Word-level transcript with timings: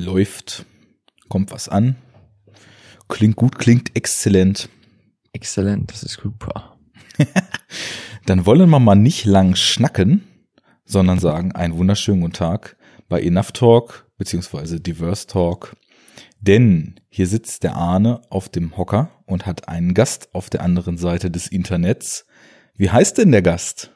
läuft, 0.00 0.66
kommt 1.28 1.50
was 1.52 1.68
an. 1.68 1.96
Klingt 3.08 3.36
gut, 3.36 3.58
klingt 3.58 3.96
exzellent. 3.96 4.68
Exzellent, 5.32 5.90
das 5.92 6.02
ist 6.02 6.20
super. 6.22 6.76
Dann 8.26 8.46
wollen 8.46 8.70
wir 8.70 8.78
mal 8.78 8.94
nicht 8.94 9.24
lang 9.24 9.56
schnacken, 9.56 10.24
sondern 10.84 11.18
sagen 11.18 11.52
einen 11.52 11.76
wunderschönen 11.76 12.20
guten 12.20 12.32
Tag 12.32 12.76
bei 13.08 13.20
Enough 13.20 13.52
Talk 13.52 14.06
beziehungsweise 14.16 14.80
Diverse 14.80 15.26
Talk. 15.26 15.76
Denn 16.40 17.00
hier 17.08 17.26
sitzt 17.26 17.64
der 17.64 17.76
Arne 17.76 18.22
auf 18.30 18.48
dem 18.48 18.76
Hocker 18.76 19.10
und 19.26 19.46
hat 19.46 19.68
einen 19.68 19.94
Gast 19.94 20.34
auf 20.34 20.48
der 20.48 20.62
anderen 20.62 20.96
Seite 20.96 21.30
des 21.30 21.46
Internets. 21.46 22.26
Wie 22.74 22.90
heißt 22.90 23.18
denn 23.18 23.32
der 23.32 23.42
Gast? 23.42 23.90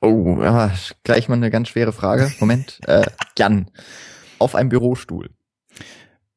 Oh, 0.00 0.42
ja, 0.42 0.72
gleich 1.04 1.28
mal 1.28 1.36
eine 1.36 1.50
ganz 1.50 1.68
schwere 1.68 1.92
Frage. 1.92 2.32
Moment, 2.40 2.80
äh, 2.86 3.06
Jan, 3.38 3.70
auf 4.38 4.54
einem 4.54 4.68
Bürostuhl. 4.68 5.30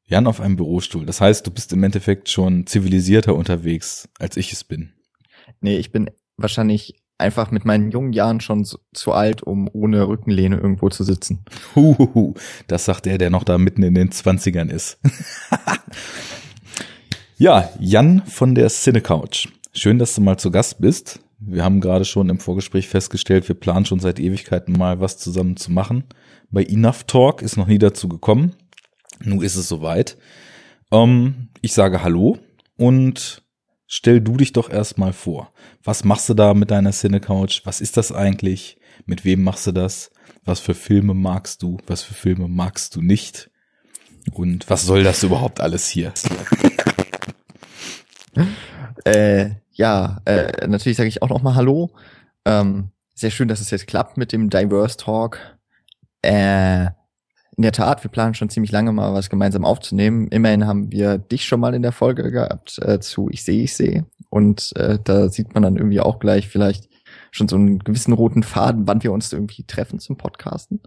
Jan 0.04 0.26
auf 0.26 0.40
einem 0.40 0.56
Bürostuhl. 0.56 1.04
Das 1.04 1.20
heißt, 1.20 1.46
du 1.46 1.50
bist 1.50 1.72
im 1.72 1.82
Endeffekt 1.84 2.30
schon 2.30 2.66
zivilisierter 2.66 3.34
unterwegs, 3.34 4.08
als 4.18 4.36
ich 4.36 4.52
es 4.52 4.64
bin. 4.64 4.92
Nee, 5.60 5.76
ich 5.76 5.92
bin 5.92 6.10
wahrscheinlich 6.36 6.94
einfach 7.18 7.50
mit 7.50 7.64
meinen 7.64 7.90
jungen 7.90 8.12
Jahren 8.12 8.40
schon 8.40 8.64
zu, 8.64 8.78
zu 8.94 9.12
alt, 9.12 9.42
um 9.42 9.68
ohne 9.72 10.08
Rückenlehne 10.08 10.56
irgendwo 10.56 10.88
zu 10.88 11.04
sitzen. 11.04 11.44
Huhuhu, 11.74 12.34
das 12.68 12.84
sagt 12.84 13.06
der, 13.06 13.18
der 13.18 13.30
noch 13.30 13.44
da 13.44 13.58
mitten 13.58 13.82
in 13.82 13.94
den 13.94 14.10
Zwanzigern 14.12 14.70
ist. 14.70 14.98
ja, 17.38 17.68
Jan 17.78 18.22
von 18.26 18.54
der 18.54 18.68
Cinecouch. 18.68 19.48
Schön, 19.72 19.98
dass 19.98 20.14
du 20.14 20.20
mal 20.20 20.38
zu 20.38 20.50
Gast 20.50 20.80
bist. 20.80 21.20
Wir 21.40 21.64
haben 21.64 21.80
gerade 21.80 22.04
schon 22.04 22.30
im 22.30 22.40
Vorgespräch 22.40 22.88
festgestellt, 22.88 23.46
wir 23.48 23.54
planen 23.54 23.84
schon 23.84 24.00
seit 24.00 24.18
Ewigkeiten 24.18 24.76
mal 24.76 25.00
was 25.00 25.18
zusammen 25.18 25.56
zu 25.56 25.70
machen. 25.70 26.04
Bei 26.50 26.64
Enough 26.64 27.04
Talk 27.04 27.42
ist 27.42 27.56
noch 27.56 27.66
nie 27.66 27.78
dazu 27.78 28.08
gekommen. 28.08 28.54
Nun 29.20 29.42
ist 29.42 29.56
es 29.56 29.68
soweit. 29.68 30.16
Ähm, 30.90 31.48
ich 31.60 31.74
sage 31.74 32.02
Hallo 32.02 32.38
und 32.76 33.42
stell 33.86 34.20
du 34.20 34.36
dich 34.36 34.52
doch 34.52 34.70
erstmal 34.70 35.12
vor. 35.12 35.52
Was 35.84 36.04
machst 36.04 36.28
du 36.28 36.34
da 36.34 36.54
mit 36.54 36.70
deiner 36.70 36.92
Cinecouch? 36.92 37.62
Was 37.64 37.80
ist 37.80 37.96
das 37.96 38.12
eigentlich? 38.12 38.78
Mit 39.04 39.24
wem 39.24 39.42
machst 39.42 39.66
du 39.66 39.72
das? 39.72 40.10
Was 40.44 40.60
für 40.60 40.74
Filme 40.74 41.12
magst 41.12 41.62
du? 41.62 41.78
Was 41.86 42.02
für 42.02 42.14
Filme 42.14 42.48
magst 42.48 42.96
du 42.96 43.02
nicht? 43.02 43.50
Und 44.32 44.68
was 44.70 44.84
soll 44.84 45.02
das 45.02 45.22
überhaupt 45.22 45.60
alles 45.60 45.88
hier? 45.88 46.12
äh, 49.04 49.50
ja, 49.72 50.20
äh, 50.24 50.66
natürlich 50.66 50.96
sage 50.96 51.08
ich 51.08 51.22
auch 51.22 51.28
noch 51.28 51.42
mal 51.42 51.54
Hallo. 51.54 51.90
Ähm, 52.44 52.90
sehr 53.14 53.30
schön, 53.30 53.48
dass 53.48 53.60
es 53.60 53.70
jetzt 53.70 53.86
klappt 53.86 54.16
mit 54.16 54.32
dem 54.32 54.48
Diverse 54.48 54.96
Talk. 54.96 55.57
Äh, 56.22 56.86
in 57.58 57.62
der 57.62 57.72
Tat, 57.72 58.04
wir 58.04 58.10
planen 58.10 58.34
schon 58.34 58.50
ziemlich 58.50 58.70
lange 58.70 58.92
mal 58.92 59.14
was 59.14 59.30
gemeinsam 59.30 59.64
aufzunehmen. 59.64 60.28
Immerhin 60.28 60.64
haben 60.64 60.92
wir 60.92 61.18
dich 61.18 61.44
schon 61.44 61.58
mal 61.58 61.74
in 61.74 61.82
der 61.82 61.90
Folge 61.90 62.30
gehabt 62.30 62.78
äh, 62.82 63.00
zu 63.00 63.28
Ich 63.30 63.42
sehe, 63.42 63.64
ich 63.64 63.74
sehe. 63.74 64.06
Und 64.30 64.76
äh, 64.76 64.98
da 65.02 65.28
sieht 65.28 65.54
man 65.54 65.64
dann 65.64 65.76
irgendwie 65.76 65.98
auch 65.98 66.20
gleich 66.20 66.46
vielleicht 66.46 66.88
schon 67.32 67.48
so 67.48 67.56
einen 67.56 67.80
gewissen 67.80 68.12
roten 68.12 68.44
Faden, 68.44 68.86
wann 68.86 69.02
wir 69.02 69.10
uns 69.10 69.32
irgendwie 69.32 69.64
treffen 69.64 69.98
zum 69.98 70.16
Podcasten. 70.16 70.80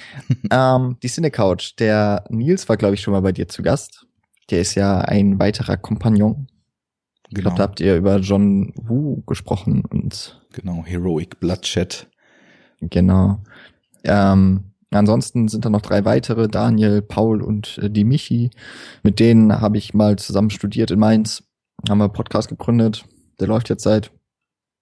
ähm, 0.50 0.96
die 1.02 1.08
Cinecouch, 1.08 1.74
der 1.78 2.24
Nils 2.28 2.68
war, 2.68 2.76
glaube 2.76 2.94
ich, 2.94 3.00
schon 3.02 3.12
mal 3.12 3.22
bei 3.22 3.32
dir 3.32 3.48
zu 3.48 3.62
Gast. 3.62 4.06
Der 4.50 4.60
ist 4.60 4.76
ja 4.76 5.00
ein 5.00 5.40
weiterer 5.40 5.76
Kompagnon. 5.76 6.46
Ich 7.28 7.34
glaube, 7.40 7.56
da 7.56 7.62
habt 7.64 7.80
ihr 7.80 7.96
über 7.96 8.18
John 8.18 8.72
Woo 8.76 9.22
gesprochen 9.26 9.84
und 9.86 10.40
genau, 10.52 10.84
Heroic 10.84 11.40
Bloodshed. 11.40 12.08
Genau. 12.80 13.40
Ähm, 14.04 14.71
Ansonsten 14.92 15.48
sind 15.48 15.64
da 15.64 15.70
noch 15.70 15.80
drei 15.80 16.04
weitere, 16.04 16.48
Daniel, 16.48 17.02
Paul 17.02 17.42
und 17.42 17.78
äh, 17.78 17.90
die 17.90 18.04
Michi. 18.04 18.50
Mit 19.02 19.20
denen 19.20 19.60
habe 19.60 19.78
ich 19.78 19.94
mal 19.94 20.16
zusammen 20.16 20.50
studiert 20.50 20.90
in 20.90 20.98
Mainz. 20.98 21.44
Haben 21.88 21.98
wir 21.98 22.04
einen 22.04 22.12
Podcast 22.12 22.48
gegründet. 22.48 23.04
Der 23.40 23.48
läuft 23.48 23.68
jetzt 23.68 23.82
seit, 23.82 24.12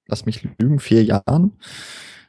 lass 0.06 0.26
mich 0.26 0.42
lügen, 0.58 0.80
vier 0.80 1.04
Jahren. 1.04 1.52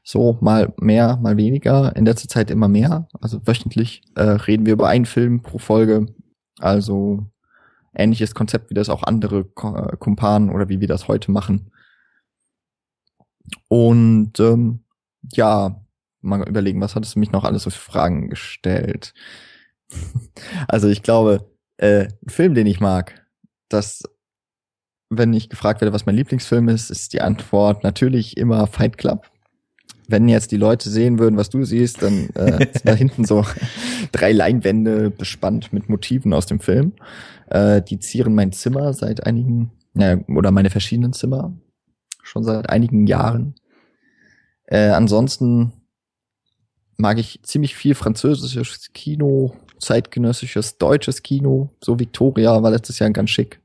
So, 0.03 0.38
mal 0.41 0.74
mehr, 0.80 1.18
mal 1.18 1.38
weniger. 1.38 1.96
In 1.96 2.06
letzter 2.06 2.28
Zeit 2.28 2.52
immer 2.52 2.68
mehr. 2.68 3.08
Also 3.20 3.46
wöchentlich 3.46 4.02
äh, 4.16 4.22
reden 4.22 4.66
wir 4.66 4.74
über 4.74 4.88
einen 4.88 5.06
Film 5.06 5.41
pro 5.41 5.58
Folge. 5.58 6.08
Also 6.59 7.25
ähnliches 7.94 8.36
Konzept, 8.36 8.70
wie 8.70 8.75
das 8.75 8.90
auch 8.90 9.03
andere 9.03 9.40
äh, 9.40 9.97
Kumpanen 9.97 10.50
oder 10.50 10.70
wie 10.70 10.80
wir 10.80 10.88
das 10.88 11.08
heute 11.08 11.31
machen. 11.31 11.72
Und 13.68 14.40
ähm, 14.40 14.84
ja, 15.34 15.81
mal 16.22 16.48
überlegen, 16.48 16.82
was 16.82 16.96
hattest 16.96 17.16
du 17.16 17.20
mich 17.20 17.32
noch 17.32 17.44
alles 17.44 17.64
so 17.64 17.70
für 17.70 17.80
Fragen 17.80 18.30
gestellt? 18.30 19.14
also 20.68 20.88
ich 20.88 21.04
glaube, 21.04 21.50
äh, 21.78 22.08
ein 22.26 22.30
Film, 22.30 22.54
den 22.54 22.68
ich 22.68 22.80
mag, 22.80 23.26
dass 23.70 24.04
wenn 25.09 25.34
ich 25.34 25.50
gefragt 25.50 25.82
werde, 25.82 25.94
was 25.94 26.06
mein 26.06 26.16
Lieblingsfilm 26.16 26.70
ist, 26.70 26.90
ist 26.90 27.14
die 27.14 27.22
Antwort 27.22 27.84
natürlich 27.84 28.38
immer 28.38 28.66
Fight 28.66 28.98
Club. 28.98 29.30
Wenn 30.08 30.30
jetzt 30.30 30.52
die 30.52 30.58
Leute 30.58 30.90
sehen 30.90 31.20
würden, 31.20 31.38
was 31.38 31.50
du 31.50 31.64
siehst, 31.64 32.02
dann 32.02 32.30
äh, 32.36 32.58
sind 32.74 32.86
da 32.88 32.94
hinten 32.94 33.26
so 33.26 33.46
drei 34.12 34.32
Leinwände 34.32 35.09
bespannt 35.12 35.74
mit 35.74 35.90
Motiven 35.90 36.34
aus 36.34 36.46
dem 36.46 36.62
Film. 36.62 36.94
Äh, 37.48 37.82
die 37.82 38.00
zieren 38.00 38.34
mein 38.34 38.53
Zimmer 38.53 38.94
seit 38.94 39.26
einigen, 39.26 39.72
naja, 39.94 40.22
oder 40.28 40.52
meine 40.52 40.70
verschiedenen 40.70 41.14
Zimmer 41.14 41.53
schon 42.24 42.44
seit 42.44 42.70
einigen 42.70 43.08
Jahren. 43.08 43.56
Äh, 44.66 44.90
ansonsten 44.90 45.74
mag 47.01 47.17
ich 47.17 47.39
ziemlich 47.44 47.75
viel 47.75 47.95
französisches 47.95 48.91
Kino, 48.94 49.56
zeitgenössisches 49.79 50.78
deutsches 50.78 51.23
Kino. 51.23 51.72
So 51.84 52.00
Victoria 52.00 52.62
war 52.62 52.72
letztes 52.72 53.00
Jahr 53.00 53.09
ganz 53.09 53.31
schick. 53.31 53.59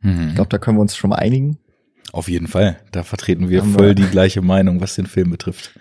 Mhm. 0.00 0.28
Ich 0.28 0.34
glaube, 0.34 0.48
da 0.48 0.58
können 0.58 0.78
wir 0.78 0.82
uns 0.82 0.96
schon 0.96 1.10
mal 1.10 1.16
einigen. 1.16 1.58
Auf 2.12 2.28
jeden 2.28 2.48
Fall. 2.48 2.78
Da 2.90 3.04
vertreten 3.04 3.48
wir 3.48 3.60
Haben 3.60 3.72
voll 3.72 3.88
wir. 3.88 3.94
die 3.94 4.06
gleiche 4.06 4.42
Meinung, 4.42 4.80
was 4.80 4.96
den 4.96 5.06
Film 5.06 5.30
betrifft. 5.30 5.78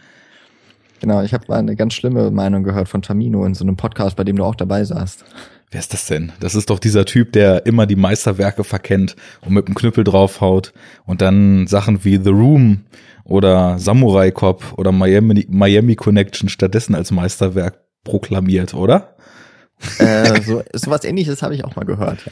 Genau, 1.00 1.24
ich 1.24 1.34
habe 1.34 1.46
mal 1.48 1.58
eine 1.58 1.76
ganz 1.76 1.94
schlimme 1.94 2.30
Meinung 2.30 2.64
gehört 2.64 2.88
von 2.88 3.02
Tamino 3.02 3.44
in 3.46 3.56
so 3.56 3.64
einem 3.64 3.76
Podcast, 3.76 4.16
bei 4.16 4.24
dem 4.24 4.36
du 4.36 4.44
auch 4.44 4.56
dabei 4.56 4.84
saßt. 4.84 5.26
Wer 5.72 5.80
ist 5.80 5.94
das 5.94 6.06
denn? 6.06 6.34
Das 6.42 6.54
ist 6.54 6.70
doch 6.70 6.80
dieser 6.80 7.06
Typ, 7.06 7.32
der 7.32 7.66
immer 7.66 7.86
die 7.86 7.96
Meisterwerke 7.96 8.66
verkennt 8.66 9.16
und 9.40 9.54
mit 9.54 9.70
dem 9.70 9.76
Knüppel 9.76 10.04
draufhaut 10.04 10.74
und 11.06 11.22
dann 11.22 11.66
Sachen 11.66 12.04
wie 12.04 12.20
The 12.22 12.30
Room 12.30 12.84
oder 13.24 13.80
Samurai 13.80 14.32
Cop 14.32 14.74
oder 14.78 14.92
Miami, 14.92 15.48
Miami 15.50 15.96
Connection 15.96 16.50
stattdessen 16.50 16.94
als 16.94 17.12
Meisterwerk 17.12 17.80
proklamiert, 18.04 18.74
oder? 18.74 19.16
Äh, 19.98 20.42
so, 20.42 20.62
sowas 20.74 21.06
ähnliches 21.06 21.42
habe 21.42 21.56
ich 21.56 21.64
auch 21.64 21.78
mal 21.78 21.86
gehört. 21.86 22.30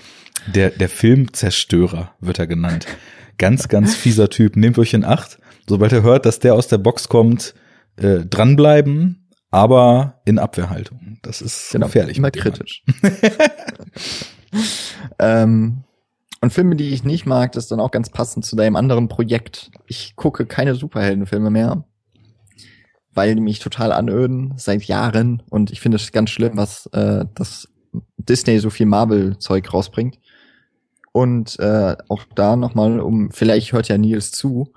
Der, 0.54 0.70
der 0.72 0.90
Filmzerstörer 0.90 2.14
wird 2.20 2.40
er 2.40 2.48
genannt. 2.48 2.88
Ganz, 3.38 3.70
ganz 3.70 3.96
fieser 3.96 4.30
Typ. 4.30 4.58
Nehmt 4.58 4.78
euch 4.78 4.94
in 4.94 5.06
Acht. 5.06 5.40
Sobald 5.66 5.94
er 5.94 6.04
hört, 6.04 6.26
dass 6.26 6.40
der 6.40 6.56
aus 6.56 6.68
der 6.68 6.78
Box 6.78 7.08
kommt, 7.08 7.54
äh, 7.96 8.26
dranbleiben, 8.26 9.29
aber 9.52 10.22
in 10.26 10.40
Abwehrhaltung. 10.40 11.18
Das 11.22 11.42
ist 11.42 11.72
genau, 11.72 11.88
gefährlich. 11.88 12.18
Immer 12.18 12.32
kritisch. 12.32 12.84
ähm, 15.20 15.84
und 16.42 16.54
Filme, 16.54 16.76
die 16.76 16.90
ich 16.90 17.04
nicht 17.04 17.26
mag, 17.26 17.52
das 17.52 17.66
ist 17.66 17.72
dann 17.72 17.80
auch 17.80 17.92
ganz 17.92 18.10
passend 18.10 18.46
zu 18.46 18.56
deinem 18.56 18.76
anderen 18.76 19.10
Projekt. 19.10 19.72
Ich 19.88 20.16
gucke 20.16 20.46
keine 20.46 20.76
Superheldenfilme 20.76 21.50
mehr, 21.50 21.84
weil 23.14 23.36
die 23.36 23.42
mich 23.42 23.60
total 23.60 23.92
anöden 23.92 24.54
seit 24.56 24.84
Jahren. 24.84 25.44
Und 25.50 25.72
ich 25.72 25.82
finde 25.82 25.98
es 25.98 26.12
ganz 26.12 26.30
schlimm, 26.30 26.54
was 26.56 26.86
äh, 26.94 27.26
das 27.36 27.68
Disney 28.18 28.60
so 28.60 28.70
viel 28.70 28.86
Marvel-Zeug 28.86 29.74
rausbringt. 29.74 30.20
Und 31.12 31.60
äh, 31.60 31.98
auch 32.08 32.24
da 32.36 32.56
nochmal, 32.56 33.00
um, 33.02 33.32
vielleicht 33.32 33.74
hört 33.74 33.90
ja 33.90 33.98
Nils 33.98 34.32
zu, 34.32 34.72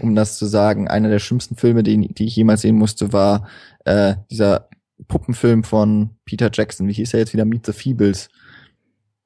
um 0.00 0.14
das 0.14 0.38
zu 0.38 0.46
sagen, 0.46 0.86
einer 0.86 1.08
der 1.08 1.18
schlimmsten 1.18 1.56
Filme, 1.56 1.82
die, 1.82 2.14
die 2.14 2.26
ich 2.26 2.36
jemals 2.36 2.60
sehen 2.60 2.76
musste, 2.76 3.12
war 3.12 3.48
äh, 3.88 4.16
dieser 4.30 4.68
Puppenfilm 5.06 5.64
von 5.64 6.10
Peter 6.24 6.50
Jackson. 6.52 6.86
Wie 6.88 6.92
hieß 6.92 7.14
er 7.14 7.20
jetzt 7.20 7.32
wieder? 7.32 7.44
Meet 7.44 7.66
the 7.66 7.72
Feebles 7.72 8.28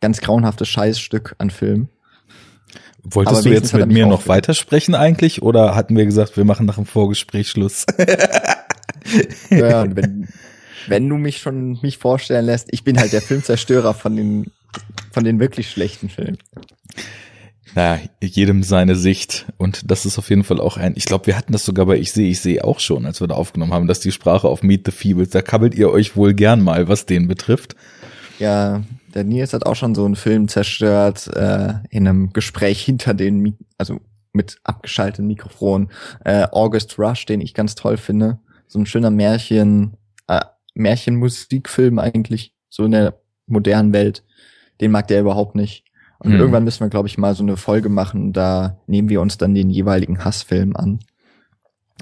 ganz 0.00 0.20
grauenhaftes 0.20 0.68
Scheißstück 0.68 1.36
an 1.38 1.50
Film. 1.50 1.88
Wolltest 3.04 3.36
Aber 3.36 3.42
du 3.42 3.54
jetzt 3.54 3.72
mit 3.72 3.88
mir 3.88 4.06
noch 4.06 4.28
weitersprechen 4.28 4.94
eigentlich 4.94 5.42
oder 5.42 5.74
hatten 5.74 5.96
wir 5.96 6.04
gesagt, 6.04 6.36
wir 6.36 6.44
machen 6.44 6.66
nach 6.66 6.76
dem 6.76 6.86
Vorgespräch 6.86 7.48
Schluss? 7.48 7.86
ja, 9.50 9.96
wenn, 9.96 10.28
wenn 10.86 11.08
du 11.08 11.16
mich 11.16 11.38
schon 11.38 11.80
mich 11.82 11.98
vorstellen 11.98 12.44
lässt, 12.44 12.68
ich 12.70 12.84
bin 12.84 12.98
halt 12.98 13.12
der 13.12 13.22
Filmzerstörer 13.22 13.94
von 13.94 14.14
den 14.16 14.52
von 15.10 15.24
den 15.24 15.40
wirklich 15.40 15.70
schlechten 15.70 16.08
Filmen. 16.08 16.38
Naja, 17.74 18.00
jedem 18.20 18.62
seine 18.62 18.96
Sicht. 18.96 19.46
Und 19.56 19.90
das 19.90 20.04
ist 20.04 20.18
auf 20.18 20.28
jeden 20.28 20.44
Fall 20.44 20.60
auch 20.60 20.76
ein, 20.76 20.92
ich 20.96 21.06
glaube, 21.06 21.26
wir 21.26 21.36
hatten 21.36 21.52
das 21.52 21.64
sogar 21.64 21.86
bei 21.86 21.98
Ich 21.98 22.12
sehe, 22.12 22.28
ich 22.28 22.40
sehe 22.40 22.64
auch 22.64 22.80
schon, 22.80 23.06
als 23.06 23.20
wir 23.20 23.28
da 23.28 23.34
aufgenommen 23.34 23.72
haben, 23.72 23.86
dass 23.86 24.00
die 24.00 24.12
Sprache 24.12 24.48
auf 24.48 24.62
Meet 24.62 24.86
the 24.86 24.92
Feebles, 24.92 25.30
da 25.30 25.42
kabbelt 25.42 25.74
ihr 25.74 25.90
euch 25.90 26.16
wohl 26.16 26.34
gern 26.34 26.62
mal, 26.62 26.88
was 26.88 27.06
den 27.06 27.28
betrifft. 27.28 27.74
Ja, 28.38 28.82
der 29.14 29.24
Nils 29.24 29.52
hat 29.52 29.66
auch 29.66 29.76
schon 29.76 29.94
so 29.94 30.04
einen 30.04 30.16
Film 30.16 30.48
zerstört 30.48 31.28
äh, 31.34 31.74
in 31.90 32.08
einem 32.08 32.32
Gespräch 32.32 32.82
hinter 32.82 33.14
den, 33.14 33.56
also 33.78 34.00
mit 34.32 34.58
abgeschalteten 34.64 35.26
Mikrofon. 35.26 35.90
Äh, 36.24 36.46
August 36.50 36.98
Rush, 36.98 37.26
den 37.26 37.40
ich 37.40 37.54
ganz 37.54 37.74
toll 37.74 37.96
finde. 37.96 38.38
So 38.66 38.78
ein 38.78 38.86
schöner 38.86 39.10
Märchen, 39.10 39.96
äh, 40.28 40.40
Märchenmusikfilm 40.74 41.98
eigentlich. 41.98 42.54
so 42.68 42.84
in 42.84 42.92
der 42.92 43.18
modernen 43.46 43.92
Welt, 43.92 44.24
den 44.80 44.90
mag 44.90 45.08
der 45.08 45.20
überhaupt 45.20 45.54
nicht. 45.54 45.84
Und 46.22 46.32
Hm. 46.32 46.38
irgendwann 46.38 46.64
müssen 46.64 46.80
wir, 46.80 46.88
glaube 46.88 47.08
ich, 47.08 47.18
mal 47.18 47.34
so 47.34 47.42
eine 47.42 47.56
Folge 47.56 47.88
machen, 47.88 48.32
da 48.32 48.76
nehmen 48.86 49.08
wir 49.08 49.20
uns 49.20 49.38
dann 49.38 49.54
den 49.54 49.70
jeweiligen 49.70 50.24
Hassfilm 50.24 50.76
an. 50.76 51.00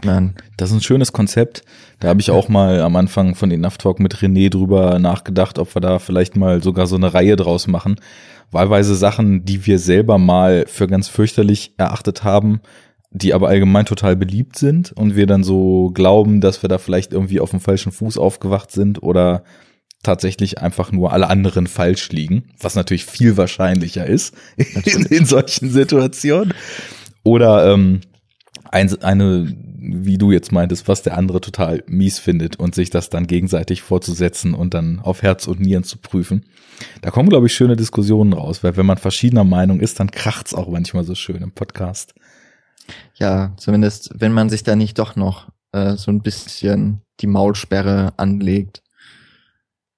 Nein. 0.05 0.35
Das 0.57 0.71
ist 0.71 0.77
ein 0.77 0.83
schönes 0.83 1.13
Konzept. 1.13 1.63
Da 2.01 2.09
habe 2.09 2.21
ich 2.21 2.31
auch 2.31 2.49
mal 2.51 2.81
am 2.83 2.97
Anfang 2.97 3.35
von 3.35 3.51
den 3.51 3.63
Talk 3.63 3.99
mit 4.01 4.17
René 4.17 4.51
drüber 4.51 4.99
nachgedacht, 4.99 5.59
ob 5.59 5.75
wir 5.75 5.81
da 5.81 5.99
vielleicht 5.99 6.37
mal 6.37 6.63
sogar 6.63 6.87
so 6.87 6.97
eine 6.97 7.15
Reihe 7.15 7.37
draus 7.37 7.67
machen. 7.67 7.97
Wahlweise 8.51 8.95
Sachen, 8.95 9.45
die 9.45 9.65
wir 9.67 9.79
selber 9.79 10.19
mal 10.19 10.65
für 10.67 10.87
ganz 10.87 11.09
fürchterlich 11.09 11.75
erachtet 11.77 12.25
haben, 12.25 12.61
die 13.11 13.33
aber 13.33 13.49
allgemein 13.49 13.87
total 13.87 14.17
beliebt 14.17 14.59
sind 14.59 14.93
und 14.93 15.17
wir 15.17 15.27
dann 15.27 15.45
so 15.45 15.91
glauben, 15.95 16.41
dass 16.41 16.63
wir 16.63 16.69
da 16.69 16.79
vielleicht 16.79 17.13
irgendwie 17.13 17.41
auf 17.41 17.51
dem 17.51 17.61
falschen 17.61 17.93
Fuß 17.93 18.19
aufgewacht 18.19 18.71
sind 18.71 19.03
oder 19.03 19.45
tatsächlich 20.03 20.59
einfach 20.59 20.93
nur 20.93 21.13
alle 21.13 21.29
anderen 21.29 21.67
falsch 21.67 22.11
liegen, 22.11 22.51
was 22.59 22.75
natürlich 22.75 23.05
viel 23.05 23.37
wahrscheinlicher 23.37 24.07
ist 24.07 24.35
in, 24.57 25.05
in 25.07 25.27
solchen 25.27 25.71
Situationen. 25.71 26.55
Oder 27.23 27.73
ähm, 27.73 28.01
ein, 28.71 29.03
eine, 29.03 29.55
wie 29.79 30.19
du 30.19 30.33
jetzt 30.33 30.53
meintest, 30.53 30.89
was 30.89 31.03
der 31.03 31.19
andere 31.19 31.41
total 31.41 31.83
mies 31.87 32.19
findet 32.19 32.57
und 32.57 32.75
sich 32.75 32.91
das 32.91 33.11
dann 33.11 33.27
gegenseitig 33.27 33.83
vorzusetzen 33.83 34.55
und 34.55 34.75
dann 34.75 35.01
auf 35.01 35.23
Herz 35.23 35.47
und 35.47 35.61
Nieren 35.61 35.85
zu 35.85 35.99
prüfen. 35.99 36.47
Da 37.03 37.11
kommen, 37.11 37.29
glaube 37.29 37.47
ich, 37.47 37.55
schöne 37.55 37.77
Diskussionen 37.77 38.33
raus, 38.33 38.65
weil 38.65 38.77
wenn 38.77 38.87
man 38.87 38.97
verschiedener 38.97 39.45
Meinung 39.45 39.81
ist, 39.81 40.01
dann 40.01 40.11
kracht's 40.11 40.55
auch 40.55 40.69
manchmal 40.69 41.05
so 41.05 41.15
schön 41.15 41.43
im 41.43 41.53
Podcast. 41.53 42.15
Ja, 43.15 43.53
zumindest, 43.57 44.11
wenn 44.15 44.33
man 44.33 44.49
sich 44.49 44.63
da 44.63 44.77
nicht 44.77 44.99
doch 44.99 45.15
noch 45.15 45.49
äh, 45.73 45.97
so 45.97 46.11
ein 46.11 46.23
bisschen 46.23 47.03
die 47.21 47.27
Maulsperre 47.27 48.15
anlegt. 48.17 48.83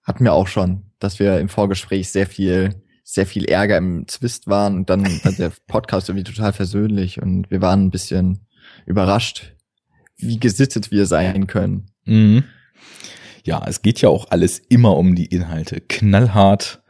Hatten 0.02 0.24
wir 0.24 0.32
auch 0.32 0.48
schon, 0.48 0.82
dass 0.98 1.18
wir 1.18 1.38
im 1.38 1.48
Vorgespräch 1.48 2.10
sehr 2.10 2.26
viel, 2.26 2.82
sehr 3.04 3.26
viel 3.26 3.44
Ärger 3.44 3.76
im 3.76 4.06
Zwist 4.08 4.46
waren 4.46 4.76
und 4.76 4.90
dann 4.90 5.04
war 5.24 5.32
der 5.32 5.52
Podcast 5.66 6.08
irgendwie 6.08 6.30
total 6.30 6.52
versöhnlich 6.52 7.20
und 7.20 7.50
wir 7.50 7.60
waren 7.60 7.84
ein 7.86 7.90
bisschen 7.90 8.46
überrascht, 8.86 9.54
wie 10.16 10.38
gesittet 10.38 10.90
wir 10.90 11.06
sein 11.06 11.46
können. 11.46 11.86
Mhm. 12.04 12.44
Ja, 13.44 13.62
es 13.66 13.82
geht 13.82 14.00
ja 14.00 14.08
auch 14.08 14.30
alles 14.30 14.60
immer 14.68 14.96
um 14.96 15.14
die 15.14 15.26
Inhalte. 15.26 15.80
Knallhart, 15.80 16.82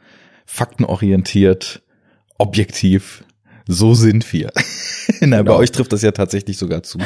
faktenorientiert, 0.45 1.81
objektiv. 2.37 3.23
So 3.67 3.93
sind 3.93 4.31
wir. 4.33 4.51
Na, 5.21 5.37
Genau. 5.37 5.53
Bei 5.53 5.59
euch 5.59 5.71
trifft 5.71 5.93
das 5.93 6.01
ja 6.01 6.11
tatsächlich 6.11 6.57
sogar 6.57 6.83
zu. 6.83 6.99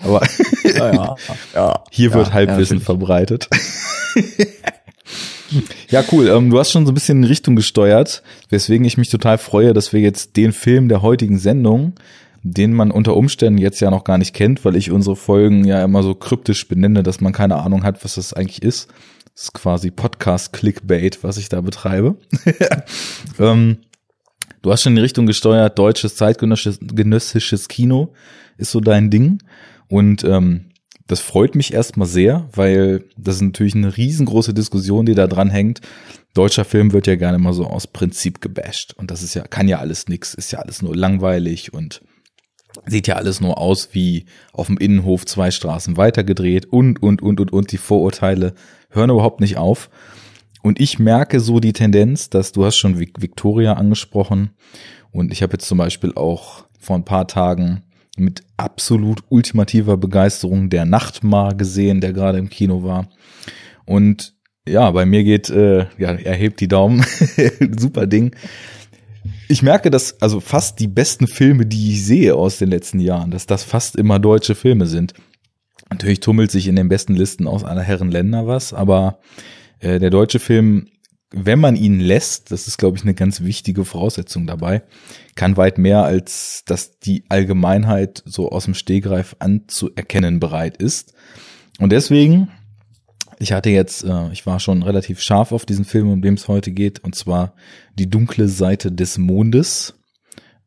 Aber 0.00 0.22
Ja, 0.64 0.92
ja, 0.94 1.16
ja. 1.54 1.84
Hier 1.90 2.12
wird 2.14 2.32
Halbwissen 2.32 2.80
verbreitet. 2.80 3.48
Ja, 5.88 6.04
cool. 6.12 6.28
Ähm, 6.28 6.50
du 6.50 6.58
hast 6.58 6.70
schon 6.70 6.86
so 6.86 6.92
ein 6.92 6.94
bisschen 6.94 7.18
in 7.18 7.28
Richtung 7.28 7.56
gesteuert, 7.56 8.22
weswegen 8.48 8.84
ich 8.86 8.96
mich 8.96 9.08
total 9.08 9.38
freue, 9.38 9.72
dass 9.72 9.92
wir 9.92 10.00
jetzt 10.00 10.36
den 10.36 10.52
Film 10.52 10.88
der 10.88 11.02
heutigen 11.02 11.38
Sendung, 11.38 11.94
den 12.42 12.72
man 12.72 12.90
unter 12.90 13.16
Umständen 13.16 13.58
jetzt 13.58 13.80
ja 13.80 13.90
noch 13.90 14.04
gar 14.04 14.18
nicht 14.18 14.34
kennt, 14.34 14.64
weil 14.64 14.76
ich 14.76 14.90
unsere 14.90 15.16
Folgen 15.16 15.64
ja 15.64 15.82
immer 15.84 16.02
so 16.02 16.14
kryptisch 16.14 16.66
benenne, 16.68 17.02
dass 17.02 17.20
man 17.20 17.32
keine 17.32 17.56
Ahnung 17.56 17.84
hat, 17.84 18.04
was 18.04 18.14
das 18.14 18.32
eigentlich 18.32 18.62
ist. 18.62 18.88
Das 19.34 19.44
ist 19.44 19.54
quasi 19.54 19.90
Podcast-Clickbait, 19.90 21.22
was 21.22 21.36
ich 21.36 21.48
da 21.48 21.60
betreibe. 21.60 22.16
ähm, 23.38 23.78
du 24.62 24.72
hast 24.72 24.82
schon 24.82 24.92
in 24.92 24.96
die 24.96 25.02
Richtung 25.02 25.26
gesteuert, 25.26 25.78
deutsches 25.78 26.16
zeitgenössisches 26.16 26.78
genössisches 26.80 27.68
Kino 27.68 28.12
ist 28.56 28.70
so 28.70 28.80
dein 28.80 29.10
Ding. 29.10 29.42
Und 29.88 30.24
ähm, 30.24 30.69
das 31.10 31.20
freut 31.20 31.56
mich 31.56 31.72
erstmal 31.72 32.06
sehr, 32.06 32.48
weil 32.54 33.04
das 33.16 33.36
ist 33.36 33.42
natürlich 33.42 33.74
eine 33.74 33.96
riesengroße 33.96 34.54
Diskussion, 34.54 35.06
die 35.06 35.14
da 35.14 35.26
dran 35.26 35.50
hängt. 35.50 35.80
Deutscher 36.34 36.64
Film 36.64 36.92
wird 36.92 37.08
ja 37.08 37.16
gerne 37.16 37.38
mal 37.38 37.52
so 37.52 37.66
aus 37.66 37.88
Prinzip 37.88 38.40
gebasht. 38.40 38.94
Und 38.96 39.10
das 39.10 39.24
ist 39.24 39.34
ja, 39.34 39.42
kann 39.42 39.66
ja 39.66 39.78
alles 39.78 40.06
nix, 40.06 40.34
ist 40.34 40.52
ja 40.52 40.60
alles 40.60 40.82
nur 40.82 40.94
langweilig 40.94 41.74
und 41.74 42.00
sieht 42.86 43.08
ja 43.08 43.16
alles 43.16 43.40
nur 43.40 43.58
aus 43.58 43.88
wie 43.92 44.26
auf 44.52 44.68
dem 44.68 44.78
Innenhof 44.78 45.26
zwei 45.26 45.50
Straßen 45.50 45.96
weitergedreht 45.96 46.66
und, 46.66 47.02
und, 47.02 47.22
und, 47.22 47.40
und, 47.40 47.52
und 47.52 47.72
die 47.72 47.78
Vorurteile 47.78 48.54
hören 48.90 49.10
überhaupt 49.10 49.40
nicht 49.40 49.56
auf. 49.56 49.90
Und 50.62 50.78
ich 50.78 51.00
merke 51.00 51.40
so 51.40 51.58
die 51.58 51.72
Tendenz, 51.72 52.30
dass 52.30 52.52
du 52.52 52.64
hast 52.64 52.76
schon 52.76 53.00
Vic- 53.00 53.20
Victoria 53.20 53.72
angesprochen 53.72 54.50
und 55.10 55.32
ich 55.32 55.42
habe 55.42 55.54
jetzt 55.54 55.66
zum 55.66 55.78
Beispiel 55.78 56.12
auch 56.14 56.66
vor 56.78 56.94
ein 56.94 57.04
paar 57.04 57.26
Tagen 57.26 57.82
mit 58.20 58.42
absolut 58.56 59.22
ultimativer 59.28 59.96
Begeisterung 59.96 60.70
der 60.70 60.84
Nachtmar 60.84 61.54
gesehen, 61.54 62.00
der 62.00 62.12
gerade 62.12 62.38
im 62.38 62.50
Kino 62.50 62.82
war. 62.84 63.08
Und 63.84 64.34
ja, 64.68 64.90
bei 64.90 65.06
mir 65.06 65.24
geht, 65.24 65.50
äh, 65.50 65.86
ja, 65.98 66.12
er 66.12 66.34
hebt 66.34 66.60
die 66.60 66.68
Daumen, 66.68 67.04
super 67.78 68.06
Ding. 68.06 68.34
Ich 69.48 69.62
merke, 69.62 69.90
dass 69.90 70.20
also 70.22 70.40
fast 70.40 70.78
die 70.78 70.86
besten 70.86 71.26
Filme, 71.26 71.66
die 71.66 71.92
ich 71.92 72.04
sehe 72.04 72.34
aus 72.34 72.58
den 72.58 72.70
letzten 72.70 73.00
Jahren, 73.00 73.30
dass 73.30 73.46
das 73.46 73.64
fast 73.64 73.96
immer 73.96 74.18
deutsche 74.18 74.54
Filme 74.54 74.86
sind. 74.86 75.14
Natürlich 75.90 76.20
tummelt 76.20 76.50
sich 76.50 76.68
in 76.68 76.76
den 76.76 76.88
besten 76.88 77.14
Listen 77.14 77.48
aus 77.48 77.64
aller 77.64 77.82
Herren 77.82 78.10
Länder 78.10 78.46
was, 78.46 78.72
aber 78.72 79.18
äh, 79.80 79.98
der 79.98 80.10
deutsche 80.10 80.38
Film, 80.38 80.86
wenn 81.32 81.60
man 81.60 81.76
ihn 81.76 82.00
lässt, 82.00 82.50
das 82.50 82.66
ist, 82.66 82.78
glaube 82.78 82.96
ich, 82.96 83.04
eine 83.04 83.14
ganz 83.14 83.40
wichtige 83.40 83.84
Voraussetzung 83.84 84.46
dabei, 84.46 84.82
kann 85.36 85.56
weit 85.56 85.78
mehr 85.78 86.02
als 86.02 86.62
dass 86.66 86.98
die 86.98 87.24
Allgemeinheit 87.28 88.22
so 88.26 88.50
aus 88.50 88.64
dem 88.64 88.74
Stegreif 88.74 89.36
anzuerkennen 89.38 90.40
bereit 90.40 90.76
ist. 90.76 91.14
Und 91.78 91.92
deswegen, 91.92 92.48
ich 93.38 93.52
hatte 93.52 93.70
jetzt, 93.70 94.04
äh, 94.04 94.32
ich 94.32 94.44
war 94.44 94.58
schon 94.58 94.82
relativ 94.82 95.20
scharf 95.20 95.52
auf 95.52 95.64
diesen 95.64 95.84
Film, 95.84 96.10
um 96.10 96.20
den 96.20 96.34
es 96.34 96.48
heute 96.48 96.72
geht, 96.72 97.02
und 97.04 97.14
zwar 97.14 97.54
Die 97.98 98.10
dunkle 98.10 98.48
Seite 98.48 98.90
des 98.90 99.16
Mondes. 99.16 99.94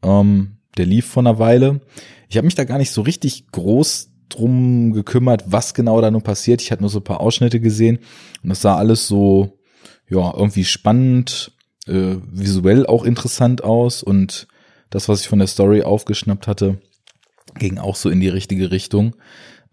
Ähm, 0.02 0.58
der 0.78 0.86
lief 0.86 1.06
vor 1.06 1.24
einer 1.24 1.40
Weile. 1.40 1.82
Ich 2.30 2.38
habe 2.38 2.46
mich 2.46 2.56
da 2.56 2.64
gar 2.64 2.78
nicht 2.78 2.92
so 2.92 3.02
richtig 3.02 3.52
groß 3.52 4.12
drum 4.30 4.94
gekümmert, 4.94 5.44
was 5.48 5.74
genau 5.74 6.02
da 6.02 6.10
nun 6.10 6.24
passiert. 6.24 6.62
Ich 6.62 6.72
hatte 6.72 6.82
nur 6.82 6.90
so 6.90 7.00
ein 7.00 7.04
paar 7.04 7.20
Ausschnitte 7.20 7.60
gesehen 7.60 8.00
und 8.42 8.50
das 8.50 8.62
sah 8.62 8.76
alles 8.76 9.08
so, 9.08 9.60
ja, 10.10 10.34
irgendwie 10.36 10.66
spannend, 10.66 11.52
äh, 11.88 12.16
visuell 12.32 12.86
auch 12.86 13.04
interessant 13.04 13.64
aus 13.64 14.04
und 14.04 14.48
das, 14.90 15.10
was 15.10 15.22
ich 15.22 15.28
von 15.28 15.40
der 15.40 15.48
Story 15.48 15.84
aufgeschnappt 15.84 16.48
hatte, 16.48 16.80
ging 17.56 17.78
auch 17.78 17.96
so 17.96 18.10
in 18.10 18.20
die 18.20 18.30
richtige 18.30 18.72
Richtung. 18.72 19.16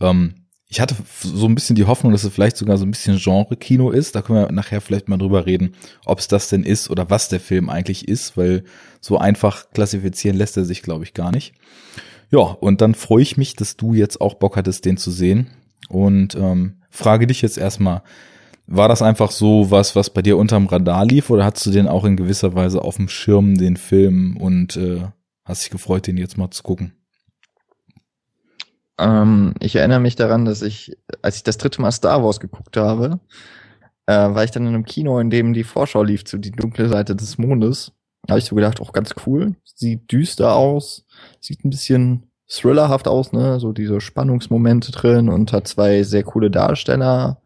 Ähm, 0.01 0.35
ich 0.73 0.81
hatte 0.81 0.95
so 1.21 1.47
ein 1.47 1.55
bisschen 1.57 1.75
die 1.75 1.85
Hoffnung, 1.85 2.13
dass 2.13 2.23
es 2.23 2.33
vielleicht 2.33 2.57
sogar 2.57 2.79
so 2.79 2.87
ein 2.87 2.93
bisschen 2.93 3.19
Genre-Kino 3.19 3.91
ist. 3.91 4.15
Da 4.15 4.23
können 4.23 4.39
wir 4.39 4.53
nachher 4.53 4.81
vielleicht 4.81 5.09
mal 5.09 5.19
drüber 5.19 5.45
reden, 5.45 5.75
ob 6.05 6.21
es 6.21 6.29
das 6.29 6.49
denn 6.49 6.63
ist 6.63 6.91
oder 6.91 7.11
was 7.11 7.29
der 7.29 7.41
Film 7.41 7.69
eigentlich 7.69 8.07
ist, 8.07 8.37
weil 8.37 8.63
so 9.01 9.19
einfach 9.19 9.71
klassifizieren 9.73 10.39
lässt 10.39 10.57
er 10.57 10.65
sich, 10.65 10.83
glaube 10.83 11.03
ich, 11.03 11.13
gar 11.13 11.33
nicht. 11.33 11.55
Ja, 12.31 12.39
und 12.39 12.81
dann 12.81 12.95
freue 12.95 13.23
ich 13.23 13.37
mich, 13.37 13.57
dass 13.57 13.77
du 13.77 13.95
jetzt 13.95 14.21
auch 14.21 14.35
Bock 14.35 14.57
hattest, 14.57 14.85
den 14.85 14.97
zu 14.97 15.11
sehen. 15.11 15.51
Und 15.89 16.37
ähm, 16.37 16.77
frage 16.89 17.27
dich 17.27 17.43
jetzt 17.43 17.59
erstmal, 17.59 18.03
war 18.71 18.89
das 18.89 19.03
einfach 19.03 19.33
so 19.33 19.71
was, 19.73 19.97
was 19.97 20.11
bei 20.11 20.23
dir 20.23 20.39
unterm 20.39 20.69
Radar 20.69 21.05
lief, 21.05 21.29
oder 21.29 21.45
hast 21.45 21.67
du 21.67 21.73
den 21.73 21.89
auch 21.89 22.05
in 22.05 22.17
gewisser 22.17 22.55
Weise 22.55 22.83
auf 22.83 22.97
dem 22.97 23.09
Schirm, 23.09 23.59
den 23.59 23.77
Film, 23.77 24.37
und 24.37 24.77
äh, 24.77 25.03
hast 25.45 25.65
dich 25.65 25.71
gefreut, 25.71 26.07
den 26.07 26.17
jetzt 26.17 26.39
mal 26.39 26.51
zu 26.53 26.63
gucken? 26.63 26.93
Ähm, 28.97 29.55
ich 29.59 29.75
erinnere 29.75 29.99
mich 29.99 30.15
daran, 30.15 30.45
dass 30.45 30.63
ich, 30.63 30.97
als 31.21 31.37
ich 31.37 31.43
das 31.43 31.59
dritte 31.59 31.83
Mal 31.83 31.91
Star 31.91 32.23
Wars 32.23 32.39
geguckt 32.39 32.77
habe, 32.77 33.19
äh, 34.07 34.13
war 34.13 34.45
ich 34.45 34.53
dann 34.53 34.63
in 34.63 34.75
einem 34.75 34.85
Kino, 34.85 35.19
in 35.19 35.31
dem 35.31 35.53
die 35.53 35.65
Vorschau 35.65 36.05
lief 36.05 36.25
zu 36.25 36.39
Die 36.39 36.53
dunkle 36.53 36.89
Seite 36.89 37.17
des 37.17 37.39
Mondes. 37.39 37.93
Da 38.23 38.33
habe 38.33 38.39
ich 38.39 38.45
so 38.45 38.55
gedacht, 38.55 38.81
auch 38.81 38.93
ganz 38.93 39.15
cool. 39.27 39.57
Sieht 39.65 40.13
düster 40.13 40.55
aus, 40.55 41.07
sieht 41.41 41.65
ein 41.65 41.71
bisschen 41.71 42.31
thrillerhaft 42.47 43.09
aus, 43.09 43.33
ne? 43.33 43.59
So 43.59 43.73
diese 43.73 44.01
Spannungsmomente 44.01 44.93
drin 44.93 45.29
und 45.29 45.53
hat 45.53 45.67
zwei 45.67 46.05
sehr 46.05 46.23
coole 46.23 46.51
Darsteller 46.53 47.43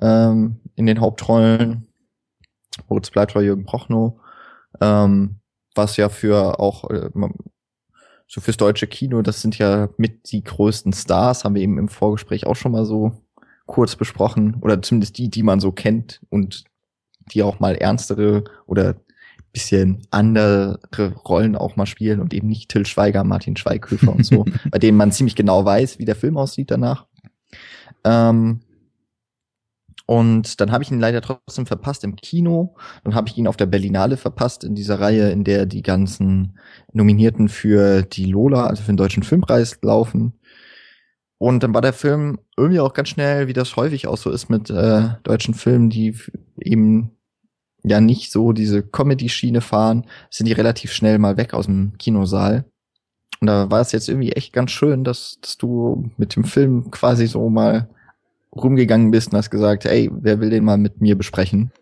ähm, 0.00 0.60
in 0.76 0.86
den 0.86 1.00
Hauptrollen. 1.00 1.86
Moritz 2.88 3.10
Bleibtreu, 3.10 3.42
Jürgen 3.42 3.64
Prochnow. 3.64 4.20
Ähm, 4.80 5.36
was 5.74 5.96
ja 5.96 6.08
für 6.08 6.60
auch 6.60 6.88
äh, 6.90 7.10
so 8.26 8.40
fürs 8.40 8.56
deutsche 8.56 8.86
Kino, 8.86 9.22
das 9.22 9.40
sind 9.40 9.58
ja 9.58 9.88
mit 9.96 10.30
die 10.32 10.44
größten 10.44 10.92
Stars, 10.92 11.44
haben 11.44 11.54
wir 11.54 11.62
eben 11.62 11.78
im 11.78 11.88
Vorgespräch 11.88 12.46
auch 12.46 12.56
schon 12.56 12.72
mal 12.72 12.84
so 12.84 13.12
kurz 13.66 13.96
besprochen, 13.96 14.56
oder 14.60 14.80
zumindest 14.82 15.18
die, 15.18 15.30
die 15.30 15.42
man 15.42 15.60
so 15.60 15.72
kennt 15.72 16.20
und 16.30 16.64
die 17.32 17.42
auch 17.42 17.60
mal 17.60 17.74
ernstere 17.74 18.44
oder 18.66 18.96
bisschen 19.52 20.06
andere 20.10 20.78
Rollen 21.26 21.56
auch 21.56 21.76
mal 21.76 21.86
spielen 21.86 22.20
und 22.20 22.34
eben 22.34 22.48
nicht 22.48 22.70
Till 22.70 22.86
Schweiger, 22.86 23.24
Martin 23.24 23.56
Schweighöfer 23.56 24.14
und 24.14 24.24
so, 24.24 24.44
bei 24.70 24.78
denen 24.78 24.96
man 24.96 25.12
ziemlich 25.12 25.36
genau 25.36 25.64
weiß, 25.64 25.98
wie 25.98 26.04
der 26.04 26.16
Film 26.16 26.36
aussieht 26.36 26.70
danach. 26.70 27.06
Ähm, 28.04 28.60
und 30.08 30.58
dann 30.62 30.72
habe 30.72 30.82
ich 30.82 30.90
ihn 30.90 31.00
leider 31.00 31.20
trotzdem 31.20 31.66
verpasst 31.66 32.02
im 32.02 32.16
Kino. 32.16 32.74
Dann 33.04 33.14
habe 33.14 33.28
ich 33.28 33.36
ihn 33.36 33.46
auf 33.46 33.58
der 33.58 33.66
Berlinale 33.66 34.16
verpasst, 34.16 34.64
in 34.64 34.74
dieser 34.74 35.00
Reihe, 35.00 35.30
in 35.30 35.44
der 35.44 35.66
die 35.66 35.82
ganzen 35.82 36.58
Nominierten 36.94 37.50
für 37.50 38.00
die 38.00 38.24
Lola, 38.24 38.68
also 38.68 38.82
für 38.82 38.92
den 38.92 38.96
Deutschen 38.96 39.22
Filmpreis, 39.22 39.78
laufen. 39.82 40.32
Und 41.36 41.62
dann 41.62 41.74
war 41.74 41.82
der 41.82 41.92
Film 41.92 42.38
irgendwie 42.56 42.80
auch 42.80 42.94
ganz 42.94 43.10
schnell, 43.10 43.48
wie 43.48 43.52
das 43.52 43.76
häufig 43.76 44.06
auch 44.06 44.16
so 44.16 44.30
ist 44.30 44.48
mit 44.48 44.70
äh, 44.70 45.10
deutschen 45.24 45.52
Filmen, 45.52 45.90
die 45.90 46.16
eben 46.58 47.10
ja 47.82 48.00
nicht 48.00 48.32
so 48.32 48.54
diese 48.54 48.82
Comedy-Schiene 48.82 49.60
fahren, 49.60 50.06
sind 50.30 50.46
die 50.46 50.54
relativ 50.54 50.90
schnell 50.90 51.18
mal 51.18 51.36
weg 51.36 51.52
aus 51.52 51.66
dem 51.66 51.98
Kinosaal. 51.98 52.64
Und 53.42 53.46
da 53.48 53.70
war 53.70 53.82
es 53.82 53.92
jetzt 53.92 54.08
irgendwie 54.08 54.32
echt 54.32 54.54
ganz 54.54 54.70
schön, 54.70 55.04
dass, 55.04 55.38
dass 55.42 55.58
du 55.58 56.10
mit 56.16 56.34
dem 56.34 56.44
Film 56.44 56.90
quasi 56.90 57.26
so 57.26 57.50
mal 57.50 57.90
rumgegangen 58.54 59.10
bist 59.10 59.32
und 59.32 59.38
hast 59.38 59.50
gesagt, 59.50 59.84
ey, 59.86 60.10
wer 60.12 60.40
will 60.40 60.50
den 60.50 60.64
mal 60.64 60.78
mit 60.78 61.00
mir 61.00 61.16
besprechen? 61.16 61.72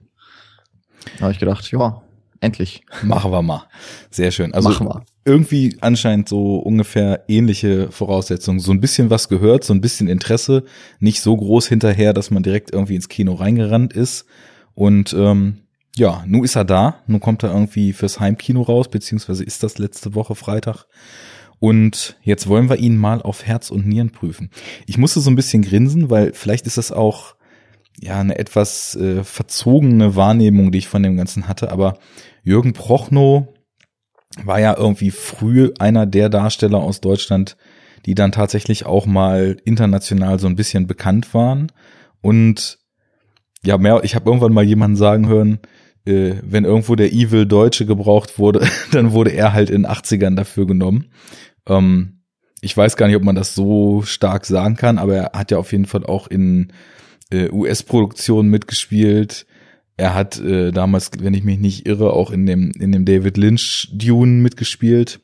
Da 1.17 1.23
habe 1.23 1.33
ich 1.33 1.39
gedacht, 1.39 1.71
ja, 1.71 2.03
endlich. 2.41 2.83
Machen 3.03 3.31
wir 3.31 3.43
mal. 3.43 3.65
Sehr 4.11 4.31
schön. 4.31 4.53
Also 4.53 4.69
Machen 4.69 4.89
wir. 4.89 5.05
irgendwie 5.25 5.77
anscheinend 5.81 6.29
so 6.29 6.57
ungefähr 6.57 7.25
ähnliche 7.29 7.91
Voraussetzungen. 7.91 8.59
So 8.61 8.73
ein 8.73 8.81
bisschen 8.81 9.11
was 9.11 9.29
gehört, 9.29 9.65
so 9.65 9.73
ein 9.73 9.81
bisschen 9.81 10.09
Interesse, 10.09 10.65
nicht 10.99 11.21
so 11.21 11.37
groß 11.37 11.69
hinterher, 11.69 12.13
dass 12.13 12.31
man 12.31 12.43
direkt 12.43 12.73
irgendwie 12.73 12.97
ins 12.97 13.09
Kino 13.09 13.35
reingerannt 13.35 13.93
ist. 13.93 14.27
Und 14.75 15.13
ähm, 15.15 15.59
ja, 15.97 16.25
nun 16.27 16.45
ist 16.45 16.57
er 16.57 16.65
da. 16.65 16.97
Nun 17.07 17.21
kommt 17.21 17.43
er 17.43 17.53
irgendwie 17.53 17.93
fürs 17.93 18.21
Heimkino 18.21 18.63
raus, 18.63 18.89
beziehungsweise 18.89 19.45
ist 19.45 19.63
das 19.63 19.79
letzte 19.79 20.15
Woche 20.15 20.35
Freitag. 20.35 20.85
Und 21.59 22.17
jetzt 22.23 22.49
wollen 22.49 22.69
wir 22.69 22.77
ihn 22.77 22.97
mal 22.97 23.23
auf 23.23 23.45
Herz 23.45 23.71
und 23.71 23.87
Nieren 23.87 24.11
prüfen. 24.11 24.51
Ich 24.87 24.99
musste 24.99 25.21
so 25.21 25.31
ein 25.31 25.37
bisschen 25.37 25.63
grinsen, 25.63 26.11
weil 26.11 26.33
vielleicht 26.35 26.67
ist 26.67 26.77
das 26.77 26.93
auch 26.93 27.35
ja 27.99 28.21
eine 28.21 28.39
etwas 28.39 28.95
äh, 28.97 29.25
verzogene 29.25 30.17
Wahrnehmung, 30.17 30.71
die 30.71 30.79
ich 30.79 30.89
von 30.89 31.03
dem 31.03 31.17
Ganzen 31.17 31.49
hatte. 31.49 31.73
Aber 31.73 31.99
Jürgen 32.43 32.75
Prochnow 32.75 33.49
war 34.45 34.61
ja 34.61 34.77
irgendwie 34.77 35.11
früh 35.11 35.73
einer 35.79 36.07
der 36.07 36.29
Darsteller 36.29 36.79
aus 36.79 37.01
Deutschland, 37.01 37.57
die 38.05 38.15
dann 38.15 38.33
tatsächlich 38.33 38.85
auch 38.87 39.07
mal 39.07 39.57
international 39.65 40.39
so 40.39 40.47
ein 40.47 40.57
bisschen 40.57 40.87
bekannt 40.87 41.33
waren. 41.33 41.73
Und 42.21 42.79
ja, 43.65 43.79
mehr, 43.79 44.05
ich 44.05 44.15
habe 44.15 44.29
irgendwann 44.29 44.53
mal 44.53 44.65
jemanden 44.65 44.97
sagen 44.97 45.27
hören, 45.29 45.59
äh, 46.07 46.37
wenn 46.43 46.65
irgendwo 46.65 46.95
der 46.95 47.13
Evil 47.13 47.47
Deutsche 47.47 47.87
gebraucht 47.87 48.39
wurde, 48.39 48.67
dann 48.93 49.13
wurde 49.13 49.31
er 49.31 49.53
halt 49.53 49.71
in 49.71 49.87
80ern 49.87 50.37
dafür 50.37 50.67
genommen. 50.67 51.07
Ähm, 51.69 52.23
ich 52.61 52.77
weiß 52.77 52.97
gar 52.97 53.07
nicht, 53.07 53.17
ob 53.17 53.25
man 53.25 53.37
das 53.37 53.55
so 53.55 54.03
stark 54.03 54.47
sagen 54.47 54.77
kann, 54.77 54.99
aber 54.99 55.17
er 55.17 55.39
hat 55.39 55.51
ja 55.51 55.59
auf 55.59 55.73
jeden 55.73 55.87
Fall 55.87 56.05
auch 56.05 56.27
in 56.29 56.73
äh, 57.31 57.51
US-Produktionen 57.51 58.49
mitgespielt. 58.49 59.47
Er 59.97 60.15
hat 60.15 60.39
äh, 60.41 60.73
damals, 60.73 61.11
wenn 61.19 61.35
ich 61.35 61.45
mich 61.45 61.59
nicht 61.59 61.87
irre, 61.87 62.13
auch 62.13 62.31
in 62.31 62.47
dem, 62.47 62.73
in 62.73 62.93
dem 62.93 63.05
David 63.05 63.37
Lynch 63.37 63.89
Dune 63.93 64.43
mitgespielt 64.43 65.21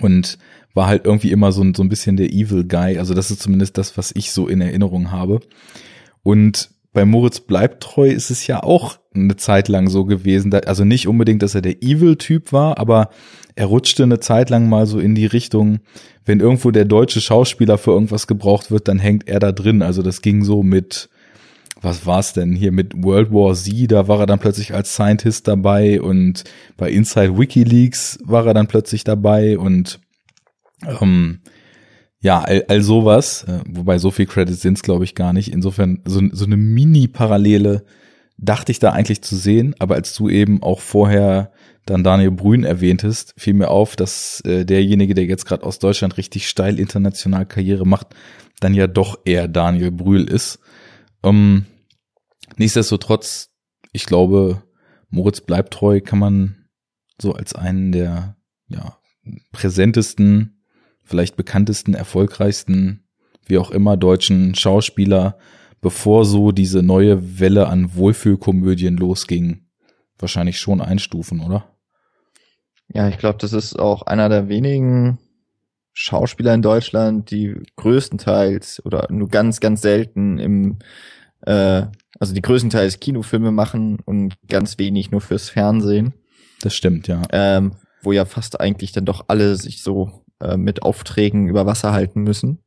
und 0.00 0.38
war 0.74 0.86
halt 0.86 1.04
irgendwie 1.04 1.30
immer 1.30 1.52
so, 1.52 1.64
so 1.74 1.82
ein 1.82 1.88
bisschen 1.88 2.16
der 2.16 2.32
Evil 2.32 2.64
Guy. 2.64 2.98
Also 2.98 3.14
das 3.14 3.30
ist 3.30 3.40
zumindest 3.40 3.78
das, 3.78 3.96
was 3.96 4.12
ich 4.14 4.32
so 4.32 4.48
in 4.48 4.60
Erinnerung 4.60 5.12
habe. 5.12 5.40
Und 6.22 6.70
bei 6.92 7.04
Moritz 7.04 7.40
bleibt 7.40 7.82
treu 7.82 8.08
ist 8.08 8.30
es 8.30 8.46
ja 8.46 8.62
auch 8.62 8.98
eine 9.14 9.36
Zeit 9.36 9.68
lang 9.68 9.88
so 9.88 10.04
gewesen, 10.04 10.52
also 10.52 10.84
nicht 10.84 11.06
unbedingt, 11.06 11.42
dass 11.42 11.54
er 11.54 11.62
der 11.62 11.82
Evil-Typ 11.82 12.52
war, 12.52 12.78
aber 12.78 13.10
er 13.54 13.66
rutschte 13.66 14.02
eine 14.02 14.20
Zeit 14.20 14.50
lang 14.50 14.68
mal 14.68 14.86
so 14.86 14.98
in 14.98 15.14
die 15.14 15.26
Richtung, 15.26 15.80
wenn 16.24 16.40
irgendwo 16.40 16.70
der 16.70 16.84
deutsche 16.84 17.20
Schauspieler 17.20 17.78
für 17.78 17.92
irgendwas 17.92 18.26
gebraucht 18.26 18.70
wird, 18.70 18.88
dann 18.88 18.98
hängt 18.98 19.28
er 19.28 19.38
da 19.38 19.52
drin. 19.52 19.82
Also 19.82 20.02
das 20.02 20.22
ging 20.22 20.42
so 20.42 20.62
mit, 20.62 21.08
was 21.80 22.06
war's 22.06 22.32
denn 22.32 22.56
hier 22.56 22.72
mit 22.72 22.92
World 22.96 23.30
War 23.30 23.54
Z, 23.54 23.92
da 23.92 24.08
war 24.08 24.20
er 24.20 24.26
dann 24.26 24.40
plötzlich 24.40 24.74
als 24.74 24.94
Scientist 24.94 25.46
dabei 25.46 26.00
und 26.00 26.44
bei 26.76 26.90
Inside 26.90 27.38
WikiLeaks 27.38 28.18
war 28.24 28.46
er 28.46 28.54
dann 28.54 28.66
plötzlich 28.66 29.04
dabei 29.04 29.58
und 29.58 30.00
ähm, 31.00 31.40
ja, 32.20 32.40
all, 32.40 32.64
all 32.68 32.82
sowas, 32.82 33.44
äh, 33.44 33.60
wobei 33.68 33.98
so 33.98 34.10
viel 34.10 34.26
Credits 34.26 34.62
sind's 34.62 34.82
glaube 34.82 35.04
ich 35.04 35.14
gar 35.14 35.32
nicht. 35.32 35.52
Insofern 35.52 36.00
so, 36.06 36.20
so 36.32 36.46
eine 36.46 36.56
Mini-Parallele 36.56 37.84
dachte 38.36 38.72
ich 38.72 38.78
da 38.78 38.90
eigentlich 38.90 39.22
zu 39.22 39.36
sehen, 39.36 39.74
aber 39.78 39.94
als 39.94 40.14
du 40.14 40.28
eben 40.28 40.62
auch 40.62 40.80
vorher 40.80 41.52
dann 41.86 42.02
Daniel 42.02 42.30
Brühn 42.30 42.64
erwähntest, 42.64 43.34
fiel 43.36 43.54
mir 43.54 43.68
auf, 43.68 43.94
dass 43.96 44.40
äh, 44.44 44.64
derjenige, 44.64 45.14
der 45.14 45.24
jetzt 45.24 45.44
gerade 45.44 45.64
aus 45.64 45.78
Deutschland 45.78 46.16
richtig 46.16 46.48
steil 46.48 46.80
international 46.80 47.46
Karriere 47.46 47.86
macht, 47.86 48.08
dann 48.60 48.74
ja 48.74 48.86
doch 48.86 49.18
eher 49.24 49.48
Daniel 49.48 49.90
Brühl 49.90 50.24
ist. 50.24 50.58
Ähm, 51.22 51.66
nichtsdestotrotz, 52.56 53.50
ich 53.92 54.06
glaube, 54.06 54.62
Moritz 55.10 55.40
bleibt 55.42 55.74
treu, 55.74 56.00
kann 56.00 56.18
man 56.18 56.66
so 57.20 57.32
als 57.32 57.54
einen 57.54 57.92
der 57.92 58.36
ja, 58.68 58.98
präsentesten 59.52 60.54
vielleicht 61.04 61.36
bekanntesten, 61.36 61.94
erfolgreichsten, 61.94 63.04
wie 63.46 63.58
auch 63.58 63.70
immer, 63.70 63.96
deutschen 63.96 64.54
Schauspieler, 64.54 65.38
bevor 65.84 66.24
so 66.24 66.50
diese 66.50 66.82
neue 66.82 67.38
Welle 67.38 67.68
an 67.68 67.94
Wohlfühlkomödien 67.94 68.96
losging, 68.96 69.66
wahrscheinlich 70.18 70.58
schon 70.58 70.80
einstufen, 70.80 71.40
oder? 71.40 71.76
Ja, 72.88 73.06
ich 73.08 73.18
glaube, 73.18 73.36
das 73.38 73.52
ist 73.52 73.78
auch 73.78 74.00
einer 74.02 74.30
der 74.30 74.48
wenigen 74.48 75.18
Schauspieler 75.92 76.54
in 76.54 76.62
Deutschland, 76.62 77.30
die 77.30 77.54
größtenteils 77.76 78.82
oder 78.86 79.08
nur 79.10 79.28
ganz, 79.28 79.60
ganz 79.60 79.82
selten 79.82 80.38
im, 80.38 80.78
äh, 81.42 81.82
also 82.18 82.32
die 82.32 82.42
größtenteils 82.42 82.98
Kinofilme 83.00 83.52
machen 83.52 83.98
und 84.06 84.36
ganz 84.48 84.78
wenig 84.78 85.10
nur 85.10 85.20
fürs 85.20 85.50
Fernsehen. 85.50 86.14
Das 86.62 86.74
stimmt, 86.74 87.08
ja. 87.08 87.20
Ähm, 87.30 87.76
wo 88.00 88.12
ja 88.12 88.24
fast 88.24 88.58
eigentlich 88.58 88.92
dann 88.92 89.04
doch 89.04 89.26
alle 89.28 89.56
sich 89.56 89.82
so 89.82 90.24
äh, 90.40 90.56
mit 90.56 90.82
Aufträgen 90.82 91.46
über 91.46 91.66
Wasser 91.66 91.92
halten 91.92 92.22
müssen. 92.22 92.63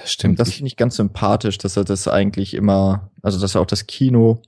Das 0.00 0.12
stimmt. 0.12 0.32
Und 0.32 0.38
das 0.40 0.54
finde 0.54 0.68
ich 0.68 0.76
ganz 0.76 0.96
sympathisch, 0.96 1.58
dass 1.58 1.76
er 1.76 1.84
das 1.84 2.08
eigentlich 2.08 2.54
immer, 2.54 3.10
also 3.22 3.40
dass 3.40 3.54
er 3.54 3.60
auch 3.60 3.66
das 3.66 3.86
Kino 3.86 4.42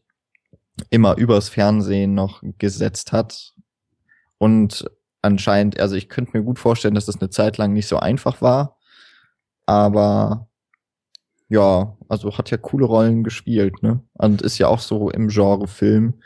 immer 0.88 1.16
übers 1.16 1.48
Fernsehen 1.48 2.14
noch 2.14 2.42
gesetzt 2.58 3.12
hat. 3.12 3.52
Und 4.38 4.90
anscheinend, 5.22 5.78
also 5.78 5.96
ich 5.96 6.08
könnte 6.08 6.36
mir 6.36 6.44
gut 6.44 6.58
vorstellen, 6.58 6.94
dass 6.94 7.06
das 7.06 7.20
eine 7.20 7.30
Zeit 7.30 7.58
lang 7.58 7.72
nicht 7.72 7.88
so 7.88 7.98
einfach 7.98 8.40
war. 8.40 8.78
Aber 9.66 10.48
ja, 11.48 11.96
also 12.08 12.38
hat 12.38 12.50
ja 12.50 12.56
coole 12.56 12.86
Rollen 12.86 13.24
gespielt, 13.24 13.82
ne? 13.82 14.02
Und 14.14 14.40
ist 14.42 14.58
ja 14.58 14.68
auch 14.68 14.78
so 14.78 15.10
im 15.10 15.28
Genre 15.28 15.66
Film 15.66 16.22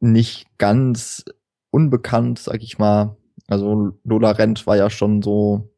nicht 0.00 0.46
ganz 0.58 1.24
unbekannt, 1.70 2.38
sag 2.38 2.62
ich 2.62 2.78
mal. 2.78 3.16
Also 3.48 3.92
Lola 4.02 4.30
Rent 4.30 4.66
war 4.66 4.76
ja 4.76 4.90
schon 4.90 5.22
so, 5.22 5.70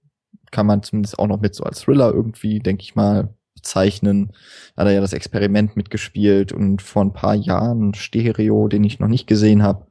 kann 0.50 0.66
man 0.66 0.82
zumindest 0.82 1.18
auch 1.18 1.26
noch 1.26 1.40
mit 1.40 1.54
so 1.54 1.64
als 1.64 1.80
Thriller 1.80 2.12
irgendwie, 2.12 2.58
denke 2.58 2.82
ich 2.82 2.94
mal, 2.94 3.34
bezeichnen. 3.54 4.32
Da 4.74 4.82
hat 4.82 4.88
er 4.88 4.94
ja 4.94 5.00
das 5.00 5.12
Experiment 5.12 5.76
mitgespielt 5.76 6.52
und 6.52 6.82
vor 6.82 7.04
ein 7.04 7.12
paar 7.12 7.34
Jahren 7.34 7.94
Stereo, 7.94 8.68
den 8.68 8.84
ich 8.84 9.00
noch 9.00 9.08
nicht 9.08 9.26
gesehen 9.26 9.62
habe. 9.62 9.86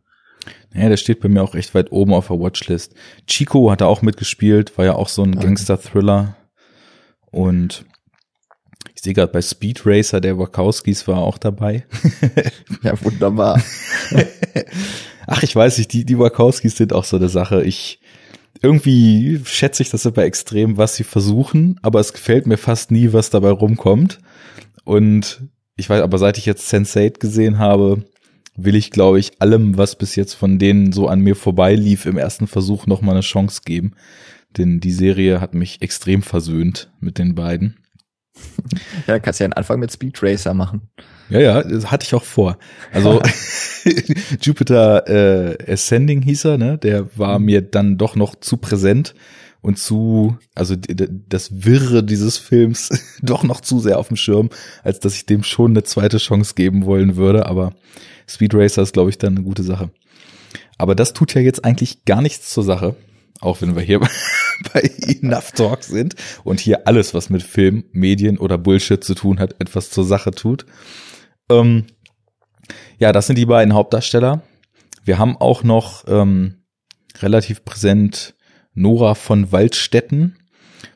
Ja, 0.74 0.90
der 0.90 0.98
steht 0.98 1.20
bei 1.20 1.30
mir 1.30 1.44
auch 1.44 1.56
echt 1.56 1.74
weit 1.76 1.92
oben 1.92 2.14
auf 2.14 2.28
der 2.28 2.40
Watchlist. 2.40 2.94
Chico 3.26 3.72
hat 3.72 3.82
er 3.82 3.88
auch 3.88 4.02
mitgespielt, 4.02 4.78
war 4.78 4.86
ja 4.86 4.96
auch 4.96 5.10
so 5.10 5.24
ein 5.24 5.38
Gangster-Thriller. 5.38 6.36
Und 7.32 7.86
ich 8.96 9.02
sehe 9.02 9.14
gerade 9.14 9.32
bei 9.32 9.42
Speed 9.42 9.86
Racer, 9.86 10.22
der 10.22 10.38
Wachowskis 10.38 11.08
war 11.08 11.20
auch 11.20 11.38
dabei. 11.38 11.86
ja, 12.84 13.00
wunderbar. 13.04 13.62
Ach, 15.28 15.44
ich 15.44 15.56
weiß 15.56 15.78
nicht, 15.78 15.92
die, 15.94 16.06
die 16.06 16.18
Wachowskis 16.18 16.78
sind 16.78 16.94
auch 16.94 17.04
so 17.04 17.18
eine 17.18 17.30
Sache. 17.30 17.64
Ich, 17.64 18.00
irgendwie 18.62 19.40
schätze 19.46 19.84
ich 19.84 19.90
das 19.90 20.06
aber 20.06 20.24
extrem, 20.26 20.78
was 20.78 20.96
sie 20.96 21.04
versuchen, 21.04 21.80
aber 21.82 22.00
es 22.00 22.14
gefällt 22.14 22.48
mir 22.48 22.58
fast 22.58 22.92
nie, 22.92 23.14
was 23.14 23.30
dabei 23.30 23.50
rumkommt. 23.50 24.20
Und 24.84 25.42
ich 25.76 25.90
weiß, 25.90 26.02
aber 26.02 26.18
seit 26.18 26.38
ich 26.38 26.46
jetzt 26.46 26.72
Sense8 26.74 27.20
gesehen 27.20 27.60
habe, 27.60 28.04
will 28.56 28.76
ich, 28.76 28.92
glaube 28.92 29.20
ich, 29.20 29.42
allem, 29.42 29.78
was 29.78 29.98
bis 29.98 30.16
jetzt 30.16 30.34
von 30.34 30.58
denen 30.60 30.92
so 30.92 31.08
an 31.08 31.20
mir 31.20 31.36
vorbeilief, 31.36 32.06
im 32.06 32.18
ersten 32.18 32.48
Versuch 32.48 32.88
noch 32.88 33.02
mal 33.02 33.12
eine 33.12 33.22
Chance 33.22 33.62
geben. 33.64 33.94
Denn 34.58 34.80
die 34.80 34.92
Serie 34.92 35.40
hat 35.40 35.54
mich 35.54 35.82
extrem 35.82 36.24
versöhnt 36.24 36.92
mit 37.00 37.18
den 37.18 37.36
beiden. 37.36 37.78
Ja, 39.08 39.20
kannst 39.20 39.40
ja 39.40 39.46
einen 39.46 39.54
Anfang 39.54 39.80
mit 39.80 39.92
Speed 39.92 40.22
Racer 40.22 40.54
machen. 40.54 40.90
Ja, 41.30 41.40
ja, 41.40 41.64
das 41.64 41.92
hatte 41.92 42.06
ich 42.06 42.16
auch 42.16 42.24
vor. 42.24 42.58
Also 42.94 43.22
Jupiter 44.42 45.08
äh, 45.08 45.72
Ascending 45.74 46.22
hieß 46.22 46.46
er, 46.46 46.58
ne? 46.58 46.78
Der 46.78 47.18
war 47.18 47.40
mhm. 47.40 47.46
mir 47.46 47.62
dann 47.62 47.98
doch 47.98 48.16
noch 48.16 48.36
zu 48.36 48.58
präsent 48.58 49.14
und 49.62 49.78
zu, 49.78 50.38
also 50.56 50.76
das 50.76 51.66
Wirre 51.66 52.04
dieses 52.04 52.38
Films 52.38 52.90
doch 53.22 53.44
noch 53.44 53.62
zu 53.62 53.80
sehr 53.80 54.00
auf 54.00 54.08
dem 54.08 54.18
Schirm, 54.18 54.50
als 54.84 55.00
dass 55.00 55.16
ich 55.16 55.26
dem 55.26 55.44
schon 55.44 55.72
eine 55.72 55.84
zweite 55.84 56.18
Chance 56.18 56.54
geben 56.56 56.86
wollen 56.86 57.16
würde. 57.18 57.46
Aber 57.48 57.74
Speed 58.30 58.54
Racer 58.54 58.84
ist, 58.84 58.94
glaube 58.94 59.10
ich, 59.10 59.18
dann 59.18 59.36
eine 59.36 59.44
gute 59.44 59.64
Sache. 59.64 59.90
Aber 60.78 60.96
das 60.96 61.14
tut 61.14 61.34
ja 61.34 61.42
jetzt 61.42 61.66
eigentlich 61.66 62.06
gar 62.06 62.22
nichts 62.22 62.52
zur 62.52 62.64
Sache, 62.64 62.96
auch 63.42 63.62
wenn 63.62 63.76
wir 63.76 63.82
hier 63.82 64.00
bei 64.74 64.90
Enough 65.22 65.52
Talk 65.54 65.84
sind 65.84 66.16
und 66.44 66.60
hier 66.60 66.88
alles, 66.88 67.14
was 67.14 67.30
mit 67.30 67.44
Film, 67.44 67.84
Medien 67.92 68.38
oder 68.38 68.58
Bullshit 68.58 69.04
zu 69.04 69.16
tun 69.16 69.40
hat, 69.40 69.56
etwas 69.60 69.90
zur 69.90 70.06
Sache 70.06 70.32
tut. 70.32 70.66
Ähm, 71.50 71.86
ja, 73.00 73.12
das 73.12 73.28
sind 73.28 73.38
die 73.38 73.46
beiden 73.46 73.74
Hauptdarsteller. 73.74 74.42
Wir 75.04 75.18
haben 75.18 75.38
auch 75.38 75.64
noch 75.64 76.06
ähm, 76.08 76.64
relativ 77.22 77.64
präsent 77.64 78.36
Nora 78.74 79.16
von 79.16 79.52
Waldstetten, 79.52 80.38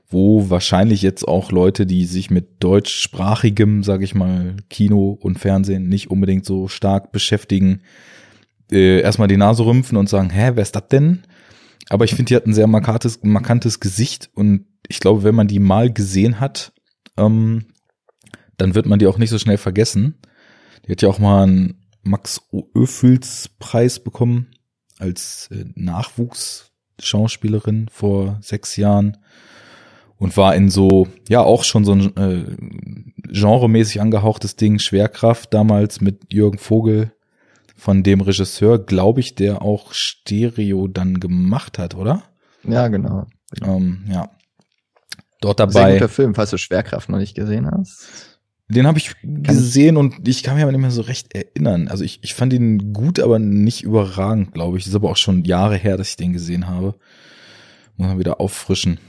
wo 0.09 0.49
wahrscheinlich 0.49 1.01
jetzt 1.01 1.27
auch 1.27 1.51
Leute, 1.51 1.85
die 1.85 2.05
sich 2.05 2.29
mit 2.29 2.63
deutschsprachigem, 2.63 3.83
sage 3.83 4.03
ich 4.03 4.13
mal, 4.13 4.57
Kino 4.69 5.17
und 5.19 5.39
Fernsehen 5.39 5.87
nicht 5.87 6.11
unbedingt 6.11 6.45
so 6.45 6.67
stark 6.67 7.11
beschäftigen, 7.11 7.81
äh, 8.71 9.01
erstmal 9.01 9.27
die 9.27 9.37
Nase 9.37 9.65
rümpfen 9.65 9.97
und 9.97 10.09
sagen, 10.09 10.29
hä, 10.29 10.51
wer 10.55 10.61
ist 10.61 10.75
das 10.75 10.87
denn? 10.89 11.23
Aber 11.89 12.05
ich 12.05 12.11
finde, 12.11 12.29
die 12.29 12.35
hat 12.35 12.45
ein 12.45 12.53
sehr 12.53 12.67
markantes, 12.67 13.19
markantes 13.23 13.79
Gesicht 13.79 14.29
und 14.33 14.65
ich 14.87 14.99
glaube, 14.99 15.23
wenn 15.23 15.35
man 15.35 15.47
die 15.47 15.59
mal 15.59 15.91
gesehen 15.91 16.39
hat, 16.39 16.73
ähm, 17.17 17.65
dann 18.57 18.75
wird 18.75 18.85
man 18.85 18.99
die 18.99 19.07
auch 19.07 19.17
nicht 19.17 19.29
so 19.29 19.39
schnell 19.39 19.57
vergessen. 19.57 20.19
Die 20.85 20.91
hat 20.91 21.01
ja 21.01 21.09
auch 21.09 21.17
mal 21.19 21.43
einen 21.43 21.87
Max 22.03 22.41
Ophüls 22.51 23.49
Preis 23.59 23.99
bekommen 23.99 24.47
als 24.97 25.49
äh, 25.51 25.65
Nachwuchsschauspielerin 25.75 27.87
vor 27.91 28.39
sechs 28.41 28.75
Jahren 28.75 29.17
und 30.17 30.35
war 30.37 30.55
in 30.55 30.69
so, 30.69 31.07
ja, 31.29 31.41
auch 31.41 31.63
schon 31.63 31.85
so 31.85 31.93
ein 31.93 32.17
äh, 32.17 32.45
genremäßig 33.31 34.01
angehauchtes 34.01 34.55
Ding, 34.55 34.79
Schwerkraft 34.79 35.53
damals 35.53 36.01
mit 36.01 36.31
Jürgen 36.31 36.59
Vogel, 36.59 37.11
von 37.81 38.03
dem 38.03 38.21
Regisseur, 38.21 38.77
glaube 38.77 39.21
ich, 39.21 39.33
der 39.33 39.63
auch 39.63 39.93
Stereo 39.93 40.87
dann 40.87 41.19
gemacht 41.19 41.79
hat, 41.79 41.95
oder? 41.95 42.21
Ja, 42.63 42.87
genau. 42.89 43.25
Ähm, 43.63 44.05
ja. 44.07 44.29
Dort 45.39 45.59
dabei. 45.59 45.71
Sehr 45.71 45.93
guter 45.93 46.09
Film, 46.09 46.35
falls 46.35 46.51
du 46.51 46.57
Schwerkraft 46.57 47.09
noch 47.09 47.17
nicht 47.17 47.33
gesehen 47.33 47.69
hast. 47.71 48.30
Den 48.71 48.87
habe 48.87 48.99
ich 48.99 49.13
gesehen 49.23 49.97
und 49.97 50.27
ich 50.27 50.43
kann 50.43 50.55
mich 50.55 50.63
aber 50.63 50.71
nicht 50.71 50.81
mehr 50.81 50.91
so 50.91 51.01
recht 51.01 51.35
erinnern. 51.35 51.87
Also 51.89 52.03
ich, 52.03 52.23
ich 52.23 52.33
fand 52.33 52.53
ihn 52.53 52.93
gut, 52.93 53.19
aber 53.19 53.37
nicht 53.37 53.83
überragend, 53.83 54.53
glaube 54.53 54.77
ich. 54.77 54.83
Das 54.83 54.91
ist 54.91 54.95
aber 54.95 55.09
auch 55.09 55.17
schon 55.17 55.43
Jahre 55.43 55.75
her, 55.75 55.97
dass 55.97 56.09
ich 56.09 56.15
den 56.15 56.33
gesehen 56.33 56.67
habe. 56.67 56.95
Muss 57.97 58.07
man 58.07 58.19
wieder 58.19 58.39
auffrischen. 58.39 58.99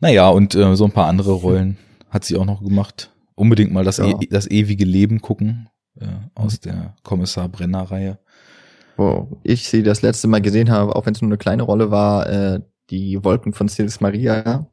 Naja, 0.00 0.28
und 0.28 0.54
äh, 0.54 0.74
so 0.74 0.84
ein 0.84 0.92
paar 0.92 1.06
andere 1.06 1.32
Rollen 1.32 1.76
hat 2.10 2.24
sie 2.24 2.36
auch 2.36 2.44
noch 2.44 2.62
gemacht. 2.62 3.12
Unbedingt 3.36 3.72
mal 3.72 3.84
das, 3.84 3.98
ja. 3.98 4.08
e 4.20 4.26
das 4.28 4.50
ewige 4.50 4.84
Leben 4.84 5.20
gucken 5.20 5.68
äh, 6.00 6.06
aus 6.34 6.60
der 6.60 6.94
Kommissar 7.02 7.48
Brenner-Reihe. 7.48 8.18
Wo 8.96 9.40
ich 9.42 9.68
sie 9.68 9.82
das 9.82 10.02
letzte 10.02 10.28
Mal 10.28 10.40
gesehen 10.40 10.70
habe, 10.70 10.94
auch 10.94 11.06
wenn 11.06 11.14
es 11.14 11.22
nur 11.22 11.28
eine 11.28 11.38
kleine 11.38 11.62
Rolle 11.62 11.90
war, 11.90 12.28
äh, 12.28 12.60
die 12.90 13.22
Wolken 13.24 13.52
von 13.52 13.68
Sils 13.68 14.00
Maria. 14.00 14.68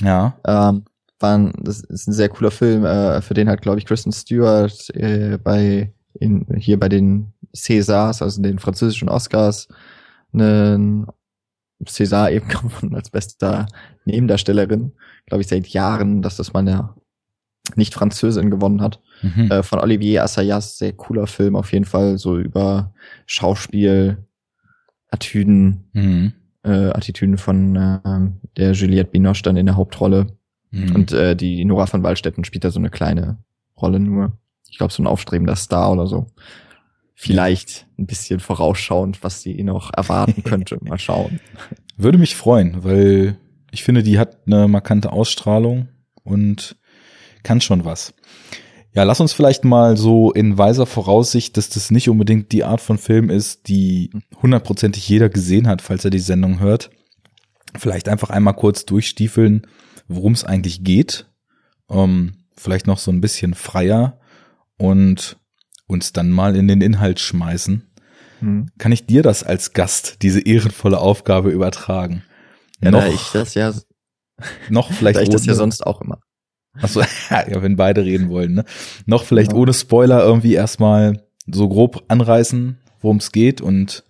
Ja. 0.00 0.38
Ähm, 0.46 0.84
waren, 1.22 1.52
das 1.62 1.80
ist 1.80 2.08
ein 2.08 2.12
sehr 2.12 2.28
cooler 2.28 2.50
Film, 2.50 2.84
äh, 2.84 3.22
für 3.22 3.34
den 3.34 3.48
hat, 3.48 3.62
glaube 3.62 3.78
ich, 3.78 3.86
Kristen 3.86 4.12
Stewart 4.12 4.90
äh, 4.94 5.38
bei 5.42 5.92
in, 6.14 6.46
hier 6.56 6.78
bei 6.78 6.88
den 6.88 7.32
Césars, 7.54 8.22
also 8.22 8.42
den 8.42 8.58
französischen 8.58 9.08
Oscars, 9.08 9.68
einen 10.32 11.06
César 11.84 12.30
eben 12.30 12.48
gewonnen 12.48 12.94
als 12.94 13.10
bester 13.10 13.66
Nebendarstellerin, 14.04 14.92
glaube 15.26 15.42
ich, 15.42 15.48
seit 15.48 15.68
Jahren, 15.68 16.22
dass 16.22 16.36
das 16.36 16.52
mal 16.52 16.60
eine 16.60 16.94
Nicht-Französin 17.76 18.50
gewonnen 18.50 18.80
hat. 18.80 19.00
Mhm. 19.22 19.50
Äh, 19.50 19.62
von 19.62 19.78
Olivier 19.78 20.24
Assayas, 20.24 20.78
sehr 20.78 20.92
cooler 20.92 21.26
Film 21.26 21.56
auf 21.56 21.72
jeden 21.72 21.84
Fall, 21.84 22.18
so 22.18 22.38
über 22.38 22.92
Schauspiel, 23.26 24.18
Attitüden, 25.10 25.88
mhm. 25.92 26.32
äh, 26.64 26.88
Attitüden 26.90 27.38
von 27.38 27.76
äh, 27.76 28.00
der 28.56 28.72
Juliette 28.72 29.10
Binoche 29.10 29.42
dann 29.42 29.56
in 29.56 29.66
der 29.66 29.76
Hauptrolle. 29.76 30.26
Mhm. 30.72 30.94
Und 30.94 31.12
äh, 31.12 31.36
die 31.36 31.64
Nora 31.64 31.86
von 31.86 32.02
Waldstätten 32.02 32.44
spielt 32.44 32.64
da 32.64 32.70
so 32.70 32.80
eine 32.80 32.90
kleine 32.90 33.38
Rolle 33.80 34.00
nur. 34.00 34.36
Ich 34.68 34.78
glaube, 34.78 34.92
so 34.92 35.02
ein 35.02 35.06
aufstrebender 35.06 35.54
Star 35.54 35.92
oder 35.92 36.06
so 36.06 36.26
vielleicht 37.22 37.86
ein 37.98 38.06
bisschen 38.06 38.40
vorausschauend, 38.40 39.22
was 39.22 39.42
sie 39.42 39.62
noch 39.62 39.92
erwarten 39.96 40.42
könnte. 40.44 40.78
Mal 40.80 40.98
schauen. 40.98 41.38
Würde 41.96 42.18
mich 42.18 42.34
freuen, 42.34 42.82
weil 42.82 43.36
ich 43.70 43.84
finde, 43.84 44.02
die 44.02 44.18
hat 44.18 44.38
eine 44.46 44.66
markante 44.66 45.12
Ausstrahlung 45.12 45.88
und 46.24 46.76
kann 47.44 47.60
schon 47.60 47.84
was. 47.84 48.12
Ja, 48.92 49.04
lass 49.04 49.20
uns 49.20 49.32
vielleicht 49.32 49.64
mal 49.64 49.96
so 49.96 50.32
in 50.32 50.58
weiser 50.58 50.84
Voraussicht, 50.84 51.56
dass 51.56 51.70
das 51.70 51.92
nicht 51.92 52.08
unbedingt 52.08 52.50
die 52.50 52.64
Art 52.64 52.80
von 52.80 52.98
Film 52.98 53.30
ist, 53.30 53.68
die 53.68 54.10
hundertprozentig 54.42 55.08
jeder 55.08 55.28
gesehen 55.28 55.68
hat, 55.68 55.80
falls 55.80 56.04
er 56.04 56.10
die 56.10 56.18
Sendung 56.18 56.58
hört. 56.58 56.90
Vielleicht 57.78 58.08
einfach 58.08 58.30
einmal 58.30 58.54
kurz 58.54 58.84
durchstiefeln, 58.84 59.66
worum 60.08 60.32
es 60.32 60.44
eigentlich 60.44 60.84
geht. 60.84 61.26
Ähm, 61.90 62.34
vielleicht 62.56 62.86
noch 62.86 62.98
so 62.98 63.10
ein 63.10 63.20
bisschen 63.20 63.54
freier 63.54 64.18
und 64.76 65.36
uns 65.86 66.12
dann 66.12 66.30
mal 66.30 66.56
in 66.56 66.68
den 66.68 66.80
Inhalt 66.80 67.20
schmeißen, 67.20 67.90
hm. 68.40 68.70
kann 68.78 68.92
ich 68.92 69.06
dir 69.06 69.22
das 69.22 69.44
als 69.44 69.72
Gast, 69.72 70.22
diese 70.22 70.40
ehrenvolle 70.40 70.98
Aufgabe 70.98 71.50
übertragen? 71.50 72.24
Ja, 72.80 72.90
noch, 72.90 73.00
da 73.04 73.08
ich 73.08 73.30
das 73.32 73.54
ja 73.54 73.72
noch 74.70 74.92
vielleicht 74.92 75.18
da 75.18 75.22
ich 75.22 75.28
das 75.28 75.46
ja 75.46 75.54
sonst 75.54 75.86
auch 75.86 76.00
immer. 76.00 76.18
Achso, 76.80 77.00
ja, 77.30 77.62
wenn 77.62 77.76
beide 77.76 78.04
reden 78.04 78.28
wollen, 78.28 78.54
ne? 78.54 78.64
Noch 79.06 79.24
vielleicht 79.24 79.52
ja. 79.52 79.58
ohne 79.58 79.74
Spoiler 79.74 80.22
irgendwie 80.22 80.54
erstmal 80.54 81.24
so 81.46 81.68
grob 81.68 82.04
anreißen, 82.08 82.78
worum 83.00 83.18
es 83.18 83.32
geht 83.32 83.60
und 83.60 84.04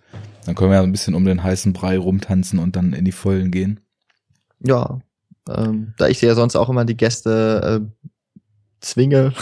dann 0.45 0.55
können 0.55 0.71
wir 0.71 0.77
ja 0.77 0.83
ein 0.83 0.93
bisschen 0.93 1.15
um 1.15 1.25
den 1.25 1.43
heißen 1.43 1.73
Brei 1.73 1.99
rumtanzen 1.99 2.59
und 2.59 2.77
dann 2.77 2.93
in 2.93 3.05
die 3.05 3.13
Vollen 3.13 3.51
gehen. 3.51 3.81
Ja, 4.61 5.01
ähm, 5.49 5.95
da 5.99 6.09
ich 6.09 6.21
ja 6.21 6.35
sonst 6.35 6.57
auch 6.57 6.69
immer 6.69 6.85
die 6.85 6.97
Gäste 6.97 7.83
äh, 7.83 8.07
zwinge, 8.81 9.33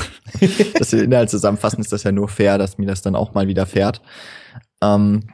dass 0.78 0.92
wir 0.92 1.00
den 1.00 1.12
Inhalt 1.12 1.30
zusammenfassen, 1.30 1.80
ist 1.80 1.92
das 1.92 2.04
ja 2.04 2.12
nur 2.12 2.28
fair, 2.28 2.58
dass 2.58 2.78
mir 2.78 2.86
das 2.86 3.02
dann 3.02 3.16
auch 3.16 3.34
mal 3.34 3.48
wieder 3.48 3.66
fährt. 3.66 4.02
Ähm, 4.82 5.28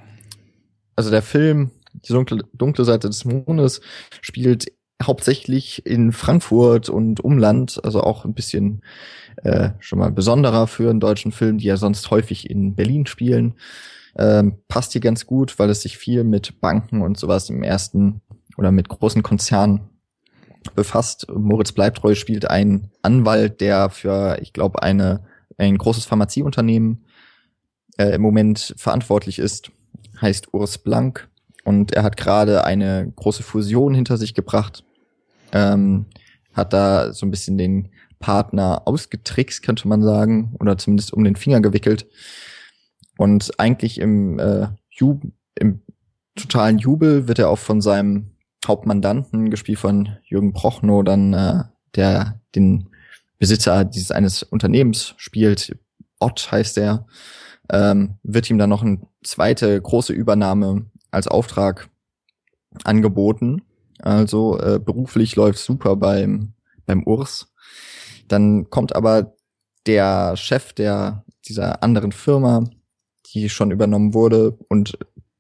also 0.95 1.11
der 1.11 1.23
Film, 1.23 1.71
die 1.93 2.13
dunkle, 2.13 2.45
dunkle 2.53 2.85
Seite 2.85 3.09
des 3.09 3.25
Mondes, 3.25 3.81
spielt 4.21 4.73
hauptsächlich 5.03 5.85
in 5.85 6.13
Frankfurt 6.13 6.89
und 6.89 7.21
Umland, 7.21 7.81
also 7.85 8.03
auch 8.03 8.25
ein 8.25 8.33
bisschen 8.35 8.81
äh, 9.43 9.71
schon 9.79 9.99
mal 9.99 10.11
besonderer 10.11 10.67
für 10.67 10.89
einen 10.89 11.01
deutschen 11.01 11.33
Film, 11.33 11.59
die 11.59 11.67
ja 11.67 11.77
sonst 11.77 12.11
häufig 12.11 12.49
in 12.49 12.75
Berlin 12.75 13.07
spielen. 13.07 13.55
Ähm, 14.19 14.57
passt 14.69 14.93
hier 14.93 15.03
ganz 15.03 15.27
gut, 15.27 15.59
weil 15.59 15.69
es 15.69 15.83
sich 15.83 15.99
viel 15.99 16.25
mit 16.25 16.61
Banken 16.63 17.03
und 17.03 17.19
sowas 17.19 17.51
im 17.51 17.63
ersten 17.63 18.23
oder 18.57 18.73
mit 18.73 18.89
großen 18.89 19.23
Konzernen 19.23 19.91
befasst. 20.75 21.27
Moritz 21.33 21.73
Bleibtreu 21.73 22.15
spielt 22.15 22.51
einen 22.51 22.91
Anwalt, 23.03 23.61
der 23.61 23.91
für, 23.91 24.39
ich 24.41 24.53
glaube, 24.53 24.83
eine 24.83 25.25
ein 25.59 25.79
großes 25.79 26.05
Pharmazieunternehmen 26.05 27.07
äh, 27.99 28.15
im 28.15 28.23
Moment 28.23 28.75
verantwortlich 28.77 29.39
ist, 29.39 29.71
heißt 30.21 30.53
Urs 30.53 30.79
Blank 30.79 31.29
und 31.65 31.93
er 31.93 32.03
hat 32.03 32.17
gerade 32.17 32.65
eine 32.65 33.13
große 33.17 33.43
Fusion 33.43 33.95
hinter 33.95 34.17
sich 34.17 34.35
gebracht, 34.35 34.85
ähm, 35.53 36.07
hat 36.53 36.73
da 36.73 37.13
so 37.13 37.27
ein 37.27 37.31
bisschen 37.31 37.59
den 37.59 37.91
Partner 38.19 38.83
ausgetrickst, 38.87 39.63
könnte 39.63 39.89
man 39.89 40.03
sagen, 40.03 40.55
oder 40.61 40.79
zumindest 40.79 41.13
um 41.13 41.25
den 41.25 41.37
Finger 41.37 41.61
gewickelt 41.61 42.07
und 43.19 43.59
eigentlich 43.59 43.99
im, 43.99 44.39
äh, 44.39 44.69
Jub 44.91 45.23
im 45.55 45.81
totalen 46.35 46.79
Jubel 46.79 47.29
wird 47.29 47.39
er 47.39 47.49
auch 47.49 47.59
von 47.59 47.81
seinem 47.81 48.36
Hauptmandanten, 48.69 49.51
gespielt 49.51 49.79
von 49.79 50.17
Jürgen 50.25 50.53
Prochnow, 50.53 51.05
dann 51.05 51.33
äh, 51.33 51.65
der 51.95 52.41
den 52.55 52.89
Besitzer 53.39 53.85
dieses 53.85 54.11
eines 54.11 54.43
Unternehmens 54.43 55.15
spielt, 55.17 55.77
Ott 56.19 56.51
heißt 56.51 56.79
er, 56.79 57.07
ähm, 57.71 58.17
wird 58.23 58.49
ihm 58.49 58.59
dann 58.59 58.71
noch 58.71 58.83
eine 58.83 59.01
zweite 59.23 59.81
große 59.81 60.13
Übernahme 60.13 60.87
als 61.11 61.29
Auftrag 61.29 61.89
angeboten. 62.85 63.63
Also 63.99 64.59
äh, 64.59 64.79
beruflich 64.79 65.37
läuft 65.37 65.59
super 65.59 65.97
beim 65.97 66.55
beim 66.87 67.03
Urs. 67.05 67.53
Dann 68.29 68.71
kommt 68.71 68.95
aber 68.95 69.35
der 69.87 70.37
Chef 70.37 70.73
der 70.73 71.25
dieser 71.47 71.83
anderen 71.83 72.13
Firma, 72.13 72.65
die 73.27 73.49
schon 73.49 73.71
übernommen 73.71 74.15
wurde 74.15 74.57
und 74.69 74.99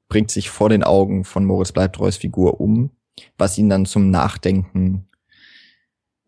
bringt 0.08 0.30
sich 0.30 0.50
vor 0.50 0.68
den 0.68 0.84
Augen 0.84 1.24
von 1.24 1.44
Moritz 1.44 1.72
Bleibtreus 1.72 2.16
Figur 2.16 2.60
um 2.60 2.90
was 3.38 3.58
ihn 3.58 3.68
dann 3.68 3.86
zum 3.86 4.10
Nachdenken 4.10 5.08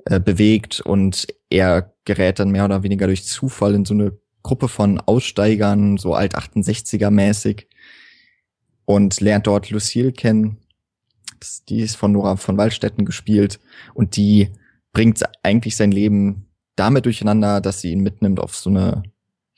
äh, 0.05 0.21
bewegt. 0.21 0.81
Und 0.81 1.27
er 1.51 1.95
gerät 2.05 2.39
dann 2.39 2.51
mehr 2.51 2.65
oder 2.65 2.83
weniger 2.83 3.07
durch 3.07 3.25
Zufall 3.25 3.75
in 3.75 3.85
so 3.85 3.95
eine 3.95 4.19
Gruppe 4.43 4.69
von 4.69 5.01
Aussteigern, 5.01 5.99
so 5.99 6.15
alt 6.15 6.37
68er 6.37 7.11
mäßig 7.11 7.67
und 8.85 9.21
lernt 9.21 9.47
dort 9.47 9.71
Lucille 9.71 10.13
kennen. 10.13 10.59
Die 11.69 11.81
ist 11.81 11.97
von 11.97 12.13
Nora 12.13 12.37
von 12.37 12.57
Waldstätten 12.57 13.05
gespielt. 13.05 13.61
Und 13.95 14.17
die 14.17 14.51
bringt 14.93 15.23
eigentlich 15.43 15.77
sein 15.77 15.93
Leben 15.93 16.47
damit 16.75 17.05
durcheinander, 17.05 17.61
dass 17.61 17.81
sie 17.81 17.93
ihn 17.93 18.01
mitnimmt 18.01 18.41
auf 18.41 18.57
so 18.57 18.71
eine, 18.71 19.03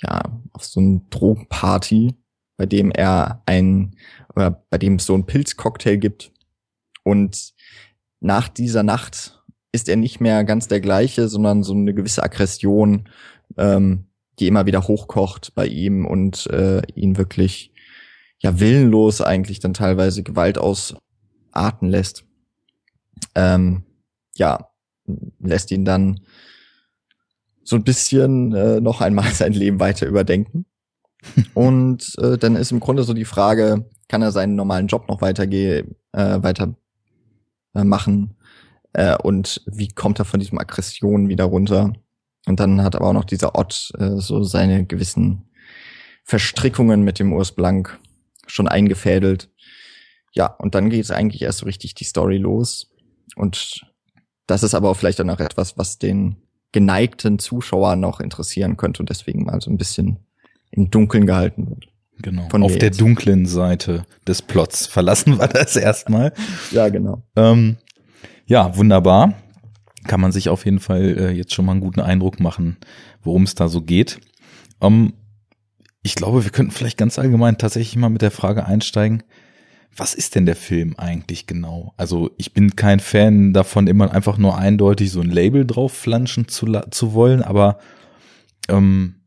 ja, 0.02 0.22
auf 0.52 0.64
so 0.64 0.80
eine 0.80 1.00
Drogenparty, 1.10 2.14
bei 2.56 2.66
dem 2.66 2.90
er 2.90 3.42
ein, 3.46 3.94
oder 4.34 4.50
bei 4.68 4.78
dem 4.78 4.96
es 4.96 5.06
so 5.06 5.14
ein 5.14 5.26
Pilzcocktail 5.26 5.98
gibt 5.98 6.32
und 7.02 7.52
nach 8.20 8.48
dieser 8.48 8.82
Nacht 8.82 9.42
ist 9.72 9.88
er 9.88 9.96
nicht 9.96 10.20
mehr 10.20 10.44
ganz 10.44 10.68
der 10.68 10.80
gleiche, 10.80 11.28
sondern 11.28 11.62
so 11.62 11.72
eine 11.72 11.94
gewisse 11.94 12.22
Aggression, 12.22 13.08
ähm, 13.56 14.06
die 14.38 14.46
immer 14.46 14.66
wieder 14.66 14.86
hochkocht 14.86 15.54
bei 15.54 15.66
ihm 15.66 16.06
und 16.06 16.46
äh, 16.48 16.82
ihn 16.94 17.16
wirklich 17.16 17.72
ja 18.38 18.58
willenlos 18.58 19.20
eigentlich 19.20 19.60
dann 19.60 19.74
teilweise 19.74 20.22
Gewalt 20.22 20.58
ausarten 20.58 21.88
lässt. 21.88 22.24
Ähm, 23.34 23.84
ja, 24.34 24.70
lässt 25.38 25.70
ihn 25.70 25.84
dann 25.84 26.20
so 27.62 27.76
ein 27.76 27.84
bisschen 27.84 28.54
äh, 28.54 28.80
noch 28.80 29.00
einmal 29.00 29.30
sein 29.32 29.52
Leben 29.52 29.80
weiter 29.80 30.06
überdenken. 30.06 30.66
Und 31.54 32.14
äh, 32.18 32.38
dann 32.38 32.56
ist 32.56 32.72
im 32.72 32.80
Grunde 32.80 33.02
so 33.02 33.12
die 33.12 33.26
Frage, 33.26 33.90
kann 34.08 34.22
er 34.22 34.32
seinen 34.32 34.56
normalen 34.56 34.86
Job 34.86 35.06
noch 35.08 35.20
weitergehen, 35.20 35.96
äh, 36.12 36.42
weiter 36.42 36.74
äh, 37.74 37.84
machen? 37.84 38.36
Äh, 38.92 39.16
und 39.16 39.62
wie 39.66 39.88
kommt 39.88 40.18
er 40.18 40.24
von 40.24 40.40
diesem 40.40 40.58
Aggression 40.58 41.28
wieder 41.28 41.44
runter? 41.44 41.92
Und 42.46 42.60
dann 42.60 42.82
hat 42.82 42.96
aber 42.96 43.08
auch 43.08 43.12
noch 43.12 43.24
dieser 43.24 43.54
Ott 43.54 43.92
äh, 43.98 44.16
so 44.16 44.42
seine 44.42 44.86
gewissen 44.86 45.50
Verstrickungen 46.24 47.02
mit 47.02 47.18
dem 47.18 47.32
Urs 47.32 47.52
Blank 47.52 47.98
schon 48.46 48.68
eingefädelt. 48.68 49.50
Ja, 50.32 50.46
und 50.46 50.74
dann 50.74 50.90
geht 50.90 51.04
es 51.04 51.10
eigentlich 51.10 51.42
erst 51.42 51.58
so 51.58 51.66
richtig 51.66 51.94
die 51.94 52.04
Story 52.04 52.38
los. 52.38 52.90
Und 53.36 53.86
das 54.46 54.62
ist 54.62 54.74
aber 54.74 54.90
auch 54.90 54.96
vielleicht 54.96 55.18
dann 55.18 55.30
auch 55.30 55.40
etwas, 55.40 55.76
was 55.76 55.98
den 55.98 56.36
geneigten 56.72 57.38
Zuschauer 57.38 57.96
noch 57.96 58.20
interessieren 58.20 58.76
könnte 58.76 59.02
und 59.02 59.10
deswegen 59.10 59.44
mal 59.44 59.60
so 59.60 59.70
ein 59.70 59.78
bisschen 59.78 60.18
im 60.70 60.90
Dunkeln 60.90 61.26
gehalten 61.26 61.68
wird. 61.68 61.89
Genau. 62.22 62.48
Auf 62.50 62.78
der 62.78 62.88
jetzt. 62.88 63.00
dunklen 63.00 63.46
Seite 63.46 64.04
des 64.26 64.42
Plots 64.42 64.86
verlassen 64.86 65.38
wir 65.38 65.48
das 65.48 65.76
erstmal. 65.76 66.32
ja, 66.70 66.88
genau. 66.88 67.22
Ähm, 67.36 67.78
ja, 68.46 68.76
wunderbar. 68.76 69.34
Kann 70.04 70.20
man 70.20 70.32
sich 70.32 70.48
auf 70.48 70.64
jeden 70.64 70.80
Fall 70.80 71.16
äh, 71.18 71.30
jetzt 71.30 71.54
schon 71.54 71.64
mal 71.64 71.72
einen 71.72 71.80
guten 71.80 72.00
Eindruck 72.00 72.40
machen, 72.40 72.78
worum 73.22 73.44
es 73.44 73.54
da 73.54 73.68
so 73.68 73.82
geht. 73.82 74.20
Ähm, 74.80 75.14
ich 76.02 76.14
glaube, 76.14 76.44
wir 76.44 76.50
könnten 76.50 76.72
vielleicht 76.72 76.98
ganz 76.98 77.18
allgemein 77.18 77.58
tatsächlich 77.58 77.96
mal 77.96 78.08
mit 78.08 78.22
der 78.22 78.30
Frage 78.30 78.64
einsteigen, 78.64 79.22
was 79.96 80.14
ist 80.14 80.34
denn 80.34 80.46
der 80.46 80.56
Film 80.56 80.94
eigentlich 80.96 81.46
genau? 81.46 81.94
Also 81.96 82.30
ich 82.38 82.54
bin 82.54 82.76
kein 82.76 83.00
Fan 83.00 83.52
davon, 83.52 83.86
immer 83.86 84.12
einfach 84.12 84.38
nur 84.38 84.56
eindeutig 84.56 85.10
so 85.10 85.20
ein 85.20 85.30
Label 85.30 85.66
drauf 85.66 85.92
flanschen 85.92 86.48
zu, 86.48 86.66
zu 86.90 87.12
wollen, 87.12 87.42
aber 87.42 87.78
ähm, 88.68 89.19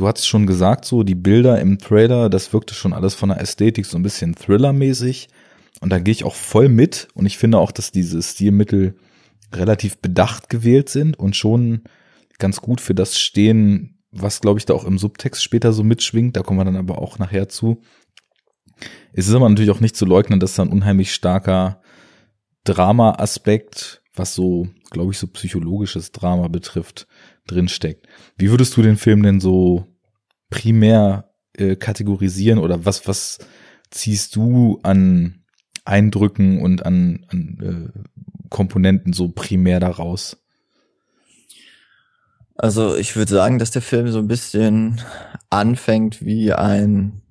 du 0.00 0.08
hast 0.08 0.26
schon 0.26 0.46
gesagt, 0.46 0.86
so 0.86 1.02
die 1.02 1.14
Bilder 1.14 1.60
im 1.60 1.78
Trailer, 1.78 2.30
das 2.30 2.54
wirkte 2.54 2.74
schon 2.74 2.94
alles 2.94 3.14
von 3.14 3.28
der 3.28 3.40
Ästhetik 3.40 3.84
so 3.84 3.98
ein 3.98 4.02
bisschen 4.02 4.34
Thriller-mäßig. 4.34 5.28
Und 5.82 5.90
da 5.90 5.98
gehe 5.98 6.12
ich 6.12 6.24
auch 6.24 6.34
voll 6.34 6.70
mit. 6.70 7.08
Und 7.12 7.26
ich 7.26 7.36
finde 7.36 7.58
auch, 7.58 7.70
dass 7.70 7.92
diese 7.92 8.22
Stilmittel 8.22 8.96
relativ 9.52 9.98
bedacht 9.98 10.48
gewählt 10.48 10.88
sind 10.88 11.18
und 11.18 11.36
schon 11.36 11.82
ganz 12.38 12.62
gut 12.62 12.80
für 12.80 12.94
das 12.94 13.18
stehen, 13.18 13.98
was, 14.10 14.40
glaube 14.40 14.58
ich, 14.58 14.64
da 14.64 14.72
auch 14.72 14.84
im 14.84 14.96
Subtext 14.96 15.42
später 15.42 15.72
so 15.74 15.84
mitschwingt. 15.84 16.34
Da 16.34 16.42
kommen 16.42 16.58
wir 16.58 16.64
dann 16.64 16.76
aber 16.76 16.98
auch 16.98 17.18
nachher 17.18 17.50
zu. 17.50 17.82
Es 19.12 19.28
ist 19.28 19.34
aber 19.34 19.50
natürlich 19.50 19.70
auch 19.70 19.80
nicht 19.80 19.96
zu 19.96 20.06
leugnen, 20.06 20.40
dass 20.40 20.54
da 20.54 20.62
ein 20.62 20.72
unheimlich 20.72 21.12
starker 21.12 21.82
Drama-Aspekt, 22.64 24.02
was 24.14 24.34
so, 24.34 24.66
glaube 24.90 25.12
ich, 25.12 25.18
so 25.18 25.26
psychologisches 25.26 26.12
Drama 26.12 26.48
betrifft, 26.48 27.06
drinsteckt. 27.50 28.06
Wie 28.36 28.50
würdest 28.50 28.76
du 28.76 28.82
den 28.82 28.96
Film 28.96 29.22
denn 29.22 29.40
so 29.40 29.86
primär 30.50 31.30
äh, 31.56 31.76
kategorisieren 31.76 32.58
oder 32.58 32.84
was, 32.84 33.06
was 33.06 33.38
ziehst 33.90 34.36
du 34.36 34.80
an 34.82 35.44
Eindrücken 35.84 36.60
und 36.60 36.84
an, 36.84 37.26
an 37.28 37.92
äh, 37.94 38.48
Komponenten 38.48 39.12
so 39.12 39.28
primär 39.28 39.80
daraus? 39.80 40.36
Also 42.54 42.96
ich 42.96 43.16
würde 43.16 43.32
sagen, 43.32 43.58
dass 43.58 43.70
der 43.70 43.82
Film 43.82 44.08
so 44.08 44.18
ein 44.18 44.28
bisschen 44.28 45.00
anfängt 45.48 46.24
wie 46.24 46.52
ein 46.52 47.22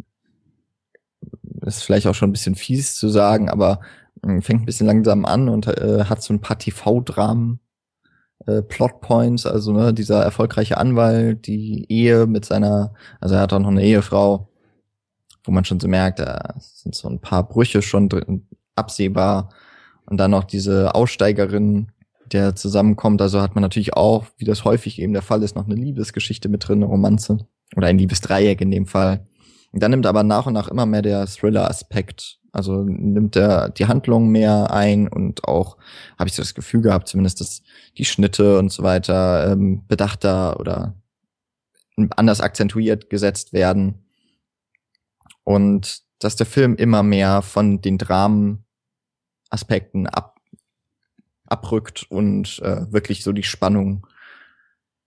ist 1.66 1.84
vielleicht 1.84 2.08
auch 2.08 2.16
schon 2.16 2.30
ein 2.30 2.34
bisschen 2.34 2.56
fies 2.56 2.96
zu 2.96 3.10
sagen, 3.10 3.50
aber 3.50 3.82
äh, 4.24 4.42
fängt 4.42 4.64
ein 4.64 4.66
bisschen 4.66 4.88
langsam 4.88 5.26
an 5.26 5.50
und 5.50 5.68
äh, 5.68 6.06
hat 6.06 6.22
so 6.22 6.34
ein 6.34 6.42
paar 6.42 6.58
TV-Dramen, 6.58 7.60
äh, 8.46 8.62
Plotpoints, 8.62 9.46
also 9.46 9.72
ne, 9.72 9.94
dieser 9.94 10.24
erfolgreiche 10.24 10.78
Anwalt, 10.78 11.48
die 11.48 11.86
Ehe 11.90 12.26
mit 12.26 12.46
seiner, 12.46 12.94
also 13.20 13.36
er 13.36 13.42
hat 13.42 13.54
auch 13.54 13.60
noch 13.60 13.70
eine 13.70 13.84
Ehefrau, 13.84 14.50
wo 15.44 15.52
man 15.52 15.66
schon 15.66 15.80
so 15.80 15.88
merkt, 15.88 16.20
da 16.20 16.56
sind 16.60 16.96
so 16.96 17.10
ein 17.10 17.20
paar 17.20 17.48
Brüche 17.48 17.82
schon 17.82 18.10
drin, 18.10 18.48
absehbar. 18.76 19.50
Und 20.06 20.18
dann 20.18 20.32
noch 20.32 20.44
diese 20.44 20.96
Aussteigerin, 20.96 21.92
der 22.32 22.56
zusammenkommt. 22.56 23.22
Also 23.22 23.42
hat 23.42 23.56
man 23.56 23.62
natürlich 23.62 23.94
auch, 23.96 24.26
wie 24.38 24.46
das 24.46 24.66
häufig 24.66 25.00
eben 25.00 25.14
der 25.14 25.22
Fall 25.22 25.44
ist, 25.44 25.56
noch 25.56 25.66
eine 25.66 25.76
Liebesgeschichte 25.76 26.50
mit 26.50 26.68
drin, 26.68 26.80
eine 26.80 26.86
Romanze. 26.86 27.48
Oder 27.76 27.88
ein 27.88 27.98
Liebesdreieck 28.00 28.62
in 28.62 28.72
dem 28.72 28.88
Fall. 28.88 29.28
Dann 29.72 29.92
nimmt 29.92 30.08
aber 30.08 30.24
nach 30.24 30.48
und 30.48 30.54
nach 30.54 30.68
immer 30.68 30.88
mehr 30.88 31.04
der 31.04 31.28
Thriller-Aspekt. 31.28 32.39
Also 32.52 32.84
nimmt 32.84 33.36
er 33.36 33.70
die 33.70 33.86
Handlung 33.86 34.30
mehr 34.30 34.72
ein 34.72 35.08
und 35.08 35.44
auch 35.46 35.78
habe 36.18 36.30
ich 36.30 36.36
so 36.36 36.42
das 36.42 36.56
Gefühl 36.56 36.82
gehabt, 36.82 37.08
zumindest, 37.08 37.42
dass 37.42 37.62
die 37.98 38.06
Schnitte 38.06 38.58
und 38.58 38.72
so 38.72 38.82
weiter 38.84 39.52
ähm, 39.52 39.86
bedachter 39.88 40.60
oder 40.60 40.96
anders 42.16 42.42
akzentuiert 42.42 43.10
gesetzt 43.10 43.54
werden. 43.54 44.06
Und 45.44 46.04
dass 46.20 46.36
der 46.36 46.46
Film 46.46 46.76
immer 46.76 47.02
mehr 47.04 47.42
von 47.42 47.82
den 47.82 47.98
Dramen-Aspekten 47.98 50.08
ab, 50.08 50.40
abrückt 51.46 52.06
und 52.10 52.60
äh, 52.60 52.92
wirklich 52.92 53.24
so 53.24 53.32
die 53.32 53.44
Spannung 53.44 54.06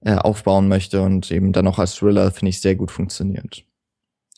äh, 0.01 0.17
aufbauen 0.17 0.69
möchte 0.69 1.03
und 1.03 1.31
eben 1.31 1.53
dann 1.53 1.69
auch 1.69 1.79
als 1.79 1.95
Thriller, 1.95 2.33
finde 2.33 2.51
ich, 2.51 2.61
sehr 2.61 2.75
gut 2.75 2.91
funktioniert. 2.91 3.65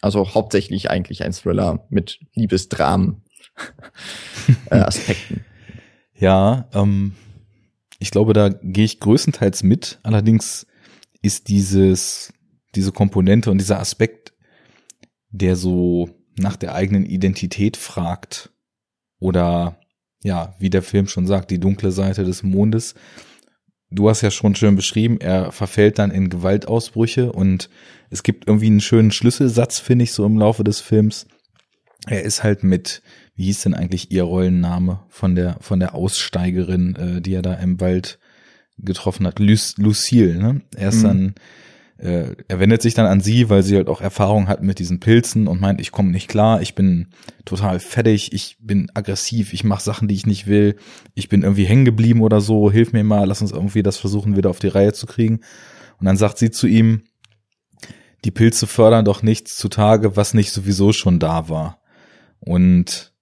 Also 0.05 0.35
hauptsächlich 0.35 0.91
eigentlich 0.91 1.25
ein 1.25 1.33
Thriller 1.33 1.87
mit 1.89 2.21
Liebesdramen 2.35 3.23
äh, 4.71 4.85
ja, 6.15 6.69
ähm, 6.75 7.15
ich 7.99 8.11
glaube, 8.11 8.35
da 8.35 8.51
gehe 8.51 8.85
ich 8.85 9.01
größtenteils 9.01 9.63
mit. 9.63 10.01
Allerdings 10.03 10.67
ist 11.23 11.49
dieses, 11.49 12.35
diese 12.75 12.93
Komponente 12.93 13.51
und 13.51 13.57
dieser 13.57 13.81
Aspekt, 13.81 14.35
der 15.31 15.57
so 15.57 16.11
nach 16.37 16.57
der 16.57 16.75
eigenen 16.75 17.07
Identität 17.07 17.79
fragt 17.79 18.51
oder 19.21 19.81
ja, 20.23 20.55
wie 20.59 20.69
der 20.69 20.83
Film 20.83 21.09
schon 21.09 21.27
sagt, 21.27 21.51
die 21.51 21.61
dunkle 21.61 21.93
Seite 21.93 22.25
des 22.25 22.43
Mondes, 22.43 22.95
du 23.95 24.09
hast 24.09 24.21
ja 24.21 24.31
schon 24.31 24.55
schön 24.55 24.77
beschrieben, 24.77 25.19
er 25.21 25.53
verfällt 25.53 25.99
dann 25.99 26.11
in 26.11 26.29
Gewaltausbrüche 26.29 27.33
und 27.33 27.71
es 28.11 28.23
gibt 28.23 28.47
irgendwie 28.47 28.67
einen 28.67 28.81
schönen 28.81 29.11
Schlüsselsatz, 29.11 29.79
finde 29.79 30.05
ich, 30.05 30.13
so 30.13 30.25
im 30.25 30.39
Laufe 30.39 30.65
des 30.65 30.81
Films. 30.81 31.27
Er 32.07 32.23
ist 32.23 32.43
halt 32.43 32.65
mit, 32.65 33.03
wie 33.37 33.45
hieß 33.45 33.63
denn 33.63 33.75
eigentlich 33.75 34.11
ihr 34.11 34.25
Rollenname 34.25 35.01
von 35.09 35.35
der, 35.35 35.57
von 35.61 35.81
der 35.81 35.95
Aussteigerin, 35.95 36.97
äh, 36.97 37.21
die 37.21 37.35
er 37.35 37.43
da 37.43 37.55
im 37.55 37.81
Wald 37.81 38.19
getroffen 38.79 39.27
hat, 39.27 39.39
Lu 39.39 39.57
Lucille, 39.77 40.37
ne? 40.37 40.61
Er 40.77 40.89
ist 40.89 40.99
mhm. 40.99 41.03
dann 41.03 41.35
äh, 41.99 42.35
er 42.49 42.61
wendet 42.61 42.83
sich 42.83 42.95
dann 42.95 43.07
an 43.07 43.21
sie, 43.21 43.49
weil 43.51 43.63
sie 43.63 43.77
halt 43.77 43.89
auch 43.89 44.01
Erfahrung 44.01 44.49
hat 44.49 44.63
mit 44.63 44.79
diesen 44.79 45.01
Pilzen 45.01 45.47
und 45.47 45.61
meint, 45.61 45.81
ich 45.81 45.93
komme 45.93 46.11
nicht 46.11 46.29
klar, 46.29 46.61
ich 46.61 46.75
bin 46.75 47.09
total 47.45 47.79
fettig, 47.79 48.33
ich 48.33 48.57
bin 48.61 48.91
aggressiv, 48.95 49.53
ich 49.53 49.65
mache 49.65 49.83
Sachen, 49.83 50.09
die 50.09 50.15
ich 50.15 50.27
nicht 50.27 50.47
will, 50.47 50.77
ich 51.15 51.29
bin 51.29 51.43
irgendwie 51.43 51.65
hängen 51.65 51.85
geblieben 51.85 52.21
oder 52.23 52.41
so, 52.41 52.71
hilf 52.71 52.93
mir 52.93 53.05
mal, 53.05 53.25
lass 53.25 53.43
uns 53.43 53.53
irgendwie 53.53 53.83
das 53.83 53.97
versuchen, 53.97 54.37
wieder 54.37 54.51
auf 54.51 54.59
die 54.59 54.69
Reihe 54.69 54.93
zu 54.93 55.07
kriegen. 55.07 55.41
Und 56.01 56.07
dann 56.07 56.17
sagt 56.17 56.39
sie 56.39 56.51
zu 56.51 56.67
ihm, 56.67 57.05
die 58.25 58.33
Pilze 58.33 58.67
fördern 58.67 59.05
doch 59.05 59.23
nichts 59.23 59.57
zutage, 59.57 60.17
was 60.17 60.35
nicht 60.35 60.51
sowieso 60.51 60.93
schon 60.93 61.19
da 61.19 61.49
war. 61.49 61.81
Und 62.41 63.13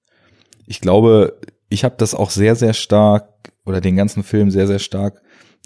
ich 0.66 0.80
glaube, 0.80 1.38
ich 1.68 1.84
habe 1.84 1.96
das 1.98 2.14
auch 2.14 2.30
sehr, 2.30 2.56
sehr 2.56 2.72
stark 2.72 3.28
oder 3.64 3.80
den 3.80 3.96
ganzen 3.96 4.22
Film 4.22 4.50
sehr, 4.50 4.66
sehr 4.66 4.78
stark 4.78 5.22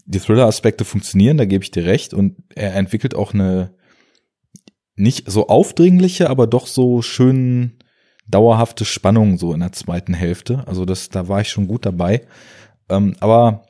die 0.07 0.21
Thriller-Aspekte 0.21 0.85
funktionieren, 0.85 1.37
da 1.37 1.45
gebe 1.45 1.65
ich 1.65 1.71
dir 1.71 1.85
recht. 1.85 2.15
Und 2.15 2.37
er 2.55 2.75
entwickelt 2.75 3.15
auch 3.15 3.35
eine 3.35 3.75
nicht 4.95 5.31
so 5.31 5.49
aufdringliche, 5.49 6.31
aber 6.31 6.47
doch 6.47 6.67
so 6.67 7.03
schön 7.03 7.79
dauerhafte 8.29 8.85
Spannung 8.85 9.39
so 9.39 9.53
in 9.53 9.61
der 9.61 9.73
zweiten 9.73 10.15
Hälfte. 10.15 10.67
Also 10.67 10.85
das, 10.85 11.11
da 11.11 11.29
war 11.29 11.41
ich 11.41 11.51
schon 11.51 11.69
gut 11.69 11.85
dabei. 11.85 12.27
Ähm, 12.89 13.15
aber 13.21 13.67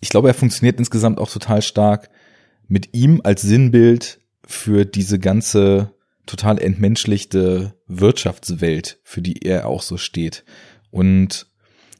ich 0.00 0.08
glaube, 0.08 0.28
er 0.28 0.34
funktioniert 0.34 0.78
insgesamt 0.78 1.18
auch 1.18 1.30
total 1.30 1.62
stark 1.62 2.10
mit 2.66 2.94
ihm 2.94 3.20
als 3.22 3.42
Sinnbild 3.42 4.20
für 4.44 4.84
diese 4.84 5.18
ganze 5.18 5.94
total 6.26 6.58
entmenschlichte 6.58 7.74
Wirtschaftswelt, 7.86 9.00
für 9.04 9.22
die 9.22 9.42
er 9.44 9.66
auch 9.66 9.82
so 9.82 9.96
steht. 9.96 10.44
Und 10.90 11.46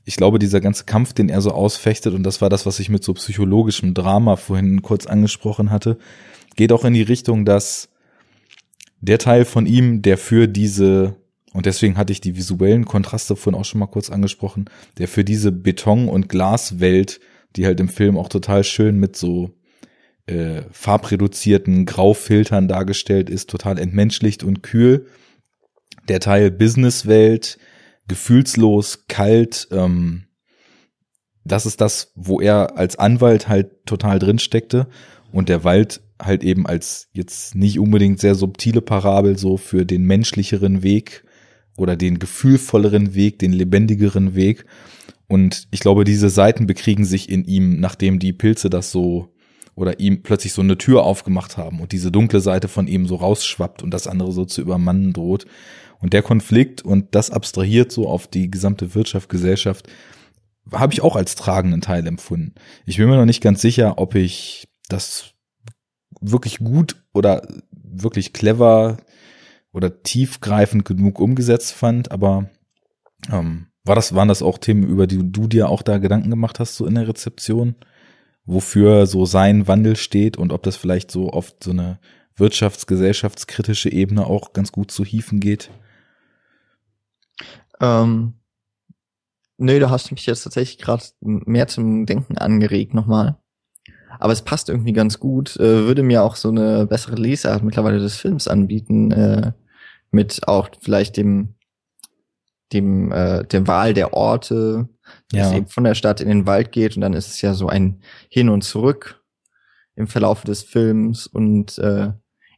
ich 0.04 0.16
glaube, 0.16 0.38
dieser 0.38 0.60
ganze 0.60 0.84
Kampf, 0.84 1.12
den 1.12 1.28
er 1.28 1.40
so 1.40 1.52
ausfechtet, 1.52 2.14
und 2.14 2.22
das 2.24 2.40
war 2.40 2.50
das, 2.50 2.66
was 2.66 2.80
ich 2.80 2.88
mit 2.88 3.04
so 3.04 3.14
psychologischem 3.14 3.94
Drama 3.94 4.36
vorhin 4.36 4.82
kurz 4.82 5.06
angesprochen 5.06 5.70
hatte, 5.70 5.98
geht 6.56 6.72
auch 6.72 6.84
in 6.84 6.94
die 6.94 7.02
Richtung, 7.02 7.44
dass 7.44 7.88
der 9.00 9.18
Teil 9.18 9.44
von 9.44 9.66
ihm, 9.66 10.02
der 10.02 10.18
für 10.18 10.48
diese, 10.48 11.16
und 11.52 11.66
deswegen 11.66 11.96
hatte 11.96 12.12
ich 12.12 12.20
die 12.20 12.36
visuellen 12.36 12.84
Kontraste 12.84 13.36
vorhin 13.36 13.60
auch 13.60 13.64
schon 13.64 13.80
mal 13.80 13.86
kurz 13.86 14.10
angesprochen, 14.10 14.66
der 14.98 15.08
für 15.08 15.24
diese 15.24 15.52
Beton- 15.52 16.08
und 16.08 16.28
Glaswelt, 16.28 17.20
die 17.56 17.66
halt 17.66 17.80
im 17.80 17.88
Film 17.88 18.16
auch 18.16 18.28
total 18.28 18.64
schön 18.64 18.98
mit 18.98 19.16
so 19.16 19.50
äh, 20.26 20.62
farbreduzierten 20.70 21.84
Graufiltern 21.84 22.68
dargestellt 22.68 23.28
ist, 23.28 23.50
total 23.50 23.78
entmenschlicht 23.78 24.44
und 24.44 24.62
kühl. 24.62 25.06
Der 26.08 26.20
Teil 26.20 26.50
Businesswelt, 26.50 27.58
gefühlslos, 28.12 29.06
kalt, 29.08 29.68
ähm, 29.70 30.24
das 31.44 31.64
ist 31.64 31.80
das, 31.80 32.12
wo 32.14 32.42
er 32.42 32.76
als 32.76 32.96
Anwalt 32.96 33.48
halt 33.48 33.86
total 33.86 34.18
drin 34.18 34.38
steckte 34.38 34.86
und 35.32 35.48
der 35.48 35.64
Wald 35.64 36.02
halt 36.20 36.44
eben 36.44 36.66
als 36.66 37.08
jetzt 37.14 37.54
nicht 37.54 37.78
unbedingt 37.78 38.20
sehr 38.20 38.34
subtile 38.34 38.82
Parabel 38.82 39.38
so 39.38 39.56
für 39.56 39.86
den 39.86 40.04
menschlicheren 40.04 40.82
Weg 40.82 41.24
oder 41.78 41.96
den 41.96 42.18
gefühlvolleren 42.18 43.14
Weg, 43.14 43.38
den 43.38 43.54
lebendigeren 43.54 44.34
Weg. 44.34 44.66
Und 45.26 45.66
ich 45.70 45.80
glaube, 45.80 46.04
diese 46.04 46.28
Seiten 46.28 46.66
bekriegen 46.66 47.06
sich 47.06 47.30
in 47.30 47.44
ihm, 47.44 47.80
nachdem 47.80 48.18
die 48.18 48.34
Pilze 48.34 48.68
das 48.68 48.92
so 48.92 49.30
oder 49.74 50.00
ihm 50.00 50.22
plötzlich 50.22 50.52
so 50.52 50.60
eine 50.60 50.76
Tür 50.76 51.04
aufgemacht 51.04 51.56
haben 51.56 51.80
und 51.80 51.92
diese 51.92 52.12
dunkle 52.12 52.40
Seite 52.40 52.68
von 52.68 52.86
ihm 52.86 53.06
so 53.06 53.16
rausschwappt 53.16 53.82
und 53.82 53.90
das 53.90 54.06
andere 54.06 54.32
so 54.32 54.44
zu 54.44 54.60
übermannen 54.60 55.14
droht. 55.14 55.46
Und 56.02 56.12
der 56.12 56.22
Konflikt 56.22 56.82
und 56.82 57.14
das 57.14 57.30
abstrahiert 57.30 57.92
so 57.92 58.08
auf 58.08 58.26
die 58.26 58.50
gesamte 58.50 58.94
Wirtschaft, 58.94 59.28
Gesellschaft, 59.28 59.88
habe 60.70 60.92
ich 60.92 61.00
auch 61.00 61.16
als 61.16 61.36
tragenden 61.36 61.80
Teil 61.80 62.06
empfunden. 62.06 62.54
Ich 62.86 62.98
bin 62.98 63.08
mir 63.08 63.16
noch 63.16 63.24
nicht 63.24 63.42
ganz 63.42 63.62
sicher, 63.62 63.98
ob 63.98 64.14
ich 64.14 64.68
das 64.88 65.32
wirklich 66.20 66.58
gut 66.58 66.96
oder 67.14 67.46
wirklich 67.70 68.32
clever 68.32 68.98
oder 69.72 70.02
tiefgreifend 70.02 70.84
genug 70.84 71.18
umgesetzt 71.18 71.72
fand, 71.72 72.10
aber 72.10 72.50
ähm, 73.30 73.68
war 73.84 73.94
das, 73.94 74.14
waren 74.14 74.28
das 74.28 74.42
auch 74.42 74.58
Themen, 74.58 74.84
über 74.84 75.06
die 75.06 75.18
du 75.22 75.48
dir 75.48 75.68
auch 75.68 75.82
da 75.82 75.98
Gedanken 75.98 76.30
gemacht 76.30 76.60
hast, 76.60 76.76
so 76.76 76.86
in 76.86 76.94
der 76.94 77.08
Rezeption? 77.08 77.76
Wofür 78.44 79.06
so 79.06 79.24
sein 79.24 79.68
Wandel 79.68 79.96
steht 79.96 80.36
und 80.36 80.52
ob 80.52 80.62
das 80.64 80.76
vielleicht 80.76 81.10
so 81.10 81.30
auf 81.30 81.54
so 81.62 81.70
eine 81.70 82.00
wirtschafts-, 82.36 82.86
gesellschaftskritische 82.86 83.90
Ebene 83.90 84.26
auch 84.26 84.52
ganz 84.52 84.72
gut 84.72 84.90
zu 84.90 85.04
hieven 85.04 85.40
geht? 85.40 85.70
Ähm, 87.82 88.34
nee, 89.58 89.78
da 89.78 89.90
hast 89.90 90.10
du 90.10 90.14
mich 90.14 90.24
jetzt 90.24 90.44
tatsächlich 90.44 90.78
gerade 90.78 91.04
mehr 91.20 91.68
zum 91.68 92.06
Denken 92.06 92.38
angeregt 92.38 92.94
nochmal. 92.94 93.36
Aber 94.18 94.32
es 94.32 94.42
passt 94.42 94.68
irgendwie 94.68 94.92
ganz 94.92 95.18
gut. 95.18 95.56
Äh, 95.56 95.84
würde 95.84 96.02
mir 96.02 96.22
auch 96.22 96.36
so 96.36 96.48
eine 96.48 96.86
bessere 96.86 97.16
Lesart 97.16 97.62
mittlerweile 97.62 97.98
des 97.98 98.16
Films 98.16 98.46
anbieten, 98.46 99.10
äh, 99.10 99.52
mit 100.10 100.46
auch 100.46 100.68
vielleicht 100.80 101.16
dem 101.16 101.54
dem 102.72 103.12
äh, 103.12 103.44
der 103.44 103.66
Wahl 103.66 103.94
der 103.94 104.14
Orte, 104.14 104.88
ja. 105.32 105.42
dass 105.42 105.52
eben 105.52 105.66
von 105.66 105.84
der 105.84 105.94
Stadt 105.94 106.20
in 106.20 106.28
den 106.28 106.46
Wald 106.46 106.72
geht 106.72 106.96
und 106.96 107.02
dann 107.02 107.12
ist 107.12 107.28
es 107.28 107.42
ja 107.42 107.52
so 107.52 107.68
ein 107.68 108.00
Hin 108.30 108.48
und 108.48 108.62
Zurück 108.62 109.22
im 109.94 110.06
Verlauf 110.06 110.42
des 110.42 110.62
Films 110.62 111.26
und 111.26 111.78
äh, 111.78 112.12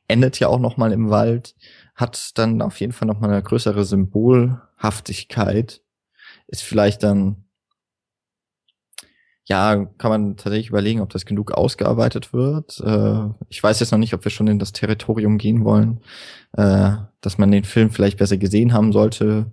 endet 0.06 0.38
ja 0.38 0.48
auch 0.48 0.60
noch 0.60 0.76
mal 0.76 0.92
im 0.92 1.10
Wald, 1.10 1.56
hat 1.94 2.38
dann 2.38 2.62
auf 2.62 2.78
jeden 2.80 2.92
Fall 2.92 3.08
noch 3.08 3.20
mal 3.20 3.30
eine 3.30 3.42
größere 3.42 3.84
Symbolhaftigkeit, 4.84 5.80
ist 6.46 6.62
vielleicht 6.62 7.02
dann 7.02 7.40
ja, 9.46 9.84
kann 9.98 10.10
man 10.10 10.36
tatsächlich 10.38 10.70
überlegen, 10.70 11.02
ob 11.02 11.10
das 11.10 11.26
genug 11.26 11.52
ausgearbeitet 11.52 12.32
wird. 12.32 12.80
Äh, 12.80 13.28
ich 13.50 13.62
weiß 13.62 13.78
jetzt 13.78 13.90
noch 13.90 13.98
nicht, 13.98 14.14
ob 14.14 14.24
wir 14.24 14.30
schon 14.30 14.46
in 14.46 14.58
das 14.58 14.72
Territorium 14.72 15.36
gehen 15.36 15.66
wollen, 15.66 16.00
äh, 16.52 16.92
dass 17.20 17.36
man 17.36 17.50
den 17.50 17.64
Film 17.64 17.90
vielleicht 17.90 18.16
besser 18.16 18.38
gesehen 18.38 18.72
haben 18.72 18.90
sollte, 18.90 19.52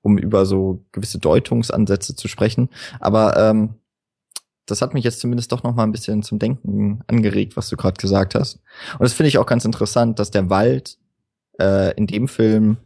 um 0.00 0.16
über 0.16 0.46
so 0.46 0.86
gewisse 0.90 1.18
Deutungsansätze 1.18 2.16
zu 2.16 2.28
sprechen. 2.28 2.70
Aber 2.98 3.36
ähm, 3.36 3.74
das 4.64 4.80
hat 4.80 4.94
mich 4.94 5.04
jetzt 5.04 5.20
zumindest 5.20 5.52
doch 5.52 5.62
noch 5.62 5.74
mal 5.74 5.82
ein 5.82 5.92
bisschen 5.92 6.22
zum 6.22 6.38
Denken 6.38 7.02
angeregt, 7.06 7.58
was 7.58 7.68
du 7.68 7.76
gerade 7.76 8.00
gesagt 8.00 8.34
hast. 8.34 8.62
Und 8.94 9.02
das 9.02 9.12
finde 9.12 9.28
ich 9.28 9.36
auch 9.36 9.46
ganz 9.46 9.66
interessant, 9.66 10.18
dass 10.18 10.30
der 10.30 10.48
Wald 10.48 10.96
äh, 11.60 11.94
in 11.94 12.06
dem 12.06 12.26
Film 12.26 12.78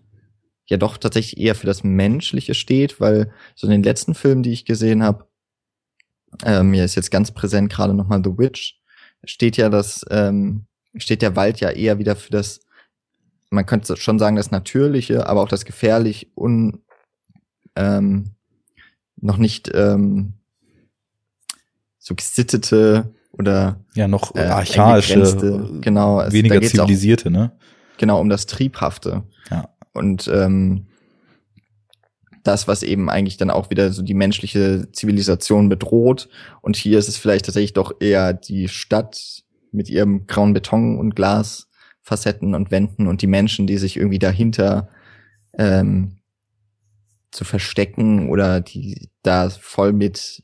ja 0.70 0.76
doch 0.76 0.96
tatsächlich 0.96 1.38
eher 1.38 1.54
für 1.54 1.66
das 1.66 1.84
Menschliche 1.84 2.54
steht, 2.54 3.00
weil 3.00 3.32
so 3.54 3.66
in 3.66 3.72
den 3.72 3.82
letzten 3.82 4.14
Filmen, 4.14 4.42
die 4.42 4.52
ich 4.52 4.64
gesehen 4.64 5.02
habe, 5.02 5.26
äh, 6.44 6.62
mir 6.62 6.84
ist 6.84 6.94
jetzt 6.94 7.10
ganz 7.10 7.32
präsent 7.32 7.70
gerade 7.70 7.92
noch 7.92 8.06
mal 8.06 8.22
The 8.24 8.38
Witch, 8.38 8.80
steht 9.24 9.56
ja 9.56 9.68
das, 9.68 10.06
ähm, 10.10 10.64
steht 10.96 11.22
der 11.22 11.36
Wald 11.36 11.60
ja 11.60 11.70
eher 11.70 11.98
wieder 11.98 12.16
für 12.16 12.30
das, 12.30 12.60
man 13.50 13.66
könnte 13.66 13.96
schon 13.96 14.18
sagen, 14.18 14.36
das 14.36 14.52
Natürliche, 14.52 15.26
aber 15.26 15.42
auch 15.42 15.48
das 15.48 15.64
gefährlich 15.64 16.30
un, 16.36 16.82
ähm, 17.74 18.30
noch 19.16 19.36
nicht 19.36 19.70
ähm, 19.74 20.34
so 21.98 22.14
gesittete 22.14 23.12
oder 23.32 23.84
ja 23.94 24.06
noch 24.08 24.34
äh, 24.36 24.42
archaische, 24.42 25.78
genau, 25.80 26.18
also 26.18 26.32
weniger 26.32 26.62
zivilisierte, 26.62 27.28
auch, 27.28 27.32
ne? 27.32 27.52
Genau 27.98 28.20
um 28.20 28.28
das 28.30 28.46
Triebhafte. 28.46 29.24
Ja. 29.50 29.68
Und 29.92 30.28
ähm, 30.32 30.86
das, 32.42 32.68
was 32.68 32.82
eben 32.82 33.10
eigentlich 33.10 33.36
dann 33.36 33.50
auch 33.50 33.70
wieder 33.70 33.92
so 33.92 34.02
die 34.02 34.14
menschliche 34.14 34.88
Zivilisation 34.92 35.68
bedroht. 35.68 36.28
Und 36.62 36.76
hier 36.76 36.98
ist 36.98 37.08
es 37.08 37.16
vielleicht 37.16 37.46
tatsächlich 37.46 37.74
doch 37.74 37.92
eher 38.00 38.32
die 38.32 38.68
Stadt 38.68 39.42
mit 39.72 39.88
ihrem 39.88 40.26
grauen 40.26 40.52
Beton 40.52 40.98
und 40.98 41.14
Glasfacetten 41.14 42.54
und 42.54 42.70
Wänden 42.70 43.06
und 43.06 43.22
die 43.22 43.26
Menschen, 43.26 43.66
die 43.66 43.78
sich 43.78 43.96
irgendwie 43.96 44.18
dahinter 44.18 44.88
ähm, 45.58 46.18
zu 47.30 47.44
verstecken 47.44 48.28
oder 48.28 48.60
die 48.60 49.10
da 49.22 49.50
voll 49.50 49.92
mit 49.92 50.42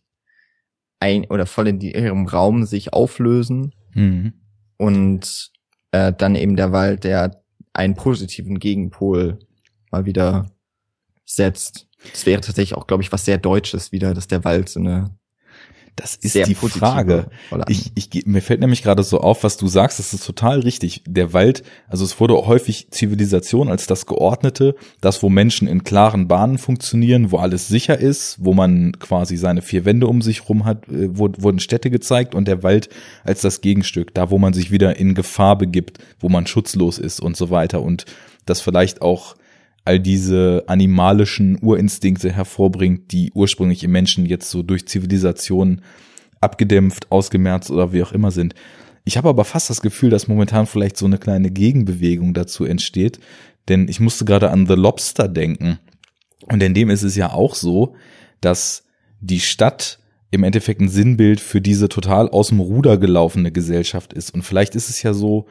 ein 1.00 1.24
oder 1.26 1.46
voll 1.46 1.68
in 1.68 1.80
ihrem 1.80 2.26
Raum 2.26 2.64
sich 2.64 2.92
auflösen 2.92 3.74
mhm. 3.94 4.34
und 4.76 5.50
äh, 5.90 6.12
dann 6.12 6.34
eben 6.36 6.56
der 6.56 6.72
Wald, 6.72 7.04
der 7.04 7.42
einen 7.76 7.94
positiven 7.94 8.58
Gegenpol 8.58 9.38
mal 9.90 10.04
wieder 10.04 10.50
setzt. 11.24 11.88
Das 12.10 12.26
wäre 12.26 12.40
tatsächlich 12.40 12.76
auch, 12.76 12.86
glaube 12.86 13.02
ich, 13.02 13.12
was 13.12 13.24
sehr 13.24 13.38
Deutsches 13.38 13.92
wieder, 13.92 14.14
dass 14.14 14.28
der 14.28 14.44
Wald 14.44 14.68
so 14.68 14.80
eine 14.80 15.16
das 15.96 16.14
ist 16.14 16.34
Sehr 16.34 16.44
die 16.44 16.54
Frage. 16.54 17.26
Ich, 17.68 17.90
ich, 17.94 18.26
mir 18.26 18.42
fällt 18.42 18.60
nämlich 18.60 18.82
gerade 18.82 19.02
so 19.02 19.18
auf, 19.20 19.44
was 19.44 19.56
du 19.56 19.66
sagst, 19.66 19.98
das 19.98 20.12
ist 20.12 20.26
total 20.26 20.60
richtig. 20.60 21.02
Der 21.08 21.32
Wald, 21.32 21.62
also 21.88 22.04
es 22.04 22.20
wurde 22.20 22.34
häufig 22.34 22.88
Zivilisation 22.90 23.70
als 23.70 23.86
das 23.86 24.04
Geordnete, 24.04 24.76
das, 25.00 25.22
wo 25.22 25.30
Menschen 25.30 25.66
in 25.66 25.84
klaren 25.84 26.28
Bahnen 26.28 26.58
funktionieren, 26.58 27.32
wo 27.32 27.38
alles 27.38 27.68
sicher 27.68 27.98
ist, 27.98 28.36
wo 28.38 28.52
man 28.52 28.92
quasi 28.98 29.38
seine 29.38 29.62
vier 29.62 29.86
Wände 29.86 30.06
um 30.06 30.20
sich 30.20 30.48
rum 30.50 30.66
hat, 30.66 30.86
äh, 30.88 31.16
wurden 31.16 31.60
Städte 31.60 31.90
gezeigt 31.90 32.34
und 32.34 32.46
der 32.46 32.62
Wald 32.62 32.90
als 33.24 33.40
das 33.40 33.62
Gegenstück, 33.62 34.12
da 34.12 34.30
wo 34.30 34.38
man 34.38 34.52
sich 34.52 34.70
wieder 34.70 34.96
in 34.96 35.14
Gefahr 35.14 35.56
begibt, 35.56 35.98
wo 36.20 36.28
man 36.28 36.46
schutzlos 36.46 36.98
ist 36.98 37.20
und 37.20 37.38
so 37.38 37.48
weiter 37.48 37.80
und 37.80 38.04
das 38.44 38.60
vielleicht 38.60 39.00
auch 39.00 39.34
all 39.86 40.00
diese 40.00 40.64
animalischen 40.66 41.58
Urinstinkte 41.60 42.32
hervorbringt, 42.32 43.12
die 43.12 43.30
ursprünglich 43.32 43.84
im 43.84 43.92
Menschen 43.92 44.26
jetzt 44.26 44.50
so 44.50 44.62
durch 44.62 44.86
Zivilisation 44.88 45.82
abgedämpft, 46.40 47.10
ausgemerzt 47.10 47.70
oder 47.70 47.92
wie 47.92 48.02
auch 48.02 48.12
immer 48.12 48.30
sind. 48.30 48.54
Ich 49.04 49.16
habe 49.16 49.28
aber 49.28 49.44
fast 49.44 49.70
das 49.70 49.80
Gefühl, 49.80 50.10
dass 50.10 50.28
momentan 50.28 50.66
vielleicht 50.66 50.96
so 50.96 51.06
eine 51.06 51.18
kleine 51.18 51.50
Gegenbewegung 51.50 52.34
dazu 52.34 52.64
entsteht, 52.64 53.20
denn 53.68 53.88
ich 53.88 54.00
musste 54.00 54.24
gerade 54.24 54.50
an 54.50 54.66
The 54.66 54.74
Lobster 54.74 55.28
denken. 55.28 55.78
Und 56.46 56.62
in 56.62 56.74
dem 56.74 56.90
ist 56.90 57.02
es 57.02 57.14
ja 57.14 57.32
auch 57.32 57.54
so, 57.54 57.94
dass 58.40 58.84
die 59.20 59.40
Stadt 59.40 60.00
im 60.32 60.42
Endeffekt 60.42 60.80
ein 60.80 60.88
Sinnbild 60.88 61.40
für 61.40 61.60
diese 61.60 61.88
total 61.88 62.28
aus 62.28 62.48
dem 62.48 62.60
Ruder 62.60 62.98
gelaufene 62.98 63.52
Gesellschaft 63.52 64.12
ist. 64.12 64.34
Und 64.34 64.42
vielleicht 64.42 64.74
ist 64.74 64.90
es 64.90 65.02
ja 65.02 65.14
so, 65.14 65.46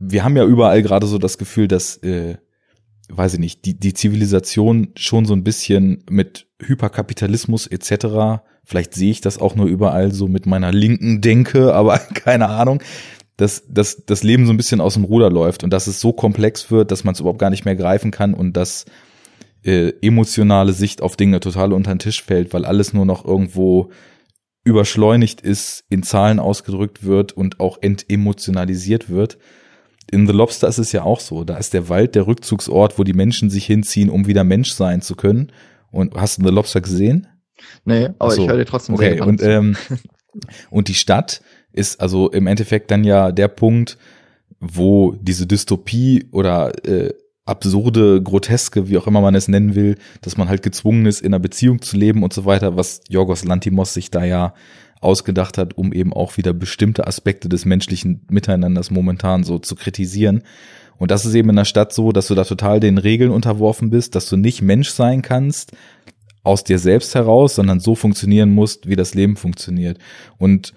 wir 0.00 0.24
haben 0.24 0.36
ja 0.36 0.44
überall 0.44 0.82
gerade 0.82 1.06
so 1.06 1.18
das 1.18 1.36
Gefühl, 1.36 1.68
dass 1.68 1.98
äh, 1.98 2.36
weiß 3.08 3.34
ich 3.34 3.40
nicht, 3.40 3.64
die, 3.64 3.78
die 3.78 3.94
Zivilisation 3.94 4.88
schon 4.96 5.26
so 5.26 5.34
ein 5.34 5.44
bisschen 5.44 6.04
mit 6.08 6.46
Hyperkapitalismus 6.60 7.66
etc. 7.66 8.42
Vielleicht 8.64 8.94
sehe 8.94 9.10
ich 9.10 9.20
das 9.20 9.38
auch 9.38 9.54
nur 9.54 9.66
überall 9.66 10.12
so 10.12 10.28
mit 10.28 10.46
meiner 10.46 10.72
linken 10.72 11.20
Denke, 11.20 11.74
aber 11.74 11.98
keine 11.98 12.48
Ahnung, 12.48 12.82
dass, 13.36 13.64
dass 13.68 14.06
das 14.06 14.22
Leben 14.22 14.46
so 14.46 14.52
ein 14.52 14.56
bisschen 14.56 14.80
aus 14.80 14.94
dem 14.94 15.04
Ruder 15.04 15.30
läuft 15.30 15.64
und 15.64 15.70
dass 15.70 15.86
es 15.86 16.00
so 16.00 16.12
komplex 16.12 16.70
wird, 16.70 16.90
dass 16.90 17.04
man 17.04 17.14
es 17.14 17.20
überhaupt 17.20 17.40
gar 17.40 17.50
nicht 17.50 17.64
mehr 17.64 17.76
greifen 17.76 18.10
kann 18.10 18.32
und 18.32 18.56
dass 18.56 18.86
äh, 19.64 19.92
emotionale 20.02 20.72
Sicht 20.72 21.02
auf 21.02 21.16
Dinge 21.16 21.40
total 21.40 21.72
unter 21.72 21.92
den 21.92 21.98
Tisch 21.98 22.22
fällt, 22.22 22.52
weil 22.52 22.64
alles 22.64 22.92
nur 22.92 23.06
noch 23.06 23.24
irgendwo 23.24 23.90
überschleunigt 24.62 25.40
ist, 25.40 25.84
in 25.90 26.02
Zahlen 26.02 26.38
ausgedrückt 26.38 27.04
wird 27.04 27.32
und 27.32 27.60
auch 27.60 27.78
entemotionalisiert 27.82 29.10
wird 29.10 29.36
in 30.14 30.26
The 30.26 30.32
Lobster 30.32 30.68
ist 30.68 30.78
es 30.78 30.92
ja 30.92 31.02
auch 31.02 31.20
so. 31.20 31.44
Da 31.44 31.56
ist 31.56 31.74
der 31.74 31.88
Wald 31.88 32.14
der 32.14 32.26
Rückzugsort, 32.26 32.98
wo 32.98 33.04
die 33.04 33.12
Menschen 33.12 33.50
sich 33.50 33.66
hinziehen, 33.66 34.08
um 34.08 34.26
wieder 34.26 34.44
Mensch 34.44 34.72
sein 34.72 35.02
zu 35.02 35.16
können. 35.16 35.52
Und 35.90 36.14
hast 36.14 36.38
du 36.38 36.44
The 36.46 36.52
Lobster 36.52 36.80
gesehen? 36.80 37.26
Nee, 37.84 38.10
aber 38.18 38.30
so. 38.30 38.42
ich 38.42 38.48
höre 38.48 38.56
dir 38.56 38.64
trotzdem 38.64 38.94
okay. 38.94 39.16
sehr 39.16 39.26
und, 39.26 39.42
ähm, 39.42 39.76
und 40.70 40.88
die 40.88 40.94
Stadt 40.94 41.42
ist 41.72 42.00
also 42.00 42.30
im 42.30 42.46
Endeffekt 42.46 42.90
dann 42.90 43.04
ja 43.04 43.32
der 43.32 43.48
Punkt, 43.48 43.98
wo 44.60 45.16
diese 45.20 45.46
Dystopie 45.46 46.28
oder 46.30 46.72
äh, 46.86 47.12
absurde, 47.44 48.22
groteske, 48.22 48.88
wie 48.88 48.96
auch 48.96 49.06
immer 49.06 49.20
man 49.20 49.34
es 49.34 49.48
nennen 49.48 49.74
will, 49.74 49.96
dass 50.22 50.36
man 50.36 50.48
halt 50.48 50.62
gezwungen 50.62 51.06
ist, 51.06 51.20
in 51.20 51.34
einer 51.34 51.40
Beziehung 51.40 51.82
zu 51.82 51.96
leben 51.96 52.22
und 52.22 52.32
so 52.32 52.44
weiter, 52.44 52.76
was 52.76 53.00
Jorgos 53.08 53.44
Lantimos 53.44 53.92
sich 53.92 54.10
da 54.10 54.24
ja 54.24 54.54
ausgedacht 55.04 55.58
hat, 55.58 55.76
um 55.76 55.92
eben 55.92 56.12
auch 56.12 56.36
wieder 56.36 56.52
bestimmte 56.52 57.06
Aspekte 57.06 57.48
des 57.48 57.64
menschlichen 57.64 58.22
Miteinanders 58.28 58.90
momentan 58.90 59.44
so 59.44 59.58
zu 59.58 59.76
kritisieren. 59.76 60.42
Und 60.96 61.10
das 61.10 61.24
ist 61.24 61.34
eben 61.34 61.50
in 61.50 61.56
der 61.56 61.64
Stadt 61.64 61.92
so, 61.92 62.12
dass 62.12 62.28
du 62.28 62.34
da 62.34 62.44
total 62.44 62.80
den 62.80 62.98
Regeln 62.98 63.30
unterworfen 63.30 63.90
bist, 63.90 64.14
dass 64.14 64.28
du 64.28 64.36
nicht 64.36 64.62
Mensch 64.62 64.90
sein 64.90 65.22
kannst, 65.22 65.72
aus 66.44 66.62
dir 66.62 66.78
selbst 66.78 67.14
heraus, 67.14 67.54
sondern 67.54 67.80
so 67.80 67.94
funktionieren 67.94 68.52
musst, 68.52 68.88
wie 68.88 68.96
das 68.96 69.14
Leben 69.14 69.36
funktioniert. 69.36 69.98
Und 70.38 70.74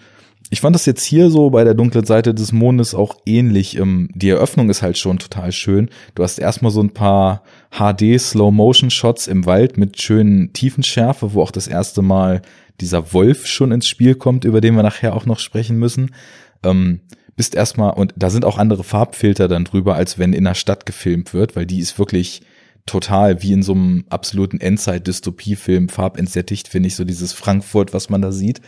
ich 0.50 0.62
fand 0.62 0.76
das 0.76 0.86
jetzt 0.86 1.04
hier 1.04 1.30
so 1.30 1.50
bei 1.50 1.66
der 1.66 1.74
dunklen 1.74 2.06
Seite 2.06 2.34
des 2.34 2.54
Mondes 2.54 2.96
auch 2.96 3.18
ähnlich. 3.26 3.78
Ähm, 3.78 4.10
die 4.14 4.30
Eröffnung 4.30 4.70
ist 4.70 4.82
halt 4.82 4.98
schon 4.98 5.20
total 5.20 5.52
schön. 5.52 5.90
Du 6.16 6.24
hast 6.24 6.40
erstmal 6.40 6.72
so 6.72 6.82
ein 6.82 6.92
paar 6.92 7.44
HD 7.72 8.20
Slow-Motion-Shots 8.20 9.28
im 9.28 9.46
Wald 9.46 9.78
mit 9.78 10.02
schönen 10.02 10.54
Tiefenschärfe, 10.54 11.34
wo 11.34 11.42
auch 11.42 11.52
das 11.52 11.68
erste 11.68 12.02
Mal 12.02 12.42
dieser 12.82 13.14
Wolf 13.14 13.48
schon 13.48 13.72
ins 13.72 13.88
Spiel 13.88 14.16
kommt, 14.16 14.46
über 14.46 14.62
den 14.62 14.76
wir 14.76 14.84
nachher 14.84 15.16
auch 15.16 15.26
noch 15.26 15.40
sprechen 15.40 15.78
müssen. 15.78 16.14
Ähm, 16.64 17.02
bist 17.36 17.56
erstmal, 17.56 17.94
und 17.94 18.14
da 18.18 18.30
sind 18.30 18.46
auch 18.46 18.58
andere 18.58 18.84
Farbfilter 18.84 19.48
dann 19.48 19.64
drüber, 19.64 19.96
als 19.96 20.18
wenn 20.18 20.34
in 20.34 20.44
der 20.44 20.56
Stadt 20.56 20.86
gefilmt 20.86 21.34
wird, 21.34 21.56
weil 21.56 21.66
die 21.66 21.80
ist 21.80 22.00
wirklich 22.00 22.42
total 22.88 23.44
wie 23.44 23.52
in 23.52 23.64
so 23.64 23.74
einem 23.74 24.06
absoluten 24.10 24.60
Endzeit-Dystopie-Film 24.60 25.90
farbentsättigt, 25.90 26.68
finde 26.68 26.88
ich, 26.88 26.96
so 26.96 27.04
dieses 27.04 27.34
Frankfurt, 27.34 27.94
was 27.94 28.10
man 28.10 28.22
da 28.22 28.32
sieht. 28.32 28.62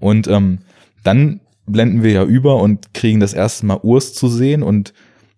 Und 0.00 0.28
ähm, 0.28 0.58
dann 1.02 1.40
blenden 1.66 2.02
wir 2.02 2.12
ja 2.12 2.24
über 2.24 2.56
und 2.56 2.92
kriegen 2.94 3.20
das 3.20 3.32
erste 3.32 3.64
Mal 3.66 3.80
Urs 3.82 4.12
zu 4.12 4.28
sehen 4.28 4.62
und 4.62 4.92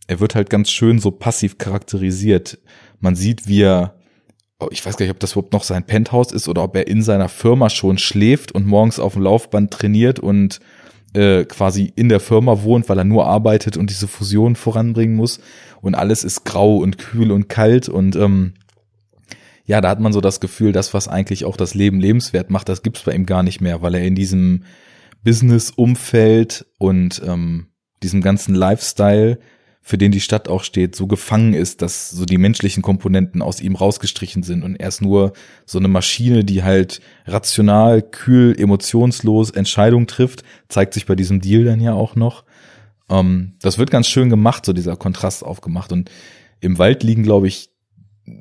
er 0.06 0.18
wird 0.18 0.34
halt 0.34 0.50
ganz 0.50 0.70
schön 0.70 0.98
so 0.98 1.10
passiv 1.10 1.58
charakterisiert. 1.58 2.58
Man 3.00 3.14
sieht, 3.14 3.46
wie 3.46 3.62
er, 3.62 3.94
ich 4.70 4.84
weiß 4.84 4.96
gar 4.96 5.04
nicht, 5.04 5.14
ob 5.14 5.20
das 5.20 5.32
überhaupt 5.32 5.52
noch 5.52 5.64
sein 5.64 5.84
Penthouse 5.84 6.32
ist 6.32 6.48
oder 6.48 6.62
ob 6.62 6.76
er 6.76 6.86
in 6.86 7.02
seiner 7.02 7.28
Firma 7.28 7.70
schon 7.70 7.98
schläft 7.98 8.52
und 8.52 8.66
morgens 8.66 8.98
auf 8.98 9.14
dem 9.14 9.22
Laufband 9.22 9.70
trainiert 9.70 10.18
und 10.18 10.60
äh, 11.14 11.44
quasi 11.44 11.92
in 11.94 12.08
der 12.08 12.20
Firma 12.20 12.62
wohnt, 12.62 12.88
weil 12.88 12.98
er 12.98 13.04
nur 13.04 13.26
arbeitet 13.26 13.76
und 13.76 13.90
diese 13.90 14.08
Fusion 14.08 14.56
voranbringen 14.56 15.16
muss. 15.16 15.40
Und 15.80 15.94
alles 15.94 16.24
ist 16.24 16.44
grau 16.44 16.76
und 16.78 16.98
kühl 16.98 17.32
und 17.32 17.48
kalt 17.48 17.88
und 17.88 18.16
ähm, 18.16 18.54
ja, 19.64 19.80
da 19.80 19.90
hat 19.90 20.00
man 20.00 20.12
so 20.12 20.20
das 20.20 20.40
Gefühl, 20.40 20.72
das, 20.72 20.92
was 20.92 21.08
eigentlich 21.08 21.44
auch 21.44 21.56
das 21.56 21.74
Leben 21.74 22.00
lebenswert 22.00 22.50
macht, 22.50 22.68
das 22.68 22.82
gibt's 22.82 23.02
bei 23.02 23.14
ihm 23.14 23.26
gar 23.26 23.42
nicht 23.42 23.60
mehr, 23.60 23.80
weil 23.80 23.94
er 23.94 24.02
in 24.02 24.14
diesem 24.14 24.64
Business-Umfeld 25.24 26.66
und 26.78 27.22
ähm, 27.24 27.68
diesem 28.02 28.22
ganzen 28.22 28.54
Lifestyle, 28.54 29.38
für 29.84 29.98
den 29.98 30.12
die 30.12 30.20
Stadt 30.20 30.48
auch 30.48 30.62
steht, 30.62 30.94
so 30.94 31.08
gefangen 31.08 31.54
ist, 31.54 31.82
dass 31.82 32.10
so 32.10 32.24
die 32.24 32.38
menschlichen 32.38 32.82
Komponenten 32.82 33.42
aus 33.42 33.60
ihm 33.60 33.74
rausgestrichen 33.74 34.44
sind 34.44 34.62
und 34.62 34.76
er 34.76 34.88
ist 34.88 35.02
nur 35.02 35.32
so 35.66 35.78
eine 35.78 35.88
Maschine, 35.88 36.44
die 36.44 36.62
halt 36.62 37.00
rational, 37.26 38.00
kühl, 38.00 38.54
emotionslos 38.58 39.50
Entscheidungen 39.50 40.06
trifft, 40.06 40.44
zeigt 40.68 40.94
sich 40.94 41.06
bei 41.06 41.16
diesem 41.16 41.40
Deal 41.40 41.64
dann 41.64 41.80
ja 41.80 41.94
auch 41.94 42.14
noch. 42.14 42.44
Ähm, 43.10 43.54
das 43.60 43.76
wird 43.76 43.90
ganz 43.90 44.06
schön 44.06 44.30
gemacht, 44.30 44.64
so 44.64 44.72
dieser 44.72 44.96
Kontrast 44.96 45.44
aufgemacht 45.44 45.92
und 45.92 46.10
im 46.60 46.78
Wald 46.78 47.02
liegen, 47.02 47.24
glaube 47.24 47.48
ich, 47.48 47.70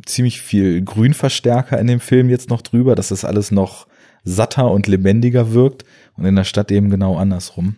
ziemlich 0.06 0.42
viel 0.42 0.84
Grünverstärker 0.84 1.80
in 1.80 1.88
dem 1.88 2.00
Film 2.00 2.30
jetzt 2.30 2.52
noch 2.52 2.62
drüber, 2.62 2.96
dass 2.96 3.08
das 3.08 3.26
alles 3.26 3.50
noch 3.50 3.88
satter 4.24 4.70
und 4.70 4.86
lebendiger 4.86 5.54
wirkt 5.54 5.86
und 6.16 6.26
in 6.26 6.36
der 6.36 6.44
Stadt 6.44 6.72
eben 6.72 6.92
genau 6.92 7.18
andersrum. 7.18 7.78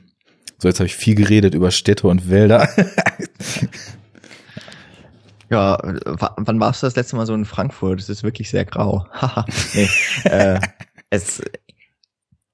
So, 0.63 0.69
jetzt 0.69 0.79
habe 0.79 0.87
ich 0.87 0.95
viel 0.95 1.15
geredet 1.15 1.55
über 1.55 1.71
Städte 1.71 2.07
und 2.07 2.29
Wälder. 2.29 2.69
ja, 5.49 5.77
wann 6.37 6.59
warst 6.61 6.81
du 6.81 6.87
das 6.87 6.95
letzte 6.95 7.17
Mal 7.17 7.25
so 7.25 7.33
in 7.33 7.43
Frankfurt? 7.43 7.99
Es 7.99 8.07
ist 8.07 8.23
wirklich 8.23 8.49
sehr 8.49 8.63
grau. 8.63 9.05
nee, 9.73 9.89
äh, 10.23 10.61
es, 11.09 11.41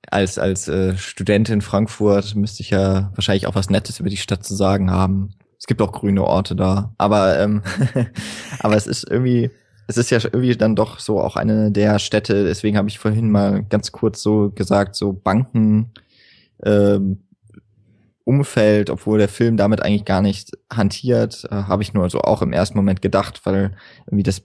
als 0.09 0.39
als 0.39 0.67
äh, 0.67 0.97
Student 0.97 1.49
in 1.49 1.61
Frankfurt 1.61 2.33
müsste 2.33 2.63
ich 2.63 2.71
ja 2.71 3.11
wahrscheinlich 3.13 3.45
auch 3.45 3.53
was 3.53 3.69
Nettes 3.69 3.99
über 3.99 4.09
die 4.09 4.17
Stadt 4.17 4.43
zu 4.43 4.55
sagen 4.55 4.89
haben. 4.89 5.35
Es 5.59 5.67
gibt 5.67 5.79
auch 5.79 5.91
grüne 5.91 6.23
Orte 6.23 6.55
da, 6.55 6.95
aber 6.97 7.39
ähm, 7.39 7.61
aber 8.59 8.75
es 8.75 8.87
ist 8.87 9.07
irgendwie 9.07 9.51
es 9.85 9.97
ist 9.97 10.09
ja 10.09 10.17
irgendwie 10.17 10.57
dann 10.57 10.75
doch 10.75 10.97
so 10.97 11.21
auch 11.21 11.35
eine 11.35 11.71
der 11.71 11.99
Städte, 11.99 12.43
deswegen 12.45 12.75
habe 12.75 12.89
ich 12.89 12.97
vorhin 12.97 13.29
mal 13.29 13.63
ganz 13.65 13.91
kurz 13.91 14.23
so 14.23 14.49
gesagt, 14.49 14.95
so 14.95 15.13
Banken 15.13 15.91
ähm, 16.65 17.19
Umfeld, 18.29 18.91
obwohl 18.91 19.17
der 19.17 19.27
Film 19.27 19.57
damit 19.57 19.81
eigentlich 19.81 20.05
gar 20.05 20.21
nicht 20.21 20.51
hantiert, 20.71 21.47
äh, 21.49 21.55
habe 21.55 21.81
ich 21.81 21.95
nur 21.95 22.07
so 22.11 22.21
auch 22.21 22.43
im 22.43 22.53
ersten 22.53 22.77
Moment 22.77 23.01
gedacht, 23.01 23.41
weil 23.43 23.75
irgendwie 24.05 24.21
das, 24.21 24.43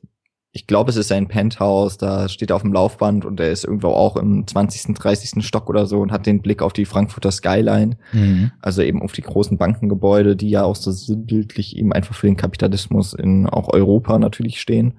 ich 0.52 0.66
glaube, 0.66 0.90
es 0.90 0.96
ist 0.96 1.12
ein 1.12 1.28
Penthouse, 1.28 1.98
da 1.98 2.30
steht 2.30 2.48
er 2.48 2.56
auf 2.56 2.62
dem 2.62 2.72
Laufband 2.72 3.26
und 3.26 3.38
er 3.40 3.50
ist 3.50 3.64
irgendwo 3.64 3.88
auch 3.88 4.16
im 4.16 4.46
20., 4.46 4.94
30. 4.94 5.44
Stock 5.44 5.68
oder 5.68 5.84
so 5.84 6.00
und 6.00 6.12
hat 6.12 6.24
den 6.24 6.40
Blick 6.40 6.62
auf 6.62 6.72
die 6.72 6.86
Frankfurter 6.86 7.30
Skyline, 7.30 7.98
mhm. 8.12 8.52
also 8.62 8.80
eben 8.80 9.02
auf 9.02 9.12
die 9.12 9.20
großen 9.20 9.58
Bankengebäude, 9.58 10.34
die 10.34 10.48
ja 10.48 10.64
auch 10.64 10.76
so 10.76 10.90
sinnbildlich 10.90 11.76
eben 11.76 11.92
einfach 11.92 12.14
für 12.14 12.26
den 12.26 12.38
Kapitalismus 12.38 13.12
in 13.12 13.46
auch 13.46 13.70
Europa 13.70 14.18
natürlich 14.18 14.62
stehen. 14.62 14.94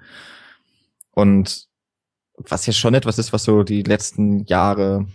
Und 1.10 1.65
was 2.38 2.67
ja 2.67 2.74
schon 2.74 2.93
etwas 2.93 3.17
ist, 3.17 3.34
was 3.34 3.45
so 3.45 3.63
die 3.63 3.82
letzten 3.82 4.45
Jahre 4.45 5.08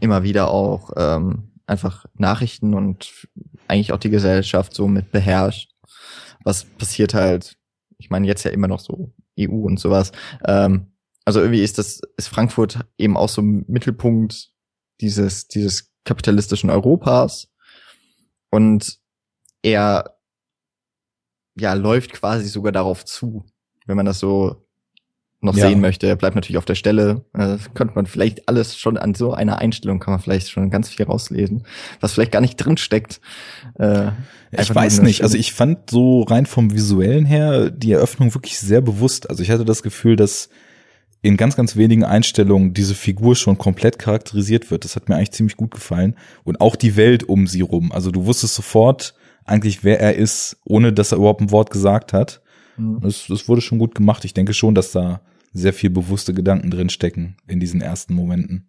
immer 0.00 0.24
wieder 0.24 0.50
auch 0.50 0.90
ähm, 0.96 1.51
einfach 1.66 2.06
Nachrichten 2.14 2.74
und 2.74 3.26
eigentlich 3.68 3.92
auch 3.92 3.98
die 3.98 4.10
Gesellschaft 4.10 4.74
so 4.74 4.88
mit 4.88 5.10
beherrscht. 5.12 5.70
Was 6.44 6.64
passiert 6.64 7.14
halt, 7.14 7.56
ich 7.98 8.10
meine 8.10 8.26
jetzt 8.26 8.44
ja 8.44 8.50
immer 8.50 8.68
noch 8.68 8.80
so 8.80 9.12
EU 9.38 9.64
und 9.64 9.78
sowas. 9.78 10.12
Ähm, 10.44 10.92
also 11.24 11.40
irgendwie 11.40 11.62
ist 11.62 11.78
das, 11.78 12.00
ist 12.16 12.28
Frankfurt 12.28 12.80
eben 12.98 13.16
auch 13.16 13.28
so 13.28 13.42
Mittelpunkt 13.42 14.50
dieses, 15.00 15.48
dieses 15.48 15.92
kapitalistischen 16.04 16.70
Europas. 16.70 17.48
Und 18.50 18.98
er, 19.62 20.18
ja, 21.54 21.74
läuft 21.74 22.12
quasi 22.12 22.48
sogar 22.48 22.72
darauf 22.72 23.04
zu, 23.04 23.46
wenn 23.86 23.96
man 23.96 24.06
das 24.06 24.18
so 24.18 24.61
noch 25.42 25.56
ja. 25.56 25.68
sehen 25.68 25.80
möchte. 25.80 26.06
Er 26.06 26.16
bleibt 26.16 26.36
natürlich 26.36 26.58
auf 26.58 26.64
der 26.64 26.76
Stelle. 26.76 27.24
Das 27.32 27.74
könnte 27.74 27.94
man 27.94 28.06
vielleicht 28.06 28.48
alles 28.48 28.78
schon 28.78 28.96
an 28.96 29.14
so 29.14 29.32
einer 29.32 29.58
Einstellung 29.58 29.98
kann 29.98 30.12
man 30.12 30.20
vielleicht 30.20 30.50
schon 30.50 30.70
ganz 30.70 30.88
viel 30.88 31.04
rauslesen, 31.04 31.64
was 32.00 32.12
vielleicht 32.12 32.32
gar 32.32 32.40
nicht 32.40 32.56
drin 32.56 32.76
steckt. 32.76 33.20
Äh, 33.78 34.08
ich 34.52 34.72
weiß 34.74 35.02
nicht. 35.02 35.22
Also 35.22 35.36
ich 35.36 35.52
fand 35.52 35.90
so 35.90 36.22
rein 36.22 36.46
vom 36.46 36.72
visuellen 36.72 37.24
her 37.24 37.70
die 37.70 37.92
Eröffnung 37.92 38.34
wirklich 38.34 38.58
sehr 38.58 38.80
bewusst. 38.80 39.30
Also 39.30 39.42
ich 39.42 39.50
hatte 39.50 39.64
das 39.64 39.82
Gefühl, 39.82 40.16
dass 40.16 40.48
in 41.22 41.36
ganz, 41.36 41.56
ganz 41.56 41.76
wenigen 41.76 42.04
Einstellungen 42.04 42.74
diese 42.74 42.94
Figur 42.94 43.34
schon 43.36 43.58
komplett 43.58 43.98
charakterisiert 43.98 44.70
wird. 44.70 44.84
Das 44.84 44.96
hat 44.96 45.08
mir 45.08 45.16
eigentlich 45.16 45.32
ziemlich 45.32 45.56
gut 45.56 45.70
gefallen. 45.72 46.16
Und 46.44 46.60
auch 46.60 46.76
die 46.76 46.96
Welt 46.96 47.24
um 47.24 47.46
sie 47.46 47.60
rum. 47.62 47.92
Also 47.92 48.10
du 48.10 48.26
wusstest 48.26 48.54
sofort 48.54 49.14
eigentlich, 49.44 49.82
wer 49.82 50.00
er 50.00 50.16
ist, 50.16 50.56
ohne 50.64 50.92
dass 50.92 51.12
er 51.12 51.18
überhaupt 51.18 51.40
ein 51.40 51.50
Wort 51.50 51.70
gesagt 51.70 52.12
hat. 52.12 52.42
Mhm. 52.76 53.00
Das, 53.00 53.26
das 53.28 53.48
wurde 53.48 53.60
schon 53.60 53.78
gut 53.78 53.94
gemacht. 53.94 54.24
Ich 54.24 54.34
denke 54.34 54.54
schon, 54.54 54.74
dass 54.74 54.92
da 54.92 55.20
sehr 55.52 55.72
viel 55.72 55.90
bewusste 55.90 56.34
Gedanken 56.34 56.70
drin 56.70 56.88
stecken 56.88 57.36
in 57.46 57.60
diesen 57.60 57.80
ersten 57.80 58.14
Momenten. 58.14 58.68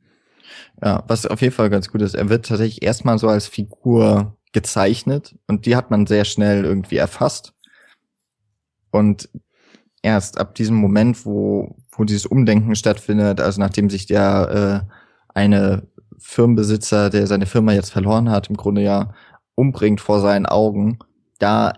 Ja, 0.81 1.03
was 1.07 1.25
auf 1.25 1.41
jeden 1.41 1.53
Fall 1.53 1.69
ganz 1.69 1.89
gut 1.89 2.01
ist, 2.01 2.13
er 2.13 2.29
wird 2.29 2.45
tatsächlich 2.45 2.83
erstmal 2.83 3.17
so 3.17 3.27
als 3.27 3.47
Figur 3.47 4.37
gezeichnet 4.51 5.35
und 5.47 5.65
die 5.65 5.75
hat 5.75 5.91
man 5.91 6.05
sehr 6.05 6.25
schnell 6.25 6.65
irgendwie 6.65 6.97
erfasst. 6.97 7.53
Und 8.91 9.29
erst 10.01 10.37
ab 10.39 10.53
diesem 10.55 10.75
Moment, 10.75 11.25
wo, 11.25 11.75
wo 11.91 12.03
dieses 12.03 12.25
Umdenken 12.25 12.75
stattfindet, 12.75 13.41
also 13.41 13.59
nachdem 13.59 13.89
sich 13.89 14.05
der 14.05 14.85
äh, 14.85 14.93
eine 15.33 15.87
Firmenbesitzer, 16.19 17.09
der 17.09 17.25
seine 17.25 17.47
Firma 17.47 17.73
jetzt 17.73 17.91
verloren 17.91 18.29
hat, 18.29 18.49
im 18.49 18.57
Grunde 18.57 18.83
ja 18.83 19.13
umbringt 19.55 20.01
vor 20.01 20.19
seinen 20.19 20.45
Augen, 20.45 20.99
da 21.39 21.73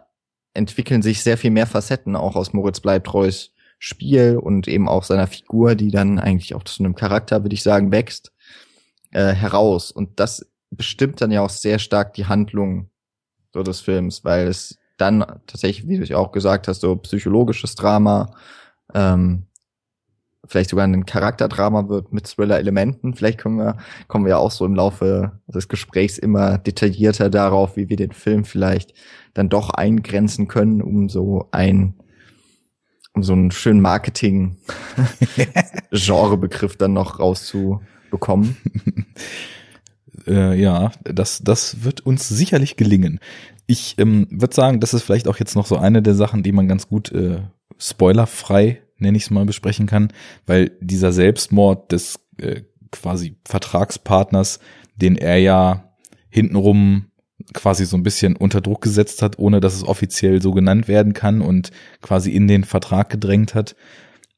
entwickeln 0.53 1.01
sich 1.01 1.23
sehr 1.23 1.37
viel 1.37 1.51
mehr 1.51 1.67
Facetten 1.67 2.15
auch 2.15 2.35
aus 2.35 2.53
Moritz 2.53 2.79
Bleibtreus 2.79 3.54
Spiel 3.79 4.37
und 4.37 4.67
eben 4.67 4.87
auch 4.87 5.03
seiner 5.03 5.27
Figur, 5.27 5.75
die 5.75 5.91
dann 5.91 6.19
eigentlich 6.19 6.55
auch 6.55 6.63
zu 6.63 6.83
einem 6.83 6.95
Charakter, 6.95 7.43
würde 7.43 7.53
ich 7.53 7.63
sagen, 7.63 7.91
wächst, 7.91 8.31
äh, 9.11 9.33
heraus. 9.33 9.91
Und 9.91 10.19
das 10.19 10.45
bestimmt 10.71 11.21
dann 11.21 11.31
ja 11.31 11.41
auch 11.41 11.49
sehr 11.49 11.79
stark 11.79 12.13
die 12.13 12.25
Handlung 12.25 12.89
so 13.53 13.63
des 13.63 13.81
Films, 13.81 14.23
weil 14.23 14.47
es 14.47 14.77
dann 14.97 15.25
tatsächlich, 15.47 15.87
wie 15.87 15.97
du 15.97 16.05
ja 16.05 16.17
auch 16.17 16.31
gesagt 16.31 16.67
hast, 16.67 16.81
so 16.81 16.95
psychologisches 16.97 17.75
Drama, 17.75 18.33
ähm, 18.93 19.47
vielleicht 20.47 20.69
sogar 20.69 20.85
ein 20.85 21.05
Charakterdrama 21.05 21.89
wird 21.89 22.13
mit 22.13 22.27
Thriller-Elementen. 22.27 23.13
Vielleicht 23.13 23.41
kommen 23.41 23.57
wir, 23.57 23.77
kommen 24.07 24.25
wir 24.25 24.31
ja 24.31 24.37
auch 24.37 24.51
so 24.51 24.65
im 24.65 24.75
Laufe 24.75 25.39
des 25.47 25.67
Gesprächs 25.67 26.17
immer 26.17 26.57
detaillierter 26.57 27.29
darauf, 27.29 27.75
wie 27.77 27.89
wir 27.89 27.97
den 27.97 28.11
Film 28.11 28.45
vielleicht 28.45 28.93
dann 29.33 29.49
doch 29.49 29.71
eingrenzen 29.71 30.47
können, 30.47 30.81
um 30.81 31.09
so 31.09 31.47
ein 31.51 31.95
um 33.15 33.23
so 33.23 33.33
einen 33.33 33.51
schönen 33.51 33.81
Marketing-Genrebegriff 33.81 36.77
dann 36.77 36.93
noch 36.93 37.19
rauszubekommen. 37.19 38.57
äh, 40.27 40.59
ja, 40.59 40.91
das, 41.03 41.41
das 41.43 41.83
wird 41.83 42.01
uns 42.01 42.27
sicherlich 42.27 42.75
gelingen. 42.75 43.19
Ich 43.67 43.95
ähm, 43.97 44.27
würde 44.29 44.53
sagen, 44.53 44.79
das 44.79 44.93
ist 44.93 45.03
vielleicht 45.03 45.27
auch 45.27 45.37
jetzt 45.37 45.55
noch 45.55 45.65
so 45.65 45.77
eine 45.77 46.01
der 46.01 46.15
Sachen, 46.15 46.43
die 46.43 46.51
man 46.51 46.67
ganz 46.67 46.87
gut 46.87 47.11
äh, 47.11 47.39
spoilerfrei, 47.77 48.81
nenne 48.97 49.17
ich 49.17 49.23
es 49.23 49.31
mal, 49.31 49.45
besprechen 49.45 49.87
kann, 49.87 50.13
weil 50.45 50.71
dieser 50.81 51.11
Selbstmord 51.11 51.91
des 51.91 52.19
äh, 52.37 52.61
quasi 52.91 53.37
Vertragspartners, 53.45 54.59
den 54.95 55.17
er 55.17 55.37
ja 55.37 55.91
hintenrum 56.29 57.07
quasi 57.53 57.85
so 57.85 57.97
ein 57.97 58.03
bisschen 58.03 58.35
unter 58.35 58.61
Druck 58.61 58.81
gesetzt 58.81 59.21
hat, 59.21 59.37
ohne 59.37 59.59
dass 59.59 59.75
es 59.75 59.83
offiziell 59.83 60.41
so 60.41 60.51
genannt 60.51 60.87
werden 60.87 61.13
kann 61.13 61.41
und 61.41 61.71
quasi 62.01 62.31
in 62.31 62.47
den 62.47 62.63
Vertrag 62.63 63.09
gedrängt 63.09 63.55
hat. 63.55 63.75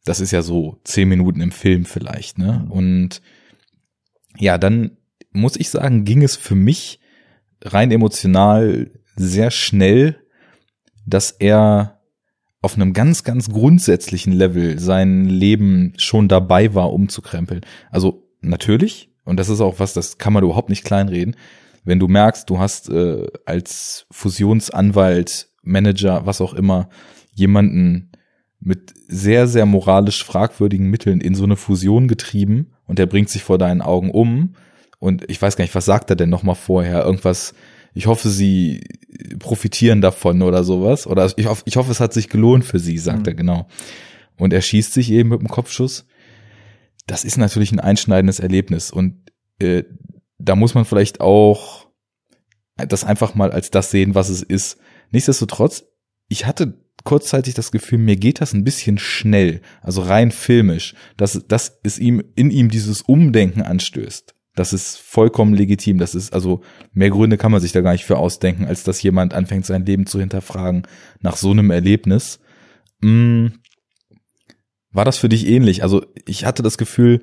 das 0.06 0.22
ist 0.22 0.32
ja 0.32 0.42
so 0.42 0.80
zehn 0.86 1.10
Minuten 1.10 1.42
im 1.42 1.52
Film 1.52 1.84
vielleicht, 1.84 2.38
ne? 2.38 2.64
Mhm. 2.66 2.72
Und 2.72 3.22
ja, 4.38 4.58
dann 4.58 4.98
muss 5.32 5.58
ich 5.58 5.70
sagen, 5.70 6.06
ging 6.06 6.24
es 6.24 6.38
für 6.38 6.56
mich 6.56 7.00
rein 7.62 7.92
emotional 7.92 8.90
sehr 9.18 9.52
schnell, 9.52 10.18
dass 11.06 11.32
er 11.32 12.00
auf 12.62 12.76
einem 12.76 12.94
ganz, 12.94 13.24
ganz 13.24 13.50
grundsätzlichen 13.50 14.34
Level 14.34 14.80
sein 14.80 15.26
Leben 15.26 15.94
schon 15.98 16.28
dabei 16.28 16.74
war, 16.74 16.94
umzukrempeln. 16.94 17.62
Also 17.92 18.28
natürlich, 18.42 19.12
und 19.26 19.38
das 19.38 19.50
ist 19.50 19.62
auch 19.62 19.80
was, 19.80 19.94
das 19.94 20.18
kann 20.18 20.34
man 20.34 20.44
überhaupt 20.44 20.70
nicht 20.70 20.84
kleinreden, 20.84 21.36
wenn 21.88 22.00
du 22.00 22.10
merkst, 22.10 22.50
du 22.50 22.60
hast 22.60 22.90
äh, 22.90 23.26
als 23.46 24.06
Fusionsanwalt, 24.12 25.50
Manager, 25.64 26.26
was 26.26 26.42
auch 26.42 26.54
immer, 26.54 26.90
jemanden 27.34 28.12
mit 28.60 28.94
sehr, 29.08 29.48
sehr 29.48 29.66
moralisch 29.66 30.24
fragwürdigen 30.26 30.90
Mitteln 30.90 31.22
in 31.22 31.34
so 31.34 31.46
eine 31.46 31.56
Fusion 31.56 32.10
getrieben 32.10 32.74
und 32.88 33.00
der 33.00 33.06
bringt 33.06 33.30
sich 33.30 33.44
vor 33.44 33.58
deinen 33.58 33.82
Augen 33.82 34.12
um. 34.12 34.56
Und 35.00 35.30
ich 35.30 35.42
weiß 35.42 35.56
gar 35.56 35.64
nicht, 35.64 35.76
was 35.76 35.86
sagt 35.86 36.10
er 36.10 36.18
denn 36.18 36.30
nochmal 36.30 36.56
vorher? 36.56 37.06
Irgendwas, 37.06 37.54
ich 37.94 38.08
hoffe, 38.08 38.30
sie 38.30 38.84
profitieren 39.40 40.02
davon 40.02 40.42
oder 40.42 40.66
sowas. 40.66 41.08
Oder 41.08 41.32
ich 41.38 41.46
hoffe, 41.46 41.64
ich 41.66 41.78
hoffe, 41.78 41.92
es 41.92 42.02
hat 42.02 42.14
sich 42.14 42.28
gelohnt 42.28 42.66
für 42.66 42.80
sie, 42.80 42.98
sagt 42.98 43.20
Mhm. 43.20 43.28
er 43.28 43.34
genau. 43.36 43.68
Und 44.38 44.52
er 44.52 44.62
schießt 44.62 44.92
sich 44.92 45.10
eben 45.12 45.30
mit 45.30 45.40
dem 45.40 45.48
Kopfschuss. 45.48 46.06
Das 47.06 47.24
ist 47.24 47.38
natürlich 47.38 47.72
ein 47.72 47.80
einschneidendes 47.80 48.42
Erlebnis. 48.42 48.92
Und 48.92 49.32
äh, 49.60 49.84
da 50.38 50.56
muss 50.56 50.76
man 50.76 50.86
vielleicht 50.86 51.22
auch 51.22 51.88
das 52.76 53.04
einfach 53.04 53.36
mal 53.36 53.52
als 53.52 53.72
das 53.72 53.92
sehen, 53.92 54.16
was 54.16 54.30
es 54.30 54.44
ist. 54.44 54.78
Nichtsdestotrotz, 55.12 55.86
ich 56.28 56.46
hatte 56.46 56.86
kurzzeitig 57.04 57.54
das 57.54 57.72
Gefühl, 57.72 58.00
mir 58.00 58.18
geht 58.18 58.42
das 58.42 58.54
ein 58.54 58.64
bisschen 58.64 58.98
schnell, 58.98 59.62
also 59.82 60.02
rein 60.02 60.32
filmisch, 60.32 60.94
dass, 61.16 61.42
dass 61.48 61.80
es 61.84 61.98
ihm 61.98 62.24
in 62.36 62.52
ihm 62.52 62.70
dieses 62.70 63.02
Umdenken 63.02 63.62
anstößt. 63.62 64.36
Das 64.56 64.74
ist 64.74 64.98
vollkommen 64.98 65.54
legitim. 65.54 66.00
Das 66.00 66.16
ist 66.16 66.34
also 66.34 66.62
mehr 66.92 67.12
Gründe 67.12 67.38
kann 67.38 67.52
man 67.52 67.62
sich 67.62 67.72
da 67.72 67.82
gar 67.82 67.92
nicht 67.92 68.06
für 68.06 68.18
ausdenken, 68.18 68.66
als 68.66 68.84
dass 68.84 69.02
jemand 69.04 69.36
anfängt, 69.36 69.68
sein 69.68 69.86
Leben 69.86 70.08
zu 70.08 70.20
hinterfragen 70.20 70.84
nach 71.22 71.38
so 71.38 71.52
einem 71.52 71.70
Erlebnis. 71.70 72.40
Mm, 73.02 73.48
war 74.92 75.06
das 75.06 75.20
für 75.20 75.30
dich 75.30 75.48
ähnlich? 75.48 75.84
Also 75.84 76.04
ich 76.26 76.44
hatte 76.44 76.64
das 76.64 76.80
Gefühl, 76.80 77.22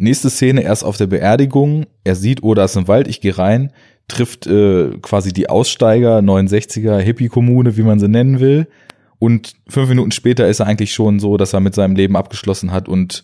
nächste 0.00 0.30
Szene 0.30 0.62
erst 0.62 0.84
auf 0.84 0.96
der 0.96 1.06
Beerdigung. 1.06 1.86
Er 2.04 2.16
sieht, 2.16 2.42
oh, 2.42 2.54
da 2.54 2.64
ist 2.64 2.76
ein 2.76 2.88
Wald, 2.88 3.08
ich 3.08 3.20
gehe 3.20 3.36
rein, 3.36 3.72
trifft 4.08 4.46
äh, 4.46 4.98
quasi 5.02 5.32
die 5.32 5.48
Aussteiger, 5.48 6.18
69er 6.18 6.98
Hippie-Kommune, 6.98 7.76
wie 7.76 7.82
man 7.82 8.00
sie 8.00 8.08
nennen 8.08 8.40
will. 8.40 8.66
Und 9.18 9.54
fünf 9.68 9.88
Minuten 9.88 10.12
später 10.12 10.48
ist 10.48 10.60
er 10.60 10.66
eigentlich 10.66 10.92
schon 10.92 11.20
so, 11.20 11.36
dass 11.36 11.52
er 11.52 11.60
mit 11.60 11.74
seinem 11.74 11.94
Leben 11.94 12.16
abgeschlossen 12.16 12.72
hat 12.72 12.88
und 12.88 13.22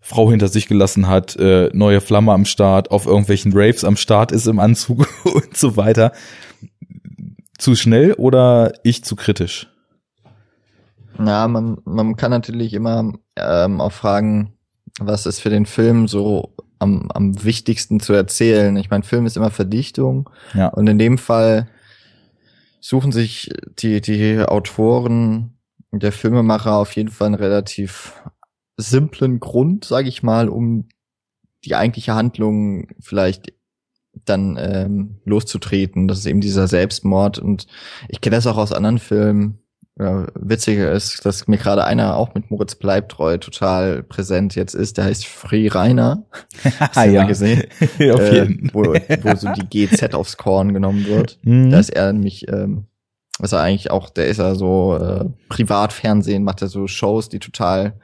Frau 0.00 0.30
hinter 0.30 0.48
sich 0.48 0.66
gelassen 0.66 1.08
hat, 1.08 1.36
äh, 1.36 1.70
neue 1.72 2.00
Flamme 2.00 2.32
am 2.32 2.44
Start, 2.44 2.90
auf 2.90 3.06
irgendwelchen 3.06 3.52
Raves 3.54 3.84
am 3.84 3.96
Start 3.96 4.32
ist 4.32 4.46
im 4.46 4.58
Anzug 4.58 5.06
und 5.24 5.56
so 5.56 5.76
weiter. 5.76 6.12
Zu 7.58 7.74
schnell 7.74 8.14
oder 8.14 8.72
ich 8.82 9.04
zu 9.04 9.16
kritisch? 9.16 9.70
Ja, 11.18 11.46
man, 11.46 11.78
man 11.84 12.16
kann 12.16 12.30
natürlich 12.30 12.74
immer 12.74 13.12
ähm, 13.36 13.80
auch 13.80 13.92
fragen, 13.92 14.53
was 15.00 15.26
ist 15.26 15.40
für 15.40 15.50
den 15.50 15.66
Film 15.66 16.06
so 16.08 16.54
am, 16.78 17.10
am 17.12 17.42
wichtigsten 17.44 18.00
zu 18.00 18.12
erzählen. 18.12 18.76
Ich 18.76 18.90
meine, 18.90 19.04
Film 19.04 19.26
ist 19.26 19.36
immer 19.36 19.50
Verdichtung 19.50 20.30
Ja. 20.54 20.68
und 20.68 20.86
in 20.88 20.98
dem 20.98 21.18
Fall 21.18 21.68
suchen 22.80 23.12
sich 23.12 23.50
die, 23.78 24.00
die 24.00 24.40
Autoren, 24.40 25.58
der 25.90 26.12
Filmemacher 26.12 26.76
auf 26.76 26.92
jeden 26.96 27.08
Fall 27.10 27.26
einen 27.28 27.34
relativ 27.36 28.12
simplen 28.76 29.40
Grund, 29.40 29.84
sage 29.84 30.08
ich 30.08 30.22
mal, 30.22 30.48
um 30.48 30.88
die 31.64 31.74
eigentliche 31.74 32.14
Handlung 32.14 32.88
vielleicht 33.00 33.52
dann 34.24 34.56
ähm, 34.60 35.20
loszutreten. 35.24 36.08
Das 36.08 36.18
ist 36.18 36.26
eben 36.26 36.40
dieser 36.40 36.68
Selbstmord 36.68 37.38
und 37.38 37.66
ich 38.08 38.20
kenne 38.20 38.36
das 38.36 38.46
auch 38.46 38.58
aus 38.58 38.72
anderen 38.72 38.98
Filmen. 38.98 39.58
Ja, 39.96 40.26
witziger 40.34 40.90
ist, 40.90 41.24
dass 41.24 41.46
mir 41.46 41.56
gerade 41.56 41.84
einer 41.84 42.16
auch 42.16 42.34
mit 42.34 42.50
Moritz 42.50 42.74
Bleibtreu 42.74 43.38
total 43.38 44.02
präsent 44.02 44.56
jetzt 44.56 44.74
ist. 44.74 44.98
Der 44.98 45.04
heißt 45.04 45.24
Free 45.24 45.68
Rainer. 45.68 46.24
Hast 46.80 46.96
du 46.96 47.02
den 47.02 47.14
mal 47.14 47.26
gesehen? 47.26 47.62
auf 47.80 48.20
Äh, 48.20 48.34
jeden 48.34 48.70
wo, 48.72 48.82
wo 48.82 49.36
so 49.36 49.52
die 49.52 49.86
GZ 49.86 50.14
aufs 50.14 50.36
Korn 50.36 50.74
genommen 50.74 51.06
wird. 51.06 51.38
Mhm. 51.44 51.70
Da 51.70 51.78
ist 51.78 51.90
er 51.90 52.12
nämlich, 52.12 52.48
ähm, 52.48 52.86
was 53.38 53.52
er 53.52 53.60
eigentlich 53.60 53.90
auch, 53.90 54.10
der 54.10 54.26
ist 54.26 54.38
ja 54.38 54.54
so 54.54 54.96
äh, 54.96 55.26
Privatfernsehen, 55.48 56.42
macht 56.42 56.62
er 56.62 56.68
so 56.68 56.86
Shows, 56.86 57.28
die 57.28 57.38
total 57.38 57.94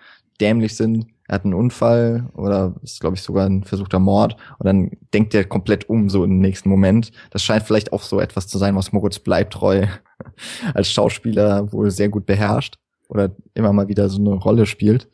dämlich 0.41 0.76
sind. 0.76 1.07
Er 1.30 1.36
hat 1.36 1.44
einen 1.44 1.54
Unfall 1.54 2.28
oder 2.34 2.74
ist, 2.82 2.98
glaube 2.98 3.14
ich, 3.14 3.22
sogar 3.22 3.46
ein 3.46 3.62
versuchter 3.62 4.00
Mord 4.00 4.34
und 4.58 4.66
dann 4.66 4.90
denkt 5.14 5.32
er 5.32 5.44
komplett 5.44 5.88
um, 5.88 6.10
so 6.10 6.24
im 6.24 6.40
nächsten 6.40 6.68
Moment. 6.68 7.12
Das 7.30 7.44
scheint 7.44 7.62
vielleicht 7.62 7.92
auch 7.92 8.02
so 8.02 8.18
etwas 8.18 8.48
zu 8.48 8.58
sein, 8.58 8.74
was 8.74 8.90
Moritz 8.90 9.20
Bleibtreu 9.20 9.86
als 10.74 10.90
Schauspieler 10.90 11.72
wohl 11.72 11.92
sehr 11.92 12.08
gut 12.08 12.26
beherrscht 12.26 12.78
oder 13.06 13.30
immer 13.54 13.72
mal 13.72 13.86
wieder 13.86 14.08
so 14.08 14.18
eine 14.18 14.30
Rolle 14.30 14.66
spielt. 14.66 15.08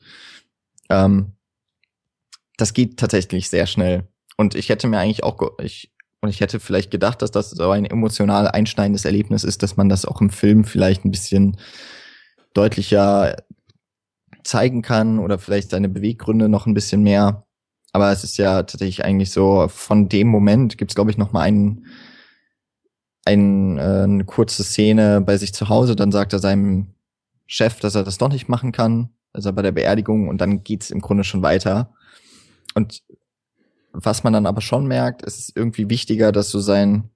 Ähm, 0.88 1.32
das 2.56 2.72
geht 2.72 2.96
tatsächlich 2.98 3.50
sehr 3.50 3.66
schnell. 3.66 4.08
Und 4.38 4.54
ich 4.54 4.70
hätte 4.70 4.86
mir 4.86 4.98
eigentlich 4.98 5.22
auch, 5.22 5.38
ich, 5.60 5.92
und 6.22 6.30
ich 6.30 6.40
hätte 6.40 6.60
vielleicht 6.60 6.90
gedacht, 6.90 7.20
dass 7.20 7.30
das 7.30 7.50
so 7.50 7.70
ein 7.70 7.84
emotional 7.84 8.48
einschneidendes 8.48 9.04
Erlebnis 9.04 9.44
ist, 9.44 9.62
dass 9.62 9.76
man 9.76 9.90
das 9.90 10.06
auch 10.06 10.22
im 10.22 10.30
Film 10.30 10.64
vielleicht 10.64 11.04
ein 11.04 11.10
bisschen 11.10 11.58
deutlicher 12.54 13.36
zeigen 14.46 14.82
kann 14.82 15.18
oder 15.18 15.38
vielleicht 15.38 15.70
seine 15.70 15.88
Beweggründe 15.88 16.48
noch 16.48 16.66
ein 16.66 16.74
bisschen 16.74 17.02
mehr. 17.02 17.46
Aber 17.92 18.12
es 18.12 18.24
ist 18.24 18.36
ja 18.36 18.62
tatsächlich 18.62 19.04
eigentlich 19.04 19.30
so, 19.30 19.68
von 19.68 20.08
dem 20.08 20.28
Moment 20.28 20.78
gibt's 20.78 20.94
glaube 20.94 21.10
ich, 21.10 21.18
noch 21.18 21.32
mal 21.32 21.42
einen, 21.42 21.86
einen, 23.24 23.78
äh, 23.78 24.02
eine 24.04 24.24
kurze 24.24 24.64
Szene 24.64 25.20
bei 25.20 25.36
sich 25.36 25.54
zu 25.54 25.68
Hause. 25.68 25.96
Dann 25.96 26.12
sagt 26.12 26.32
er 26.32 26.38
seinem 26.38 26.94
Chef, 27.46 27.80
dass 27.80 27.94
er 27.94 28.04
das 28.04 28.18
doch 28.18 28.28
nicht 28.28 28.48
machen 28.48 28.72
kann, 28.72 29.10
also 29.32 29.52
bei 29.52 29.62
der 29.62 29.72
Beerdigung. 29.72 30.28
Und 30.28 30.40
dann 30.40 30.62
geht's 30.62 30.90
im 30.90 31.00
Grunde 31.00 31.24
schon 31.24 31.42
weiter. 31.42 31.94
Und 32.74 33.02
was 33.92 34.24
man 34.24 34.32
dann 34.32 34.46
aber 34.46 34.60
schon 34.60 34.86
merkt, 34.86 35.26
es 35.26 35.38
ist 35.38 35.56
irgendwie 35.56 35.88
wichtiger, 35.88 36.32
dass 36.32 36.50
so 36.50 36.60
sein 36.60 37.10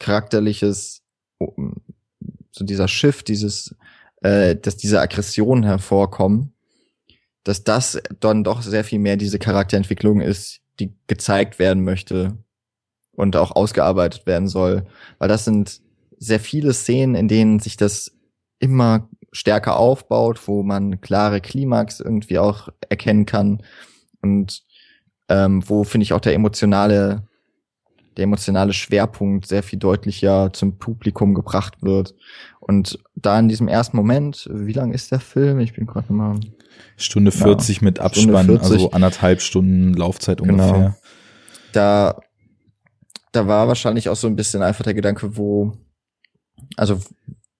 charakterliches, 0.00 1.02
so 1.38 2.64
dieser 2.64 2.88
Shift, 2.88 3.28
dieses, 3.28 3.76
äh, 4.22 4.56
dass 4.56 4.76
diese 4.76 5.00
Aggressionen 5.00 5.62
hervorkommen, 5.62 6.54
dass 7.48 7.64
das 7.64 7.98
dann 8.20 8.44
doch 8.44 8.60
sehr 8.60 8.84
viel 8.84 8.98
mehr 8.98 9.16
diese 9.16 9.38
Charakterentwicklung 9.38 10.20
ist, 10.20 10.60
die 10.80 10.92
gezeigt 11.06 11.58
werden 11.58 11.82
möchte 11.82 12.36
und 13.12 13.36
auch 13.36 13.52
ausgearbeitet 13.56 14.26
werden 14.26 14.48
soll. 14.48 14.84
Weil 15.18 15.28
das 15.28 15.46
sind 15.46 15.80
sehr 16.18 16.40
viele 16.40 16.74
Szenen, 16.74 17.14
in 17.14 17.26
denen 17.26 17.58
sich 17.58 17.78
das 17.78 18.12
immer 18.58 19.08
stärker 19.32 19.78
aufbaut, 19.78 20.46
wo 20.46 20.62
man 20.62 21.00
klare 21.00 21.40
Klimax 21.40 22.00
irgendwie 22.00 22.38
auch 22.38 22.68
erkennen 22.90 23.24
kann 23.24 23.62
und 24.20 24.62
ähm, 25.30 25.66
wo 25.66 25.84
finde 25.84 26.02
ich 26.02 26.12
auch 26.12 26.20
der 26.20 26.34
emotionale 26.34 27.27
der 28.18 28.24
emotionale 28.24 28.72
Schwerpunkt 28.72 29.46
sehr 29.46 29.62
viel 29.62 29.78
deutlicher 29.78 30.52
zum 30.52 30.76
Publikum 30.76 31.34
gebracht 31.34 31.82
wird. 31.82 32.16
Und 32.58 32.98
da 33.14 33.38
in 33.38 33.48
diesem 33.48 33.68
ersten 33.68 33.96
Moment, 33.96 34.48
wie 34.52 34.72
lang 34.72 34.92
ist 34.92 35.12
der 35.12 35.20
Film? 35.20 35.60
Ich 35.60 35.74
bin 35.74 35.86
gerade 35.86 36.12
mal 36.12 36.38
Stunde 36.96 37.30
40 37.30 37.80
mit 37.80 37.98
Stunde 37.98 38.04
Abspann, 38.36 38.46
40. 38.46 38.72
also 38.72 38.90
anderthalb 38.90 39.40
Stunden 39.40 39.94
Laufzeit 39.94 40.38
Genau. 40.42 40.64
ungefähr. 40.64 40.96
da, 41.72 42.20
da 43.30 43.46
war 43.46 43.68
wahrscheinlich 43.68 44.08
auch 44.08 44.16
so 44.16 44.26
ein 44.26 44.34
bisschen 44.36 44.62
einfach 44.62 44.82
der 44.82 44.94
Gedanke, 44.94 45.36
wo, 45.36 45.72
also 46.76 47.00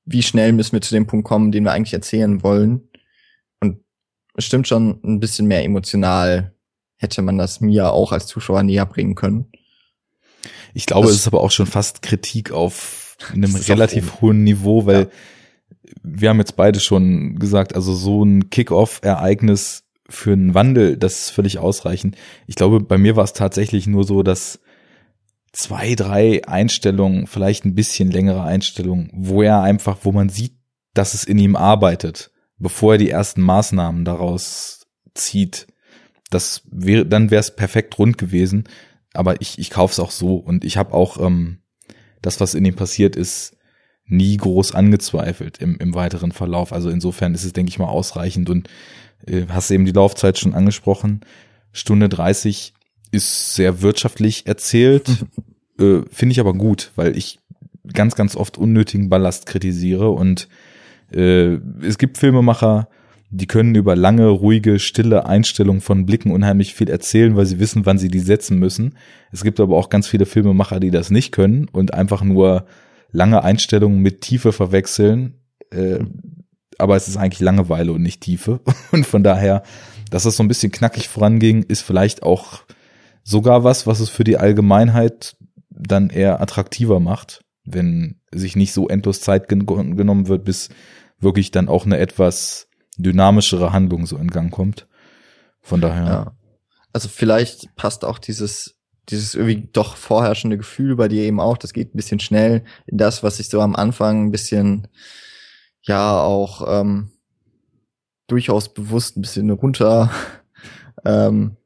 wie 0.05 0.25
schnell 0.25 0.53
müssen 0.53 0.73
wir 0.73 0.81
zu 0.81 0.95
dem 0.95 1.07
Punkt 1.07 1.27
kommen, 1.27 1.53
den 1.53 1.63
wir 1.63 1.73
eigentlich 1.73 1.95
erzählen 1.95 2.43
wollen. 2.43 2.89
Und 3.61 3.79
es 4.35 4.45
stimmt 4.45 4.67
schon, 4.67 5.01
ein 5.05 5.21
bisschen 5.21 5.47
mehr 5.47 5.65
emotional 5.65 6.53
hätte 6.97 7.23
man 7.23 7.39
das 7.39 7.61
mir 7.61 7.93
auch 7.93 8.11
als 8.11 8.27
Zuschauer 8.27 8.65
näher 8.65 8.87
bringen 8.87 9.15
können. 9.15 9.53
Ich 10.75 10.87
glaube, 10.87 11.07
Das- 11.07 11.15
es 11.17 11.23
ist 11.23 11.27
aber 11.27 11.41
auch 11.41 11.51
schon 11.51 11.67
fast 11.67 12.03
Kritik 12.03 12.51
auf 12.53 13.17
einem 13.33 13.55
relativ 13.55 14.21
hohen 14.21 14.45
Niveau, 14.45 14.87
weil 14.87 15.11
wir 16.03 16.29
haben 16.31 16.39
jetzt 16.39 16.57
beide 16.57 16.81
schon 16.81 17.39
gesagt, 17.39 17.75
also 17.75 17.95
so 17.95 18.23
ein 18.25 18.51
Kick-Off-Ereignis 18.51 19.85
für 20.09 20.33
einen 20.33 20.55
Wandel, 20.55 20.97
das 20.97 21.21
ist 21.21 21.31
völlig 21.31 21.59
ausreichend. 21.59 22.17
Ich 22.47 22.55
glaube, 22.55 22.81
bei 22.81 22.97
mir 22.99 23.17
war 23.17 23.25
es 23.25 23.33
tatsächlich 23.33 23.87
nur 23.87 24.05
so, 24.05 24.23
dass 24.23 24.61
zwei, 25.53 25.95
drei 25.95 26.47
Einstellungen, 26.47 27.27
vielleicht 27.27 27.65
ein 27.65 27.75
bisschen 27.75 28.11
längere 28.11 28.43
Einstellungen, 28.45 29.11
wo 29.15 29.43
er 29.43 29.63
einfach, 29.63 29.99
wo 30.03 30.13
man 30.13 30.29
sieht, 30.29 30.53
dass 30.95 31.15
es 31.15 31.25
in 31.25 31.39
ihm 31.39 31.57
arbeitet, 31.57 32.31
bevor 32.59 32.95
er 32.95 32.99
die 32.99 33.11
ersten 33.11 33.41
Maßnahmen 33.43 34.05
daraus 34.05 34.87
zieht. 35.15 35.67
Das 36.31 36.63
wäre, 36.71 37.07
dann 37.07 37.31
wäre 37.31 37.41
es 37.41 37.55
perfekt 37.55 37.99
rund 37.99 38.19
gewesen. 38.19 38.65
Aber 39.19 39.41
ich, 39.41 39.59
ich 39.59 39.71
kauf's 39.71 39.99
auch 39.99 40.13
so 40.13 40.37
und 40.37 40.65
ich 40.65 40.77
habe 40.77 40.95
auch 40.95 41.21
ähm, 41.21 41.59
das, 42.23 42.39
was 42.39 42.55
in 42.55 42.65
ihm 42.65 42.77
passiert 42.77 43.17
ist, 43.17 43.57
nie 44.07 44.37
groß 44.37 44.77
angezweifelt 44.77 45.59
im, 45.59 45.77
im 45.79 45.93
weiteren 45.93 46.31
Verlauf. 46.31 46.73
Also 46.73 46.89
insofern 46.89 47.35
ist 47.35 47.45
es, 47.45 47.53
denke 47.53 47.71
ich 47.71 47.81
mal, 47.81 47.89
ausreichend 47.89 48.49
und 48.49 48.69
äh, 49.27 49.47
hast 49.49 49.73
eben 49.73 49.85
die 49.85 49.93
Laufzeit 49.93 50.39
schon 50.39 50.55
angesprochen. 50.55 51.23
Stunde 51.73 52.09
30 52.09 52.75
ist 53.11 53.57
sehr 53.57 53.83
wirtschaftlich 53.83 54.47
erzählt, 54.47 55.09
äh, 55.81 56.03
finde 56.13 56.33
ich 56.33 56.39
aber 56.39 56.55
gut, 56.55 56.93
weil 56.95 57.17
ich 57.17 57.41
ganz, 57.93 58.15
ganz 58.15 58.37
oft 58.37 58.57
unnötigen 58.57 59.09
Ballast 59.09 59.47
kritisiere 59.47 60.11
und 60.11 60.49
äh, 61.13 61.55
es 61.83 61.99
gibt 61.99 62.19
Filmemacher, 62.19 62.89
die 63.31 63.47
können 63.47 63.75
über 63.75 63.95
lange, 63.95 64.27
ruhige, 64.27 64.79
stille 64.79 65.27
Einstellungen 65.27 65.83
von 65.83 66.07
Blicken 66.07 66.33
unheimlich 66.33 66.75
viel 66.75 66.89
erzählen, 66.89 67.37
weil 67.37 67.47
sie 67.47 67.59
wissen, 67.59 67.85
wann 67.85 67.99
sie 67.99 68.09
die 68.09 68.21
setzen 68.21 68.59
müssen. 68.59 68.97
Es 69.33 69.43
gibt 69.43 69.61
aber 69.61 69.77
auch 69.77 69.91
ganz 69.91 70.09
viele 70.09 70.25
Filmemacher, 70.25 70.81
die 70.81 70.91
das 70.91 71.11
nicht 71.11 71.33
können 71.33 71.69
und 71.69 71.93
einfach 71.93 72.23
nur 72.23 72.67
lange 73.13 73.45
Einstellungen 73.45 74.01
mit 74.01 74.23
Tiefe 74.23 74.53
verwechseln. 74.53 75.35
Äh, 75.71 76.01
aber 76.79 76.97
es 76.97 77.09
ist 77.09 77.17
eigentlich 77.17 77.41
Langeweile 77.41 77.93
und 77.93 78.03
nicht 78.03 78.21
Tiefe. 78.21 78.61
Und 78.93 79.05
von 79.05 79.25
daher, 79.25 79.65
dass 80.11 80.23
das 80.23 80.37
so 80.37 80.45
ein 80.45 80.49
bisschen 80.49 80.71
knackig 80.71 81.09
voranging, 81.09 81.65
ist 81.65 81.83
vielleicht 81.83 82.23
auch 82.23 82.63
sogar 83.25 83.65
was, 83.65 83.87
was 83.87 83.99
es 83.99 84.09
für 84.09 84.23
die 84.23 84.39
Allgemeinheit 84.39 85.37
dann 85.71 86.09
eher 86.09 86.41
attraktiver 86.41 87.01
macht, 87.01 87.45
wenn 87.65 88.21
sich 88.31 88.55
nicht 88.55 88.73
so 88.73 88.89
endlos 88.89 89.21
Zeit 89.21 89.49
gen 89.49 89.67
genommen 89.67 90.29
wird, 90.29 90.45
bis 90.45 90.69
wirklich 91.19 91.51
dann 91.51 91.69
auch 91.69 91.85
eine 91.85 91.99
etwas 91.99 92.68
dynamischere 92.99 93.73
Handlung 93.73 94.07
so 94.07 94.17
in 94.17 94.29
Gang 94.29 94.53
kommt. 94.53 94.87
Von 95.61 95.81
daher. 95.81 96.05
Ja. 96.05 96.33
Also 96.93 97.09
vielleicht 97.09 97.75
passt 97.77 98.05
auch 98.05 98.19
dieses 98.19 98.79
dieses 99.11 99.35
irgendwie 99.35 99.69
doch 99.73 99.97
vorherrschende 99.97 100.59
Gefühl 100.59 100.97
bei 100.97 101.09
dir 101.09 101.23
eben 101.23 101.41
auch, 101.41 101.57
das 101.57 101.73
geht 101.73 101.95
ein 101.95 101.97
bisschen 101.97 102.21
schnell 102.21 102.65
in 102.87 102.99
das, 102.99 103.23
was 103.23 103.41
ich 103.41 103.49
so 103.49 103.61
am 103.61 103.75
Anfang 103.75 104.27
ein 104.27 104.31
bisschen, 104.31 104.89
ja, 105.83 106.21
auch 106.21 106.81
ähm, 106.81 107.11
durchaus 108.27 108.73
bewusst 108.73 109.17
ein 109.17 109.23
bisschen 109.23 109.51
runter 109.51 110.11
ähm, 111.05 111.57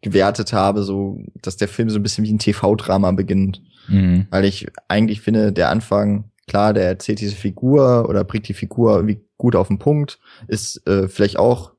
gewertet 0.00 0.52
habe, 0.52 0.82
so 0.82 1.20
dass 1.42 1.56
der 1.56 1.68
Film 1.68 1.90
so 1.90 1.98
ein 1.98 2.02
bisschen 2.02 2.24
wie 2.24 2.32
ein 2.32 2.38
TV-Drama 2.38 3.12
beginnt. 3.12 3.62
Mhm. 3.88 4.26
Weil 4.30 4.44
ich 4.44 4.66
eigentlich 4.88 5.20
finde, 5.20 5.52
der 5.52 5.68
Anfang, 5.68 6.30
klar, 6.46 6.72
der 6.72 6.84
erzählt 6.84 7.20
diese 7.20 7.36
Figur 7.36 8.08
oder 8.08 8.24
bringt 8.24 8.48
die 8.48 8.54
Figur 8.54 8.96
irgendwie 8.96 9.25
gut 9.38 9.56
auf 9.56 9.68
den 9.68 9.78
Punkt, 9.78 10.18
ist 10.48 10.86
äh, 10.86 11.08
vielleicht 11.08 11.38
auch 11.38 11.72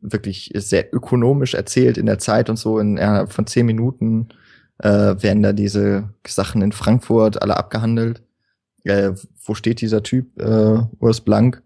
wirklich 0.00 0.52
sehr 0.54 0.94
ökonomisch 0.94 1.54
erzählt 1.54 1.98
in 1.98 2.06
der 2.06 2.18
Zeit 2.18 2.48
und 2.50 2.56
so. 2.56 2.78
In 2.78 2.96
ja, 2.96 3.26
von 3.26 3.46
zehn 3.46 3.66
Minuten 3.66 4.28
äh, 4.78 4.88
werden 5.22 5.42
da 5.42 5.52
diese 5.52 6.10
Sachen 6.26 6.62
in 6.62 6.72
Frankfurt 6.72 7.42
alle 7.42 7.56
abgehandelt. 7.56 8.22
Äh, 8.84 9.12
wo 9.44 9.54
steht 9.54 9.80
dieser 9.80 10.02
Typ, 10.02 10.40
äh, 10.40 10.78
Urs 10.98 11.20
Blank? 11.20 11.62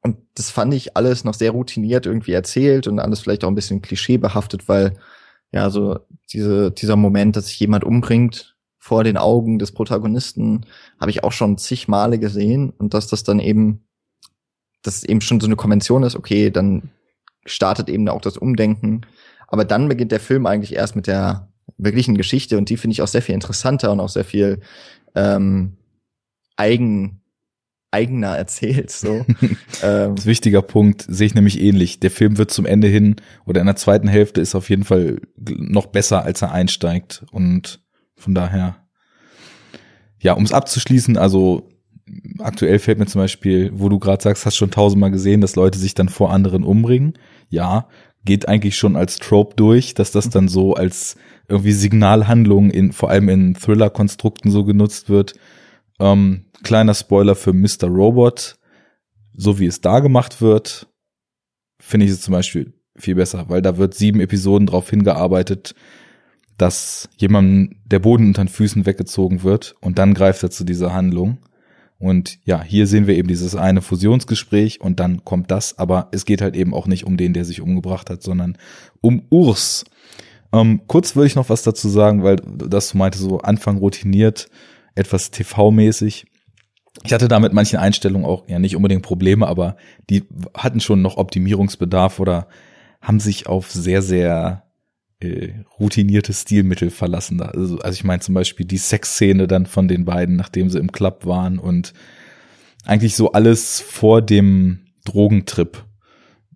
Und 0.00 0.16
das 0.34 0.50
fand 0.50 0.74
ich 0.74 0.96
alles 0.96 1.24
noch 1.24 1.34
sehr 1.34 1.52
routiniert 1.52 2.06
irgendwie 2.06 2.32
erzählt 2.32 2.86
und 2.86 2.98
alles 2.98 3.20
vielleicht 3.20 3.44
auch 3.44 3.48
ein 3.48 3.54
bisschen 3.54 3.82
klischeebehaftet, 3.82 4.68
weil 4.68 4.94
ja, 5.52 5.70
so 5.70 5.98
diese, 6.32 6.70
dieser 6.72 6.96
Moment, 6.96 7.36
dass 7.36 7.46
sich 7.46 7.60
jemand 7.60 7.84
umbringt 7.84 8.56
vor 8.78 9.04
den 9.04 9.16
Augen 9.16 9.58
des 9.58 9.70
Protagonisten, 9.70 10.66
habe 10.98 11.10
ich 11.10 11.22
auch 11.22 11.30
schon 11.30 11.58
zig 11.58 11.86
Male 11.88 12.18
gesehen 12.18 12.70
und 12.70 12.94
dass 12.94 13.06
das 13.06 13.22
dann 13.22 13.38
eben, 13.38 13.84
dass 14.82 15.04
eben 15.04 15.20
schon 15.20 15.40
so 15.40 15.46
eine 15.46 15.56
Konvention 15.56 16.02
ist, 16.02 16.16
okay, 16.16 16.50
dann 16.50 16.90
startet 17.44 17.88
eben 17.88 18.08
auch 18.08 18.20
das 18.20 18.36
Umdenken. 18.36 19.02
Aber 19.48 19.64
dann 19.64 19.88
beginnt 19.88 20.12
der 20.12 20.20
Film 20.20 20.46
eigentlich 20.46 20.74
erst 20.74 20.96
mit 20.96 21.06
der 21.06 21.48
wirklichen 21.78 22.16
Geschichte 22.16 22.58
und 22.58 22.68
die 22.70 22.76
finde 22.76 22.92
ich 22.92 23.02
auch 23.02 23.08
sehr 23.08 23.22
viel 23.22 23.34
interessanter 23.34 23.92
und 23.92 24.00
auch 24.00 24.08
sehr 24.08 24.24
viel 24.24 24.60
ähm, 25.14 25.76
eigen 26.56 27.22
eigener 27.90 28.28
erzählt. 28.36 28.90
So. 28.90 29.24
ähm. 29.82 30.16
Das 30.16 30.26
wichtiger 30.26 30.62
Punkt 30.62 31.04
sehe 31.08 31.26
ich 31.26 31.34
nämlich 31.34 31.60
ähnlich. 31.60 32.00
Der 32.00 32.10
Film 32.10 32.38
wird 32.38 32.50
zum 32.50 32.66
Ende 32.66 32.88
hin 32.88 33.16
oder 33.44 33.60
in 33.60 33.66
der 33.66 33.76
zweiten 33.76 34.08
Hälfte 34.08 34.40
ist 34.40 34.54
auf 34.54 34.70
jeden 34.70 34.84
Fall 34.84 35.20
noch 35.36 35.86
besser, 35.86 36.22
als 36.22 36.42
er 36.42 36.52
einsteigt. 36.52 37.24
Und 37.30 37.80
von 38.16 38.34
daher, 38.34 38.76
ja, 40.20 40.32
um 40.32 40.44
es 40.44 40.52
abzuschließen, 40.52 41.16
also 41.16 41.68
aktuell 42.38 42.78
fällt 42.78 42.98
mir 42.98 43.06
zum 43.06 43.20
Beispiel, 43.20 43.70
wo 43.74 43.88
du 43.88 43.98
gerade 43.98 44.22
sagst, 44.22 44.46
hast 44.46 44.56
schon 44.56 44.70
tausendmal 44.70 45.10
gesehen, 45.10 45.40
dass 45.40 45.56
Leute 45.56 45.78
sich 45.78 45.94
dann 45.94 46.08
vor 46.08 46.32
anderen 46.32 46.64
umbringen. 46.64 47.14
Ja, 47.48 47.88
geht 48.24 48.48
eigentlich 48.48 48.76
schon 48.76 48.96
als 48.96 49.18
Trope 49.18 49.56
durch, 49.56 49.94
dass 49.94 50.12
das 50.12 50.30
dann 50.30 50.48
so 50.48 50.74
als 50.74 51.16
irgendwie 51.48 51.72
Signalhandlung 51.72 52.70
in, 52.70 52.92
vor 52.92 53.10
allem 53.10 53.28
in 53.28 53.54
Thriller-Konstrukten 53.54 54.50
so 54.50 54.64
genutzt 54.64 55.08
wird. 55.08 55.34
Ähm, 55.98 56.46
kleiner 56.62 56.94
Spoiler 56.94 57.34
für 57.34 57.52
Mr. 57.52 57.88
Robot. 57.88 58.56
So 59.34 59.58
wie 59.58 59.66
es 59.66 59.80
da 59.80 60.00
gemacht 60.00 60.40
wird, 60.40 60.88
finde 61.80 62.06
ich 62.06 62.12
es 62.12 62.20
zum 62.20 62.32
Beispiel 62.32 62.74
viel 62.96 63.14
besser, 63.14 63.48
weil 63.48 63.62
da 63.62 63.78
wird 63.78 63.94
sieben 63.94 64.20
Episoden 64.20 64.66
darauf 64.66 64.90
hingearbeitet, 64.90 65.74
dass 66.58 67.08
jemandem 67.16 67.80
der 67.84 67.98
Boden 67.98 68.26
unter 68.28 68.44
den 68.44 68.48
Füßen 68.48 68.84
weggezogen 68.84 69.42
wird 69.42 69.74
und 69.80 69.98
dann 69.98 70.14
greift 70.14 70.42
er 70.42 70.50
zu 70.50 70.64
dieser 70.64 70.92
Handlung. 70.92 71.38
Und 72.02 72.40
ja, 72.44 72.64
hier 72.64 72.88
sehen 72.88 73.06
wir 73.06 73.16
eben 73.16 73.28
dieses 73.28 73.54
eine 73.54 73.80
Fusionsgespräch 73.80 74.80
und 74.80 74.98
dann 74.98 75.24
kommt 75.24 75.52
das, 75.52 75.78
aber 75.78 76.08
es 76.10 76.24
geht 76.24 76.42
halt 76.42 76.56
eben 76.56 76.74
auch 76.74 76.88
nicht 76.88 77.06
um 77.06 77.16
den, 77.16 77.32
der 77.32 77.44
sich 77.44 77.60
umgebracht 77.60 78.10
hat, 78.10 78.24
sondern 78.24 78.58
um 79.00 79.22
Urs. 79.30 79.84
Ähm, 80.52 80.80
kurz 80.88 81.14
würde 81.14 81.28
ich 81.28 81.36
noch 81.36 81.48
was 81.48 81.62
dazu 81.62 81.88
sagen, 81.88 82.24
weil 82.24 82.36
das 82.44 82.90
du 82.90 82.98
meinte, 82.98 83.18
so 83.18 83.38
Anfang 83.38 83.76
routiniert, 83.76 84.48
etwas 84.96 85.30
TV-mäßig. 85.30 86.26
Ich 87.04 87.12
hatte 87.12 87.28
da 87.28 87.38
mit 87.38 87.52
manchen 87.52 87.78
Einstellungen 87.78 88.26
auch 88.26 88.48
ja 88.48 88.58
nicht 88.58 88.74
unbedingt 88.74 89.02
Probleme, 89.02 89.46
aber 89.46 89.76
die 90.10 90.24
hatten 90.54 90.80
schon 90.80 91.02
noch 91.02 91.18
Optimierungsbedarf 91.18 92.18
oder 92.18 92.48
haben 93.00 93.20
sich 93.20 93.46
auf 93.46 93.70
sehr, 93.70 94.02
sehr 94.02 94.64
äh, 95.22 95.54
routinierte 95.78 96.32
Stilmittel 96.32 96.90
verlassen. 96.90 97.40
Also, 97.40 97.78
also 97.78 97.94
ich 97.94 98.04
meine 98.04 98.20
zum 98.20 98.34
Beispiel 98.34 98.66
die 98.66 98.78
Sexszene 98.78 99.46
dann 99.46 99.66
von 99.66 99.88
den 99.88 100.04
beiden, 100.04 100.36
nachdem 100.36 100.70
sie 100.70 100.78
im 100.78 100.92
Club 100.92 101.26
waren 101.26 101.58
und 101.58 101.92
eigentlich 102.84 103.14
so 103.14 103.32
alles 103.32 103.80
vor 103.80 104.22
dem 104.22 104.80
Drogentrip 105.04 105.84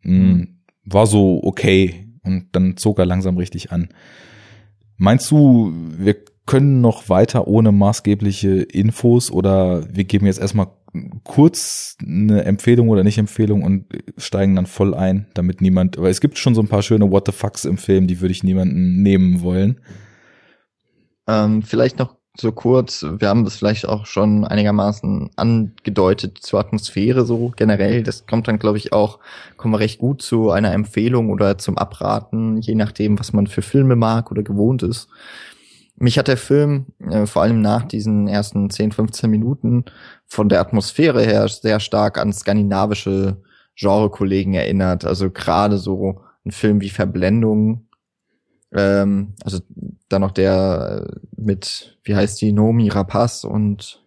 mh, 0.02 0.12
mhm. 0.12 0.48
war 0.84 1.06
so 1.06 1.40
okay 1.42 2.06
und 2.22 2.48
dann 2.52 2.76
zog 2.76 2.98
er 2.98 3.06
langsam 3.06 3.36
richtig 3.36 3.72
an. 3.72 3.88
Meinst 4.96 5.30
du, 5.30 5.72
wir 5.98 6.16
können 6.46 6.80
noch 6.80 7.08
weiter 7.08 7.48
ohne 7.48 7.72
maßgebliche 7.72 8.62
Infos 8.62 9.30
oder 9.30 9.82
wir 9.94 10.04
geben 10.04 10.26
jetzt 10.26 10.38
erstmal 10.38 10.68
kurz 11.24 11.96
eine 12.00 12.44
Empfehlung 12.44 12.88
oder 12.88 13.04
nicht 13.04 13.18
Empfehlung 13.18 13.62
und 13.62 13.86
steigen 14.16 14.56
dann 14.56 14.66
voll 14.66 14.94
ein, 14.94 15.26
damit 15.34 15.60
niemand, 15.60 15.98
weil 15.98 16.10
es 16.10 16.20
gibt 16.20 16.38
schon 16.38 16.54
so 16.54 16.62
ein 16.62 16.68
paar 16.68 16.82
schöne 16.82 17.10
What 17.10 17.26
the 17.26 17.32
fucks 17.32 17.64
im 17.64 17.78
Film, 17.78 18.06
die 18.06 18.20
würde 18.20 18.32
ich 18.32 18.44
niemanden 18.44 19.02
nehmen 19.02 19.42
wollen. 19.42 19.80
Ähm, 21.26 21.62
vielleicht 21.62 21.98
noch 21.98 22.16
so 22.38 22.52
kurz, 22.52 23.04
wir 23.18 23.28
haben 23.28 23.44
das 23.44 23.56
vielleicht 23.56 23.88
auch 23.88 24.06
schon 24.06 24.44
einigermaßen 24.44 25.30
angedeutet 25.36 26.38
zur 26.38 26.60
Atmosphäre 26.60 27.24
so 27.24 27.52
generell. 27.56 28.02
Das 28.02 28.26
kommt 28.26 28.46
dann, 28.46 28.58
glaube 28.58 28.78
ich, 28.78 28.92
auch, 28.92 29.18
kommen 29.56 29.74
wir 29.74 29.80
recht 29.80 29.98
gut 29.98 30.22
zu 30.22 30.50
einer 30.50 30.72
Empfehlung 30.72 31.30
oder 31.30 31.58
zum 31.58 31.78
Abraten, 31.78 32.58
je 32.60 32.74
nachdem, 32.74 33.18
was 33.18 33.32
man 33.32 33.46
für 33.46 33.62
Filme 33.62 33.96
mag 33.96 34.30
oder 34.30 34.42
gewohnt 34.42 34.82
ist. 34.82 35.08
Mich 35.98 36.18
hat 36.18 36.28
der 36.28 36.36
Film, 36.36 36.86
äh, 37.00 37.26
vor 37.26 37.42
allem 37.42 37.60
nach 37.60 37.84
diesen 37.84 38.28
ersten 38.28 38.68
10, 38.68 38.92
15 38.92 39.30
Minuten, 39.30 39.84
von 40.26 40.48
der 40.48 40.60
Atmosphäre 40.60 41.22
her 41.22 41.48
sehr 41.48 41.80
stark 41.80 42.18
an 42.18 42.32
skandinavische 42.32 43.38
Genre-Kollegen 43.76 44.54
erinnert. 44.54 45.04
Also 45.04 45.30
gerade 45.30 45.78
so 45.78 46.20
ein 46.44 46.50
Film 46.50 46.80
wie 46.80 46.90
Verblendung, 46.90 47.88
ähm, 48.72 49.34
also 49.42 49.60
dann 50.08 50.20
noch 50.20 50.32
der 50.32 51.06
äh, 51.06 51.20
mit, 51.36 51.98
wie 52.04 52.14
heißt 52.14 52.40
die, 52.40 52.52
Nomi 52.52 52.88
Rapaz 52.88 53.44
und 53.44 54.02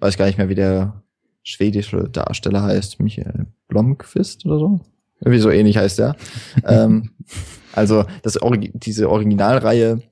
weiß 0.00 0.16
gar 0.16 0.26
nicht 0.26 0.38
mehr, 0.38 0.48
wie 0.48 0.54
der 0.54 1.02
schwedische 1.42 2.08
Darsteller 2.10 2.62
heißt, 2.62 3.00
Michael 3.00 3.46
Blomqvist 3.68 4.44
oder 4.46 4.58
so. 4.58 4.80
Irgendwie 5.20 5.38
so 5.38 5.50
ähnlich 5.50 5.78
heißt 5.78 6.00
er. 6.00 6.16
ähm, 6.64 7.10
also 7.72 8.04
das, 8.22 8.38
diese 8.74 9.10
Originalreihe 9.10 10.02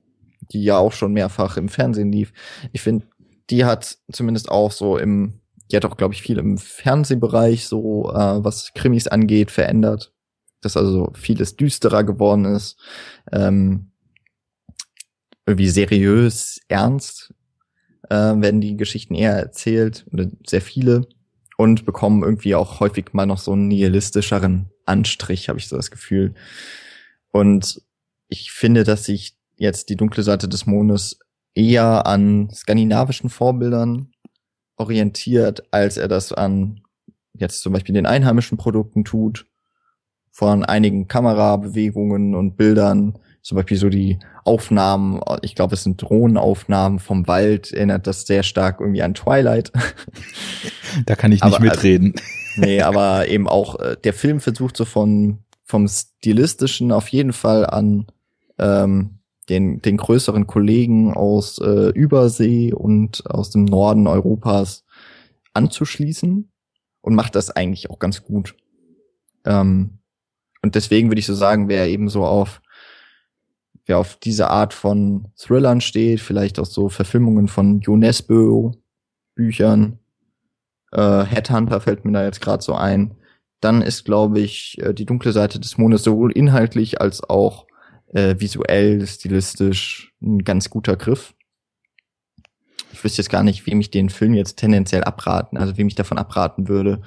die 0.51 0.63
ja 0.63 0.77
auch 0.77 0.93
schon 0.93 1.13
mehrfach 1.13 1.57
im 1.57 1.69
Fernsehen 1.69 2.11
lief. 2.11 2.33
Ich 2.73 2.81
finde, 2.81 3.07
die 3.49 3.65
hat 3.65 3.97
zumindest 4.11 4.49
auch 4.49 4.71
so 4.71 4.97
im, 4.97 5.41
die 5.71 5.75
hat 5.75 5.85
auch, 5.85 5.97
glaube 5.97 6.13
ich, 6.13 6.21
viel 6.21 6.37
im 6.37 6.57
Fernsehbereich 6.57 7.67
so, 7.67 8.11
äh, 8.11 8.43
was 8.43 8.73
Krimis 8.73 9.07
angeht, 9.07 9.51
verändert. 9.51 10.13
Dass 10.61 10.77
also 10.77 11.11
vieles 11.13 11.55
düsterer 11.55 12.03
geworden 12.03 12.45
ist. 12.45 12.77
Ähm, 13.31 13.91
irgendwie 15.45 15.69
seriös, 15.69 16.59
ernst 16.67 17.33
äh, 18.09 18.15
werden 18.15 18.61
die 18.61 18.77
Geschichten 18.77 19.13
eher 19.13 19.33
erzählt, 19.33 20.05
oder 20.11 20.27
sehr 20.45 20.61
viele, 20.61 21.07
und 21.57 21.85
bekommen 21.85 22.23
irgendwie 22.23 22.55
auch 22.55 22.79
häufig 22.79 23.13
mal 23.13 23.25
noch 23.25 23.37
so 23.37 23.53
einen 23.53 23.67
nihilistischeren 23.67 24.71
Anstrich, 24.85 25.49
habe 25.49 25.59
ich 25.59 25.67
so 25.67 25.75
das 25.75 25.91
Gefühl. 25.91 26.33
Und 27.31 27.81
ich 28.27 28.51
finde, 28.51 28.83
dass 28.83 29.05
sich 29.05 29.34
jetzt 29.57 29.89
die 29.89 29.95
dunkle 29.95 30.23
Seite 30.23 30.47
des 30.47 30.65
Mondes 30.65 31.19
eher 31.53 32.05
an 32.05 32.49
skandinavischen 32.51 33.29
Vorbildern 33.29 34.11
orientiert, 34.77 35.63
als 35.71 35.97
er 35.97 36.07
das 36.07 36.33
an 36.33 36.81
jetzt 37.33 37.61
zum 37.61 37.73
Beispiel 37.73 37.95
den 37.95 38.05
einheimischen 38.05 38.57
Produkten 38.57 39.03
tut. 39.03 39.45
Von 40.31 40.65
einigen 40.65 41.07
Kamerabewegungen 41.07 42.35
und 42.35 42.57
Bildern, 42.57 43.17
zum 43.41 43.55
Beispiel 43.55 43.77
so 43.77 43.87
die 43.87 44.19
Aufnahmen, 44.43 45.21
ich 45.43 45.55
glaube, 45.55 45.75
es 45.75 45.83
sind 45.83 46.01
Drohnenaufnahmen 46.01 46.99
vom 46.99 47.27
Wald, 47.27 47.71
erinnert 47.71 48.05
das 48.05 48.25
sehr 48.25 48.43
stark 48.43 48.79
irgendwie 48.81 49.03
an 49.03 49.13
Twilight. 49.13 49.71
Da 51.05 51.15
kann 51.15 51.33
ich 51.33 51.43
nicht 51.43 51.55
aber, 51.55 51.59
mitreden. 51.59 52.13
nee, 52.55 52.81
aber 52.81 53.27
eben 53.27 53.49
auch 53.49 53.77
äh, 53.81 53.97
der 54.01 54.13
Film 54.13 54.39
versucht 54.39 54.77
so 54.77 54.85
von 54.85 55.39
vom 55.65 55.89
stilistischen 55.89 56.93
auf 56.93 57.09
jeden 57.09 57.33
Fall 57.33 57.65
an 57.65 58.05
ähm, 58.57 59.19
den 59.49 59.81
den 59.81 59.97
größeren 59.97 60.47
Kollegen 60.47 61.13
aus 61.13 61.59
äh, 61.59 61.89
Übersee 61.89 62.73
und 62.73 63.29
aus 63.29 63.51
dem 63.51 63.65
Norden 63.65 64.07
Europas 64.07 64.85
anzuschließen 65.53 66.51
und 67.01 67.15
macht 67.15 67.35
das 67.35 67.51
eigentlich 67.51 67.89
auch 67.89 67.99
ganz 67.99 68.23
gut. 68.23 68.55
Ähm, 69.45 69.99
und 70.61 70.75
deswegen 70.75 71.09
würde 71.09 71.19
ich 71.19 71.27
so 71.27 71.35
sagen, 71.35 71.69
wer 71.69 71.87
eben 71.87 72.09
so 72.09 72.25
auf 72.25 72.61
wer 73.85 73.99
auf 73.99 74.15
diese 74.15 74.49
Art 74.49 74.73
von 74.73 75.27
Thrillern 75.37 75.81
steht, 75.81 76.19
vielleicht 76.19 76.59
auch 76.59 76.65
so 76.65 76.89
Verfilmungen 76.89 77.47
von 77.47 77.81
UNESCO 77.85 78.71
Büchern, 79.35 79.99
äh, 80.91 81.23
Headhunter 81.23 81.81
fällt 81.81 82.05
mir 82.05 82.13
da 82.13 82.23
jetzt 82.23 82.41
gerade 82.41 82.63
so 82.63 82.73
ein. 82.73 83.15
Dann 83.61 83.81
ist, 83.81 84.05
glaube 84.05 84.39
ich, 84.39 84.77
äh, 84.81 84.93
die 84.93 85.05
dunkle 85.05 85.31
Seite 85.31 85.59
des 85.59 85.77
Mondes 85.77 86.03
sowohl 86.03 86.31
inhaltlich 86.31 87.01
als 87.01 87.23
auch 87.23 87.64
äh, 88.15 88.39
visuell, 88.39 89.05
stilistisch 89.05 90.13
ein 90.21 90.43
ganz 90.43 90.69
guter 90.69 90.95
Griff. 90.95 91.33
Ich 92.93 93.03
wüsste 93.03 93.21
jetzt 93.21 93.29
gar 93.29 93.43
nicht, 93.43 93.67
wem 93.67 93.81
ich 93.81 93.91
den 93.91 94.09
Film 94.09 94.33
jetzt 94.33 94.55
tendenziell 94.55 95.03
abraten, 95.03 95.57
also 95.57 95.77
wem 95.77 95.87
ich 95.87 95.95
davon 95.95 96.17
abraten 96.17 96.69
würde. 96.69 97.01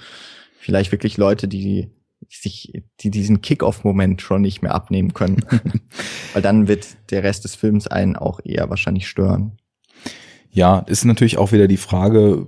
Vielleicht 0.58 0.92
wirklich 0.92 1.16
Leute, 1.16 1.48
die 1.48 1.88
sich, 2.28 2.82
die 3.00 3.10
diesen 3.10 3.40
Kick-Off-Moment 3.40 4.20
schon 4.20 4.42
nicht 4.42 4.60
mehr 4.60 4.74
abnehmen 4.74 5.14
können. 5.14 5.42
Weil 6.34 6.42
dann 6.42 6.68
wird 6.68 6.86
der 7.10 7.22
Rest 7.22 7.44
des 7.44 7.54
Films 7.54 7.86
einen 7.86 8.16
auch 8.16 8.40
eher 8.44 8.68
wahrscheinlich 8.68 9.08
stören. 9.08 9.56
Ja, 10.50 10.80
ist 10.80 11.06
natürlich 11.06 11.38
auch 11.38 11.52
wieder 11.52 11.68
die 11.68 11.78
Frage, 11.78 12.46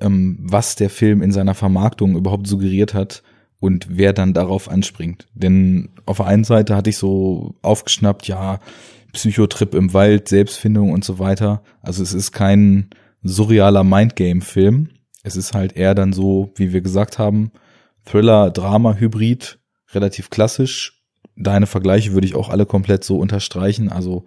ähm, 0.00 0.38
was 0.40 0.74
der 0.74 0.90
Film 0.90 1.22
in 1.22 1.30
seiner 1.30 1.54
Vermarktung 1.54 2.16
überhaupt 2.16 2.48
suggeriert 2.48 2.92
hat 2.92 3.22
und 3.60 3.86
wer 3.90 4.12
dann 4.12 4.32
darauf 4.32 4.70
anspringt. 4.70 5.28
Denn 5.34 5.90
auf 6.06 6.16
der 6.16 6.26
einen 6.26 6.44
Seite 6.44 6.74
hatte 6.74 6.90
ich 6.90 6.96
so 6.98 7.54
aufgeschnappt, 7.62 8.26
ja, 8.26 8.58
Psychotrip 9.12 9.74
im 9.74 9.92
Wald, 9.92 10.28
Selbstfindung 10.28 10.92
und 10.92 11.04
so 11.04 11.18
weiter. 11.18 11.62
Also 11.82 12.02
es 12.02 12.14
ist 12.14 12.32
kein 12.32 12.90
surrealer 13.22 13.84
Mindgame-Film. 13.84 14.88
Es 15.22 15.36
ist 15.36 15.52
halt 15.52 15.76
eher 15.76 15.94
dann 15.94 16.12
so, 16.12 16.52
wie 16.56 16.72
wir 16.72 16.80
gesagt 16.80 17.18
haben, 17.18 17.50
Thriller, 18.04 18.50
Drama, 18.50 18.94
Hybrid, 18.94 19.58
relativ 19.92 20.30
klassisch. 20.30 21.02
Deine 21.36 21.66
Vergleiche 21.66 22.12
würde 22.12 22.26
ich 22.26 22.34
auch 22.34 22.48
alle 22.48 22.66
komplett 22.66 23.04
so 23.04 23.18
unterstreichen. 23.18 23.90
Also 23.90 24.24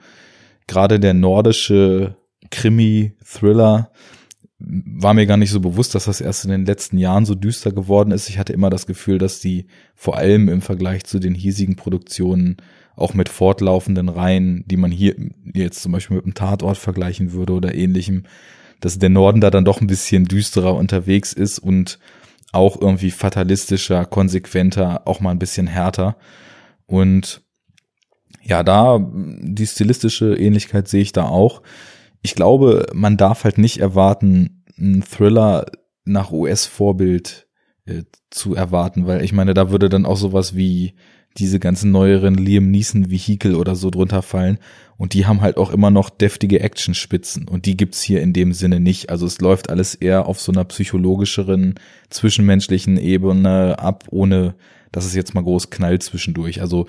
gerade 0.68 1.00
der 1.00 1.14
nordische 1.14 2.18
Krimi, 2.52 3.14
Thriller, 3.26 3.92
war 4.66 5.14
mir 5.14 5.26
gar 5.26 5.38
nicht 5.38 5.52
so 5.52 5.60
bewusst, 5.60 5.94
dass 5.94 6.06
das 6.06 6.22
erst 6.22 6.46
in 6.46 6.52
den 6.52 6.66
letzten 6.66 6.98
Jahren 6.98 7.26
so 7.26 7.36
düster 7.36 7.72
geworden 7.72 8.12
ist. 8.12 8.30
Ich 8.30 8.38
hatte 8.38 8.54
immer 8.54 8.70
das 8.70 8.88
Gefühl, 8.88 9.18
dass 9.18 9.40
die 9.40 9.66
vor 9.96 10.18
allem 10.18 10.48
im 10.48 10.62
Vergleich 10.62 11.04
zu 11.04 11.20
den 11.20 11.36
hiesigen 11.36 11.76
Produktionen 11.76 12.58
auch 12.96 13.14
mit 13.14 13.28
fortlaufenden 13.28 14.08
Reihen, 14.08 14.64
die 14.68 14.78
man 14.78 14.92
hier 14.92 15.16
jetzt 15.54 15.82
zum 15.82 15.92
Beispiel 15.92 16.16
mit 16.16 16.26
einem 16.26 16.36
Tatort 16.36 16.78
vergleichen 16.78 17.34
würde 17.34 17.54
oder 17.54 17.76
ähnlichem, 17.76 18.24
dass 18.80 19.00
der 19.00 19.10
Norden 19.10 19.42
da 19.42 19.50
dann 19.50 19.66
doch 19.66 19.82
ein 19.82 19.88
bisschen 19.88 20.26
düsterer 20.26 20.76
unterwegs 20.76 21.34
ist 21.34 21.60
und 21.60 22.00
auch 22.52 22.80
irgendwie 22.80 23.12
fatalistischer, 23.12 24.06
konsequenter, 24.06 25.08
auch 25.08 25.20
mal 25.20 25.32
ein 25.32 25.40
bisschen 25.40 25.68
härter. 25.68 26.16
Und 26.86 27.42
ja, 28.44 28.64
da 28.64 29.00
die 29.02 29.68
stilistische 29.68 30.36
Ähnlichkeit 30.36 30.88
sehe 30.88 31.02
ich 31.02 31.14
da 31.14 31.24
auch 31.24 31.62
ich 32.24 32.36
glaube, 32.36 32.88
man 32.94 33.18
darf 33.18 33.44
halt 33.44 33.58
nicht 33.58 33.80
erwarten, 33.80 34.64
einen 34.78 35.04
Thriller 35.04 35.66
nach 36.06 36.32
US-Vorbild 36.32 37.48
äh, 37.86 38.04
zu 38.32 38.56
erwarten, 38.56 39.06
weil 39.06 39.24
ich 39.24 39.34
meine, 39.34 39.54
da 39.54 39.70
würde 39.70 39.90
dann 39.90 40.06
auch 40.06 40.18
sowas 40.18 40.56
wie 40.56 40.96
diese 41.38 41.60
ganzen 41.60 41.92
neueren 41.92 42.36
Liam 42.36 42.70
Neeson 42.70 43.10
Vehikel 43.10 43.56
oder 43.56 43.76
so 43.76 43.90
drunter 43.90 44.22
fallen 44.22 44.60
und 44.98 45.14
die 45.14 45.26
haben 45.26 45.42
halt 45.42 45.58
auch 45.58 45.72
immer 45.72 45.90
noch 45.90 46.10
deftige 46.10 46.60
Actionspitzen 46.60 47.48
und 47.48 47.66
die 47.66 47.76
gibt's 47.76 48.02
hier 48.02 48.22
in 48.22 48.34
dem 48.34 48.54
Sinne 48.54 48.80
nicht. 48.80 49.10
Also 49.10 49.26
es 49.26 49.42
läuft 49.42 49.70
alles 49.70 49.96
eher 49.96 50.28
auf 50.28 50.40
so 50.40 50.52
einer 50.52 50.64
psychologischeren, 50.64 51.76
zwischenmenschlichen 52.10 52.98
Ebene 52.98 53.80
ab, 53.80 54.06
ohne 54.12 54.56
dass 54.92 55.06
es 55.06 55.16
jetzt 55.16 55.34
mal 55.34 55.44
groß 55.44 55.72
knallt 55.72 56.04
zwischendurch. 56.04 56.62
Also 56.62 56.86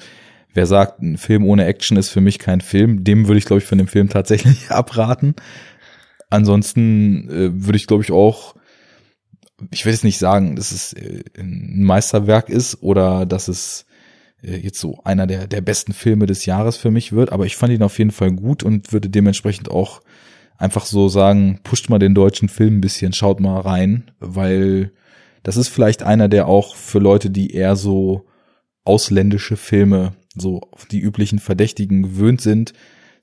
wer 0.54 0.66
sagt, 0.66 1.02
ein 1.02 1.18
Film 1.18 1.44
ohne 1.44 1.66
Action 1.66 1.96
ist 1.96 2.10
für 2.10 2.20
mich 2.20 2.38
kein 2.38 2.60
Film, 2.60 3.04
dem 3.04 3.26
würde 3.26 3.38
ich, 3.38 3.44
glaube 3.44 3.60
ich, 3.60 3.68
von 3.68 3.78
dem 3.78 3.88
Film 3.88 4.08
tatsächlich 4.08 4.70
abraten. 4.70 5.34
Ansonsten 6.30 7.28
äh, 7.28 7.64
würde 7.66 7.76
ich, 7.76 7.86
glaube 7.86 8.02
ich, 8.02 8.10
auch, 8.10 8.54
ich 9.70 9.84
will 9.84 9.92
jetzt 9.92 10.04
nicht 10.04 10.18
sagen, 10.18 10.56
dass 10.56 10.72
es 10.72 10.92
äh, 10.94 11.22
ein 11.38 11.82
Meisterwerk 11.82 12.48
ist 12.48 12.82
oder 12.82 13.26
dass 13.26 13.48
es 13.48 13.86
äh, 14.42 14.56
jetzt 14.56 14.80
so 14.80 15.00
einer 15.04 15.26
der, 15.26 15.46
der 15.46 15.60
besten 15.60 15.92
Filme 15.92 16.26
des 16.26 16.46
Jahres 16.46 16.76
für 16.76 16.90
mich 16.90 17.12
wird, 17.12 17.32
aber 17.32 17.46
ich 17.46 17.56
fand 17.56 17.72
ihn 17.72 17.82
auf 17.82 17.98
jeden 17.98 18.10
Fall 18.10 18.32
gut 18.32 18.62
und 18.62 18.92
würde 18.92 19.10
dementsprechend 19.10 19.70
auch 19.70 20.00
einfach 20.56 20.86
so 20.86 21.08
sagen, 21.08 21.60
pusht 21.62 21.88
mal 21.88 21.98
den 21.98 22.14
deutschen 22.14 22.48
Film 22.48 22.78
ein 22.78 22.80
bisschen, 22.80 23.12
schaut 23.12 23.40
mal 23.40 23.60
rein, 23.60 24.10
weil 24.20 24.92
das 25.42 25.56
ist 25.56 25.68
vielleicht 25.68 26.02
einer, 26.02 26.28
der 26.28 26.46
auch 26.46 26.74
für 26.74 27.00
Leute, 27.00 27.30
die 27.30 27.52
eher 27.52 27.76
so 27.76 28.26
ausländische 28.84 29.56
Filme 29.56 30.14
so 30.34 30.60
die 30.90 31.00
üblichen 31.00 31.38
Verdächtigen 31.38 32.02
gewöhnt 32.02 32.40
sind, 32.40 32.72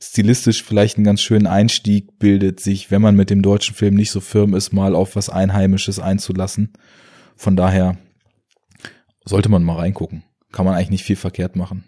stilistisch 0.01 0.64
vielleicht 0.64 0.97
einen 0.97 1.05
ganz 1.05 1.22
schönen 1.22 1.47
Einstieg 1.47 2.18
bildet, 2.18 2.59
sich, 2.59 2.91
wenn 2.91 3.01
man 3.01 3.16
mit 3.16 3.30
dem 3.30 3.41
deutschen 3.41 3.76
Film 3.76 3.95
nicht 3.95 4.12
so 4.12 4.20
firm 4.20 4.53
ist, 4.53 4.74
mal 4.74 4.95
auf 4.95 5.16
was 5.16 5.30
Einheimisches 5.30 5.99
einzulassen. 5.99 6.74
Von 7.36 7.55
daher 7.55 7.97
sollte 9.26 9.49
man 9.49 9.64
mal 9.64 9.78
reingucken. 9.78 10.24
Kann 10.51 10.66
man 10.66 10.76
eigentlich 10.76 10.89
nicht 10.89 11.03
viel 11.03 11.16
verkehrt 11.16 11.55
machen. 11.55 11.86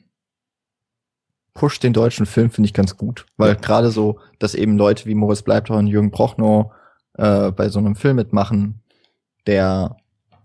Push 1.53 1.80
den 1.80 1.93
deutschen 1.93 2.26
Film 2.26 2.49
finde 2.49 2.67
ich 2.67 2.74
ganz 2.74 2.97
gut, 2.97 3.26
weil 3.38 3.49
ja. 3.49 3.55
gerade 3.55 3.91
so, 3.91 4.19
dass 4.39 4.55
eben 4.55 4.78
Leute 4.78 5.05
wie 5.05 5.13
Moritz 5.13 5.43
Bleibtreu 5.43 5.78
und 5.78 5.88
Jürgen 5.88 6.09
Prochnow 6.09 6.71
äh, 7.15 7.51
bei 7.51 7.69
so 7.69 7.78
einem 7.78 7.95
Film 7.95 8.15
mitmachen, 8.15 8.82
der 9.45 9.97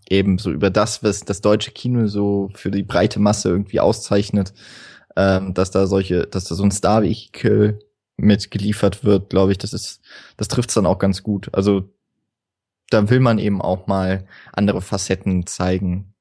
eben 0.09 0.37
so 0.37 0.51
über 0.51 0.69
das, 0.69 1.03
was 1.03 1.21
das 1.21 1.41
deutsche 1.41 1.71
Kino 1.71 2.07
so 2.07 2.49
für 2.55 2.71
die 2.71 2.83
breite 2.83 3.19
Masse 3.19 3.49
irgendwie 3.49 3.79
auszeichnet, 3.79 4.53
ähm, 5.15 5.53
dass 5.53 5.71
da 5.71 5.87
solche, 5.87 6.27
dass 6.27 6.45
da 6.45 6.55
so 6.55 6.63
ein 6.63 6.71
Star-Vehikel 6.71 7.79
mitgeliefert 8.17 9.03
wird, 9.03 9.29
glaube 9.29 9.51
ich, 9.51 9.57
das 9.57 9.73
ist, 9.73 10.01
das 10.37 10.47
trifft's 10.47 10.73
dann 10.73 10.85
auch 10.85 10.99
ganz 10.99 11.23
gut. 11.23 11.49
Also 11.53 11.89
da 12.89 13.09
will 13.09 13.19
man 13.19 13.37
eben 13.37 13.61
auch 13.61 13.87
mal 13.87 14.25
andere 14.51 14.81
Facetten 14.81 15.45
zeigen 15.45 16.13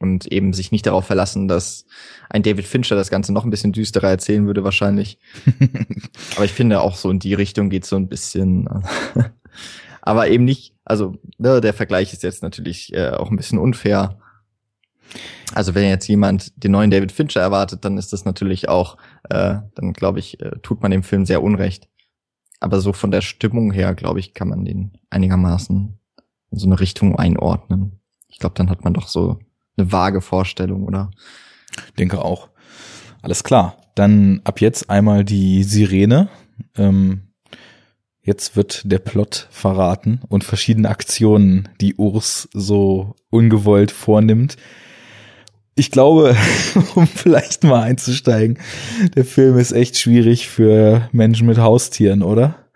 und 0.00 0.26
eben 0.26 0.52
sich 0.52 0.70
nicht 0.72 0.86
darauf 0.86 1.06
verlassen, 1.06 1.48
dass 1.48 1.86
ein 2.28 2.42
David 2.42 2.66
Fincher 2.66 2.96
das 2.96 3.10
Ganze 3.10 3.32
noch 3.32 3.44
ein 3.44 3.50
bisschen 3.50 3.72
düsterer 3.72 4.10
erzählen 4.10 4.46
würde 4.46 4.64
wahrscheinlich. 4.64 5.18
Aber 6.36 6.44
ich 6.44 6.52
finde 6.52 6.80
auch 6.80 6.96
so 6.96 7.10
in 7.10 7.18
die 7.18 7.34
Richtung 7.34 7.70
geht 7.70 7.84
so 7.84 7.96
ein 7.96 8.08
bisschen. 8.08 8.68
Aber 10.08 10.30
eben 10.30 10.46
nicht, 10.46 10.72
also 10.86 11.16
ne, 11.36 11.60
der 11.60 11.74
Vergleich 11.74 12.14
ist 12.14 12.22
jetzt 12.22 12.42
natürlich 12.42 12.94
äh, 12.94 13.10
auch 13.10 13.30
ein 13.30 13.36
bisschen 13.36 13.58
unfair. 13.58 14.18
Also 15.52 15.74
wenn 15.74 15.86
jetzt 15.86 16.08
jemand 16.08 16.64
den 16.64 16.72
neuen 16.72 16.90
David 16.90 17.12
Fincher 17.12 17.42
erwartet, 17.42 17.84
dann 17.84 17.98
ist 17.98 18.14
das 18.14 18.24
natürlich 18.24 18.70
auch, 18.70 18.96
äh, 19.28 19.56
dann 19.74 19.92
glaube 19.92 20.18
ich, 20.18 20.40
äh, 20.40 20.52
tut 20.62 20.80
man 20.80 20.92
dem 20.92 21.02
Film 21.02 21.26
sehr 21.26 21.42
unrecht. 21.42 21.90
Aber 22.58 22.80
so 22.80 22.94
von 22.94 23.10
der 23.10 23.20
Stimmung 23.20 23.70
her, 23.70 23.94
glaube 23.94 24.18
ich, 24.18 24.32
kann 24.32 24.48
man 24.48 24.64
den 24.64 24.92
einigermaßen 25.10 25.98
in 26.52 26.58
so 26.58 26.64
eine 26.64 26.80
Richtung 26.80 27.16
einordnen. 27.16 28.00
Ich 28.28 28.38
glaube, 28.38 28.54
dann 28.54 28.70
hat 28.70 28.84
man 28.84 28.94
doch 28.94 29.08
so 29.08 29.38
eine 29.76 29.92
vage 29.92 30.22
Vorstellung, 30.22 30.84
oder? 30.84 31.10
Denke 31.98 32.24
auch. 32.24 32.48
Alles 33.20 33.44
klar. 33.44 33.76
Dann 33.94 34.40
ab 34.44 34.62
jetzt 34.62 34.88
einmal 34.88 35.22
die 35.22 35.64
Sirene. 35.64 36.30
Ähm, 36.78 37.27
Jetzt 38.28 38.56
wird 38.56 38.82
der 38.84 38.98
Plot 38.98 39.48
verraten 39.50 40.20
und 40.28 40.44
verschiedene 40.44 40.90
Aktionen, 40.90 41.70
die 41.80 41.94
Urs 41.94 42.46
so 42.52 43.16
ungewollt 43.30 43.90
vornimmt. 43.90 44.58
Ich 45.76 45.90
glaube, 45.90 46.36
um 46.94 47.06
vielleicht 47.06 47.64
mal 47.64 47.84
einzusteigen, 47.84 48.58
der 49.16 49.24
Film 49.24 49.56
ist 49.56 49.72
echt 49.72 49.98
schwierig 49.98 50.46
für 50.46 51.08
Menschen 51.10 51.46
mit 51.46 51.56
Haustieren, 51.56 52.22
oder? 52.22 52.66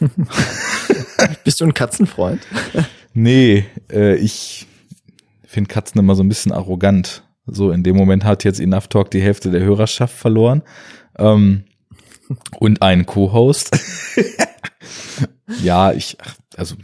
Bist 1.44 1.60
du 1.60 1.66
ein 1.66 1.74
Katzenfreund? 1.74 2.40
nee, 3.12 3.66
äh, 3.92 4.14
ich 4.14 4.66
finde 5.44 5.68
Katzen 5.68 5.98
immer 5.98 6.14
so 6.14 6.22
ein 6.22 6.30
bisschen 6.30 6.52
arrogant. 6.52 7.22
So 7.44 7.70
in 7.70 7.82
dem 7.82 7.96
Moment 7.96 8.24
hat 8.24 8.44
jetzt 8.44 8.60
Enough 8.60 8.88
Talk 8.88 9.10
die 9.10 9.20
Hälfte 9.20 9.50
der 9.50 9.60
Hörerschaft 9.60 10.16
verloren. 10.16 10.62
Ähm, 11.18 11.64
und 12.58 12.80
einen 12.80 13.04
Co-Host. 13.04 13.78
ja, 15.62 15.92
ich, 15.92 16.16
also 16.56 16.76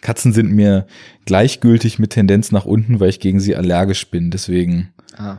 Katzen 0.00 0.32
sind 0.32 0.52
mir 0.52 0.86
gleichgültig 1.24 1.98
mit 1.98 2.10
Tendenz 2.10 2.52
nach 2.52 2.64
unten, 2.64 3.00
weil 3.00 3.10
ich 3.10 3.20
gegen 3.20 3.40
sie 3.40 3.56
allergisch 3.56 4.10
bin. 4.10 4.30
Deswegen. 4.30 4.92
Ah. 5.16 5.38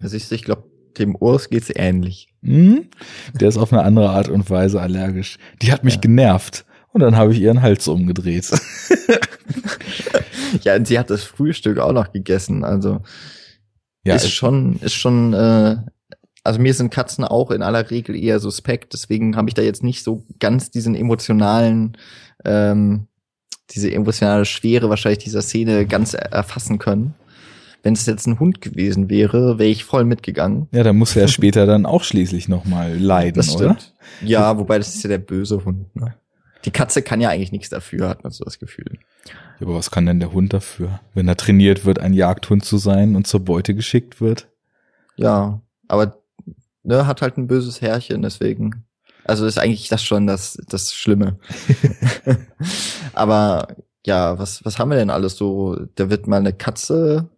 Also 0.00 0.16
ich, 0.16 0.30
ich 0.30 0.44
glaube, 0.44 0.64
dem 0.98 1.14
Urs 1.14 1.50
geht's 1.50 1.70
ähnlich. 1.74 2.28
Hm, 2.42 2.86
der 3.34 3.48
ist 3.48 3.58
auf 3.58 3.72
eine 3.72 3.82
andere 3.82 4.10
Art 4.10 4.28
und 4.28 4.48
Weise 4.50 4.80
allergisch. 4.80 5.38
Die 5.62 5.72
hat 5.72 5.84
mich 5.84 5.94
ja. 5.94 6.00
genervt. 6.00 6.64
Und 6.92 7.00
dann 7.00 7.16
habe 7.16 7.32
ich 7.32 7.40
ihren 7.40 7.60
Hals 7.60 7.86
umgedreht. 7.88 8.50
ja, 10.62 10.76
und 10.76 10.86
sie 10.86 10.98
hat 10.98 11.10
das 11.10 11.24
Frühstück 11.24 11.78
auch 11.78 11.92
noch 11.92 12.12
gegessen. 12.12 12.64
Also 12.64 13.02
ja, 14.04 14.14
ist 14.14 14.30
schon, 14.30 14.78
ist 14.80 14.94
schon 14.94 15.34
äh, 15.34 15.76
also 16.46 16.60
mir 16.60 16.74
sind 16.74 16.90
Katzen 16.90 17.24
auch 17.24 17.50
in 17.50 17.62
aller 17.62 17.90
Regel 17.90 18.16
eher 18.16 18.38
suspekt, 18.40 18.92
deswegen 18.92 19.36
habe 19.36 19.48
ich 19.48 19.54
da 19.54 19.62
jetzt 19.62 19.82
nicht 19.82 20.02
so 20.02 20.24
ganz 20.38 20.70
diesen 20.70 20.94
emotionalen, 20.94 21.96
ähm, 22.44 23.08
diese 23.70 23.92
emotionale 23.92 24.44
Schwere 24.44 24.88
wahrscheinlich 24.88 25.24
dieser 25.24 25.42
Szene 25.42 25.86
ganz 25.86 26.14
erfassen 26.14 26.78
können. 26.78 27.14
Wenn 27.82 27.94
es 27.94 28.06
jetzt 28.06 28.26
ein 28.26 28.40
Hund 28.40 28.60
gewesen 28.60 29.10
wäre, 29.10 29.58
wäre 29.58 29.68
ich 29.68 29.84
voll 29.84 30.04
mitgegangen. 30.04 30.68
Ja, 30.72 30.82
dann 30.82 30.96
muss 30.96 31.14
er 31.14 31.28
später 31.28 31.66
dann 31.66 31.86
auch 31.86 32.02
schließlich 32.02 32.48
nochmal 32.48 32.96
leiden, 32.96 33.34
das 33.34 33.52
stimmt. 33.52 33.94
oder? 34.22 34.28
Ja, 34.28 34.58
wobei 34.58 34.78
das 34.78 34.94
ist 34.94 35.02
ja 35.04 35.08
der 35.08 35.18
böse 35.18 35.64
Hund. 35.64 35.94
Ne? 35.94 36.14
Die 36.64 36.72
Katze 36.72 37.02
kann 37.02 37.20
ja 37.20 37.28
eigentlich 37.28 37.52
nichts 37.52 37.68
dafür, 37.68 38.08
hat 38.08 38.24
man 38.24 38.32
so 38.32 38.44
das 38.44 38.58
Gefühl. 38.58 38.98
Ja, 39.60 39.66
aber 39.66 39.74
was 39.74 39.90
kann 39.90 40.06
denn 40.06 40.18
der 40.18 40.32
Hund 40.32 40.52
dafür, 40.52 41.00
wenn 41.14 41.28
er 41.28 41.36
trainiert 41.36 41.84
wird, 41.84 42.00
ein 42.00 42.12
Jagdhund 42.12 42.64
zu 42.64 42.76
sein 42.78 43.14
und 43.14 43.26
zur 43.26 43.44
Beute 43.44 43.74
geschickt 43.74 44.20
wird? 44.20 44.48
Ja, 45.16 45.60
aber 45.86 46.18
ne, 46.86 47.06
hat 47.06 47.22
halt 47.22 47.36
ein 47.36 47.46
böses 47.46 47.80
Herrchen, 47.80 48.22
deswegen. 48.22 48.86
Also 49.24 49.44
ist 49.44 49.58
eigentlich 49.58 49.88
das 49.88 50.02
schon 50.04 50.26
das, 50.26 50.58
das 50.68 50.94
Schlimme. 50.94 51.38
Aber 53.12 53.76
ja, 54.06 54.38
was, 54.38 54.64
was 54.64 54.78
haben 54.78 54.90
wir 54.90 54.96
denn 54.96 55.10
alles 55.10 55.36
so? 55.36 55.76
Da 55.96 56.10
wird 56.10 56.28
mal 56.28 56.36
eine 56.36 56.52
Katze, 56.52 57.28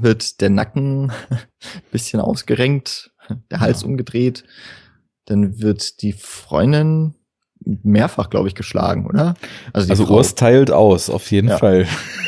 wird 0.00 0.40
der 0.40 0.50
Nacken 0.50 1.12
bisschen 1.92 2.20
ausgerenkt, 2.20 3.12
der 3.50 3.60
Hals 3.60 3.82
ja. 3.82 3.88
umgedreht, 3.88 4.44
dann 5.26 5.60
wird 5.60 6.00
die 6.02 6.12
Freundin 6.12 7.14
mehrfach, 7.64 8.30
glaube 8.30 8.48
ich, 8.48 8.54
geschlagen, 8.54 9.06
oder? 9.06 9.34
Also, 9.72 9.90
also 9.90 10.06
Urs 10.06 10.34
teilt 10.34 10.70
aus, 10.70 11.10
auf 11.10 11.30
jeden 11.30 11.48
ja. 11.48 11.58
Fall. 11.58 11.86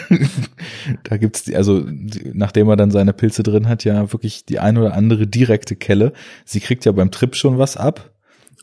da 1.05 1.17
gibt's 1.17 1.45
die, 1.45 1.57
also 1.57 1.85
nachdem 2.33 2.69
er 2.69 2.77
dann 2.77 2.91
seine 2.91 3.13
Pilze 3.13 3.43
drin 3.43 3.69
hat, 3.69 3.85
ja 3.85 4.13
wirklich 4.13 4.45
die 4.45 4.59
ein 4.59 4.77
oder 4.77 4.95
andere 4.95 5.27
direkte 5.27 5.77
Kelle. 5.77 6.13
Sie 6.45 6.61
kriegt 6.61 6.85
ja 6.85 6.93
beim 6.93 7.11
Trip 7.11 7.35
schon 7.35 7.59
was 7.59 7.77
ab. 7.77 8.13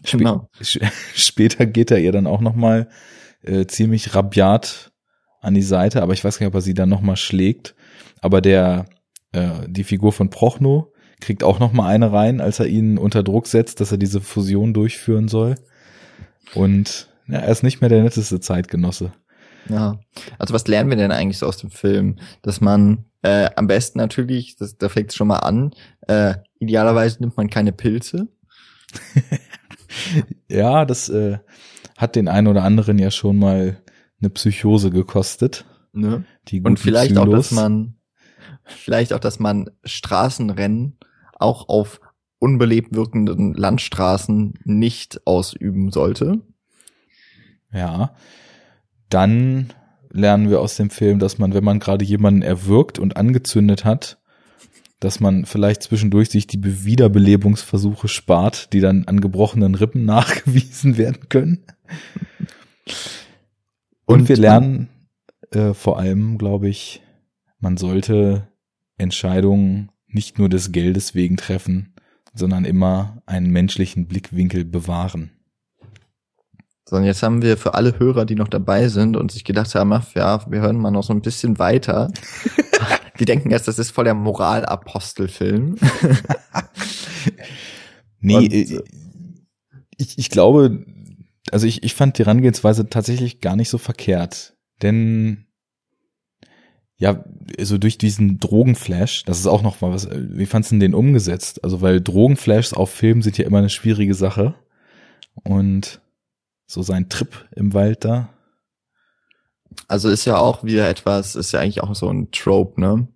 Sp 0.05 0.17
genau. 0.19 0.49
Später 1.15 1.65
geht 1.65 1.91
er 1.91 1.99
ihr 1.99 2.11
dann 2.11 2.27
auch 2.27 2.41
noch 2.41 2.55
mal 2.55 2.87
äh, 3.41 3.65
ziemlich 3.65 4.15
rabiat 4.15 4.91
an 5.41 5.53
die 5.53 5.61
Seite, 5.61 6.03
aber 6.03 6.13
ich 6.13 6.23
weiß 6.23 6.37
gar 6.37 6.45
nicht, 6.45 6.51
ob 6.51 6.59
er 6.59 6.61
sie 6.61 6.73
dann 6.73 6.89
noch 6.89 7.01
mal 7.01 7.15
schlägt. 7.15 7.75
Aber 8.21 8.41
der 8.41 8.85
äh, 9.31 9.67
die 9.67 9.83
Figur 9.83 10.11
von 10.11 10.29
Prochno 10.29 10.91
kriegt 11.19 11.43
auch 11.43 11.59
noch 11.59 11.73
mal 11.73 11.87
eine 11.87 12.11
rein, 12.11 12.41
als 12.41 12.59
er 12.59 12.67
ihn 12.67 12.97
unter 12.97 13.23
Druck 13.23 13.47
setzt, 13.47 13.81
dass 13.81 13.91
er 13.91 13.97
diese 13.97 14.21
Fusion 14.21 14.73
durchführen 14.73 15.27
soll. 15.27 15.55
Und 16.55 17.09
ja, 17.27 17.39
er 17.39 17.51
ist 17.51 17.63
nicht 17.63 17.81
mehr 17.81 17.89
der 17.89 18.03
netteste 18.03 18.39
Zeitgenosse. 18.39 19.11
Ja. 19.69 19.99
Also 20.37 20.53
was 20.53 20.67
lernen 20.67 20.89
wir 20.89 20.97
denn 20.97 21.11
eigentlich 21.11 21.37
so 21.37 21.45
aus 21.45 21.57
dem 21.57 21.69
Film? 21.69 22.17
Dass 22.41 22.61
man 22.61 23.05
äh, 23.21 23.49
am 23.55 23.67
besten 23.67 23.99
natürlich, 23.99 24.55
das, 24.55 24.77
da 24.77 24.89
fängt 24.89 25.09
es 25.09 25.15
schon 25.15 25.27
mal 25.27 25.39
an, 25.39 25.71
äh, 26.07 26.35
idealerweise 26.59 27.19
nimmt 27.19 27.37
man 27.37 27.49
keine 27.49 27.71
Pilze. 27.71 28.27
ja, 30.47 30.85
das 30.85 31.09
äh, 31.09 31.39
hat 31.97 32.15
den 32.15 32.27
einen 32.27 32.47
oder 32.47 32.63
anderen 32.63 32.97
ja 32.97 33.11
schon 33.11 33.37
mal 33.37 33.81
eine 34.21 34.29
Psychose 34.29 34.89
gekostet. 34.89 35.65
Ne? 35.93 36.23
Die 36.47 36.61
Und 36.61 36.79
vielleicht 36.79 37.11
Psylos. 37.11 37.27
auch, 37.27 37.31
dass 37.31 37.51
man, 37.51 37.95
vielleicht 38.63 39.13
auch, 39.13 39.19
dass 39.19 39.39
man 39.39 39.69
Straßenrennen 39.83 40.97
auch 41.33 41.69
auf 41.69 42.01
unbelebt 42.39 42.95
wirkenden 42.95 43.53
Landstraßen 43.53 44.53
nicht 44.63 45.25
ausüben 45.27 45.91
sollte. 45.91 46.39
Ja. 47.71 48.15
Dann 49.09 49.73
lernen 50.09 50.49
wir 50.49 50.61
aus 50.61 50.75
dem 50.75 50.89
Film, 50.89 51.19
dass 51.19 51.37
man, 51.37 51.53
wenn 51.53 51.63
man 51.63 51.79
gerade 51.79 52.05
jemanden 52.05 52.41
erwürgt 52.41 52.99
und 52.99 53.17
angezündet 53.17 53.85
hat, 53.85 54.19
dass 54.99 55.19
man 55.19 55.45
vielleicht 55.45 55.83
zwischendurch 55.83 56.29
sich 56.29 56.47
die 56.47 56.85
Wiederbelebungsversuche 56.85 58.07
spart, 58.07 58.73
die 58.73 58.81
dann 58.81 59.05
an 59.05 59.21
gebrochenen 59.21 59.75
Rippen 59.75 60.05
nachgewiesen 60.05 60.97
werden 60.97 61.29
können. 61.29 61.63
Und, 64.05 64.21
und 64.21 64.29
wir 64.29 64.37
lernen 64.37 64.89
äh, 65.51 65.73
vor 65.73 65.99
allem, 65.99 66.37
glaube 66.37 66.69
ich, 66.69 67.01
man 67.59 67.77
sollte 67.77 68.47
Entscheidungen 68.97 69.91
nicht 70.07 70.39
nur 70.39 70.49
des 70.49 70.71
Geldes 70.71 71.13
wegen 71.13 71.37
treffen, 71.37 71.93
sondern 72.33 72.65
immer 72.65 73.21
einen 73.25 73.51
menschlichen 73.51 74.07
Blickwinkel 74.07 74.65
bewahren. 74.65 75.31
So, 76.89 76.95
und 76.95 77.03
jetzt 77.03 77.21
haben 77.21 77.43
wir 77.43 77.55
für 77.57 77.75
alle 77.75 77.99
Hörer, 77.99 78.25
die 78.25 78.35
noch 78.35 78.47
dabei 78.47 78.87
sind 78.87 79.15
und 79.15 79.31
sich 79.31 79.43
gedacht 79.43 79.75
haben, 79.75 79.93
ach, 79.93 80.15
ja, 80.15 80.49
wir 80.49 80.61
hören 80.61 80.77
mal 80.77 80.89
noch 80.89 81.03
so 81.03 81.13
ein 81.13 81.21
bisschen 81.21 81.59
weiter. 81.59 82.11
die 83.19 83.25
denken 83.25 83.51
erst, 83.51 83.67
das 83.67 83.77
ist 83.77 83.91
voll 83.91 84.05
der 84.05 84.15
Moralapostelfilm. 84.15 85.75
nee, 88.19 88.37
und, 88.37 88.53
äh, 88.53 88.81
ich, 89.97 90.17
ich 90.17 90.29
glaube, 90.29 90.85
also 91.51 91.67
ich, 91.67 91.83
ich 91.83 91.93
fand 91.93 92.17
die 92.17 92.23
Herangehensweise 92.23 92.89
tatsächlich 92.89 93.39
gar 93.39 93.55
nicht 93.55 93.69
so 93.69 93.77
verkehrt. 93.77 94.55
Denn 94.81 95.45
ja, 96.99 97.23
also 97.57 97.77
durch 97.77 97.97
diesen 97.97 98.39
Drogenflash, 98.39 99.23
das 99.23 99.39
ist 99.39 99.47
auch 99.47 99.61
noch 99.61 99.79
mal 99.79 99.91
was, 99.91 100.07
wie 100.11 100.45
fandst 100.45 100.71
du 100.71 100.79
den 100.79 100.93
umgesetzt? 100.93 101.63
Also, 101.63 101.81
weil 101.81 102.01
Drogenflashs 102.01 102.73
auf 102.73 102.91
Film 102.91 103.21
sind 103.21 103.37
ja 103.37 103.45
immer 103.45 103.59
eine 103.59 103.69
schwierige 103.69 104.13
Sache. 104.13 104.53
Und 105.43 106.01
so 106.67 106.81
sein 106.83 107.07
Trip 107.07 107.47
im 107.55 107.73
Wald 107.73 108.03
da. 108.03 108.29
Also 109.87 110.09
ist 110.09 110.25
ja 110.25 110.37
auch 110.37 110.63
wieder 110.63 110.89
etwas, 110.89 111.35
ist 111.35 111.53
ja 111.53 111.61
eigentlich 111.61 111.81
auch 111.81 111.95
so 111.95 112.09
ein 112.09 112.31
Trope, 112.31 112.79
ne? 112.81 113.07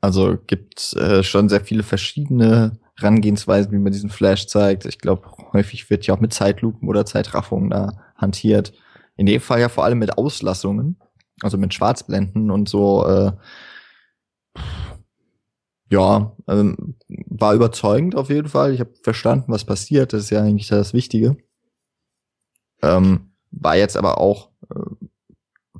Also 0.00 0.36
gibt 0.46 0.94
äh, 0.94 1.22
schon 1.24 1.48
sehr 1.48 1.60
viele 1.60 1.82
verschiedene 1.82 2.78
Herangehensweisen, 2.96 3.72
wie 3.72 3.78
man 3.78 3.92
diesen 3.92 4.10
Flash 4.10 4.46
zeigt. 4.46 4.86
Ich 4.86 4.98
glaube, 4.98 5.28
häufig 5.52 5.90
wird 5.90 6.06
ja 6.06 6.14
auch 6.14 6.20
mit 6.20 6.32
Zeitlupen 6.32 6.88
oder 6.88 7.04
Zeitraffungen 7.04 7.70
da 7.70 7.98
hantiert. 8.16 8.72
In 9.16 9.26
dem 9.26 9.40
Fall 9.40 9.60
ja 9.60 9.68
vor 9.68 9.84
allem 9.84 9.98
mit 9.98 10.16
Auslassungen 10.16 10.98
also 11.42 11.58
mit 11.58 11.74
Schwarzblenden 11.74 12.50
und 12.50 12.68
so, 12.68 13.06
äh, 13.06 13.32
ja, 15.90 16.32
ähm, 16.48 16.96
war 17.08 17.54
überzeugend 17.54 18.16
auf 18.16 18.30
jeden 18.30 18.48
Fall. 18.48 18.72
Ich 18.74 18.80
habe 18.80 18.94
verstanden, 19.02 19.52
was 19.52 19.64
passiert. 19.64 20.12
Das 20.12 20.24
ist 20.24 20.30
ja 20.30 20.42
eigentlich 20.42 20.68
das 20.68 20.94
Wichtige. 20.94 21.36
Ähm, 22.82 23.32
war 23.50 23.76
jetzt 23.76 23.96
aber 23.96 24.18
auch, 24.18 24.50
äh, 24.70 25.78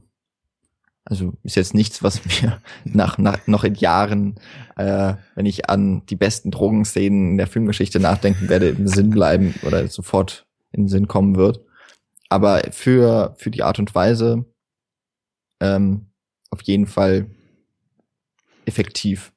also 1.05 1.35
ist 1.43 1.57
jetzt 1.57 1.75
nichts, 1.75 2.03
was 2.03 2.25
mir 2.43 2.61
nach, 2.85 3.19
nach 3.19 3.47
noch 3.47 3.65
in 3.65 3.75
Jahren, 3.75 4.37
äh, 4.77 5.15
wenn 5.35 5.47
ich 5.47 5.69
an 5.69 6.07
die 6.07 6.17
besten 6.17 6.51
Drogenszenen 6.51 7.33
in 7.33 7.37
der 7.37 7.47
Filmgeschichte 7.47 8.01
nachdenken 8.01 8.49
werde, 8.49 8.69
im 8.69 8.87
Sinn 8.89 9.11
bleiben 9.11 9.55
oder 9.67 9.87
sofort 9.89 10.47
in 10.73 10.85
den 10.85 10.89
Sinn 10.89 11.09
kommen 11.09 11.37
wird. 11.37 11.61
Aber 12.29 12.63
für 12.71 13.35
für 13.37 13.51
die 13.51 13.63
Art 13.63 13.79
und 13.79 13.95
Weise, 13.95 14.45
ähm, 15.65 16.07
auf 16.51 16.63
jeden 16.63 16.87
Fall 16.87 17.27
effektiv 18.67 19.33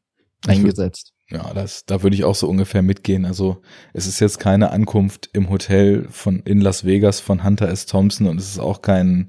eingesetzt. 0.46 1.14
Ja, 1.30 1.54
das, 1.54 1.86
da 1.86 2.04
würde 2.04 2.16
ich 2.16 2.24
auch 2.24 2.36
so 2.36 2.48
ungefähr 2.48 2.82
mitgehen. 2.82 3.26
Also 3.26 3.62
es 3.94 4.08
ist 4.08 4.20
jetzt 4.20 4.40
keine 4.40 4.72
Ankunft 4.72 5.30
im 5.34 5.50
Hotel 5.50 6.08
von 6.10 6.40
in 6.42 6.62
Las 6.62 6.86
Vegas 6.86 7.20
von 7.20 7.44
Hunter 7.44 7.68
S. 7.68 7.86
Thompson 7.86 8.28
und 8.28 8.40
es 8.40 8.50
ist 8.50 8.60
auch 8.60 8.82
kein 8.82 9.28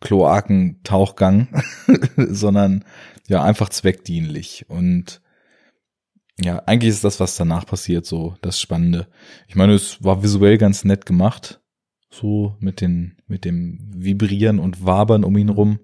Kloakentauchgang, 0.00 1.62
sondern 2.16 2.84
ja 3.28 3.42
einfach 3.42 3.68
zweckdienlich. 3.68 4.66
Und 4.68 5.20
ja, 6.40 6.58
eigentlich 6.66 6.90
ist 6.90 7.04
das, 7.04 7.20
was 7.20 7.36
danach 7.36 7.66
passiert, 7.66 8.04
so 8.04 8.36
das 8.40 8.60
Spannende. 8.60 9.08
Ich 9.46 9.54
meine, 9.54 9.74
es 9.74 10.02
war 10.02 10.22
visuell 10.22 10.58
ganz 10.58 10.84
nett 10.84 11.06
gemacht, 11.06 11.60
so 12.10 12.56
mit 12.58 12.80
den 12.80 13.16
mit 13.26 13.44
dem 13.44 13.78
Vibrieren 13.94 14.58
und 14.58 14.84
Wabern 14.84 15.24
um 15.24 15.36
ihn 15.36 15.50
rum. 15.50 15.80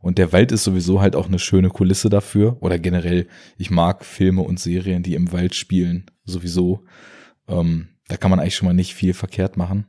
Und 0.00 0.18
der 0.18 0.32
Wald 0.32 0.52
ist 0.52 0.64
sowieso 0.64 1.00
halt 1.00 1.16
auch 1.16 1.26
eine 1.26 1.38
schöne 1.38 1.70
Kulisse 1.70 2.08
dafür. 2.08 2.56
Oder 2.60 2.78
generell, 2.78 3.26
ich 3.56 3.70
mag 3.70 4.04
Filme 4.04 4.42
und 4.42 4.60
Serien, 4.60 5.02
die 5.02 5.14
im 5.14 5.32
Wald 5.32 5.54
spielen, 5.54 6.10
sowieso. 6.24 6.84
Ähm, 7.48 7.88
da 8.08 8.16
kann 8.16 8.30
man 8.30 8.40
eigentlich 8.40 8.54
schon 8.54 8.66
mal 8.66 8.74
nicht 8.74 8.94
viel 8.94 9.14
verkehrt 9.14 9.56
machen. 9.56 9.86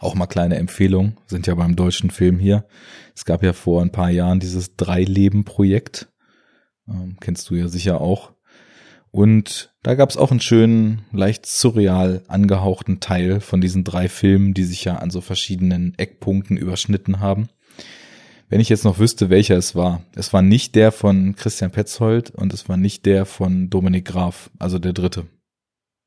Auch 0.00 0.14
mal 0.14 0.26
kleine 0.26 0.56
Empfehlungen, 0.56 1.18
sind 1.26 1.46
ja 1.46 1.54
beim 1.54 1.76
deutschen 1.76 2.10
Film 2.10 2.38
hier. 2.38 2.66
Es 3.14 3.24
gab 3.24 3.42
ja 3.42 3.52
vor 3.52 3.82
ein 3.82 3.92
paar 3.92 4.10
Jahren 4.10 4.40
dieses 4.40 4.76
Drei-Leben-Projekt. 4.76 6.08
Ähm, 6.88 7.16
kennst 7.20 7.50
du 7.50 7.54
ja 7.54 7.68
sicher 7.68 8.00
auch. 8.00 8.32
Und 9.10 9.74
da 9.82 9.94
gab 9.94 10.08
es 10.08 10.16
auch 10.16 10.30
einen 10.30 10.40
schönen, 10.40 11.04
leicht 11.12 11.44
surreal 11.44 12.22
angehauchten 12.28 12.98
Teil 13.00 13.40
von 13.40 13.60
diesen 13.60 13.84
drei 13.84 14.08
Filmen, 14.08 14.54
die 14.54 14.64
sich 14.64 14.84
ja 14.84 14.96
an 14.96 15.10
so 15.10 15.20
verschiedenen 15.20 15.94
Eckpunkten 15.98 16.56
überschnitten 16.56 17.20
haben. 17.20 17.48
Wenn 18.52 18.60
ich 18.60 18.68
jetzt 18.68 18.84
noch 18.84 18.98
wüsste, 18.98 19.30
welcher 19.30 19.56
es 19.56 19.74
war. 19.74 20.02
Es 20.14 20.34
war 20.34 20.42
nicht 20.42 20.74
der 20.74 20.92
von 20.92 21.34
Christian 21.36 21.70
Petzold 21.70 22.32
und 22.32 22.52
es 22.52 22.68
war 22.68 22.76
nicht 22.76 23.06
der 23.06 23.24
von 23.24 23.70
Dominik 23.70 24.04
Graf, 24.04 24.50
also 24.58 24.78
der 24.78 24.92
dritte. 24.92 25.26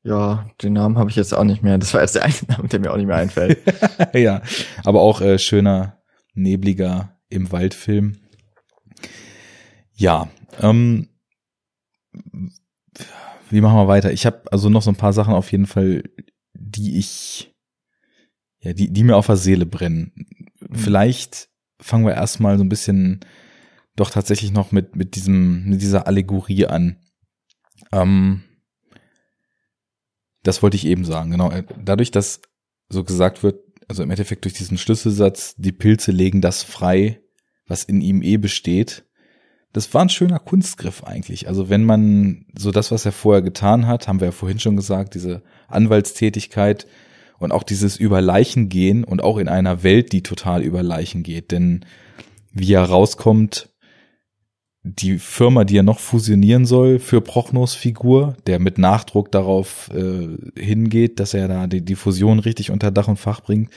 Ja, 0.04 0.48
den 0.62 0.74
Namen 0.74 0.96
habe 0.96 1.10
ich 1.10 1.16
jetzt 1.16 1.34
auch 1.34 1.42
nicht 1.42 1.64
mehr. 1.64 1.76
Das 1.76 1.92
war 1.92 2.02
jetzt 2.02 2.14
der 2.14 2.22
einzige 2.22 2.52
Name, 2.52 2.68
der 2.68 2.78
mir 2.78 2.92
auch 2.92 2.96
nicht 2.98 3.08
mehr 3.08 3.16
einfällt. 3.16 3.58
ja, 4.14 4.42
aber 4.84 5.00
auch 5.00 5.20
äh, 5.20 5.40
schöner, 5.40 6.00
nebliger 6.34 7.18
im 7.28 7.50
Waldfilm. 7.50 8.18
Ja, 9.94 10.28
ähm, 10.60 11.08
wie 13.50 13.60
machen 13.60 13.76
wir 13.76 13.88
weiter? 13.88 14.12
Ich 14.12 14.24
habe 14.24 14.42
also 14.52 14.68
noch 14.68 14.82
so 14.82 14.92
ein 14.92 14.96
paar 14.96 15.12
Sachen 15.12 15.34
auf 15.34 15.50
jeden 15.50 15.66
Fall, 15.66 16.04
die 16.54 16.96
ich, 16.96 17.52
ja, 18.60 18.72
die, 18.72 18.92
die 18.92 19.02
mir 19.02 19.16
auf 19.16 19.26
der 19.26 19.36
Seele 19.36 19.66
brennen. 19.66 20.12
Mhm. 20.60 20.76
Vielleicht 20.76 21.48
fangen 21.80 22.06
wir 22.06 22.14
erstmal 22.14 22.58
so 22.58 22.64
ein 22.64 22.68
bisschen 22.68 23.20
doch 23.96 24.10
tatsächlich 24.10 24.52
noch 24.52 24.72
mit, 24.72 24.96
mit 24.96 25.16
diesem, 25.16 25.64
mit 25.64 25.80
dieser 25.80 26.06
Allegorie 26.06 26.66
an. 26.66 26.98
Ähm, 27.92 28.42
das 30.42 30.62
wollte 30.62 30.76
ich 30.76 30.86
eben 30.86 31.04
sagen, 31.04 31.30
genau. 31.30 31.50
Dadurch, 31.82 32.10
dass 32.10 32.40
so 32.88 33.02
gesagt 33.02 33.42
wird, 33.42 33.60
also 33.88 34.02
im 34.02 34.10
Endeffekt 34.10 34.44
durch 34.44 34.54
diesen 34.54 34.78
Schlüsselsatz, 34.78 35.54
die 35.56 35.72
Pilze 35.72 36.12
legen 36.12 36.40
das 36.40 36.62
frei, 36.62 37.20
was 37.66 37.84
in 37.84 38.00
ihm 38.00 38.22
eh 38.22 38.36
besteht, 38.36 39.04
das 39.72 39.92
war 39.92 40.02
ein 40.02 40.08
schöner 40.08 40.38
Kunstgriff 40.38 41.04
eigentlich. 41.04 41.48
Also 41.48 41.68
wenn 41.68 41.84
man 41.84 42.46
so 42.56 42.70
das, 42.70 42.90
was 42.90 43.04
er 43.04 43.12
vorher 43.12 43.42
getan 43.42 43.86
hat, 43.86 44.08
haben 44.08 44.20
wir 44.20 44.28
ja 44.28 44.32
vorhin 44.32 44.58
schon 44.58 44.76
gesagt, 44.76 45.14
diese 45.14 45.42
Anwaltstätigkeit 45.68 46.86
und 47.38 47.52
auch 47.52 47.62
dieses 47.62 47.96
über 47.96 48.20
Leichen 48.20 48.68
gehen 48.68 49.04
und 49.04 49.22
auch 49.22 49.38
in 49.38 49.48
einer 49.48 49.82
Welt, 49.82 50.12
die 50.12 50.22
total 50.22 50.62
über 50.62 50.82
Leichen 50.82 51.22
geht. 51.22 51.50
Denn 51.50 51.84
wie 52.52 52.72
er 52.72 52.84
rauskommt, 52.84 53.70
die 54.82 55.18
Firma, 55.18 55.64
die 55.64 55.78
er 55.78 55.82
noch 55.82 55.98
fusionieren 55.98 56.64
soll 56.64 57.00
für 57.00 57.20
Prochnos 57.20 57.74
Figur, 57.74 58.36
der 58.46 58.60
mit 58.60 58.78
Nachdruck 58.78 59.32
darauf 59.32 59.90
äh, 59.92 60.28
hingeht, 60.56 61.18
dass 61.18 61.34
er 61.34 61.48
da 61.48 61.66
die, 61.66 61.84
die 61.84 61.96
Fusion 61.96 62.38
richtig 62.38 62.70
unter 62.70 62.92
Dach 62.92 63.08
und 63.08 63.18
Fach 63.18 63.40
bringt, 63.40 63.70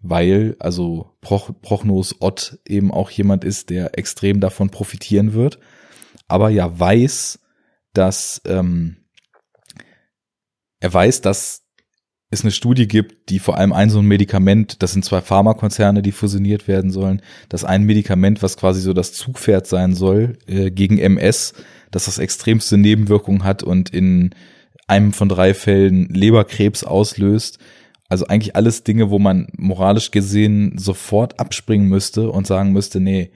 weil 0.00 0.56
also 0.58 1.10
Proch, 1.20 1.50
Prochnos 1.60 2.16
Ott 2.20 2.58
eben 2.66 2.92
auch 2.92 3.10
jemand 3.10 3.44
ist, 3.44 3.68
der 3.68 3.98
extrem 3.98 4.40
davon 4.40 4.70
profitieren 4.70 5.34
wird, 5.34 5.58
aber 6.28 6.48
ja 6.48 6.78
weiß, 6.80 7.40
dass 7.92 8.40
ähm, 8.46 8.96
er 10.80 10.94
weiß, 10.94 11.20
dass 11.20 11.63
es 12.34 12.42
eine 12.42 12.50
Studie 12.50 12.86
gibt, 12.86 13.30
die 13.30 13.38
vor 13.38 13.56
allem 13.56 13.72
ein 13.72 13.90
so 13.90 14.00
ein 14.00 14.06
Medikament, 14.06 14.82
das 14.82 14.92
sind 14.92 15.04
zwei 15.04 15.20
Pharmakonzerne, 15.20 16.02
die 16.02 16.12
fusioniert 16.12 16.68
werden 16.68 16.90
sollen, 16.90 17.22
dass 17.48 17.64
ein 17.64 17.84
Medikament, 17.84 18.42
was 18.42 18.56
quasi 18.56 18.80
so 18.80 18.92
das 18.92 19.12
Zugpferd 19.12 19.66
sein 19.66 19.94
soll 19.94 20.36
äh, 20.46 20.70
gegen 20.70 20.98
MS, 20.98 21.54
dass 21.90 22.04
das 22.04 22.18
extremste 22.18 22.76
Nebenwirkungen 22.76 23.44
hat 23.44 23.62
und 23.62 23.90
in 23.90 24.30
einem 24.86 25.12
von 25.12 25.28
drei 25.28 25.54
Fällen 25.54 26.08
Leberkrebs 26.08 26.84
auslöst 26.84 27.58
also 28.08 28.26
eigentlich 28.26 28.54
alles 28.54 28.84
Dinge, 28.84 29.10
wo 29.10 29.18
man 29.18 29.48
moralisch 29.56 30.10
gesehen 30.10 30.78
sofort 30.78 31.40
abspringen 31.40 31.88
müsste 31.88 32.30
und 32.30 32.46
sagen 32.46 32.72
müsste, 32.72 33.00
nee, 33.00 33.30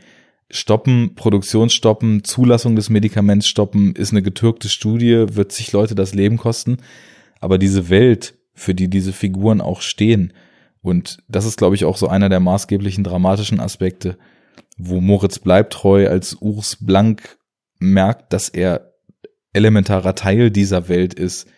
stoppen, 0.51 1.14
Produktion 1.16 1.68
stoppen, 1.68 2.22
Zulassung 2.22 2.76
des 2.76 2.90
Medikaments 2.90 3.49
stoppen, 3.49 3.94
ist 3.94 4.12
eine 4.12 4.22
getürkte 4.22 4.68
Studie, 4.68 5.26
wird 5.32 5.51
sich 5.51 5.72
Leute 5.72 5.94
das 5.96 6.14
Leben 6.14 6.36
kosten. 6.36 6.78
Aber 7.40 7.59
diese 7.59 7.88
Welt, 7.88 8.34
für 8.59 8.74
die 8.74 8.88
diese 8.88 9.12
Figuren 9.12 9.61
auch 9.61 9.80
stehen, 9.80 10.32
und 10.80 11.18
das 11.28 11.44
ist, 11.44 11.59
glaube 11.59 11.74
ich, 11.74 11.84
auch 11.84 11.96
so 11.96 12.09
einer 12.09 12.28
der 12.28 12.40
maßgeblichen 12.40 13.04
dramatischen 13.04 13.61
Aspekte, 13.61 14.16
wo 14.76 15.00
Moritz 15.00 15.38
bleibt 15.38 15.72
treu 15.72 16.09
als 16.09 16.34
Urs 16.40 16.78
Blank 16.80 17.36
merkt, 17.80 18.32
dass 18.32 18.48
er 18.48 18.92
elementarer 19.52 20.14
Teil 20.14 20.50
dieser 20.50 20.88
Welt 20.88 21.14
ist, 21.14 21.48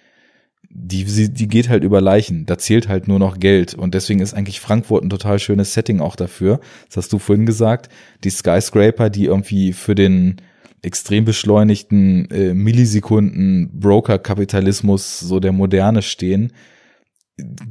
die, 0.72 1.04
die 1.04 1.48
geht 1.48 1.68
halt 1.68 1.82
über 1.82 2.00
Leichen. 2.00 2.46
Da 2.46 2.56
zählt 2.56 2.88
halt 2.88 3.08
nur 3.08 3.18
noch 3.18 3.38
Geld. 3.38 3.74
Und 3.74 3.94
deswegen 3.94 4.20
ist 4.20 4.34
eigentlich 4.34 4.60
Frankfurt 4.60 5.02
ein 5.02 5.10
total 5.10 5.38
schönes 5.38 5.74
Setting 5.74 6.00
auch 6.00 6.14
dafür. 6.14 6.60
Das 6.86 6.98
hast 6.98 7.12
du 7.12 7.18
vorhin 7.18 7.44
gesagt. 7.44 7.88
Die 8.22 8.30
Skyscraper, 8.30 9.10
die 9.10 9.24
irgendwie 9.24 9.72
für 9.72 9.96
den 9.96 10.36
extrem 10.82 11.24
beschleunigten 11.24 12.30
äh, 12.30 12.54
Millisekunden 12.54 13.80
Broker-Kapitalismus 13.80 15.18
so 15.18 15.40
der 15.40 15.52
Moderne 15.52 16.02
stehen, 16.02 16.52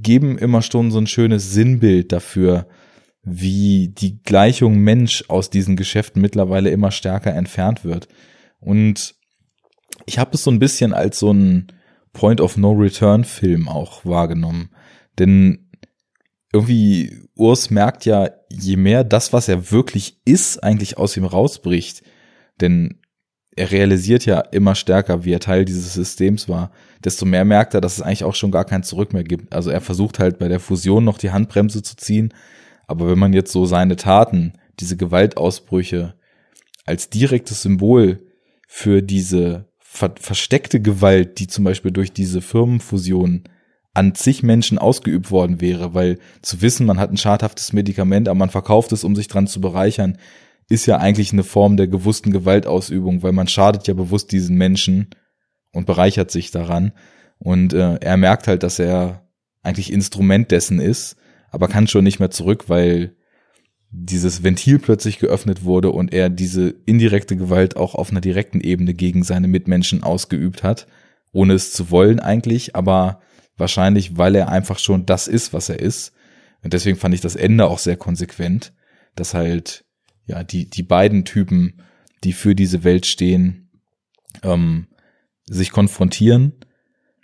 geben 0.02 0.38
immer 0.38 0.62
schon 0.62 0.92
so 0.92 1.00
ein 1.00 1.08
schönes 1.08 1.52
Sinnbild 1.52 2.12
dafür, 2.12 2.68
wie 3.24 3.90
die 3.90 4.22
Gleichung 4.24 4.80
Mensch 4.80 5.26
aus 5.28 5.50
diesen 5.50 5.76
Geschäften 5.76 6.22
mittlerweile 6.22 6.70
immer 6.70 6.92
stärker 6.92 7.34
entfernt 7.34 7.84
wird. 7.84 8.08
Und 8.60 9.16
ich 10.06 10.20
habe 10.20 10.32
es 10.34 10.44
so 10.44 10.52
ein 10.52 10.60
bisschen 10.60 10.94
als 10.94 11.20
so 11.20 11.32
ein 11.32 11.68
Point 12.14 12.42
of 12.42 12.58
No 12.58 12.72
Return 12.72 13.24
Film 13.24 13.68
auch 13.68 14.06
wahrgenommen. 14.06 14.70
Denn 15.18 15.70
irgendwie 16.52 17.28
Urs 17.36 17.70
merkt 17.70 18.06
ja, 18.06 18.30
je 18.50 18.78
mehr 18.78 19.04
das, 19.04 19.34
was 19.34 19.48
er 19.48 19.72
wirklich 19.72 20.20
ist, 20.26 20.64
eigentlich 20.64 20.98
aus 20.98 21.16
ihm 21.16 21.26
rausbricht, 21.26 22.04
denn 22.60 23.00
er 23.56 23.72
realisiert 23.72 24.26
ja 24.26 24.40
immer 24.40 24.74
stärker, 24.76 25.26
wie 25.26 25.34
er 25.34 25.40
Teil 25.40 25.66
dieses 25.66 25.94
Systems 25.94 26.50
war, 26.50 26.72
desto 27.04 27.26
mehr 27.26 27.46
merkt 27.46 27.74
er, 27.74 27.82
dass 27.82 27.98
es 27.98 28.02
eigentlich 28.02 28.24
auch 28.24 28.36
schon 28.36 28.52
gar 28.52 28.66
kein 28.66 28.84
Zurück 28.84 29.14
mehr 29.14 29.24
gibt. 29.24 29.54
Also 29.54 29.70
er 29.70 29.82
versucht 29.82 30.20
halt 30.20 30.40
bei 30.40 30.48
der 30.48 30.60
Fusion 30.60 31.04
noch 31.04 31.18
die 31.18 31.32
Handbremse 31.32 31.82
zu 31.82 31.96
ziehen, 31.96 32.34
aber 32.88 33.10
wenn 33.10 33.20
man 33.20 33.34
jetzt 33.34 33.52
so 33.52 33.66
seine 33.66 33.96
Taten, 33.96 34.54
diese 34.80 34.98
Gewaltausbrüche 34.98 36.16
als 36.86 37.10
direktes 37.10 37.62
Symbol 37.62 38.20
für 38.68 39.02
diese 39.02 39.66
ver 39.80 40.14
versteckte 40.20 40.82
Gewalt, 40.82 41.40
die 41.40 41.48
zum 41.48 41.64
Beispiel 41.64 41.92
durch 41.92 42.14
diese 42.14 42.42
Firmenfusion 42.42 43.44
an 43.94 44.16
zig 44.16 44.44
Menschen 44.44 44.78
ausgeübt 44.78 45.32
worden 45.32 45.62
wäre, 45.62 45.94
weil 45.94 46.20
zu 46.42 46.62
wissen, 46.62 46.86
man 46.86 47.00
hat 47.00 47.12
ein 47.12 47.18
schadhaftes 47.18 47.74
Medikament, 47.74 48.28
aber 48.30 48.38
man 48.38 48.50
verkauft 48.50 48.92
es, 48.92 49.04
um 49.04 49.16
sich 49.16 49.28
dran 49.28 49.48
zu 49.48 49.62
bereichern, 49.62 50.18
ist 50.70 50.86
ja 50.86 50.98
eigentlich 50.98 51.34
eine 51.34 51.44
Form 51.44 51.76
der 51.78 51.88
gewussten 51.88 52.32
Gewaltausübung, 52.32 53.24
weil 53.24 53.32
man 53.32 53.48
schadet 53.48 53.88
ja 53.88 53.94
bewusst 53.96 54.32
diesen 54.32 54.56
Menschen 54.56 55.10
und 55.72 55.86
bereichert 55.86 56.32
sich 56.32 56.52
daran. 56.52 56.94
Und 57.38 57.74
äh, 57.74 57.96
er 57.96 58.18
merkt 58.18 58.48
halt, 58.48 58.64
dass 58.64 58.80
er 58.80 59.28
eigentlich 59.62 59.92
Instrument 59.92 60.52
dessen 60.52 60.80
ist, 60.80 61.16
aber 61.52 61.68
kann 61.68 61.88
schon 61.88 62.04
nicht 62.04 62.20
mehr 62.20 62.32
zurück, 62.32 62.66
weil 62.68 63.16
dieses 63.92 64.44
Ventil 64.44 64.80
plötzlich 64.80 65.20
geöffnet 65.20 65.64
wurde 65.64 65.92
und 65.92 66.14
er 66.14 66.30
diese 66.30 66.76
indirekte 66.86 67.36
Gewalt 67.36 67.76
auch 67.76 67.96
auf 67.96 68.12
einer 68.12 68.22
direkten 68.22 68.62
Ebene 68.62 68.94
gegen 68.94 69.24
seine 69.24 69.48
Mitmenschen 69.48 70.04
ausgeübt 70.04 70.64
hat, 70.64 70.86
ohne 71.32 71.54
es 71.54 71.74
zu 71.74 71.90
wollen 71.90 72.20
eigentlich, 72.20 72.76
aber 72.76 73.22
wahrscheinlich, 73.58 74.18
weil 74.18 74.36
er 74.36 74.50
einfach 74.50 74.80
schon 74.80 75.06
das 75.06 75.28
ist, 75.28 75.54
was 75.54 75.70
er 75.70 75.80
ist. 75.80 76.14
Und 76.64 76.74
deswegen 76.74 76.98
fand 76.98 77.16
ich 77.16 77.22
das 77.22 77.36
Ende 77.36 77.68
auch 77.68 77.80
sehr 77.80 77.98
konsequent, 77.98 78.74
dass 79.16 79.34
halt, 79.34 79.86
ja, 80.26 80.44
die, 80.44 80.70
die 80.70 80.84
beiden 80.84 81.26
Typen, 81.26 81.82
die 82.24 82.34
für 82.34 82.54
diese 82.54 82.84
Welt 82.84 83.06
stehen, 83.06 83.70
ähm, 84.44 84.88
sich 85.50 85.72
konfrontieren, 85.72 86.54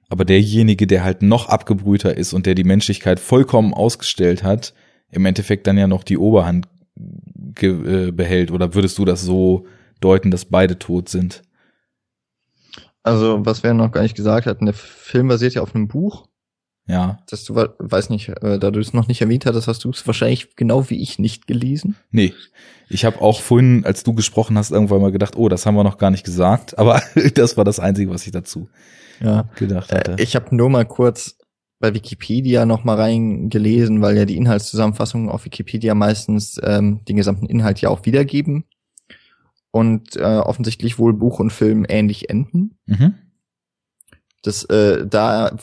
aber 0.10 0.26
derjenige, 0.26 0.88
der 0.88 1.04
halt 1.04 1.22
noch 1.22 1.50
abgebrühter 1.50 2.18
ist 2.18 2.34
und 2.34 2.46
der 2.46 2.56
die 2.56 2.64
Menschlichkeit 2.64 3.20
vollkommen 3.20 3.74
ausgestellt 3.74 4.44
hat, 4.44 4.74
im 5.12 5.26
Endeffekt 5.26 5.68
dann 5.68 5.78
ja 5.78 5.88
noch 5.88 6.04
die 6.04 6.18
Oberhand 6.18 6.68
äh, 7.62 8.12
behält? 8.12 8.52
Oder 8.52 8.74
würdest 8.74 8.98
du 8.98 9.06
das 9.06 9.22
so 9.22 9.66
deuten, 10.02 10.32
dass 10.32 10.46
beide 10.46 10.78
tot 10.78 11.10
sind? 11.10 11.42
Also, 13.04 13.46
was 13.46 13.64
wir 13.64 13.74
noch 13.74 13.92
gar 13.92 14.02
nicht 14.02 14.16
gesagt 14.16 14.48
hatten, 14.48 14.66
der 14.66 14.74
Film 14.74 15.28
basiert 15.28 15.54
ja 15.54 15.62
auf 15.62 15.76
einem 15.76 15.88
Buch. 15.88 16.28
Ja. 16.88 17.20
Das 17.30 17.44
du 17.46 17.56
weiß 17.56 18.10
nicht, 18.10 18.30
äh, 18.30 18.60
da 18.60 18.72
du 18.72 18.80
es 18.80 18.94
noch 18.94 19.08
nicht 19.08 19.22
erwähnt 19.22 19.46
hattest, 19.46 19.68
hast 19.68 19.84
du 19.84 19.90
es 19.90 20.06
wahrscheinlich 20.06 20.56
genau 20.56 20.90
wie 20.90 21.02
ich 21.02 21.18
nicht 21.18 21.48
gelesen. 21.48 21.96
Nee. 22.12 22.34
Ich 22.90 23.06
habe 23.06 23.22
auch 23.22 23.42
vorhin, 23.42 23.84
als 23.86 24.04
du 24.04 24.14
gesprochen 24.14 24.58
hast, 24.58 24.72
irgendwann 24.72 25.02
mal 25.02 25.12
gedacht, 25.12 25.36
oh, 25.36 25.50
das 25.50 25.66
haben 25.66 25.76
wir 25.76 25.84
noch 25.84 25.98
gar 25.98 26.12
nicht 26.12 26.24
gesagt, 26.24 26.78
aber 26.78 27.02
das 27.34 27.58
war 27.58 27.64
das 27.64 27.80
Einzige, 27.80 28.12
was 28.12 28.26
ich 28.26 28.32
dazu 28.32 28.70
ja. 29.20 29.50
gedacht 29.56 29.92
hatte. 29.92 30.14
Äh, 30.14 30.24
ich 30.24 30.36
habe 30.36 30.56
nur 30.56 30.70
mal 30.70 30.86
kurz 30.86 31.38
bei 31.80 31.94
Wikipedia 31.94 32.66
noch 32.66 32.84
mal 32.84 32.96
reingelesen, 32.96 34.02
weil 34.02 34.18
ja 34.18 34.26
die 34.26 34.38
Inhaltszusammenfassungen 34.38 35.30
auf 35.30 35.46
Wikipedia 35.46 35.94
meistens 35.96 36.60
ähm, 36.64 37.04
den 37.06 37.16
gesamten 37.18 37.48
Inhalt 37.48 37.82
ja 37.82 37.90
auch 37.90 38.06
wiedergeben 38.06 38.66
und 39.72 40.16
äh, 40.16 40.22
offensichtlich 40.22 41.00
wohl 41.00 41.14
Buch 41.14 41.40
und 41.40 41.52
Film 41.52 41.86
ähnlich 41.90 42.30
enden. 42.30 42.78
Mhm. 42.86 43.16
Das 44.42 44.64
äh, 44.66 45.06
da, 45.06 45.58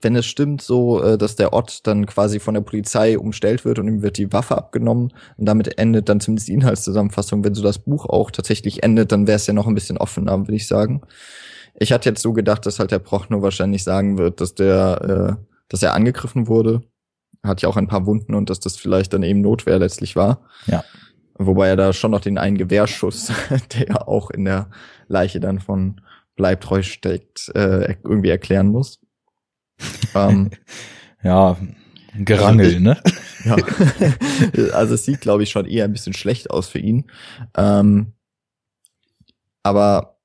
wenn 0.00 0.16
es 0.16 0.24
stimmt, 0.26 0.62
so, 0.62 1.02
äh, 1.02 1.18
dass 1.18 1.36
der 1.36 1.52
Ott 1.52 1.80
dann 1.84 2.06
quasi 2.06 2.40
von 2.40 2.54
der 2.54 2.62
Polizei 2.62 3.18
umstellt 3.18 3.64
wird 3.64 3.78
und 3.78 3.88
ihm 3.88 4.02
wird 4.02 4.16
die 4.16 4.32
Waffe 4.32 4.56
abgenommen 4.56 5.12
und 5.36 5.46
damit 5.46 5.78
endet 5.78 6.08
dann 6.08 6.20
zumindest 6.20 6.48
die 6.48 6.54
Inhaltszusammenfassung. 6.54 7.44
Wenn 7.44 7.54
so 7.54 7.62
das 7.62 7.78
Buch 7.78 8.06
auch 8.06 8.30
tatsächlich 8.30 8.82
endet, 8.82 9.12
dann 9.12 9.26
wäre 9.26 9.36
es 9.36 9.46
ja 9.46 9.52
noch 9.52 9.66
ein 9.66 9.74
bisschen 9.74 9.98
offener, 9.98 10.38
würde 10.38 10.54
ich 10.54 10.66
sagen. 10.66 11.02
Ich 11.78 11.92
hatte 11.92 12.08
jetzt 12.08 12.22
so 12.22 12.32
gedacht, 12.32 12.64
dass 12.66 12.78
halt 12.78 12.92
der 12.92 12.98
Prochno 12.98 13.42
wahrscheinlich 13.42 13.84
sagen 13.84 14.16
wird, 14.16 14.40
dass 14.40 14.54
der, 14.54 15.38
äh, 15.38 15.44
dass 15.68 15.82
er 15.82 15.92
angegriffen 15.92 16.46
wurde. 16.46 16.82
Hat 17.42 17.60
ja 17.60 17.68
auch 17.68 17.76
ein 17.76 17.88
paar 17.88 18.06
Wunden 18.06 18.34
und 18.34 18.48
dass 18.48 18.60
das 18.60 18.76
vielleicht 18.76 19.12
dann 19.12 19.22
eben 19.22 19.42
Notwehr 19.42 19.78
letztlich 19.78 20.16
war. 20.16 20.46
Ja. 20.66 20.82
Wobei 21.36 21.68
er 21.68 21.76
da 21.76 21.92
schon 21.92 22.12
noch 22.12 22.20
den 22.20 22.38
einen 22.38 22.56
Gewehrschuss, 22.56 23.32
der 23.74 23.88
ja 23.88 24.06
auch 24.06 24.30
in 24.30 24.46
der 24.46 24.70
Leiche 25.08 25.40
dann 25.40 25.58
von 25.58 26.00
Bleibtreu 26.36 26.82
steckt, 26.82 27.50
äh, 27.54 27.96
irgendwie 28.02 28.30
erklären 28.30 28.68
muss. 28.68 29.03
Ähm, 30.14 30.50
ja, 31.22 31.56
Gerangel, 32.16 32.66
also, 32.66 32.78
ne? 32.80 33.02
Ja. 33.44 33.56
also 34.72 34.94
es 34.94 35.04
sieht, 35.04 35.20
glaube 35.20 35.42
ich, 35.42 35.50
schon 35.50 35.66
eher 35.66 35.84
ein 35.84 35.92
bisschen 35.92 36.14
schlecht 36.14 36.50
aus 36.50 36.66
für 36.66 36.78
ihn. 36.78 37.10
Ähm, 37.54 38.14
aber 39.62 40.18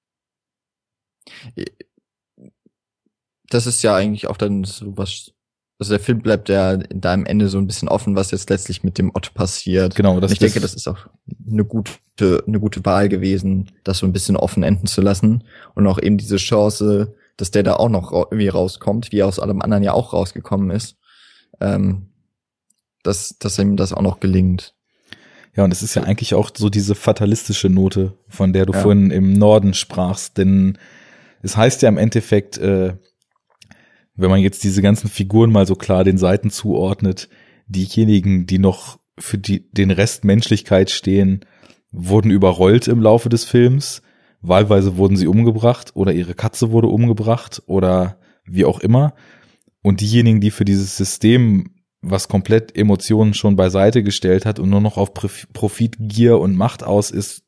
das 3.50 3.68
ist 3.68 3.82
ja 3.82 3.94
eigentlich 3.94 4.28
auch 4.28 4.38
dann 4.38 4.64
so 4.64 4.98
was 4.98 5.34
also 5.80 5.94
der 5.94 6.02
Film 6.02 6.20
bleibt 6.20 6.50
ja 6.50 6.76
da 6.76 7.14
am 7.14 7.26
Ende 7.26 7.48
so 7.48 7.58
ein 7.58 7.66
bisschen 7.66 7.88
offen, 7.88 8.16
was 8.16 8.32
jetzt 8.32 8.50
letztlich 8.50 8.84
mit 8.84 8.98
dem 8.98 9.12
Ott 9.16 9.34
passiert. 9.34 9.96
Genau, 9.96 10.20
das, 10.20 10.34
ich 10.34 10.40
denke, 10.40 10.60
das 10.60 10.74
ist 10.74 10.90
auch 10.90 11.08
eine 11.50 11.64
gute, 11.64 12.44
eine 12.46 12.60
gute 12.60 12.84
Wahl 12.84 13.08
gewesen, 13.08 13.72
das 13.86 14.00
so 14.00 14.06
ein 14.06 14.12
bisschen 14.12 14.36
offen 14.36 14.64
enden 14.64 14.88
zu 14.88 15.00
lassen 15.00 15.46
und 15.76 15.88
auch 15.88 16.02
eben 16.02 16.18
diese 16.18 16.36
Chance, 16.36 17.16
dass 17.40 17.52
der 17.52 17.64
da 17.64 17.76
auch 17.76 17.90
noch 17.90 18.12
irgendwie 18.12 18.50
rauskommt, 18.50 19.12
wie 19.12 19.20
er 19.20 19.28
aus 19.28 19.40
allem 19.40 19.62
anderen 19.62 19.84
ja 19.84 19.94
auch 19.94 20.14
rausgekommen 20.14 20.72
ist, 20.72 20.98
ähm, 21.62 22.10
dass, 23.04 23.38
dass 23.40 23.58
ihm 23.58 23.78
das 23.78 23.94
auch 23.94 24.02
noch 24.02 24.20
gelingt. 24.20 24.76
Ja, 25.56 25.64
und 25.64 25.72
es 25.72 25.82
ist 25.82 25.96
ja 25.96 26.04
eigentlich 26.04 26.34
auch 26.34 26.52
so 26.56 26.70
diese 26.70 26.96
fatalistische 26.96 27.70
Note, 27.70 28.14
von 28.28 28.54
der 28.54 28.66
du 28.66 28.74
ja. 28.74 28.80
vorhin 28.80 29.12
im 29.12 29.34
Norden 29.34 29.74
sprachst, 29.74 30.38
denn 30.38 30.78
es 31.42 31.56
heißt 31.56 31.82
ja 31.82 31.90
im 31.90 31.98
Endeffekt, 31.98 32.58
äh, 32.58 32.96
wenn 34.16 34.30
man 34.30 34.42
jetzt 34.42 34.64
diese 34.64 34.82
ganzen 34.82 35.10
Figuren 35.10 35.52
mal 35.52 35.66
so 35.66 35.76
klar 35.76 36.04
den 36.04 36.18
Seiten 36.18 36.52
zuordnet, 36.52 37.30
diejenigen, 37.68 38.46
die 38.46 38.60
noch 38.60 39.00
für 39.18 39.38
die, 39.38 39.70
den 39.72 39.92
Rest 39.92 40.26
Menschlichkeit 40.26 40.92
stehen, 40.92 41.46
wurden 41.92 42.32
überrollt 42.32 42.88
im 42.88 43.02
Laufe 43.02 43.30
des 43.30 43.46
Films. 43.46 44.02
Wahlweise 44.42 44.98
wurden 44.98 45.18
sie 45.18 45.28
umgebracht 45.28 45.92
oder 45.96 46.14
ihre 46.14 46.34
Katze 46.34 46.72
wurde 46.72 46.88
umgebracht 46.88 47.62
oder 47.66 48.18
wie 48.46 48.66
auch 48.66 48.80
immer. 48.80 49.14
Und 49.82 50.02
diejenigen, 50.02 50.42
die 50.42 50.52
für 50.52 50.66
dieses 50.66 50.98
System, 50.98 51.72
was 52.02 52.28
komplett 52.28 52.76
Emotionen 52.78 53.34
schon 53.34 53.56
beiseite 53.56 54.04
gestellt 54.04 54.46
hat 54.46 54.60
und 54.60 54.70
nur 54.70 54.82
noch 54.82 54.98
auf 54.98 55.14
Profit, 55.14 55.96
Gier 56.00 56.40
und 56.40 56.56
Macht 56.56 56.84
aus 56.84 57.12
ist, 57.12 57.44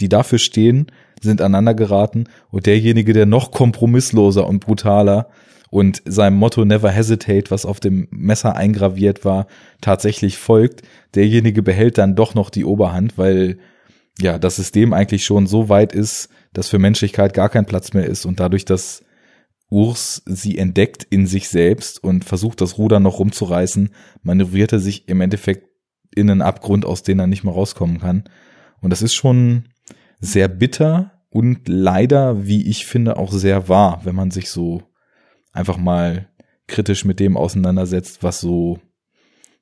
die 0.00 0.08
dafür 0.08 0.38
stehen, 0.38 0.86
sind 1.20 1.40
aneinander 1.40 1.74
geraten. 1.74 2.24
Und 2.50 2.66
derjenige, 2.66 3.12
der 3.12 3.26
noch 3.26 3.50
kompromissloser 3.50 4.46
und 4.46 4.60
brutaler 4.60 5.28
und 5.70 6.02
seinem 6.04 6.36
Motto 6.36 6.64
Never 6.64 6.90
Hesitate, 6.90 7.50
was 7.50 7.64
auf 7.64 7.80
dem 7.80 8.08
Messer 8.10 8.56
eingraviert 8.56 9.24
war, 9.24 9.46
tatsächlich 9.80 10.38
folgt, 10.38 10.82
derjenige 11.14 11.62
behält 11.62 11.98
dann 11.98 12.16
doch 12.16 12.34
noch 12.34 12.50
die 12.50 12.64
Oberhand, 12.64 13.16
weil 13.16 13.58
ja 14.20 14.38
das 14.38 14.56
System 14.56 14.92
eigentlich 14.92 15.24
schon 15.24 15.46
so 15.46 15.68
weit 15.68 15.92
ist, 15.92 16.28
dass 16.52 16.68
für 16.68 16.78
Menschlichkeit 16.78 17.34
gar 17.34 17.48
kein 17.48 17.66
Platz 17.66 17.92
mehr 17.92 18.06
ist 18.06 18.26
und 18.26 18.40
dadurch, 18.40 18.64
dass 18.64 19.04
Urs 19.70 20.22
sie 20.26 20.58
entdeckt 20.58 21.04
in 21.04 21.26
sich 21.26 21.48
selbst 21.48 22.02
und 22.02 22.24
versucht, 22.24 22.60
das 22.60 22.78
Ruder 22.78 23.00
noch 23.00 23.18
rumzureißen, 23.18 23.90
manövriert 24.22 24.72
er 24.72 24.78
sich 24.78 25.08
im 25.08 25.20
Endeffekt 25.20 25.68
in 26.14 26.30
einen 26.30 26.42
Abgrund, 26.42 26.84
aus 26.84 27.02
dem 27.02 27.18
er 27.18 27.26
nicht 27.26 27.44
mehr 27.44 27.54
rauskommen 27.54 27.98
kann. 27.98 28.24
Und 28.80 28.90
das 28.90 29.02
ist 29.02 29.14
schon 29.14 29.64
sehr 30.20 30.48
bitter 30.48 31.12
und 31.28 31.68
leider, 31.68 32.46
wie 32.46 32.68
ich 32.68 32.86
finde, 32.86 33.16
auch 33.16 33.32
sehr 33.32 33.68
wahr, 33.68 34.02
wenn 34.04 34.14
man 34.14 34.30
sich 34.30 34.50
so 34.50 34.82
einfach 35.52 35.76
mal 35.76 36.28
kritisch 36.68 37.04
mit 37.04 37.18
dem 37.18 37.36
auseinandersetzt, 37.36 38.22
was 38.22 38.40
so 38.40 38.78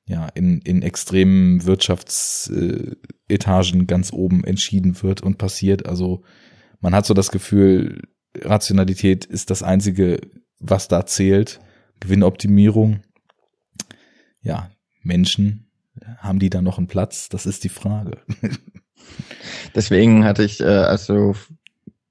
ja 0.05 0.29
in, 0.29 0.61
in 0.63 0.83
extremen 0.83 1.65
Wirtschaftsetagen 1.65 3.87
ganz 3.87 4.13
oben 4.13 4.45
entschieden 4.45 5.03
wird 5.03 5.23
und 5.23 5.39
passiert. 5.39 5.87
Also 5.87 6.23
man 6.81 6.95
hat 6.95 7.07
so 7.07 7.15
das 7.15 7.31
Gefühl, 7.31 8.03
Rationalität 8.37 9.25
ist 9.25 9.51
das 9.51 9.63
einzige, 9.63 10.21
was 10.59 10.89
da 10.89 11.07
zählt. 11.07 11.61
Gewinnoptimierung. 12.01 13.03
Ja, 14.41 14.71
Menschen, 15.03 15.71
haben 16.19 16.39
die 16.39 16.51
da 16.51 16.63
noch 16.63 16.79
einen 16.79 16.89
Platz? 16.89 17.29
Das 17.29 17.47
ist 17.47 17.65
die 17.65 17.69
Frage. 17.69 18.19
Deswegen 19.75 20.25
hatte 20.25 20.45
ich, 20.45 20.61
äh, 20.61 20.65
also 20.65 21.35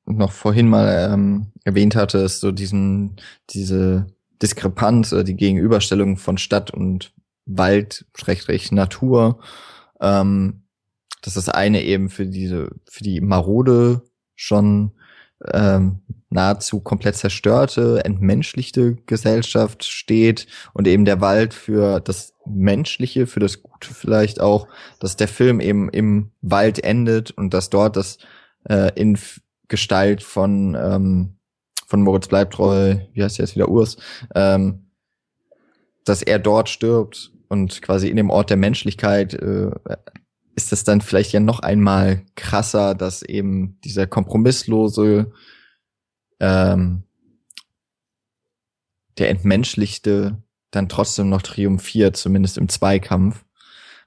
noch 0.06 0.32
vorhin 0.32 0.70
mal 0.70 1.10
ähm, 1.12 1.48
erwähnt 1.64 1.96
hatte, 1.96 2.20
ist 2.20 2.40
so 2.40 2.52
diesen, 2.52 3.18
diese 3.50 4.08
Diskrepanz, 4.42 5.12
äh, 5.12 5.24
die 5.24 5.36
Gegenüberstellung 5.36 6.18
von 6.18 6.38
Stadt 6.38 6.72
und 6.72 7.14
Wald, 7.46 8.06
Schrägstrich 8.16 8.72
Natur, 8.72 9.40
ähm, 10.00 10.64
dass 11.22 11.36
das 11.36 11.50
eine 11.50 11.84
eben 11.84 12.10
für 12.10 12.26
diese, 12.26 12.70
für 12.90 13.04
die 13.04 13.22
marode 13.22 14.02
schon 14.36 14.92
ähm, 15.52 16.02
nahezu 16.30 16.80
komplett 16.80 17.16
zerstörte, 17.16 18.04
entmenschlichte 18.06 18.96
Gesellschaft 19.06 19.84
steht 19.84 20.48
und 20.74 20.88
eben 20.88 21.06
der 21.06 21.22
Wald 21.22 21.54
für 21.54 22.00
das 22.00 22.34
Menschliche, 22.46 23.28
für 23.28 23.40
das 23.40 23.62
Gute 23.62 23.94
vielleicht 23.94 24.40
auch, 24.40 24.68
dass 25.00 25.18
der 25.18 25.28
Film 25.28 25.60
eben 25.60 25.90
im 25.90 26.32
Wald 26.42 26.84
endet 26.84 27.32
und 27.32 27.54
dass 27.54 27.70
dort 27.70 27.96
das 27.98 28.18
äh, 28.68 28.92
in 28.96 29.18
Gestalt 29.68 30.24
von, 30.24 30.76
ähm, 30.76 31.38
von 31.86 32.02
Moritz 32.02 32.28
Bleibtreu, 32.28 32.98
wie 33.14 33.24
heißt 33.24 33.40
er 33.40 33.46
jetzt 33.46 33.56
wieder, 33.56 33.70
Urs, 33.70 33.98
ähm, 34.36 34.91
dass 36.06 36.22
er 36.22 36.40
dort 36.40 36.70
stirbt 36.70 37.32
und 37.48 37.82
quasi 37.82 38.08
in 38.08 38.18
dem 38.18 38.30
Ort 38.30 38.50
der 38.50 38.58
Menschlichkeit 38.58 39.34
äh, 39.34 39.72
ist 40.56 40.74
es 40.74 40.84
dann 40.84 41.02
vielleicht 41.02 41.32
ja 41.32 41.40
noch 41.40 41.60
einmal 41.60 42.26
krasser, 42.36 42.96
dass 42.96 43.22
eben 43.24 43.80
dieser 43.82 44.08
kompromisslose, 44.08 45.32
ähm, 46.40 47.04
der 49.18 49.30
entmenschlichte 49.30 50.42
dann 50.72 50.90
trotzdem 50.90 51.30
noch 51.30 51.42
triumphiert, 51.42 52.16
zumindest 52.16 52.58
im 52.58 52.70
Zweikampf. 52.70 53.44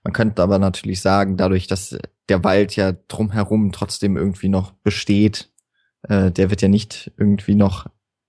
Man 0.02 0.12
könnte 0.12 0.42
aber 0.42 0.58
natürlich 0.58 1.00
sagen, 1.00 1.36
dadurch, 1.36 1.66
dass 1.66 1.96
der 2.28 2.44
Wald 2.44 2.76
ja 2.76 2.92
drumherum 2.92 3.72
trotzdem 3.72 4.16
irgendwie 4.16 4.48
noch 4.48 4.72
besteht, 4.72 5.50
äh, 6.02 6.30
der 6.30 6.50
wird 6.50 6.62
ja 6.62 6.68
nicht 6.68 7.12
irgendwie 7.16 7.54
noch 7.54 7.86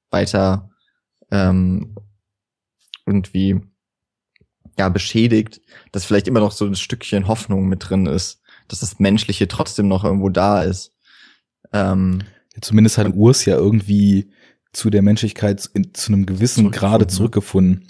weiter 0.10 0.70
ähm, 1.32 1.96
irgendwie 3.06 3.62
ja 4.78 4.90
beschädigt, 4.90 5.62
dass 5.92 6.06
vielleicht 6.06 6.28
immer 6.28 6.40
noch 6.40 6.52
so 6.52 6.66
ein 6.66 6.76
Stückchen 6.76 7.28
Hoffnung 7.28 7.68
mit 7.68 7.90
drin 7.90 8.06
ist, 8.06 8.42
dass 8.68 8.80
das 8.80 9.00
Menschliche 9.00 9.48
trotzdem 9.48 9.88
noch 9.88 10.04
irgendwo 10.04 10.30
da 10.30 10.64
ist. 10.64 10.94
Ähm, 11.72 12.24
ja, 12.54 12.62
zumindest 12.62 12.98
hat 12.98 13.14
Urs 13.14 13.46
ja 13.46 13.56
irgendwie 13.56 14.32
zu 14.74 14.90
der 14.90 15.02
Menschlichkeit 15.02 15.70
in, 15.74 15.94
zu 15.94 16.12
einem 16.12 16.26
gewissen 16.26 16.72
Grade 16.72 17.08
zurückgefunden. 17.08 17.88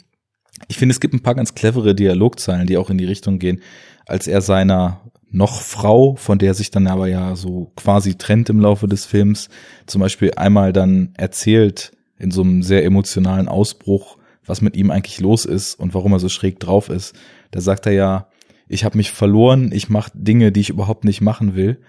Ich 0.68 0.78
finde, 0.78 0.94
es 0.94 1.00
gibt 1.00 1.14
ein 1.14 1.24
paar 1.24 1.36
ganz 1.36 1.56
clevere 1.56 1.96
Dialogzeilen, 1.96 2.68
die 2.68 2.78
auch 2.78 2.90
in 2.90 2.98
die 2.98 3.06
Richtung 3.06 3.40
gehen, 3.40 3.62
als 4.06 4.28
er 4.28 4.42
seiner 4.42 5.02
noch 5.30 5.62
Frau, 5.62 6.16
von 6.16 6.40
der 6.40 6.54
sich 6.54 6.72
dann 6.72 6.88
aber 6.88 7.08
ja 7.08 7.36
so 7.36 7.74
quasi 7.76 8.16
trennt 8.16 8.50
im 8.50 8.62
Laufe 8.62 8.88
des 8.88 9.06
Films, 9.06 9.50
zum 9.86 10.02
Beispiel 10.02 10.32
einmal 10.36 10.72
dann 10.72 11.14
erzählt 11.18 11.92
in 12.18 12.32
so 12.32 12.42
einem 12.42 12.64
sehr 12.64 12.86
emotionalen 12.86 13.50
Ausbruch, 13.50 14.18
was 14.46 14.62
mit 14.62 14.76
ihm 14.76 14.92
eigentlich 14.92 15.20
los 15.20 15.46
ist 15.46 15.76
und 15.76 15.94
warum 15.94 16.14
er 16.14 16.20
so 16.20 16.30
schräg 16.30 16.60
drauf 16.60 16.90
ist. 16.90 17.16
Da 17.52 17.62
sagt 17.62 17.86
er 17.86 17.94
ja, 17.94 18.30
ich 18.68 18.84
habe 18.84 18.98
mich 18.98 19.12
verloren, 19.12 19.72
ich 19.72 19.90
mache 19.90 20.12
Dinge, 20.14 20.52
die 20.52 20.62
ich 20.62 20.70
überhaupt 20.70 21.04
nicht 21.04 21.22
machen 21.22 21.56
will. 21.56 21.82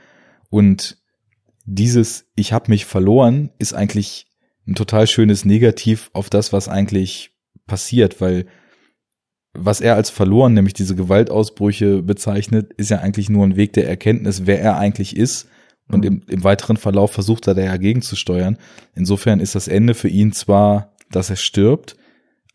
Und 0.50 0.98
dieses 1.64 2.26
Ich 2.36 2.52
habe 2.52 2.70
mich 2.70 2.84
verloren 2.84 3.50
ist 3.58 3.72
eigentlich 3.72 4.26
ein 4.66 4.74
total 4.74 5.06
schönes 5.06 5.44
Negativ 5.44 6.10
auf 6.12 6.30
das, 6.30 6.52
was 6.52 6.68
eigentlich 6.68 7.30
passiert, 7.66 8.20
weil 8.20 8.46
was 9.58 9.80
er 9.80 9.94
als 9.94 10.10
verloren, 10.10 10.52
nämlich 10.52 10.74
diese 10.74 10.94
Gewaltausbrüche 10.94 12.02
bezeichnet, 12.02 12.72
ist 12.74 12.90
ja 12.90 12.98
eigentlich 12.98 13.30
nur 13.30 13.44
ein 13.44 13.56
Weg 13.56 13.72
der 13.72 13.88
Erkenntnis, 13.88 14.46
wer 14.46 14.60
er 14.60 14.76
eigentlich 14.76 15.16
ist. 15.16 15.48
Und 15.88 16.04
im, 16.04 16.22
im 16.28 16.44
weiteren 16.44 16.76
Verlauf 16.76 17.12
versucht 17.12 17.46
er 17.46 17.54
da 17.54 17.62
ja 17.62 17.76
gegenzusteuern. 17.76 18.58
Insofern 18.94 19.40
ist 19.40 19.54
das 19.54 19.68
Ende 19.68 19.94
für 19.94 20.08
ihn 20.08 20.32
zwar, 20.32 20.94
dass 21.10 21.30
er 21.30 21.36
stirbt, 21.36 21.96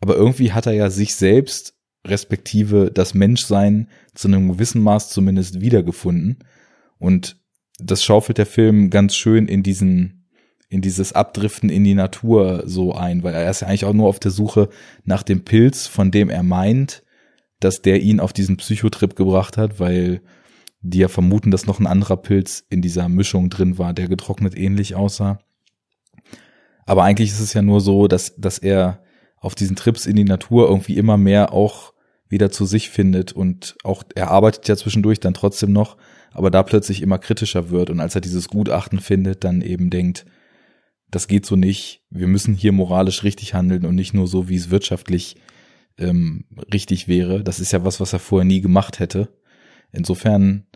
aber 0.02 0.16
irgendwie 0.16 0.52
hat 0.52 0.66
er 0.66 0.72
ja 0.72 0.90
sich 0.90 1.14
selbst, 1.14 1.74
respektive 2.04 2.90
das 2.92 3.14
Menschsein, 3.14 3.88
zu 4.14 4.26
einem 4.26 4.48
gewissen 4.48 4.82
Maß 4.82 5.10
zumindest 5.10 5.60
wiedergefunden. 5.60 6.40
Und 6.98 7.36
das 7.78 8.02
schaufelt 8.02 8.36
der 8.36 8.46
Film 8.46 8.90
ganz 8.90 9.14
schön 9.14 9.46
in 9.46 9.62
diesen 9.62 10.18
in 10.68 10.80
dieses 10.80 11.12
Abdriften 11.12 11.68
in 11.68 11.84
die 11.84 11.94
Natur 11.94 12.62
so 12.64 12.94
ein, 12.94 13.22
weil 13.22 13.34
er 13.34 13.48
ist 13.48 13.60
ja 13.60 13.68
eigentlich 13.68 13.84
auch 13.84 13.92
nur 13.92 14.08
auf 14.08 14.18
der 14.18 14.30
Suche 14.30 14.70
nach 15.04 15.22
dem 15.22 15.44
Pilz, 15.44 15.86
von 15.86 16.10
dem 16.10 16.30
er 16.30 16.42
meint, 16.42 17.04
dass 17.60 17.82
der 17.82 18.00
ihn 18.00 18.20
auf 18.20 18.32
diesen 18.32 18.56
Psychotrip 18.56 19.14
gebracht 19.14 19.58
hat, 19.58 19.78
weil 19.78 20.22
die 20.80 20.98
ja 20.98 21.08
vermuten, 21.08 21.50
dass 21.50 21.66
noch 21.66 21.78
ein 21.78 21.86
anderer 21.86 22.16
Pilz 22.16 22.64
in 22.70 22.80
dieser 22.80 23.10
Mischung 23.10 23.50
drin 23.50 23.76
war, 23.76 23.92
der 23.92 24.08
getrocknet 24.08 24.56
ähnlich 24.56 24.94
aussah. 24.94 25.38
Aber 26.86 27.04
eigentlich 27.04 27.30
ist 27.30 27.40
es 27.40 27.52
ja 27.52 27.62
nur 27.62 27.82
so, 27.82 28.08
dass, 28.08 28.34
dass 28.36 28.58
er 28.58 29.01
auf 29.42 29.54
diesen 29.54 29.76
Trips 29.76 30.06
in 30.06 30.16
die 30.16 30.24
Natur 30.24 30.68
irgendwie 30.68 30.96
immer 30.96 31.18
mehr 31.18 31.52
auch 31.52 31.92
wieder 32.28 32.50
zu 32.50 32.64
sich 32.64 32.88
findet 32.88 33.32
und 33.32 33.76
auch 33.84 34.02
er 34.14 34.30
arbeitet 34.30 34.66
ja 34.68 34.76
zwischendurch 34.76 35.20
dann 35.20 35.34
trotzdem 35.34 35.72
noch, 35.72 35.98
aber 36.32 36.50
da 36.50 36.62
plötzlich 36.62 37.02
immer 37.02 37.18
kritischer 37.18 37.68
wird 37.68 37.90
und 37.90 38.00
als 38.00 38.14
er 38.14 38.22
dieses 38.22 38.48
Gutachten 38.48 39.00
findet, 39.00 39.44
dann 39.44 39.60
eben 39.60 39.90
denkt, 39.90 40.24
das 41.10 41.28
geht 41.28 41.44
so 41.44 41.56
nicht, 41.56 42.04
wir 42.08 42.26
müssen 42.26 42.54
hier 42.54 42.72
moralisch 42.72 43.22
richtig 43.22 43.52
handeln 43.52 43.84
und 43.84 43.94
nicht 43.94 44.14
nur 44.14 44.26
so, 44.26 44.48
wie 44.48 44.56
es 44.56 44.70
wirtschaftlich 44.70 45.36
ähm, 45.98 46.46
richtig 46.72 47.06
wäre. 47.06 47.44
Das 47.44 47.60
ist 47.60 47.72
ja 47.72 47.84
was, 47.84 48.00
was 48.00 48.14
er 48.14 48.18
vorher 48.18 48.46
nie 48.46 48.62
gemacht 48.62 48.98
hätte. 48.98 49.28
Insofern 49.92 50.66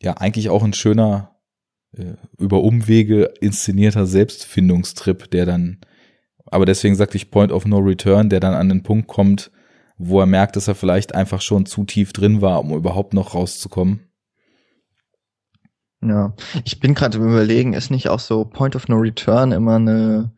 ja 0.00 0.14
eigentlich 0.14 0.48
auch 0.48 0.62
ein 0.62 0.72
schöner 0.72 1.36
äh, 1.92 2.14
über 2.38 2.62
Umwege 2.62 3.34
inszenierter 3.40 4.06
Selbstfindungstrip, 4.06 5.30
der 5.30 5.44
dann, 5.44 5.80
aber 6.50 6.66
deswegen 6.66 6.96
sagte 6.96 7.16
ich 7.16 7.30
Point 7.30 7.52
of 7.52 7.66
No 7.66 7.78
Return, 7.78 8.28
der 8.28 8.40
dann 8.40 8.54
an 8.54 8.68
den 8.68 8.82
Punkt 8.82 9.08
kommt, 9.08 9.50
wo 9.98 10.20
er 10.20 10.26
merkt, 10.26 10.56
dass 10.56 10.68
er 10.68 10.74
vielleicht 10.74 11.14
einfach 11.14 11.40
schon 11.40 11.66
zu 11.66 11.84
tief 11.84 12.12
drin 12.12 12.40
war, 12.40 12.60
um 12.60 12.74
überhaupt 12.74 13.14
noch 13.14 13.34
rauszukommen. 13.34 14.00
Ja, 16.02 16.34
ich 16.64 16.80
bin 16.80 16.94
gerade 16.94 17.18
im 17.18 17.28
Überlegen, 17.28 17.74
ist 17.74 17.90
nicht 17.90 18.08
auch 18.08 18.20
so 18.20 18.44
Point 18.44 18.74
of 18.74 18.88
No 18.88 18.96
Return 18.96 19.52
immer 19.52 19.76
eine 19.76 20.32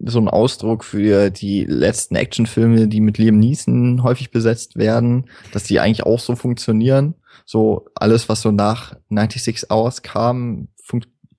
so 0.00 0.18
ein 0.18 0.28
Ausdruck 0.28 0.84
für 0.84 1.30
die 1.30 1.64
letzten 1.64 2.16
Actionfilme, 2.16 2.88
die 2.88 3.00
mit 3.00 3.18
Liam 3.18 3.38
Neeson 3.38 4.02
häufig 4.02 4.30
besetzt 4.30 4.76
werden, 4.76 5.26
dass 5.52 5.64
die 5.64 5.80
eigentlich 5.80 6.04
auch 6.04 6.18
so 6.18 6.36
funktionieren. 6.36 7.14
So 7.44 7.86
alles, 7.94 8.28
was 8.28 8.40
so 8.40 8.50
nach 8.50 8.96
96 9.10 9.70
Hours 9.70 10.02
kam, 10.02 10.68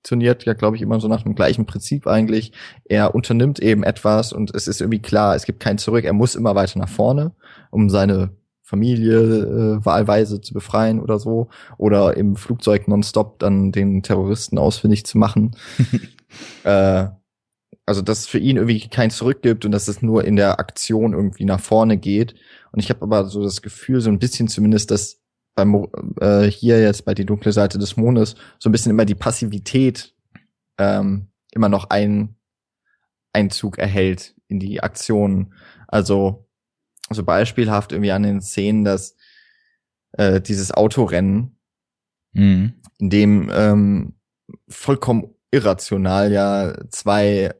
funktioniert 0.06 0.46
ja, 0.46 0.54
glaube 0.54 0.76
ich, 0.76 0.84
immer 0.84 1.00
so 1.00 1.08
nach 1.08 1.24
dem 1.24 1.34
gleichen 1.34 1.66
Prinzip 1.66 2.06
eigentlich. 2.06 2.52
Er 2.84 3.16
unternimmt 3.16 3.60
eben 3.60 3.84
etwas 3.84 4.34
und 4.34 4.54
es 4.54 4.68
ist 4.68 4.80
irgendwie 4.80 5.02
klar, 5.02 5.36
es 5.36 5.46
gibt 5.46 5.60
kein 5.60 5.80
Zurück. 5.80 6.06
Er 6.06 6.14
muss 6.14 6.36
immer 6.36 6.54
weiter 6.54 6.78
nach 6.78 6.90
vorne, 6.90 7.32
um 7.72 7.90
seine 7.90 8.30
Familie 8.62 9.18
äh, 9.18 9.86
wahlweise 9.86 10.42
zu 10.42 10.54
befreien 10.54 11.00
oder 11.00 11.18
so. 11.18 11.50
Oder 11.80 12.18
im 12.18 12.36
Flugzeug 12.36 12.88
nonstop 12.88 13.40
dann 13.40 13.72
den 13.72 14.04
Terroristen 14.04 14.60
ausfindig 14.60 15.08
zu 15.08 15.18
machen. 15.18 15.56
äh, 16.64 17.08
also, 17.88 18.02
dass 18.04 18.20
es 18.20 18.28
für 18.28 18.40
ihn 18.40 18.58
irgendwie 18.58 18.88
kein 18.88 19.10
Zurück 19.10 19.42
gibt 19.42 19.66
und 19.66 19.72
dass 19.72 19.88
es 19.88 20.04
nur 20.04 20.24
in 20.24 20.36
der 20.36 20.60
Aktion 20.60 21.14
irgendwie 21.14 21.46
nach 21.46 21.60
vorne 21.60 21.98
geht. 21.98 22.36
Und 22.72 22.80
ich 22.80 22.90
habe 22.92 23.02
aber 23.02 23.26
so 23.26 23.42
das 23.42 23.64
Gefühl, 23.64 24.02
so 24.02 24.12
ein 24.12 24.20
bisschen 24.20 24.48
zumindest, 24.48 24.92
dass 24.92 25.25
beim 25.56 25.88
äh, 26.20 26.44
hier 26.44 26.82
jetzt 26.82 27.06
bei 27.06 27.14
die 27.14 27.26
dunkle 27.26 27.52
Seite 27.52 27.80
des 27.80 27.98
Mondes 27.98 28.36
so 28.60 28.70
ein 28.70 28.72
bisschen 28.72 28.92
immer 28.92 29.06
die 29.06 29.16
Passivität 29.16 30.14
ähm, 30.78 31.30
immer 31.52 31.70
noch 31.70 31.90
ein 31.90 32.36
Einzug 33.34 33.78
erhält 33.78 34.36
in 34.48 34.60
die 34.60 34.84
Aktionen. 34.84 35.54
Also 35.88 36.48
so 37.10 37.24
beispielhaft 37.24 37.92
irgendwie 37.92 38.12
an 38.12 38.24
den 38.24 38.42
Szenen, 38.42 38.84
dass 38.84 39.16
äh, 40.14 40.42
dieses 40.42 40.72
Autorennen, 40.72 41.58
mhm. 42.34 42.82
in 42.98 43.10
dem 43.10 43.52
ähm, 43.54 44.16
vollkommen 44.68 45.34
irrational 45.52 46.32
ja 46.32 46.76
zwei 46.90 47.54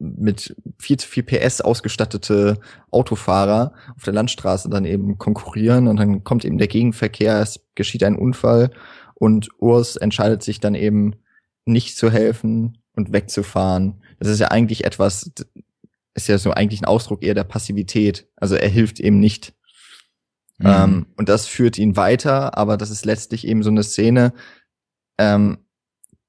mit 0.00 0.56
viel 0.78 0.98
zu 0.98 1.06
viel 1.06 1.22
PS 1.22 1.60
ausgestattete 1.60 2.58
Autofahrer 2.90 3.72
auf 3.94 4.02
der 4.02 4.14
Landstraße 4.14 4.70
dann 4.70 4.86
eben 4.86 5.18
konkurrieren 5.18 5.88
und 5.88 5.98
dann 5.98 6.24
kommt 6.24 6.44
eben 6.44 6.58
der 6.58 6.68
Gegenverkehr, 6.68 7.40
es 7.40 7.60
geschieht 7.74 8.02
ein 8.02 8.16
Unfall 8.16 8.70
und 9.14 9.50
Urs 9.58 9.96
entscheidet 9.96 10.42
sich 10.42 10.58
dann 10.58 10.74
eben 10.74 11.16
nicht 11.66 11.96
zu 11.96 12.10
helfen 12.10 12.78
und 12.94 13.12
wegzufahren. 13.12 14.02
Das 14.18 14.28
ist 14.28 14.40
ja 14.40 14.48
eigentlich 14.48 14.84
etwas, 14.84 15.30
ist 16.14 16.28
ja 16.28 16.38
so 16.38 16.52
eigentlich 16.52 16.80
ein 16.80 16.86
Ausdruck 16.86 17.22
eher 17.22 17.34
der 17.34 17.44
Passivität. 17.44 18.26
Also 18.36 18.56
er 18.56 18.68
hilft 18.68 18.98
eben 19.00 19.20
nicht. 19.20 19.52
Mhm. 20.58 20.66
Ähm, 20.66 21.06
und 21.16 21.28
das 21.28 21.46
führt 21.46 21.76
ihn 21.76 21.96
weiter, 21.96 22.56
aber 22.56 22.78
das 22.78 22.90
ist 22.90 23.04
letztlich 23.04 23.46
eben 23.46 23.62
so 23.62 23.70
eine 23.70 23.82
Szene, 23.82 24.32
ähm, 25.18 25.58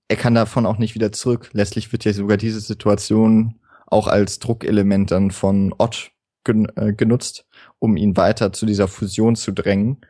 er 0.10 0.18
kann 0.18 0.36
davon 0.36 0.66
auch 0.66 0.78
nicht 0.78 0.94
wieder 0.94 1.14
zurück. 1.14 1.50
Letztlich 1.54 1.94
wird 1.94 2.04
ja 2.04 2.12
sogar 2.12 2.36
diese 2.36 2.60
Situation 2.60 3.61
auch 3.92 4.08
als 4.08 4.40
Druckelement 4.40 5.12
dann 5.12 5.32
von 5.32 5.74
Ott 5.78 6.12
gen 6.44 6.68
äh, 6.76 6.94
genutzt, 6.94 7.46
um 7.80 7.98
ihn 7.98 8.18
weiter 8.18 8.52
zu 8.54 8.66
dieser 8.66 8.88
Fusion 8.88 9.36
zu 9.36 9.52
drängen, 9.52 10.02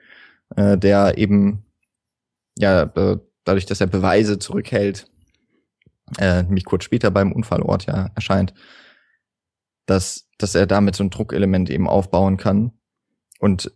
äh, 0.55 0.77
der 0.77 1.17
eben 1.17 1.65
ja 2.57 2.85
dadurch, 3.43 3.65
dass 3.65 3.81
er 3.81 3.87
Beweise 3.87 4.39
zurückhält, 4.39 5.07
äh, 6.17 6.43
nämlich 6.43 6.65
kurz 6.65 6.83
später 6.83 7.11
beim 7.11 7.31
Unfallort 7.31 7.85
ja 7.87 8.11
erscheint, 8.15 8.53
dass 9.85 10.29
dass 10.37 10.55
er 10.55 10.67
damit 10.67 10.95
so 10.95 11.03
ein 11.03 11.09
Druckelement 11.09 11.69
eben 11.69 11.87
aufbauen 11.87 12.37
kann 12.37 12.71
und 13.39 13.71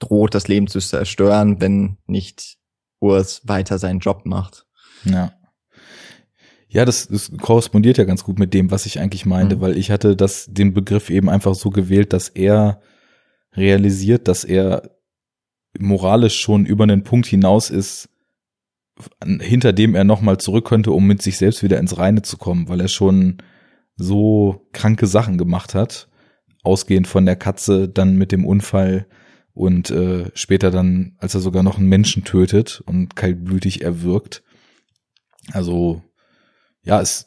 droht 0.00 0.34
das 0.34 0.48
Leben 0.48 0.66
zu 0.66 0.80
zerstören, 0.80 1.60
wenn 1.60 1.98
nicht 2.06 2.58
Urs 3.00 3.46
weiter 3.46 3.78
seinen 3.78 4.00
Job 4.00 4.26
macht. 4.26 4.66
Ja. 5.04 5.32
Ja, 6.68 6.84
das, 6.84 7.08
das 7.08 7.32
korrespondiert 7.40 7.96
ja 7.96 8.04
ganz 8.04 8.24
gut 8.24 8.38
mit 8.38 8.52
dem, 8.52 8.70
was 8.70 8.84
ich 8.84 9.00
eigentlich 9.00 9.24
meinte, 9.24 9.56
mhm. 9.56 9.60
weil 9.60 9.76
ich 9.78 9.90
hatte 9.90 10.16
das, 10.16 10.46
den 10.50 10.74
Begriff 10.74 11.08
eben 11.08 11.30
einfach 11.30 11.54
so 11.54 11.70
gewählt, 11.70 12.12
dass 12.12 12.28
er 12.28 12.80
realisiert, 13.54 14.28
dass 14.28 14.44
er 14.44 14.90
moralisch 15.78 16.38
schon 16.38 16.66
über 16.66 16.84
einen 16.84 17.04
Punkt 17.04 17.26
hinaus 17.26 17.70
ist, 17.70 18.10
hinter 19.40 19.72
dem 19.72 19.94
er 19.94 20.04
nochmal 20.04 20.38
zurück 20.38 20.66
könnte, 20.66 20.92
um 20.92 21.06
mit 21.06 21.22
sich 21.22 21.38
selbst 21.38 21.62
wieder 21.62 21.78
ins 21.78 21.98
Reine 21.98 22.22
zu 22.22 22.36
kommen, 22.36 22.68
weil 22.68 22.80
er 22.80 22.88
schon 22.88 23.38
so 23.96 24.68
kranke 24.72 25.06
Sachen 25.06 25.38
gemacht 25.38 25.74
hat, 25.74 26.08
ausgehend 26.62 27.06
von 27.06 27.24
der 27.24 27.36
Katze, 27.36 27.88
dann 27.88 28.16
mit 28.16 28.32
dem 28.32 28.44
Unfall 28.44 29.06
und 29.54 29.90
äh, 29.90 30.30
später 30.34 30.70
dann, 30.70 31.16
als 31.18 31.34
er 31.34 31.40
sogar 31.40 31.62
noch 31.62 31.78
einen 31.78 31.88
Menschen 31.88 32.24
tötet 32.24 32.82
und 32.86 33.16
kaltblütig 33.16 33.82
erwürgt. 33.82 34.42
Also 35.52 36.02
ja, 36.88 37.02
es 37.02 37.26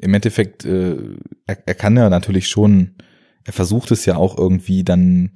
im 0.00 0.14
Endeffekt, 0.14 0.64
äh, 0.64 0.96
er, 1.46 1.58
er 1.66 1.74
kann 1.74 1.96
ja 1.96 2.08
natürlich 2.08 2.48
schon, 2.48 2.94
er 3.44 3.52
versucht 3.52 3.90
es 3.90 4.06
ja 4.06 4.16
auch 4.16 4.38
irgendwie 4.38 4.84
dann, 4.84 5.32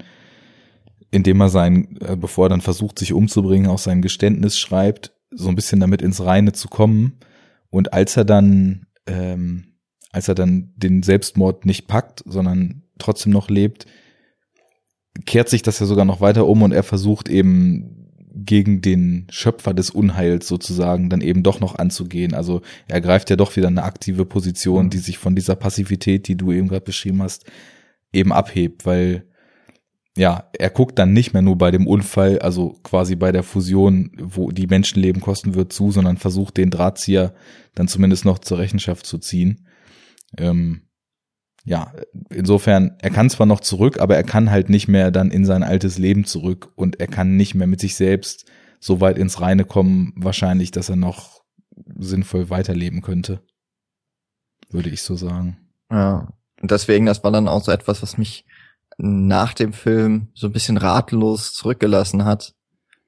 indem 1.10 1.40
er 1.40 1.48
sein, 1.48 1.98
äh, 2.00 2.16
bevor 2.16 2.46
er 2.46 2.50
dann 2.50 2.60
versucht, 2.60 2.98
sich 2.98 3.12
umzubringen, 3.12 3.68
auch 3.68 3.78
sein 3.78 4.00
Geständnis 4.00 4.56
schreibt, 4.56 5.12
so 5.30 5.48
ein 5.48 5.56
bisschen 5.56 5.80
damit 5.80 6.02
ins 6.02 6.24
Reine 6.24 6.52
zu 6.52 6.68
kommen. 6.68 7.18
Und 7.70 7.92
als 7.92 8.16
er 8.16 8.24
dann, 8.24 8.86
ähm, 9.06 9.74
als 10.12 10.28
er 10.28 10.34
dann 10.36 10.72
den 10.76 11.02
Selbstmord 11.02 11.66
nicht 11.66 11.88
packt, 11.88 12.22
sondern 12.26 12.84
trotzdem 12.98 13.32
noch 13.32 13.50
lebt, 13.50 13.86
kehrt 15.26 15.48
sich 15.48 15.62
das 15.62 15.80
ja 15.80 15.86
sogar 15.86 16.04
noch 16.04 16.20
weiter 16.20 16.46
um 16.46 16.62
und 16.62 16.72
er 16.72 16.84
versucht 16.84 17.28
eben 17.28 18.07
gegen 18.44 18.80
den 18.80 19.26
Schöpfer 19.30 19.74
des 19.74 19.90
Unheils 19.90 20.46
sozusagen 20.46 21.10
dann 21.10 21.20
eben 21.20 21.42
doch 21.42 21.60
noch 21.60 21.76
anzugehen. 21.76 22.34
Also 22.34 22.62
er 22.86 23.00
greift 23.00 23.30
ja 23.30 23.36
doch 23.36 23.56
wieder 23.56 23.68
eine 23.68 23.82
aktive 23.82 24.24
Position, 24.24 24.86
mhm. 24.86 24.90
die 24.90 24.98
sich 24.98 25.18
von 25.18 25.34
dieser 25.34 25.56
Passivität, 25.56 26.28
die 26.28 26.36
du 26.36 26.52
eben 26.52 26.68
gerade 26.68 26.84
beschrieben 26.84 27.22
hast, 27.22 27.46
eben 28.12 28.32
abhebt, 28.32 28.86
weil 28.86 29.24
ja, 30.16 30.50
er 30.58 30.70
guckt 30.70 30.98
dann 30.98 31.12
nicht 31.12 31.32
mehr 31.32 31.42
nur 31.42 31.56
bei 31.56 31.70
dem 31.70 31.86
Unfall, 31.86 32.40
also 32.40 32.70
quasi 32.82 33.14
bei 33.14 33.30
der 33.30 33.44
Fusion, 33.44 34.10
wo 34.20 34.50
die 34.50 34.66
Menschenleben 34.66 35.22
kosten 35.22 35.54
wird, 35.54 35.72
zu, 35.72 35.92
sondern 35.92 36.16
versucht 36.16 36.56
den 36.56 36.70
Drahtzieher 36.70 37.34
dann 37.74 37.86
zumindest 37.86 38.24
noch 38.24 38.40
zur 38.40 38.58
Rechenschaft 38.58 39.06
zu 39.06 39.18
ziehen. 39.18 39.68
Ähm, 40.36 40.87
ja, 41.68 41.92
insofern, 42.30 42.96
er 42.98 43.10
kann 43.10 43.28
zwar 43.28 43.46
noch 43.46 43.60
zurück, 43.60 44.00
aber 44.00 44.16
er 44.16 44.24
kann 44.24 44.50
halt 44.50 44.70
nicht 44.70 44.88
mehr 44.88 45.10
dann 45.10 45.30
in 45.30 45.44
sein 45.44 45.62
altes 45.62 45.98
Leben 45.98 46.24
zurück 46.24 46.72
und 46.76 46.98
er 46.98 47.08
kann 47.08 47.36
nicht 47.36 47.54
mehr 47.54 47.66
mit 47.66 47.78
sich 47.78 47.94
selbst 47.94 48.46
so 48.80 49.02
weit 49.02 49.18
ins 49.18 49.42
Reine 49.42 49.66
kommen, 49.66 50.14
wahrscheinlich, 50.16 50.70
dass 50.70 50.88
er 50.88 50.96
noch 50.96 51.42
sinnvoll 51.98 52.48
weiterleben 52.48 53.02
könnte. 53.02 53.42
Würde 54.70 54.88
ich 54.88 55.02
so 55.02 55.14
sagen. 55.14 55.58
Ja. 55.90 56.32
Und 56.60 56.70
deswegen, 56.70 57.04
das 57.04 57.22
war 57.22 57.32
dann 57.32 57.48
auch 57.48 57.62
so 57.62 57.70
etwas, 57.70 58.02
was 58.02 58.16
mich 58.16 58.46
nach 58.96 59.52
dem 59.52 59.74
Film 59.74 60.28
so 60.32 60.46
ein 60.46 60.52
bisschen 60.52 60.78
ratlos 60.78 61.52
zurückgelassen 61.52 62.24
hat. 62.24 62.54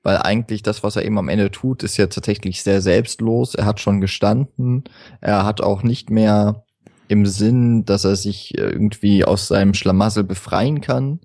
Weil 0.03 0.19
eigentlich 0.19 0.63
das, 0.63 0.83
was 0.83 0.97
er 0.97 1.05
eben 1.05 1.19
am 1.19 1.29
Ende 1.31 1.51
tut, 1.51 1.83
ist 1.83 1.97
ja 1.97 2.07
tatsächlich 2.09 2.63
sehr 2.63 2.83
selbstlos. 2.83 3.55
Er 3.55 3.65
hat 3.65 3.81
schon 3.81 4.03
gestanden. 4.03 4.85
Er 5.23 5.45
hat 5.47 5.63
auch 5.63 5.83
nicht 5.83 6.11
mehr 6.11 6.65
im 7.11 7.27
Sinn, 7.27 7.85
dass 7.85 8.05
er 8.05 8.15
sich 8.15 8.57
irgendwie 8.57 9.25
aus 9.25 9.49
seinem 9.49 9.75
Schlamassel 9.75 10.23
befreien 10.23 10.81
kann, 10.81 11.19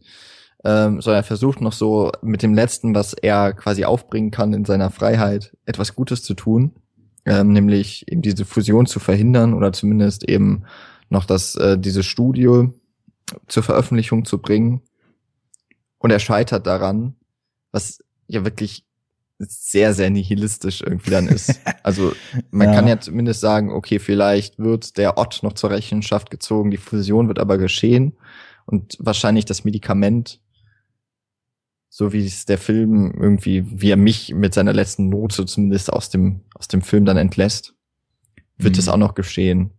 ähm, 0.63 0.99
sondern 0.99 1.19
er 1.21 1.23
versucht 1.23 1.61
noch 1.61 1.73
so 1.73 2.11
mit 2.23 2.41
dem 2.41 2.55
Letzten, 2.55 2.95
was 2.95 3.13
er 3.13 3.53
quasi 3.53 3.85
aufbringen 3.85 4.31
kann 4.31 4.51
in 4.53 4.65
seiner 4.65 4.89
Freiheit, 4.89 5.55
etwas 5.67 5.93
Gutes 5.93 6.23
zu 6.23 6.33
tun, 6.33 6.71
ähm, 7.25 7.53
nämlich 7.53 8.11
eben 8.11 8.23
diese 8.23 8.45
Fusion 8.45 8.87
zu 8.87 8.99
verhindern 8.99 9.53
oder 9.53 9.73
zumindest 9.73 10.27
eben 10.27 10.63
noch 11.11 11.25
das, 11.25 11.55
äh, 11.55 11.77
diese 11.77 12.01
Studie 12.01 12.67
zur 13.47 13.61
Veröffentlichung 13.61 14.25
zu 14.25 14.39
bringen. 14.39 14.81
Und 15.99 16.09
er 16.09 16.19
scheitert 16.19 16.65
daran, 16.65 17.15
was 17.71 17.99
ja 18.25 18.43
wirklich 18.43 18.85
sehr, 19.37 19.93
sehr 19.93 20.09
nihilistisch 20.09 20.81
irgendwie 20.81 21.11
dann 21.11 21.27
ist. 21.27 21.59
Also 21.83 22.13
man 22.51 22.69
Ja. 22.69 22.73
kann 22.75 22.87
ja 22.87 22.99
zumindest 22.99 23.41
sagen, 23.41 23.71
okay, 23.71 23.99
vielleicht 23.99 24.57
wird 24.57 24.97
der 24.97 25.17
Ott 25.17 25.41
noch 25.43 25.53
zur 25.53 25.69
Rechenschaft 25.69 26.31
gezogen, 26.31 26.71
die 26.71 26.77
Fusion 26.77 27.27
wird 27.27 27.37
aber 27.39 27.57
geschehen 27.59 28.13
und 28.65 28.97
wahrscheinlich 28.99 29.45
das 29.45 29.63
Medikament, 29.65 30.41
so 31.89 32.11
wie 32.11 32.25
es 32.25 32.45
der 32.45 32.57
Film 32.57 33.13
irgendwie, 33.19 33.63
wie 33.81 33.91
er 33.91 33.97
mich 33.97 34.33
mit 34.33 34.53
seiner 34.53 34.73
letzten 34.73 35.09
Note 35.09 35.45
zumindest 35.45 35.93
aus 35.93 36.09
dem, 36.09 36.41
aus 36.55 36.67
dem 36.67 36.81
Film 36.81 37.05
dann 37.05 37.17
entlässt, 37.17 37.75
wird 38.57 38.75
Mhm. 38.75 38.79
es 38.79 38.89
auch 38.89 38.97
noch 38.97 39.13
geschehen. 39.15 39.71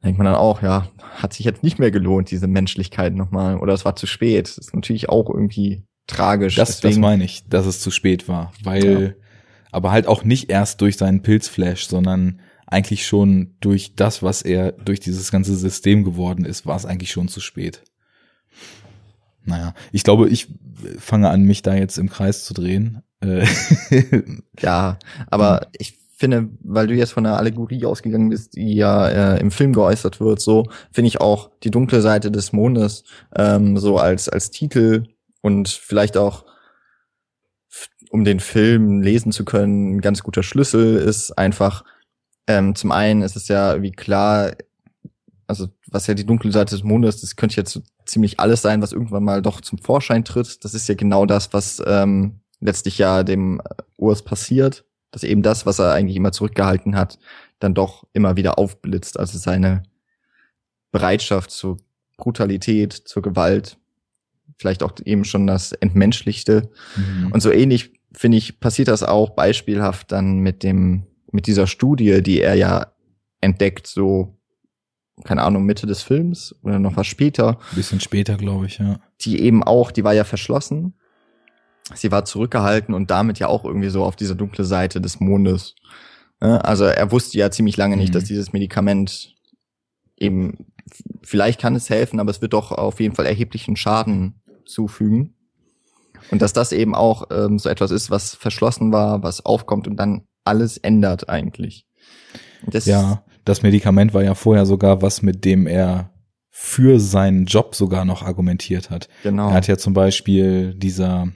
Da 0.00 0.08
denkt 0.08 0.18
man 0.18 0.26
dann 0.26 0.34
auch, 0.34 0.60
ja, 0.60 0.88
hat 1.14 1.32
sich 1.32 1.46
jetzt 1.46 1.62
nicht 1.62 1.78
mehr 1.78 1.90
gelohnt, 1.90 2.30
diese 2.30 2.46
Menschlichkeit 2.46 3.14
nochmal, 3.14 3.56
oder 3.58 3.72
es 3.72 3.84
war 3.86 3.96
zu 3.96 4.06
spät. 4.06 4.48
Das 4.48 4.58
ist 4.58 4.74
natürlich 4.74 5.08
auch 5.08 5.30
irgendwie 5.30 5.82
tragisch. 6.06 6.56
Das, 6.56 6.80
das 6.80 6.96
meine 6.96 7.24
ich, 7.24 7.48
dass 7.48 7.66
es 7.66 7.80
zu 7.80 7.90
spät 7.90 8.28
war, 8.28 8.52
weil, 8.62 9.16
aber 9.70 9.90
halt 9.90 10.06
auch 10.06 10.24
nicht 10.24 10.50
erst 10.50 10.80
durch 10.80 10.96
seinen 10.96 11.22
Pilzflash, 11.22 11.86
sondern 11.86 12.40
eigentlich 12.66 13.06
schon 13.06 13.54
durch 13.60 13.94
das, 13.94 14.22
was 14.22 14.42
er 14.42 14.72
durch 14.72 15.00
dieses 15.00 15.30
ganze 15.30 15.56
System 15.56 16.04
geworden 16.04 16.44
ist, 16.44 16.66
war 16.66 16.76
es 16.76 16.86
eigentlich 16.86 17.12
schon 17.12 17.28
zu 17.28 17.40
spät. 17.40 17.82
Naja, 19.44 19.74
ich 19.92 20.04
glaube, 20.04 20.28
ich 20.28 20.48
fange 20.98 21.30
an, 21.30 21.42
mich 21.42 21.62
da 21.62 21.74
jetzt 21.74 21.98
im 21.98 22.08
Kreis 22.08 22.44
zu 22.44 22.54
drehen. 22.54 23.02
Äh, 23.20 23.46
Ja, 24.60 24.98
aber 25.26 25.68
ich 25.78 25.98
finde, 26.16 26.48
weil 26.62 26.86
du 26.86 26.94
jetzt 26.94 27.12
von 27.12 27.24
der 27.24 27.36
Allegorie 27.36 27.84
ausgegangen 27.84 28.30
bist, 28.30 28.54
die 28.56 28.74
ja 28.74 29.08
äh, 29.34 29.40
im 29.40 29.50
Film 29.50 29.72
geäußert 29.72 30.20
wird, 30.20 30.40
so 30.40 30.64
finde 30.90 31.08
ich 31.08 31.20
auch 31.20 31.50
die 31.62 31.70
dunkle 31.70 32.00
Seite 32.00 32.30
des 32.30 32.52
Mondes 32.52 33.04
ähm, 33.36 33.76
so 33.76 33.98
als 33.98 34.28
als 34.28 34.50
Titel 34.50 35.08
und 35.44 35.68
vielleicht 35.68 36.16
auch 36.16 36.46
um 38.08 38.24
den 38.24 38.40
Film 38.40 39.02
lesen 39.02 39.30
zu 39.30 39.44
können, 39.44 39.96
ein 39.96 40.00
ganz 40.00 40.22
guter 40.22 40.42
Schlüssel 40.42 40.96
ist 40.96 41.36
einfach 41.36 41.84
ähm, 42.46 42.74
zum 42.74 42.92
einen 42.92 43.20
ist 43.20 43.36
es 43.36 43.48
ja 43.48 43.82
wie 43.82 43.92
klar, 43.92 44.52
also 45.46 45.68
was 45.86 46.06
ja 46.06 46.14
die 46.14 46.24
dunkle 46.24 46.50
Seite 46.50 46.74
des 46.74 46.82
Mondes, 46.82 47.20
das 47.20 47.36
könnte 47.36 47.56
jetzt 47.56 47.72
so 47.72 47.82
ziemlich 48.06 48.40
alles 48.40 48.62
sein, 48.62 48.80
was 48.80 48.92
irgendwann 48.92 49.24
mal 49.24 49.42
doch 49.42 49.60
zum 49.60 49.78
Vorschein 49.78 50.24
tritt. 50.24 50.64
Das 50.64 50.72
ist 50.72 50.88
ja 50.88 50.94
genau 50.94 51.26
das, 51.26 51.52
was 51.52 51.82
ähm, 51.86 52.40
letztlich 52.60 52.96
ja 52.96 53.22
dem 53.22 53.60
Urs 53.98 54.22
passiert, 54.22 54.86
dass 55.10 55.24
eben 55.24 55.42
das, 55.42 55.66
was 55.66 55.78
er 55.78 55.92
eigentlich 55.92 56.16
immer 56.16 56.32
zurückgehalten 56.32 56.96
hat, 56.96 57.18
dann 57.58 57.74
doch 57.74 58.04
immer 58.14 58.36
wieder 58.36 58.58
aufblitzt. 58.58 59.18
Also 59.18 59.36
seine 59.36 59.82
Bereitschaft 60.90 61.50
zur 61.50 61.76
Brutalität, 62.16 62.94
zur 62.94 63.20
Gewalt, 63.20 63.76
vielleicht 64.64 64.82
auch 64.82 64.92
eben 65.04 65.26
schon 65.26 65.46
das 65.46 65.72
Entmenschlichte. 65.72 66.70
Mhm. 66.96 67.32
Und 67.32 67.40
so 67.40 67.50
ähnlich, 67.50 67.92
finde 68.14 68.38
ich, 68.38 68.60
passiert 68.60 68.88
das 68.88 69.02
auch 69.02 69.30
beispielhaft 69.30 70.10
dann 70.10 70.38
mit 70.38 70.62
dem, 70.62 71.02
mit 71.32 71.46
dieser 71.46 71.66
Studie, 71.66 72.22
die 72.22 72.40
er 72.40 72.54
ja 72.54 72.86
entdeckt, 73.42 73.86
so, 73.86 74.38
keine 75.24 75.42
Ahnung, 75.42 75.66
Mitte 75.66 75.86
des 75.86 76.02
Films 76.02 76.54
oder 76.62 76.78
noch 76.78 76.96
was 76.96 77.06
später, 77.06 77.58
bisschen 77.74 78.00
später, 78.00 78.36
glaube 78.36 78.64
ich, 78.66 78.78
ja. 78.78 79.00
die 79.20 79.42
eben 79.42 79.62
auch, 79.62 79.90
die 79.90 80.02
war 80.02 80.14
ja 80.14 80.24
verschlossen. 80.24 80.94
Sie 81.94 82.10
war 82.10 82.24
zurückgehalten 82.24 82.94
und 82.94 83.10
damit 83.10 83.38
ja 83.38 83.48
auch 83.48 83.66
irgendwie 83.66 83.90
so 83.90 84.02
auf 84.02 84.16
dieser 84.16 84.34
dunkle 84.34 84.64
Seite 84.64 85.02
des 85.02 85.20
Mondes. 85.20 85.74
Also 86.40 86.84
er 86.84 87.12
wusste 87.12 87.36
ja 87.36 87.50
ziemlich 87.50 87.76
lange 87.76 87.98
nicht, 87.98 88.08
Mhm. 88.08 88.12
dass 88.14 88.24
dieses 88.24 88.54
Medikament 88.54 89.34
eben, 90.16 90.66
vielleicht 91.22 91.60
kann 91.60 91.74
es 91.74 91.90
helfen, 91.90 92.20
aber 92.20 92.30
es 92.30 92.40
wird 92.40 92.52
doch 92.54 92.72
auf 92.72 93.00
jeden 93.00 93.14
Fall 93.14 93.26
erheblichen 93.26 93.76
Schaden 93.76 94.40
zufügen. 94.66 95.34
Und 96.30 96.42
dass 96.42 96.52
das 96.52 96.72
eben 96.72 96.94
auch 96.94 97.24
ähm, 97.30 97.58
so 97.58 97.68
etwas 97.68 97.90
ist, 97.90 98.10
was 98.10 98.34
verschlossen 98.34 98.92
war, 98.92 99.22
was 99.22 99.44
aufkommt 99.44 99.86
und 99.86 99.96
dann 99.96 100.22
alles 100.44 100.78
ändert 100.78 101.28
eigentlich. 101.28 101.86
Das 102.66 102.86
Ja, 102.86 103.24
das 103.44 103.62
Medikament 103.62 104.14
war 104.14 104.22
ja 104.22 104.34
vorher 104.34 104.66
sogar 104.66 105.02
was, 105.02 105.22
mit 105.22 105.44
dem 105.44 105.66
er 105.66 106.10
für 106.50 107.00
seinen 107.00 107.46
Job 107.46 107.74
sogar 107.74 108.04
noch 108.04 108.22
argumentiert 108.22 108.88
hat. 108.90 109.08
genau. 109.22 109.48
Er 109.48 109.54
hat 109.54 109.66
ja 109.66 109.76
zum 109.76 109.92
Beispiel 109.92 110.74
dieser, 110.74 111.28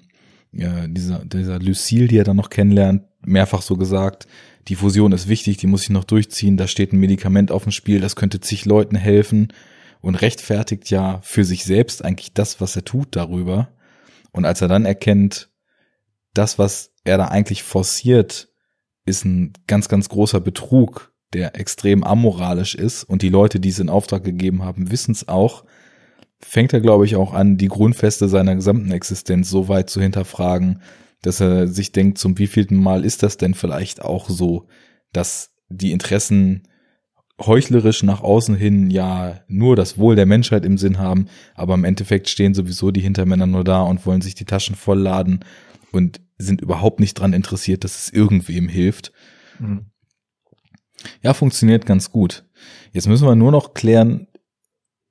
ja, 0.52 0.86
dieser, 0.86 1.24
dieser 1.24 1.58
Lucille, 1.58 2.06
die 2.06 2.18
er 2.18 2.24
dann 2.24 2.36
noch 2.36 2.50
kennenlernt, 2.50 3.02
mehrfach 3.20 3.62
so 3.62 3.76
gesagt, 3.76 4.28
die 4.68 4.76
Fusion 4.76 5.12
ist 5.12 5.28
wichtig, 5.28 5.56
die 5.56 5.66
muss 5.66 5.82
ich 5.82 5.90
noch 5.90 6.04
durchziehen, 6.04 6.56
da 6.56 6.66
steht 6.66 6.92
ein 6.92 7.00
Medikament 7.00 7.50
auf 7.50 7.64
dem 7.64 7.72
Spiel, 7.72 8.00
das 8.00 8.16
könnte 8.16 8.40
zig 8.40 8.64
Leuten 8.64 8.96
helfen 8.96 9.48
und 10.00 10.14
rechtfertigt 10.14 10.90
ja 10.90 11.20
für 11.22 11.44
sich 11.44 11.64
selbst 11.64 12.04
eigentlich 12.04 12.32
das, 12.32 12.60
was 12.60 12.76
er 12.76 12.84
tut 12.84 13.16
darüber. 13.16 13.68
Und 14.32 14.44
als 14.44 14.60
er 14.60 14.68
dann 14.68 14.84
erkennt, 14.84 15.50
das, 16.34 16.58
was 16.58 16.92
er 17.04 17.18
da 17.18 17.28
eigentlich 17.28 17.62
forciert, 17.62 18.48
ist 19.04 19.24
ein 19.24 19.52
ganz, 19.66 19.88
ganz 19.88 20.08
großer 20.08 20.40
Betrug, 20.40 21.12
der 21.32 21.58
extrem 21.58 22.04
amoralisch 22.04 22.74
ist 22.74 23.04
und 23.04 23.22
die 23.22 23.28
Leute, 23.28 23.60
die 23.60 23.70
es 23.70 23.78
in 23.78 23.88
Auftrag 23.88 24.24
gegeben 24.24 24.62
haben, 24.62 24.90
wissen 24.90 25.12
es 25.12 25.28
auch, 25.28 25.64
fängt 26.40 26.72
er, 26.72 26.80
glaube 26.80 27.04
ich, 27.04 27.16
auch 27.16 27.34
an, 27.34 27.56
die 27.56 27.68
Grundfeste 27.68 28.28
seiner 28.28 28.54
gesamten 28.54 28.92
Existenz 28.92 29.50
so 29.50 29.68
weit 29.68 29.90
zu 29.90 30.00
hinterfragen, 30.00 30.82
dass 31.22 31.40
er 31.40 31.66
sich 31.66 31.92
denkt, 31.92 32.18
zum 32.18 32.38
wievielten 32.38 32.76
Mal 32.76 33.04
ist 33.04 33.22
das 33.22 33.36
denn 33.36 33.54
vielleicht 33.54 34.02
auch 34.02 34.30
so, 34.30 34.68
dass 35.12 35.50
die 35.68 35.92
Interessen 35.92 36.62
heuchlerisch 37.40 38.02
nach 38.02 38.20
außen 38.20 38.56
hin 38.56 38.90
ja 38.90 39.40
nur 39.46 39.76
das 39.76 39.98
Wohl 39.98 40.16
der 40.16 40.26
Menschheit 40.26 40.64
im 40.64 40.78
Sinn 40.78 40.98
haben, 40.98 41.28
aber 41.54 41.74
im 41.74 41.84
Endeffekt 41.84 42.28
stehen 42.28 42.54
sowieso 42.54 42.90
die 42.90 43.00
Hintermänner 43.00 43.46
nur 43.46 43.64
da 43.64 43.82
und 43.82 44.04
wollen 44.06 44.20
sich 44.20 44.34
die 44.34 44.44
Taschen 44.44 44.74
vollladen 44.74 45.44
und 45.92 46.20
sind 46.36 46.60
überhaupt 46.60 47.00
nicht 47.00 47.14
dran 47.14 47.32
interessiert, 47.32 47.84
dass 47.84 47.98
es 47.98 48.12
irgendwem 48.12 48.68
hilft. 48.68 49.12
Mhm. 49.58 49.86
Ja, 51.22 51.32
funktioniert 51.32 51.86
ganz 51.86 52.10
gut. 52.10 52.44
Jetzt 52.92 53.06
müssen 53.06 53.26
wir 53.26 53.36
nur 53.36 53.52
noch 53.52 53.74
klären, 53.74 54.26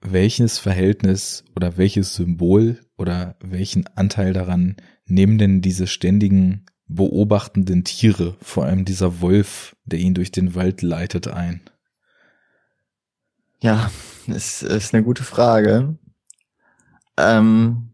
welches 0.01 0.59
Verhältnis 0.59 1.43
oder 1.55 1.77
welches 1.77 2.15
Symbol 2.15 2.79
oder 2.97 3.35
welchen 3.39 3.87
Anteil 3.95 4.33
daran 4.33 4.75
nehmen 5.05 5.37
denn 5.37 5.61
diese 5.61 5.87
ständigen 5.87 6.65
beobachtenden 6.87 7.83
Tiere, 7.83 8.37
vor 8.41 8.65
allem 8.65 8.85
dieser 8.85 9.21
Wolf, 9.21 9.75
der 9.85 9.99
ihn 9.99 10.13
durch 10.13 10.31
den 10.31 10.55
Wald 10.55 10.81
leitet, 10.81 11.27
ein. 11.27 11.61
Ja, 13.59 13.89
ist, 14.27 14.63
ist 14.63 14.93
eine 14.93 15.03
gute 15.03 15.23
Frage. 15.23 15.97
Ähm, 17.17 17.93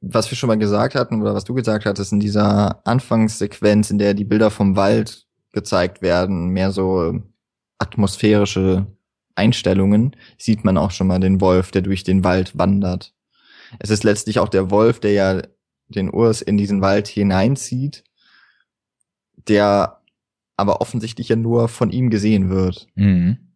was 0.00 0.30
wir 0.30 0.36
schon 0.36 0.48
mal 0.48 0.58
gesagt 0.58 0.94
hatten 0.94 1.20
oder 1.20 1.34
was 1.34 1.44
du 1.44 1.54
gesagt 1.54 1.86
hattest 1.86 2.12
in 2.12 2.20
dieser 2.20 2.86
Anfangssequenz, 2.86 3.90
in 3.90 3.98
der 3.98 4.14
die 4.14 4.24
Bilder 4.24 4.50
vom 4.50 4.76
Wald 4.76 5.26
gezeigt 5.52 6.02
werden, 6.02 6.50
mehr 6.50 6.70
so 6.70 7.20
atmosphärische 7.78 8.86
Einstellungen, 9.34 10.14
sieht 10.36 10.64
man 10.64 10.78
auch 10.78 10.90
schon 10.90 11.08
mal 11.08 11.20
den 11.20 11.40
Wolf, 11.40 11.70
der 11.70 11.82
durch 11.82 12.04
den 12.04 12.22
Wald 12.24 12.56
wandert. 12.56 13.14
Es 13.78 13.90
ist 13.90 14.04
letztlich 14.04 14.38
auch 14.38 14.48
der 14.48 14.70
Wolf, 14.70 15.00
der 15.00 15.12
ja 15.12 15.42
den 15.88 16.10
Urs 16.10 16.42
in 16.42 16.56
diesen 16.56 16.80
Wald 16.80 17.08
hineinzieht, 17.08 18.04
der 19.48 20.00
aber 20.56 20.80
offensichtlich 20.80 21.28
ja 21.28 21.36
nur 21.36 21.68
von 21.68 21.90
ihm 21.90 22.10
gesehen 22.10 22.50
wird. 22.50 22.88
Mhm. 22.94 23.47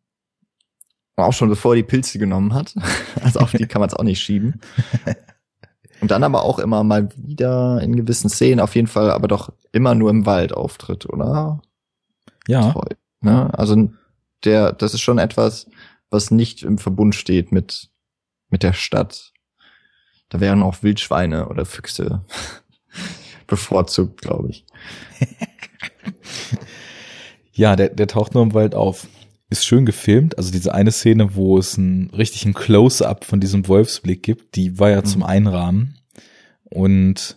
Auch 1.17 1.33
schon 1.33 1.49
bevor 1.49 1.73
er 1.73 1.77
die 1.77 1.83
Pilze 1.83 2.19
genommen 2.19 2.55
hat. 2.55 2.75
Also 3.23 3.41
auf 3.41 3.53
die 3.53 3.67
kann 3.67 3.81
man 3.81 3.89
es 3.89 3.95
auch 3.95 4.03
nicht 4.03 4.21
schieben. 4.21 4.61
Und 6.01 6.11
dann 6.11 6.25
aber 6.25 6.43
auch 6.43 6.59
immer 6.59 6.83
mal 6.83 7.09
wieder 7.17 7.81
in 7.81 7.95
gewissen 7.95 8.29
Szenen, 8.29 8.59
auf 8.59 8.75
jeden 8.75 8.89
Fall, 8.89 9.13
aber 9.13 9.29
doch 9.29 9.53
immer 9.71 9.95
nur 9.95 10.11
im 10.11 10.27
Wald 10.27 10.53
auftritt, 10.53 11.09
oder? 11.09 11.63
Ja, 12.49 12.73
Toll. 12.73 12.97
Ne? 13.21 13.57
Also 13.57 13.91
der, 14.45 14.73
das 14.73 14.95
ist 14.95 15.01
schon 15.01 15.19
etwas, 15.19 15.69
was 16.11 16.31
nicht 16.31 16.63
im 16.65 16.79
Verbund 16.79 17.15
steht 17.15 17.53
mit, 17.53 17.91
mit 18.49 18.65
der 18.65 18.73
Stadt. 18.73 19.33
Da 20.29 20.41
wären 20.41 20.63
auch 20.63 20.83
Wildschweine 20.83 21.49
oder 21.49 21.65
Füchse 21.65 22.25
bevorzugt, 23.47 24.23
glaube 24.23 24.51
ich. 24.51 24.67
ja, 27.53 27.77
der, 27.77 27.91
der 27.91 28.09
taucht 28.09 28.35
nur 28.35 28.43
im 28.43 28.55
Wald 28.55 28.75
auf. 28.75 29.07
Ist 29.53 29.67
schön 29.67 29.85
gefilmt. 29.85 30.39
Also 30.39 30.51
diese 30.51 30.73
eine 30.73 30.91
Szene, 30.93 31.35
wo 31.35 31.59
es 31.59 31.77
einen 31.77 32.09
richtigen 32.09 32.55
Close-up 32.55 33.27
von 33.27 33.39
diesem 33.39 33.69
Wolfsblick 33.69 34.23
gibt, 34.23 34.57
die 34.57 34.79
war 34.79 34.89
ja 34.89 35.01
Mhm. 35.03 35.05
zum 35.05 35.23
Einrahmen. 35.23 35.99
Und 36.65 37.37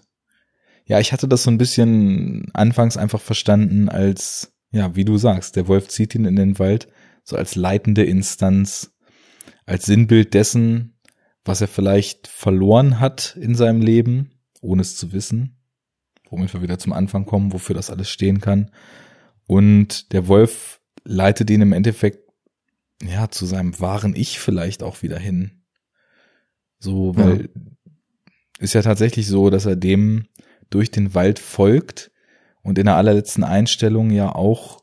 ja, 0.85 1.01
ich 1.01 1.11
hatte 1.11 1.27
das 1.27 1.43
so 1.43 1.51
ein 1.51 1.57
bisschen 1.57 2.49
anfangs 2.53 2.95
einfach 2.95 3.19
verstanden 3.19 3.89
als, 3.89 4.53
ja, 4.71 4.95
wie 4.95 5.03
du 5.03 5.17
sagst, 5.17 5.57
der 5.57 5.67
Wolf 5.67 5.89
zieht 5.89 6.15
ihn 6.15 6.23
in 6.23 6.37
den 6.37 6.57
Wald, 6.57 6.87
so 7.25 7.35
als 7.35 7.55
leitende 7.55 8.05
Instanz, 8.05 8.93
als 9.65 9.85
Sinnbild 9.85 10.33
dessen, 10.33 10.97
was 11.43 11.59
er 11.59 11.67
vielleicht 11.67 12.27
verloren 12.27 13.01
hat 13.01 13.37
in 13.41 13.55
seinem 13.55 13.81
Leben, 13.81 14.31
ohne 14.61 14.83
es 14.83 14.95
zu 14.95 15.11
wissen, 15.11 15.57
womit 16.29 16.53
wir 16.53 16.61
wieder 16.61 16.79
zum 16.79 16.93
Anfang 16.93 17.25
kommen, 17.25 17.51
wofür 17.51 17.75
das 17.75 17.89
alles 17.89 18.09
stehen 18.09 18.39
kann. 18.39 18.71
Und 19.47 20.13
der 20.13 20.29
Wolf 20.29 20.79
leitet 21.05 21.49
ihn 21.49 21.61
im 21.61 21.73
Endeffekt 21.73 22.19
ja 23.01 23.29
zu 23.29 23.45
seinem 23.45 23.79
wahren 23.79 24.15
Ich 24.15 24.39
vielleicht 24.39 24.83
auch 24.83 25.01
wieder 25.01 25.19
hin. 25.19 25.63
So, 26.79 27.15
weil 27.15 27.49
ist 28.59 28.73
ja 28.73 28.81
tatsächlich 28.81 29.27
so, 29.27 29.49
dass 29.49 29.65
er 29.65 29.75
dem 29.75 30.27
durch 30.69 30.91
den 30.91 31.13
Wald 31.13 31.39
folgt 31.39 32.11
und 32.63 32.79
in 32.79 32.85
der 32.85 32.95
allerletzten 32.95 33.43
Einstellung 33.43 34.09
ja 34.09 34.33
auch, 34.33 34.81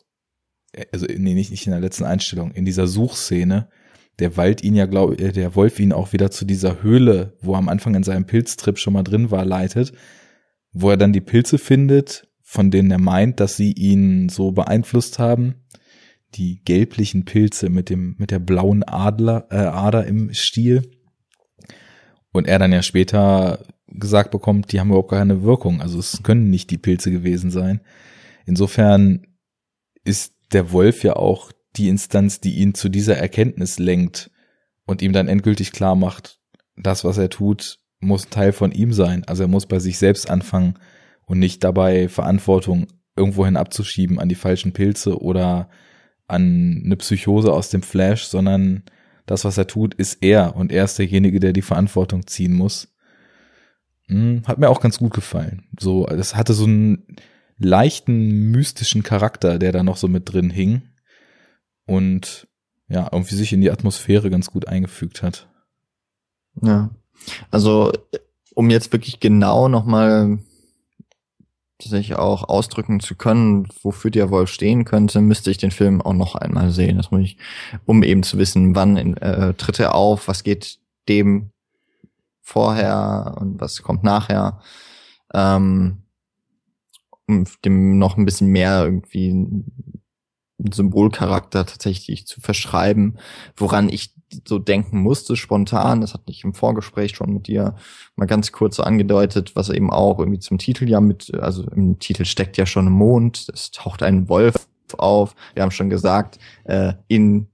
also 0.92 1.06
nee, 1.06 1.34
nicht, 1.34 1.50
nicht 1.50 1.66
in 1.66 1.72
der 1.72 1.80
letzten 1.80 2.04
Einstellung, 2.04 2.52
in 2.52 2.64
dieser 2.64 2.86
Suchszene, 2.86 3.68
der 4.18 4.36
Wald 4.36 4.62
ihn 4.62 4.74
ja, 4.74 4.86
glaube 4.86 5.18
äh, 5.18 5.32
der 5.32 5.54
Wolf 5.54 5.80
ihn 5.80 5.92
auch 5.92 6.12
wieder 6.12 6.30
zu 6.30 6.44
dieser 6.44 6.82
Höhle, 6.82 7.36
wo 7.40 7.54
er 7.54 7.58
am 7.58 7.68
Anfang 7.68 7.94
in 7.94 8.02
seinem 8.02 8.26
Pilztrip 8.26 8.78
schon 8.78 8.92
mal 8.92 9.02
drin 9.02 9.30
war, 9.30 9.44
leitet, 9.44 9.92
wo 10.72 10.90
er 10.90 10.96
dann 10.96 11.12
die 11.12 11.20
Pilze 11.20 11.58
findet, 11.58 12.28
von 12.42 12.70
denen 12.70 12.90
er 12.90 12.98
meint, 12.98 13.40
dass 13.40 13.56
sie 13.56 13.72
ihn 13.72 14.28
so 14.28 14.52
beeinflusst 14.52 15.18
haben. 15.18 15.64
Die 16.34 16.62
gelblichen 16.64 17.24
Pilze 17.24 17.68
mit 17.68 17.90
dem, 17.90 18.14
mit 18.18 18.30
der 18.30 18.38
blauen 18.38 18.82
Adler, 18.82 19.46
äh, 19.50 19.56
Ader 19.56 20.06
im 20.06 20.32
Stiel. 20.32 20.90
Und 22.32 22.46
er 22.46 22.58
dann 22.58 22.72
ja 22.72 22.82
später 22.82 23.64
gesagt 23.86 24.30
bekommt, 24.30 24.72
die 24.72 24.80
haben 24.80 24.88
überhaupt 24.88 25.10
keine 25.10 25.42
Wirkung. 25.42 25.82
Also 25.82 25.98
es 25.98 26.22
können 26.22 26.50
nicht 26.50 26.70
die 26.70 26.78
Pilze 26.78 27.10
gewesen 27.10 27.50
sein. 27.50 27.80
Insofern 28.46 29.26
ist 30.04 30.34
der 30.52 30.72
Wolf 30.72 31.04
ja 31.04 31.16
auch 31.16 31.52
die 31.76 31.88
Instanz, 31.88 32.40
die 32.40 32.56
ihn 32.56 32.74
zu 32.74 32.88
dieser 32.88 33.16
Erkenntnis 33.16 33.78
lenkt 33.78 34.30
und 34.84 35.02
ihm 35.02 35.12
dann 35.12 35.28
endgültig 35.28 35.72
klar 35.72 35.94
macht, 35.94 36.38
das, 36.76 37.04
was 37.04 37.18
er 37.18 37.30
tut, 37.30 37.78
muss 38.00 38.28
Teil 38.28 38.52
von 38.52 38.72
ihm 38.72 38.92
sein. 38.92 39.24
Also 39.26 39.44
er 39.44 39.48
muss 39.48 39.66
bei 39.66 39.78
sich 39.78 39.98
selbst 39.98 40.28
anfangen 40.28 40.74
und 41.26 41.38
nicht 41.38 41.62
dabei 41.64 42.08
Verantwortung 42.08 42.88
irgendwohin 43.16 43.56
abzuschieben 43.56 44.18
an 44.18 44.28
die 44.28 44.34
falschen 44.34 44.72
Pilze 44.72 45.20
oder 45.20 45.68
an 46.32 46.82
eine 46.84 46.96
Psychose 46.96 47.52
aus 47.52 47.70
dem 47.70 47.82
Flash, 47.82 48.24
sondern 48.24 48.82
das, 49.26 49.44
was 49.44 49.56
er 49.58 49.66
tut, 49.66 49.94
ist 49.94 50.22
er 50.22 50.56
und 50.56 50.72
er 50.72 50.84
ist 50.84 50.98
derjenige, 50.98 51.40
der 51.40 51.52
die 51.52 51.62
Verantwortung 51.62 52.26
ziehen 52.26 52.54
muss. 52.54 52.88
Hm, 54.08 54.42
hat 54.46 54.58
mir 54.58 54.68
auch 54.68 54.80
ganz 54.80 54.98
gut 54.98 55.14
gefallen. 55.14 55.64
So, 55.78 56.06
das 56.06 56.34
hatte 56.34 56.54
so 56.54 56.64
einen 56.64 57.16
leichten 57.58 58.50
mystischen 58.50 59.02
Charakter, 59.02 59.58
der 59.58 59.72
da 59.72 59.82
noch 59.82 59.96
so 59.96 60.08
mit 60.08 60.32
drin 60.32 60.50
hing 60.50 60.82
und 61.86 62.48
ja, 62.88 63.08
irgendwie 63.10 63.36
sich 63.36 63.52
in 63.52 63.60
die 63.60 63.70
Atmosphäre 63.70 64.28
ganz 64.28 64.50
gut 64.50 64.68
eingefügt 64.68 65.22
hat. 65.22 65.48
Ja. 66.60 66.90
Also, 67.50 67.92
um 68.54 68.68
jetzt 68.70 68.92
wirklich 68.92 69.20
genau 69.20 69.68
nochmal 69.68 70.40
sich 71.88 72.16
auch 72.16 72.48
ausdrücken 72.48 73.00
zu 73.00 73.14
können, 73.14 73.68
wofür 73.82 74.10
der 74.10 74.30
Wolf 74.30 74.50
stehen 74.50 74.84
könnte, 74.84 75.20
müsste 75.20 75.50
ich 75.50 75.58
den 75.58 75.70
Film 75.70 76.00
auch 76.00 76.14
noch 76.14 76.34
einmal 76.34 76.70
sehen. 76.70 76.96
Das 76.96 77.10
muss 77.10 77.22
ich, 77.22 77.38
um 77.84 78.02
eben 78.02 78.22
zu 78.22 78.38
wissen, 78.38 78.74
wann 78.74 79.16
äh, 79.16 79.54
tritt 79.54 79.80
er 79.80 79.94
auf, 79.94 80.28
was 80.28 80.42
geht 80.44 80.78
dem 81.08 81.50
vorher 82.40 83.36
und 83.40 83.60
was 83.60 83.82
kommt 83.82 84.04
nachher. 84.04 84.60
Ähm, 85.34 86.02
um 87.26 87.46
dem 87.64 87.98
noch 87.98 88.16
ein 88.16 88.24
bisschen 88.24 88.48
mehr 88.48 88.84
irgendwie 88.84 89.46
Symbolcharakter 90.58 91.66
tatsächlich 91.66 92.26
zu 92.26 92.40
verschreiben, 92.40 93.18
woran 93.56 93.88
ich 93.88 94.14
so 94.46 94.58
denken 94.58 94.98
musste 94.98 95.36
spontan. 95.36 96.00
Das 96.00 96.14
hatte 96.14 96.30
ich 96.30 96.44
im 96.44 96.54
Vorgespräch 96.54 97.14
schon 97.16 97.32
mit 97.32 97.46
dir 97.46 97.76
mal 98.16 98.26
ganz 98.26 98.52
kurz 98.52 98.76
so 98.76 98.82
angedeutet, 98.82 99.54
was 99.54 99.68
eben 99.68 99.90
auch 99.90 100.18
irgendwie 100.18 100.40
zum 100.40 100.58
Titel 100.58 100.88
ja 100.88 101.00
mit, 101.00 101.34
also 101.34 101.64
im 101.74 101.98
Titel 101.98 102.24
steckt 102.24 102.56
ja 102.56 102.66
schon 102.66 102.86
ein 102.86 102.92
Mond, 102.92 103.48
es 103.52 103.70
taucht 103.70 104.02
ein 104.02 104.28
Wolf 104.28 104.68
auf. 104.98 105.34
Wir 105.54 105.62
haben 105.62 105.70
schon 105.70 105.90
gesagt, 105.90 106.38
äh, 106.64 106.94
in 107.08 107.48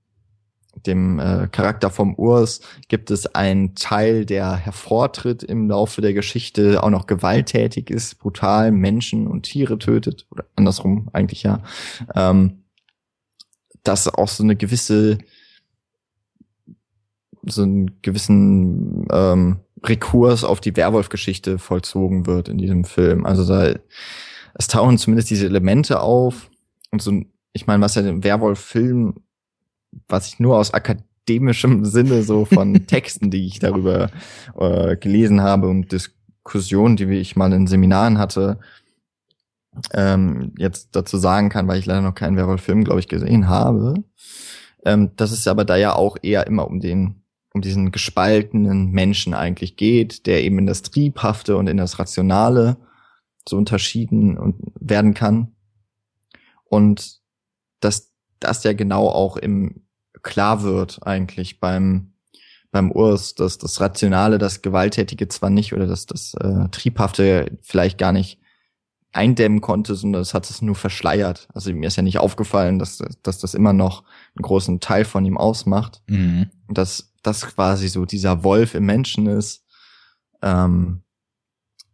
dem 0.86 1.18
äh, 1.18 1.48
Charakter 1.50 1.90
vom 1.90 2.14
Urs 2.14 2.60
gibt 2.88 3.10
es 3.10 3.34
einen 3.34 3.74
Teil, 3.74 4.24
der 4.24 4.56
hervortritt 4.56 5.42
im 5.42 5.68
Laufe 5.68 6.00
der 6.00 6.14
Geschichte, 6.14 6.82
auch 6.82 6.90
noch 6.90 7.06
gewalttätig 7.06 7.90
ist, 7.90 8.18
brutal 8.18 8.70
Menschen 8.70 9.26
und 9.26 9.42
Tiere 9.42 9.78
tötet, 9.78 10.26
oder 10.30 10.44
andersrum 10.56 11.09
eigentlich 11.12 11.42
ja. 11.42 11.62
Ähm, 12.14 12.64
dass 13.84 14.12
auch 14.12 14.28
so 14.28 14.42
eine 14.42 14.56
gewisse, 14.56 15.18
so 17.44 17.62
einen 17.62 18.01
gewissen 18.02 19.06
ähm, 19.12 19.60
Rekurs 19.85 20.44
auf 20.44 20.60
die 20.60 20.77
Werwolf-Geschichte 20.77 21.59
vollzogen 21.59 22.27
wird 22.27 22.48
in 22.48 22.59
diesem 22.59 22.85
Film. 22.85 23.27
Also 23.27 23.47
da 23.47 23.74
es 24.55 24.66
tauchen 24.66 24.98
zumindest 24.98 25.31
diese 25.31 25.47
Elemente 25.47 26.01
auf 26.01 26.51
und 26.90 27.02
so, 27.02 27.23
ich 27.52 27.66
meine, 27.66 27.82
was 27.82 27.94
ja 27.94 28.02
den 28.02 28.24
Werwolf-Film, 28.24 29.15
was 30.09 30.28
ich 30.28 30.40
nur 30.40 30.59
aus 30.59 30.74
akademischem 30.74 31.85
Sinne 31.85 32.23
so 32.23 32.44
von 32.44 32.86
Texten, 32.86 33.31
die 33.31 33.47
ich 33.47 33.59
darüber 33.59 34.10
äh, 34.59 34.97
gelesen 34.97 35.40
habe 35.40 35.69
und 35.69 35.93
Diskussionen, 35.93 36.97
die 36.97 37.05
ich 37.05 37.36
mal 37.36 37.52
in 37.52 37.66
Seminaren 37.66 38.19
hatte, 38.19 38.59
ähm, 39.93 40.52
jetzt 40.59 40.90
dazu 40.93 41.19
sagen 41.19 41.51
kann, 41.51 41.69
weil 41.69 41.78
ich 41.78 41.86
leider 41.86 42.01
noch 42.01 42.15
keinen 42.15 42.36
Werwolf-Film, 42.36 42.85
glaube 42.85 43.01
ich, 43.01 43.09
gesehen 43.09 43.48
habe. 43.48 43.94
Ähm, 44.85 45.10
dass 45.16 45.32
es 45.32 45.47
aber 45.48 45.65
da 45.65 45.77
ja 45.77 45.94
auch 45.94 46.16
eher 46.23 46.47
immer 46.47 46.66
um 46.66 46.81
den, 46.81 47.23
um 47.59 47.62
diesen 47.62 47.90
gespaltenen 47.90 48.93
Menschen 48.93 49.35
eigentlich 49.35 49.74
geht, 49.74 50.26
der 50.26 50.44
eben 50.44 50.60
in 50.60 50.66
das 50.66 50.82
Triebhafte 50.82 51.56
und 51.56 51.66
in 51.66 51.76
das 51.76 51.98
Rationale 51.98 52.76
so 53.48 53.56
unterschieden 53.56 54.39
und 54.39 54.55
werden 54.78 55.12
kann. 55.12 55.56
Und 56.64 57.18
dass 57.80 58.12
das 58.39 58.62
ja 58.62 58.74
genau 58.74 59.09
auch 59.09 59.36
im 59.36 59.82
klar 60.22 60.62
wird 60.62 61.01
eigentlich 61.05 61.59
beim 61.59 62.12
beim 62.70 62.93
Urs, 62.93 63.35
dass 63.35 63.59
das 63.59 63.80
Rationale, 63.80 64.39
das 64.39 64.62
Gewalttätige 64.62 65.26
zwar 65.26 65.51
nicht 65.51 65.72
oder 65.72 65.86
dass 65.86 66.06
das 66.06 66.35
äh, 66.35 66.68
Triebhafte 66.70 67.59
vielleicht 67.62 67.98
gar 67.98 68.12
nicht 68.12 68.39
eindämmen 69.12 69.60
konnte, 69.60 69.97
sondern 69.97 70.22
es 70.22 70.35
hat 70.35 70.48
es 70.48 70.62
nur 70.62 70.76
verschleiert. 70.76 71.48
Also 71.55 71.72
mir 71.72 71.89
ist 71.89 71.97
ja 71.97 72.02
nicht 72.02 72.18
aufgefallen, 72.18 72.78
dass, 72.78 73.02
dass 73.22 73.39
das 73.39 73.55
immer 73.55 73.72
noch 73.72 74.05
einen 74.36 74.43
großen 74.43 74.80
Teil 74.80 75.05
von 75.05 75.24
ihm 75.24 75.39
ausmacht. 75.39 76.02
Mhm. 76.09 76.51
Und 76.68 76.76
dass 76.76 77.14
das 77.28 77.46
quasi 77.46 77.88
so 77.88 78.05
dieser 78.05 78.42
Wolf 78.44 78.74
im 78.74 78.86
Menschen 78.86 79.26
ist, 79.26 79.64
ähm, 80.42 81.02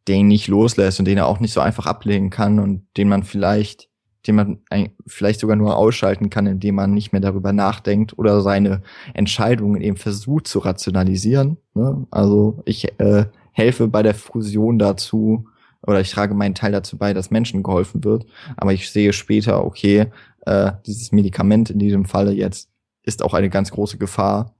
den 0.08 0.28
nicht 0.28 0.48
loslässt 0.48 0.98
und 0.98 1.06
den 1.06 1.18
er 1.18 1.26
auch 1.26 1.40
nicht 1.40 1.52
so 1.52 1.60
einfach 1.60 1.86
ablegen 1.86 2.30
kann 2.30 2.58
und 2.58 2.86
den 2.96 3.08
man 3.08 3.22
vielleicht, 3.22 3.88
den 4.26 4.36
man 4.36 4.58
vielleicht 5.06 5.40
sogar 5.40 5.56
nur 5.56 5.76
ausschalten 5.76 6.30
kann, 6.30 6.46
indem 6.46 6.76
man 6.76 6.92
nicht 6.92 7.12
mehr 7.12 7.20
darüber 7.20 7.52
nachdenkt 7.52 8.18
oder 8.18 8.40
seine 8.40 8.82
Entscheidungen 9.14 9.80
eben 9.80 9.96
versucht 9.96 10.46
zu 10.46 10.58
rationalisieren. 10.60 11.56
Ne? 11.74 12.06
Also 12.10 12.62
ich 12.64 12.98
äh, 13.00 13.26
helfe 13.52 13.88
bei 13.88 14.02
der 14.02 14.14
Fusion 14.14 14.78
dazu, 14.78 15.46
oder 15.86 16.00
ich 16.00 16.10
trage 16.10 16.34
meinen 16.34 16.54
Teil 16.54 16.72
dazu 16.72 16.96
bei, 16.96 17.12
dass 17.12 17.30
Menschen 17.30 17.62
geholfen 17.62 18.04
wird. 18.04 18.26
Aber 18.56 18.72
ich 18.72 18.90
sehe 18.90 19.12
später, 19.12 19.64
okay, 19.64 20.06
äh, 20.46 20.72
dieses 20.86 21.12
Medikament 21.12 21.70
in 21.70 21.78
diesem 21.78 22.04
Falle 22.04 22.32
jetzt 22.32 22.70
ist 23.02 23.22
auch 23.22 23.34
eine 23.34 23.50
ganz 23.50 23.70
große 23.70 23.98
Gefahr. 23.98 24.54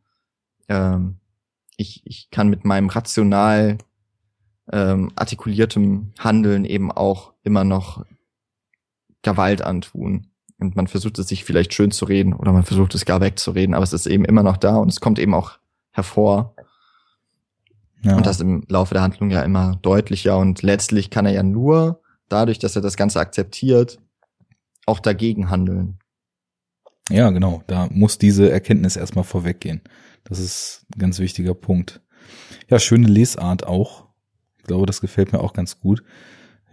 Ähm, 0.69 1.17
ich, 1.77 2.03
ich 2.05 2.31
kann 2.31 2.49
mit 2.49 2.65
meinem 2.65 2.89
rational 2.89 3.79
ähm, 4.71 5.11
artikuliertem 5.17 6.13
Handeln 6.19 6.65
eben 6.65 6.91
auch 6.91 7.33
immer 7.43 7.65
noch 7.65 8.05
Gewalt 9.23 9.63
antun. 9.63 10.29
Und 10.59 10.77
man 10.77 10.87
versucht 10.87 11.19
es 11.19 11.29
sich 11.29 11.45
vielleicht 11.45 11.75
schön 11.75 11.91
zu 11.91 12.05
reden 12.05 12.33
oder 12.33 12.53
man 12.53 12.63
versucht 12.63 12.95
es 12.95 13.05
gar 13.05 13.21
wegzureden, 13.21 13.75
aber 13.75 13.83
es 13.83 13.93
ist 13.93 14.07
eben 14.07 14.25
immer 14.25 14.43
noch 14.43 14.57
da 14.57 14.77
und 14.77 14.89
es 14.89 15.01
kommt 15.01 15.19
eben 15.19 15.35
auch 15.35 15.59
hervor. 15.91 16.55
Ja. 18.03 18.17
Und 18.17 18.27
das 18.27 18.41
im 18.41 18.65
Laufe 18.69 18.95
der 18.95 19.03
Handlung 19.03 19.31
ja 19.31 19.43
immer 19.43 19.77
deutlicher. 19.83 20.39
Und 20.39 20.63
letztlich 20.63 21.11
kann 21.11 21.27
er 21.27 21.33
ja 21.33 21.43
nur 21.43 22.01
dadurch, 22.29 22.59
dass 22.59 22.77
er 22.77 22.83
das 22.83 22.97
Ganze 22.97 23.19
akzeptiert, 23.19 23.99
auch 24.87 25.01
dagegen 25.01 25.51
handeln. 25.51 25.99
Ja, 27.11 27.31
genau. 27.31 27.63
Da 27.67 27.89
muss 27.91 28.19
diese 28.19 28.51
Erkenntnis 28.51 28.97
erstmal 28.97 29.25
vorweggehen. 29.25 29.83
Das 30.25 30.39
ist 30.39 30.87
ein 30.95 30.99
ganz 30.99 31.19
wichtiger 31.19 31.55
Punkt. 31.55 32.01
Ja, 32.69 32.79
schöne 32.79 33.09
Lesart 33.09 33.67
auch. 33.67 34.09
Ich 34.59 34.65
glaube, 34.65 34.87
das 34.87 35.01
gefällt 35.01 35.33
mir 35.33 35.41
auch 35.41 35.53
ganz 35.53 35.79
gut. 35.79 36.03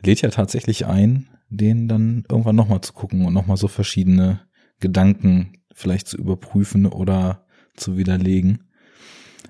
Lädt 0.04 0.22
ja 0.22 0.30
tatsächlich 0.30 0.86
ein, 0.86 1.30
den 1.50 1.88
dann 1.88 2.24
irgendwann 2.30 2.56
nochmal 2.56 2.82
zu 2.82 2.94
gucken 2.94 3.26
und 3.26 3.34
nochmal 3.34 3.58
so 3.58 3.68
verschiedene 3.68 4.42
Gedanken 4.80 5.54
vielleicht 5.74 6.08
zu 6.08 6.18
überprüfen 6.18 6.86
oder 6.86 7.46
zu 7.76 7.98
widerlegen. 7.98 8.70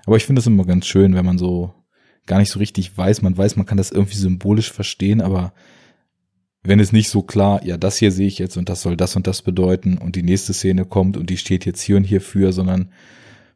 Aber 0.04 0.16
ich 0.16 0.26
finde 0.26 0.40
es 0.40 0.46
immer 0.46 0.64
ganz 0.64 0.86
schön, 0.86 1.14
wenn 1.14 1.24
man 1.24 1.38
so 1.38 1.74
gar 2.26 2.38
nicht 2.38 2.50
so 2.50 2.58
richtig 2.58 2.96
weiß. 2.96 3.22
Man 3.22 3.36
weiß, 3.36 3.56
man 3.56 3.66
kann 3.66 3.78
das 3.78 3.90
irgendwie 3.90 4.16
symbolisch 4.16 4.72
verstehen, 4.72 5.20
aber 5.20 5.54
wenn 6.62 6.80
es 6.80 6.92
nicht 6.92 7.08
so 7.08 7.22
klar, 7.22 7.64
ja, 7.64 7.76
das 7.76 7.96
hier 7.96 8.12
sehe 8.12 8.28
ich 8.28 8.38
jetzt 8.38 8.56
und 8.56 8.68
das 8.68 8.82
soll 8.82 8.96
das 8.96 9.16
und 9.16 9.26
das 9.26 9.42
bedeuten 9.42 9.98
und 9.98 10.14
die 10.14 10.22
nächste 10.22 10.52
Szene 10.52 10.84
kommt 10.84 11.16
und 11.16 11.28
die 11.30 11.36
steht 11.36 11.64
jetzt 11.64 11.80
hier 11.80 11.96
und 11.96 12.04
hier 12.04 12.20
für, 12.20 12.52
sondern 12.52 12.92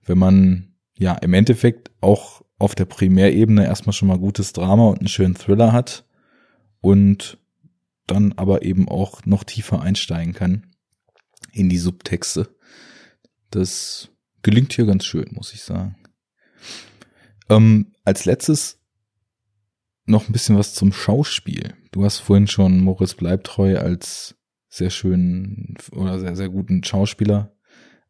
wenn 0.06 0.18
man 0.18 0.74
ja 0.96 1.14
im 1.14 1.34
Endeffekt 1.34 1.90
auch 2.00 2.42
auf 2.58 2.74
der 2.74 2.86
Primärebene 2.86 3.64
erstmal 3.64 3.92
schon 3.92 4.08
mal 4.08 4.18
gutes 4.18 4.52
Drama 4.52 4.88
und 4.88 4.98
einen 4.98 5.08
schönen 5.08 5.34
Thriller 5.34 5.72
hat 5.72 6.06
und 6.80 7.38
dann 8.06 8.32
aber 8.32 8.62
eben 8.62 8.88
auch 8.88 9.26
noch 9.26 9.44
tiefer 9.44 9.82
einsteigen 9.82 10.32
kann 10.32 10.74
in 11.52 11.68
die 11.68 11.78
Subtexte. 11.78 12.48
Das 13.50 14.10
gelingt 14.42 14.72
hier 14.72 14.86
ganz 14.86 15.04
schön, 15.04 15.26
muss 15.32 15.52
ich 15.52 15.62
sagen. 15.62 15.96
Ähm, 17.48 17.92
als 18.04 18.24
letztes 18.24 18.80
noch 20.04 20.28
ein 20.28 20.32
bisschen 20.32 20.56
was 20.56 20.74
zum 20.74 20.92
Schauspiel, 20.92 21.74
du 21.90 22.04
hast 22.04 22.18
vorhin 22.18 22.46
schon 22.46 22.80
Moritz 22.80 23.14
Bleibtreu 23.14 23.78
als 23.78 24.36
sehr 24.68 24.90
schönen 24.90 25.76
oder 25.92 26.20
sehr, 26.20 26.36
sehr 26.36 26.48
guten 26.48 26.84
Schauspieler 26.84 27.56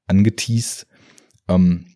angeteased. 0.06 0.86
Ähm, 1.48 1.86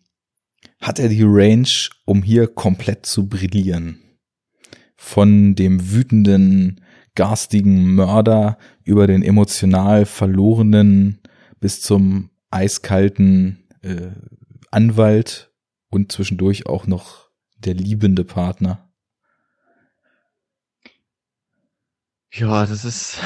hat 0.79 0.99
er 0.99 1.09
die 1.09 1.23
Range, 1.23 1.69
um 2.05 2.23
hier 2.23 2.47
komplett 2.47 3.05
zu 3.05 3.27
brillieren? 3.27 4.01
Von 4.95 5.55
dem 5.55 5.91
wütenden, 5.91 6.81
garstigen 7.15 7.93
Mörder 7.93 8.57
über 8.83 9.07
den 9.07 9.23
emotional 9.23 10.05
verlorenen 10.05 11.21
bis 11.59 11.81
zum 11.81 12.31
eiskalten 12.49 13.67
äh, 13.81 14.11
Anwalt 14.71 15.51
und 15.89 16.11
zwischendurch 16.11 16.65
auch 16.67 16.87
noch 16.87 17.29
der 17.57 17.73
liebende 17.73 18.23
Partner. 18.23 18.91
Ja, 22.33 22.65
das 22.65 22.85
ist 22.85 23.19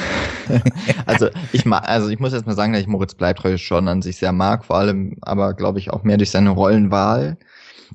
also 1.06 1.28
ich 1.52 1.64
mag, 1.64 1.88
also 1.88 2.08
ich 2.08 2.18
muss 2.18 2.32
jetzt 2.32 2.46
mal 2.46 2.54
sagen, 2.54 2.72
dass 2.72 2.82
ich 2.82 2.88
Moritz 2.88 3.14
Bleibtreu 3.14 3.56
schon 3.56 3.88
an 3.88 4.02
sich 4.02 4.16
sehr 4.16 4.32
mag, 4.32 4.64
vor 4.64 4.76
allem 4.76 5.16
aber 5.22 5.54
glaube 5.54 5.78
ich 5.78 5.90
auch 5.90 6.02
mehr 6.02 6.16
durch 6.16 6.30
seine 6.30 6.50
Rollenwahl. 6.50 7.38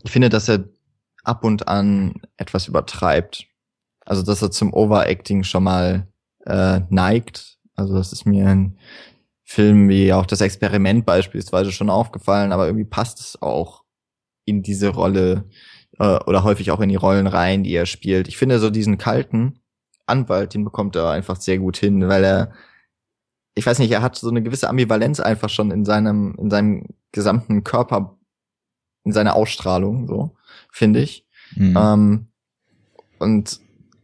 Ich 0.04 0.12
finde, 0.12 0.30
dass 0.30 0.50
er 0.50 0.66
ab 1.24 1.44
und 1.44 1.68
an 1.68 2.22
etwas 2.38 2.68
übertreibt. 2.68 3.46
Also 4.06 4.24
dass 4.24 4.42
er 4.42 4.52
zum 4.52 4.74
Overacting 4.74 5.44
schon 5.44 5.64
mal 5.64 6.08
äh, 6.46 6.82
neigt. 6.90 7.58
Also 7.76 7.96
das 7.96 8.12
ist 8.12 8.26
mir 8.26 8.50
in 8.50 8.78
Filmen 9.44 9.90
wie 9.90 10.14
auch 10.14 10.26
das 10.26 10.42
Experiment 10.42 11.06
beispielsweise 11.06 11.72
schon 11.72 11.90
aufgefallen, 11.90 12.52
aber 12.52 12.68
irgendwie 12.68 12.86
passt 12.86 13.20
es 13.20 13.42
auch 13.42 13.84
in 14.46 14.64
diese 14.64 14.90
Rolle 14.90 15.46
äh, 16.00 16.20
oder 16.26 16.44
häufig 16.44 16.72
auch 16.72 16.80
in 16.80 16.90
die 16.90 16.96
Rollen 16.96 17.28
rein, 17.28 17.64
die 17.64 17.74
er 17.74 17.86
spielt. 17.86 18.28
Ich 18.28 18.38
finde 18.38 18.60
so 18.60 18.70
diesen 18.70 18.98
kalten 18.98 19.61
Anwalt, 20.12 20.54
den 20.54 20.64
bekommt 20.64 20.96
er 20.96 21.10
einfach 21.10 21.38
sehr 21.38 21.58
gut 21.58 21.78
hin, 21.78 22.08
weil 22.08 22.24
er, 22.24 22.52
ich 23.56 23.66
weiß 23.66 23.80
nicht, 23.80 23.92
er 23.92 24.02
hat 24.02 24.16
so 24.16 24.30
eine 24.30 24.44
gewisse 24.44 24.70
Ambivalenz 24.70 25.20
einfach 25.20 25.50
schon 25.50 25.72
in 25.72 25.86
seinem, 25.86 26.36
in 26.38 26.50
seinem 26.50 26.86
gesamten 27.12 27.64
Körper, 27.64 28.18
in 29.04 29.12
seiner 29.12 29.36
Ausstrahlung, 29.36 30.08
so, 30.08 30.36
finde 30.72 31.02
ich. 31.02 31.26
Mhm. 31.56 31.78
Ähm, 31.78 32.28
und 33.20 33.60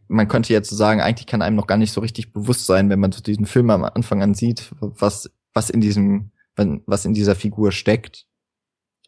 man 0.08 0.28
könnte 0.28 0.52
jetzt 0.52 0.70
so 0.70 0.76
sagen, 0.76 1.00
eigentlich 1.00 1.26
kann 1.26 1.42
einem 1.42 1.56
noch 1.56 1.66
gar 1.66 1.76
nicht 1.76 1.92
so 1.92 2.00
richtig 2.00 2.32
bewusst 2.32 2.66
sein, 2.66 2.90
wenn 2.90 3.00
man 3.00 3.12
so 3.12 3.22
diesen 3.22 3.46
Film 3.46 3.70
am 3.70 3.84
Anfang 3.84 4.22
an 4.22 4.34
sieht, 4.34 4.72
was, 4.80 5.30
was 5.52 5.70
in 5.70 5.80
diesem, 5.80 6.30
was 6.56 7.04
in 7.04 7.14
dieser 7.14 7.34
Figur 7.34 7.72
steckt. 7.72 8.26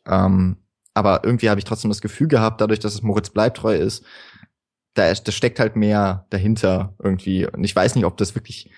Ähm, 0.06 0.56
aber 0.94 1.24
irgendwie 1.24 1.48
habe 1.48 1.58
ich 1.58 1.64
trotzdem 1.64 1.90
das 1.90 2.00
Gefühl 2.00 2.28
gehabt, 2.28 2.60
dadurch, 2.60 2.80
dass 2.80 2.94
es 2.94 3.02
Moritz 3.02 3.30
Bleibtreu 3.30 3.74
ist, 3.74 4.04
da, 4.94 5.12
da 5.12 5.32
steckt 5.32 5.60
halt 5.60 5.76
mehr 5.76 6.26
dahinter 6.30 6.94
irgendwie. 6.98 7.46
Und 7.46 7.64
ich 7.64 7.74
weiß 7.74 7.94
nicht, 7.94 8.04
ob 8.04 8.16
das 8.16 8.34
wirklich 8.34 8.70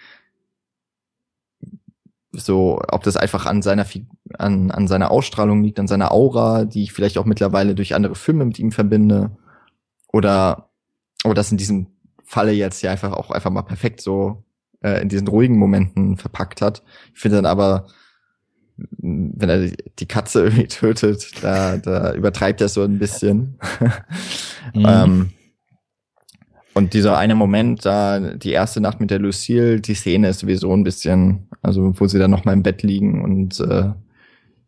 so, 2.32 2.80
ob 2.88 3.02
das 3.02 3.16
einfach 3.16 3.46
an 3.46 3.62
seiner 3.62 3.86
an, 4.38 4.70
an 4.70 4.88
seiner 4.88 5.10
Ausstrahlung 5.10 5.62
liegt, 5.62 5.78
an 5.78 5.88
seiner 5.88 6.12
Aura, 6.12 6.64
die 6.64 6.82
ich 6.82 6.92
vielleicht 6.92 7.18
auch 7.18 7.26
mittlerweile 7.26 7.74
durch 7.74 7.94
andere 7.94 8.14
Filme 8.14 8.44
mit 8.44 8.58
ihm 8.58 8.72
verbinde. 8.72 9.36
Oder, 10.12 10.70
oder 11.24 11.34
das 11.34 11.52
in 11.52 11.58
diesem 11.58 11.88
Falle 12.24 12.52
jetzt 12.52 12.82
ja 12.82 12.90
einfach 12.90 13.12
auch 13.12 13.30
einfach 13.30 13.50
mal 13.50 13.62
perfekt 13.62 14.00
so 14.00 14.44
äh, 14.80 15.02
in 15.02 15.08
diesen 15.08 15.28
ruhigen 15.28 15.58
Momenten 15.58 16.16
verpackt 16.16 16.62
hat. 16.62 16.82
Ich 17.14 17.20
finde 17.20 17.36
dann 17.36 17.46
aber, 17.46 17.86
wenn 18.76 19.48
er 19.48 19.70
die 19.98 20.08
Katze 20.08 20.42
irgendwie 20.44 20.68
tötet, 20.68 21.42
da, 21.42 21.76
da 21.76 22.14
übertreibt 22.14 22.60
er 22.60 22.68
so 22.68 22.82
ein 22.82 22.98
bisschen. 22.98 23.58
mhm. 24.74 24.86
ähm, 24.86 25.30
und 26.74 26.94
dieser 26.94 27.18
eine 27.18 27.34
Moment, 27.34 27.84
da 27.84 28.18
die 28.18 28.52
erste 28.52 28.80
Nacht 28.80 29.00
mit 29.00 29.10
der 29.10 29.18
Lucille, 29.18 29.80
die 29.80 29.94
Szene 29.94 30.28
ist 30.28 30.40
sowieso 30.40 30.72
ein 30.72 30.84
bisschen, 30.84 31.48
also 31.60 31.92
wo 31.98 32.06
sie 32.06 32.18
dann 32.18 32.30
noch 32.30 32.44
mal 32.44 32.52
im 32.52 32.62
Bett 32.62 32.82
liegen 32.82 33.22
und 33.22 33.60
äh, 33.60 33.90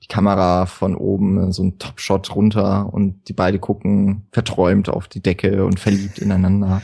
die 0.03 0.09
Kamera 0.09 0.67
von 0.67 0.97
oben, 0.97 1.51
so 1.53 1.63
ein 1.63 1.79
Top-Shot 1.79 2.35
runter 2.37 2.93
und 2.93 3.29
die 3.29 3.33
beide 3.33 3.59
gucken 3.59 4.27
verträumt 4.33 4.91
auf 4.91 5.09
die 5.09 5.23
Decke 5.23 5.65
und 5.65 5.81
verliebt 5.81 6.19
ineinander. 6.19 6.83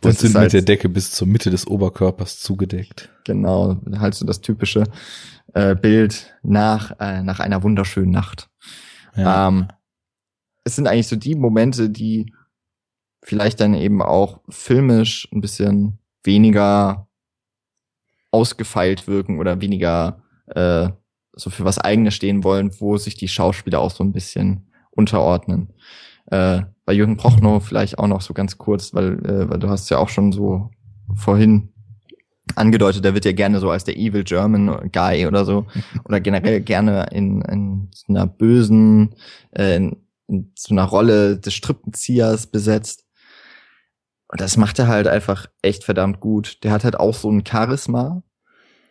Das 0.00 0.14
und 0.14 0.18
sind 0.18 0.34
halt, 0.34 0.44
mit 0.46 0.52
der 0.52 0.62
Decke 0.62 0.88
bis 0.88 1.10
zur 1.10 1.26
Mitte 1.26 1.50
des 1.50 1.66
Oberkörpers 1.66 2.38
zugedeckt. 2.38 3.08
Genau, 3.24 3.78
halt 3.98 4.14
so 4.14 4.26
das 4.26 4.42
typische 4.42 4.84
äh, 5.54 5.74
Bild 5.74 6.34
nach, 6.42 6.92
äh, 7.00 7.22
nach 7.22 7.40
einer 7.40 7.62
wunderschönen 7.62 8.10
Nacht. 8.10 8.48
Ja. 9.16 9.48
Ähm, 9.48 9.68
es 10.64 10.76
sind 10.76 10.86
eigentlich 10.86 11.08
so 11.08 11.16
die 11.16 11.34
Momente, 11.34 11.90
die 11.90 12.32
vielleicht 13.22 13.60
dann 13.60 13.74
eben 13.74 14.02
auch 14.02 14.40
filmisch 14.48 15.28
ein 15.32 15.40
bisschen 15.40 15.98
weniger 16.24 17.08
ausgefeilt 18.30 19.06
wirken 19.06 19.38
oder 19.38 19.60
weniger 19.60 20.22
äh, 20.46 20.88
so 21.34 21.50
für 21.50 21.64
was 21.64 21.78
eigenes 21.78 22.14
stehen 22.14 22.44
wollen, 22.44 22.72
wo 22.80 22.96
sich 22.96 23.14
die 23.14 23.28
Schauspieler 23.28 23.80
auch 23.80 23.90
so 23.90 24.04
ein 24.04 24.12
bisschen 24.12 24.70
unterordnen. 24.90 25.72
Äh, 26.26 26.62
bei 26.84 26.92
Jürgen 26.92 27.16
Prochnow 27.16 27.64
vielleicht 27.64 27.98
auch 27.98 28.06
noch 28.06 28.20
so 28.20 28.34
ganz 28.34 28.58
kurz, 28.58 28.94
weil, 28.94 29.24
äh, 29.24 29.48
weil 29.48 29.58
du 29.58 29.68
hast 29.68 29.88
ja 29.90 29.98
auch 29.98 30.08
schon 30.08 30.32
so 30.32 30.70
vorhin 31.14 31.72
angedeutet, 32.56 33.04
der 33.04 33.14
wird 33.14 33.24
ja 33.24 33.32
gerne 33.32 33.60
so 33.60 33.70
als 33.70 33.84
der 33.84 33.96
Evil 33.96 34.24
German 34.24 34.90
Guy 34.92 35.26
oder 35.26 35.44
so 35.44 35.66
oder 36.04 36.20
generell 36.20 36.60
gerne 36.60 37.06
in, 37.12 37.42
in 37.42 37.88
einer 38.08 38.26
bösen, 38.26 39.14
äh, 39.52 39.76
in, 39.76 39.96
in 40.28 40.52
so 40.56 40.74
einer 40.74 40.84
Rolle 40.84 41.38
des 41.38 41.54
Strippenziehers 41.54 42.48
besetzt. 42.48 43.06
Und 44.32 44.40
das 44.40 44.56
macht 44.56 44.78
er 44.78 44.88
halt 44.88 45.08
einfach 45.08 45.46
echt 45.60 45.84
verdammt 45.84 46.20
gut. 46.20 46.64
Der 46.64 46.72
hat 46.72 46.84
halt 46.84 46.98
auch 46.98 47.14
so 47.14 47.30
ein 47.30 47.44
Charisma, 47.46 48.22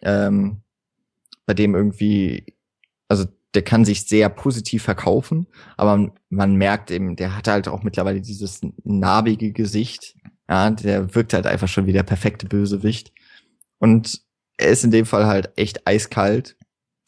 ähm, 0.03 0.61
bei 1.47 1.55
dem 1.55 1.73
irgendwie, 1.73 2.45
also 3.07 3.25
der 3.55 3.63
kann 3.63 3.83
sich 3.83 4.07
sehr 4.07 4.29
positiv 4.29 4.83
verkaufen, 4.83 5.47
aber 5.77 6.13
man 6.29 6.55
merkt 6.57 6.91
eben, 6.91 7.15
der 7.15 7.35
hat 7.35 7.47
halt 7.47 7.67
auch 7.67 7.81
mittlerweile 7.81 8.21
dieses 8.21 8.61
narbige 8.83 9.51
Gesicht. 9.51 10.15
Ja, 10.47 10.69
der 10.69 11.15
wirkt 11.15 11.33
halt 11.33 11.47
einfach 11.47 11.67
schon 11.67 11.87
wie 11.87 11.93
der 11.93 12.03
perfekte 12.03 12.45
Bösewicht. 12.45 13.11
Und 13.79 14.21
er 14.57 14.67
ist 14.67 14.83
in 14.83 14.91
dem 14.91 15.07
Fall 15.07 15.25
halt 15.25 15.53
echt 15.55 15.87
eiskalt, 15.87 16.55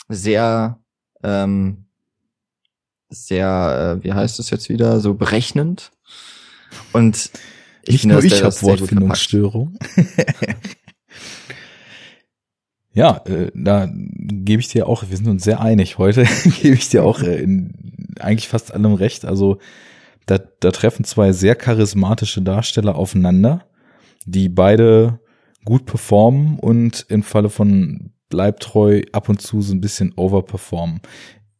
sehr, 0.10 0.82
ähm, 1.22 1.86
sehr, 3.10 4.00
äh, 4.02 4.04
wie 4.04 4.14
heißt 4.14 4.40
es 4.40 4.50
jetzt 4.50 4.70
wieder, 4.70 5.00
so 5.02 5.14
berechnend. 5.14 5.92
Und 6.94 7.30
ich 7.86 7.94
Nicht 7.94 8.06
nur 8.06 8.24
ich 8.24 8.44
habe 8.44 8.62
Wortfindungsstörung. 8.62 9.78
ja, 12.94 13.22
äh, 13.26 13.52
da 13.54 13.90
gebe 13.92 14.62
ich 14.62 14.70
dir 14.70 14.88
auch, 14.88 15.04
wir 15.10 15.18
sind 15.18 15.28
uns 15.28 15.44
sehr 15.44 15.60
einig 15.60 15.98
heute, 15.98 16.26
gebe 16.62 16.76
ich 16.76 16.90
dir 16.90 17.04
auch 17.04 17.22
äh, 17.22 17.42
in 17.42 17.74
eigentlich 18.20 18.48
fast 18.48 18.74
allem 18.74 18.94
recht. 18.94 19.26
Also 19.26 19.58
da, 20.26 20.40
da 20.60 20.72
treffen 20.72 21.04
zwei 21.04 21.34
sehr 21.34 21.56
charismatische 21.56 22.42
Darsteller 22.42 22.96
aufeinander, 22.96 23.66
die 24.26 24.48
beide 24.48 25.20
gut 25.66 25.86
performen 25.86 26.60
und 26.60 27.06
im 27.10 27.24
Falle 27.24 27.50
von 27.50 28.12
Bleibtreu 28.30 29.02
ab 29.12 29.30
und 29.30 29.42
zu 29.42 29.62
so 29.62 29.74
ein 29.74 29.82
bisschen 29.82 30.14
overperformen. 30.16 31.02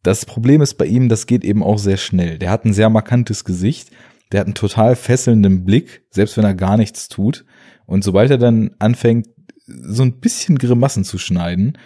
Das 0.02 0.26
Problem 0.26 0.60
ist 0.60 0.74
bei 0.74 0.86
ihm, 0.86 1.08
das 1.08 1.26
geht 1.26 1.44
eben 1.44 1.62
auch 1.62 1.78
sehr 1.78 1.96
schnell. 1.96 2.38
Der 2.38 2.50
hat 2.50 2.64
ein 2.64 2.74
sehr 2.74 2.90
markantes 2.90 3.44
Gesicht 3.44 3.90
der 4.32 4.40
hat 4.40 4.46
einen 4.46 4.54
total 4.54 4.96
fesselnden 4.96 5.64
Blick, 5.64 6.02
selbst 6.10 6.36
wenn 6.36 6.44
er 6.44 6.54
gar 6.54 6.76
nichts 6.76 7.08
tut. 7.08 7.44
Und 7.86 8.04
sobald 8.04 8.30
er 8.30 8.38
dann 8.38 8.70
anfängt, 8.78 9.28
so 9.66 10.02
ein 10.02 10.20
bisschen 10.20 10.58
Grimassen 10.58 11.04
zu 11.04 11.18
schneiden, 11.18 11.78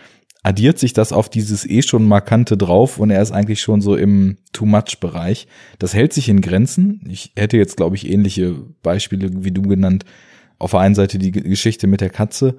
addiert 0.43 0.79
sich 0.79 0.93
das 0.93 1.13
auf 1.13 1.29
dieses 1.29 1.69
eh 1.69 1.83
schon 1.83 2.07
markante 2.07 2.57
drauf 2.57 2.99
und 2.99 3.11
er 3.11 3.21
ist 3.21 3.33
eigentlich 3.33 3.61
schon 3.61 3.81
so 3.81 3.97
im 3.97 4.39
Too-Much-Bereich. 4.53 5.47
Das 5.79 5.95
hält 5.95 6.13
sich 6.13 6.29
in 6.29 6.41
Grenzen. 6.41 7.03
Ich 7.09 7.33
hätte 7.37 7.57
jetzt, 7.57 7.77
glaube 7.77 7.97
ich, 7.97 8.09
ähnliche 8.09 8.55
Beispiele 8.83 9.45
wie 9.45 9.51
du 9.51 9.63
genannt. 9.63 10.05
Auf 10.59 10.73
der 10.73 10.81
einen 10.81 10.95
Seite 10.95 11.19
die 11.19 11.33
Geschichte 11.33 11.87
mit 11.87 12.01
der 12.01 12.11
Katze, 12.11 12.57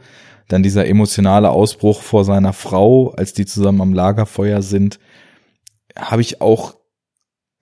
dann 0.48 0.64
dieser 0.64 0.88
emotionale 0.88 1.50
Ausbruch 1.50 2.02
vor 2.02 2.26
seiner 2.26 2.54
Frau, 2.54 3.12
als 3.12 3.34
die 3.34 3.46
zusammen 3.46 3.82
am 3.82 3.94
Lagerfeuer 3.94 4.62
sind, 4.62 5.00
habe 5.98 6.22
ich 6.22 6.42
auch 6.42 6.76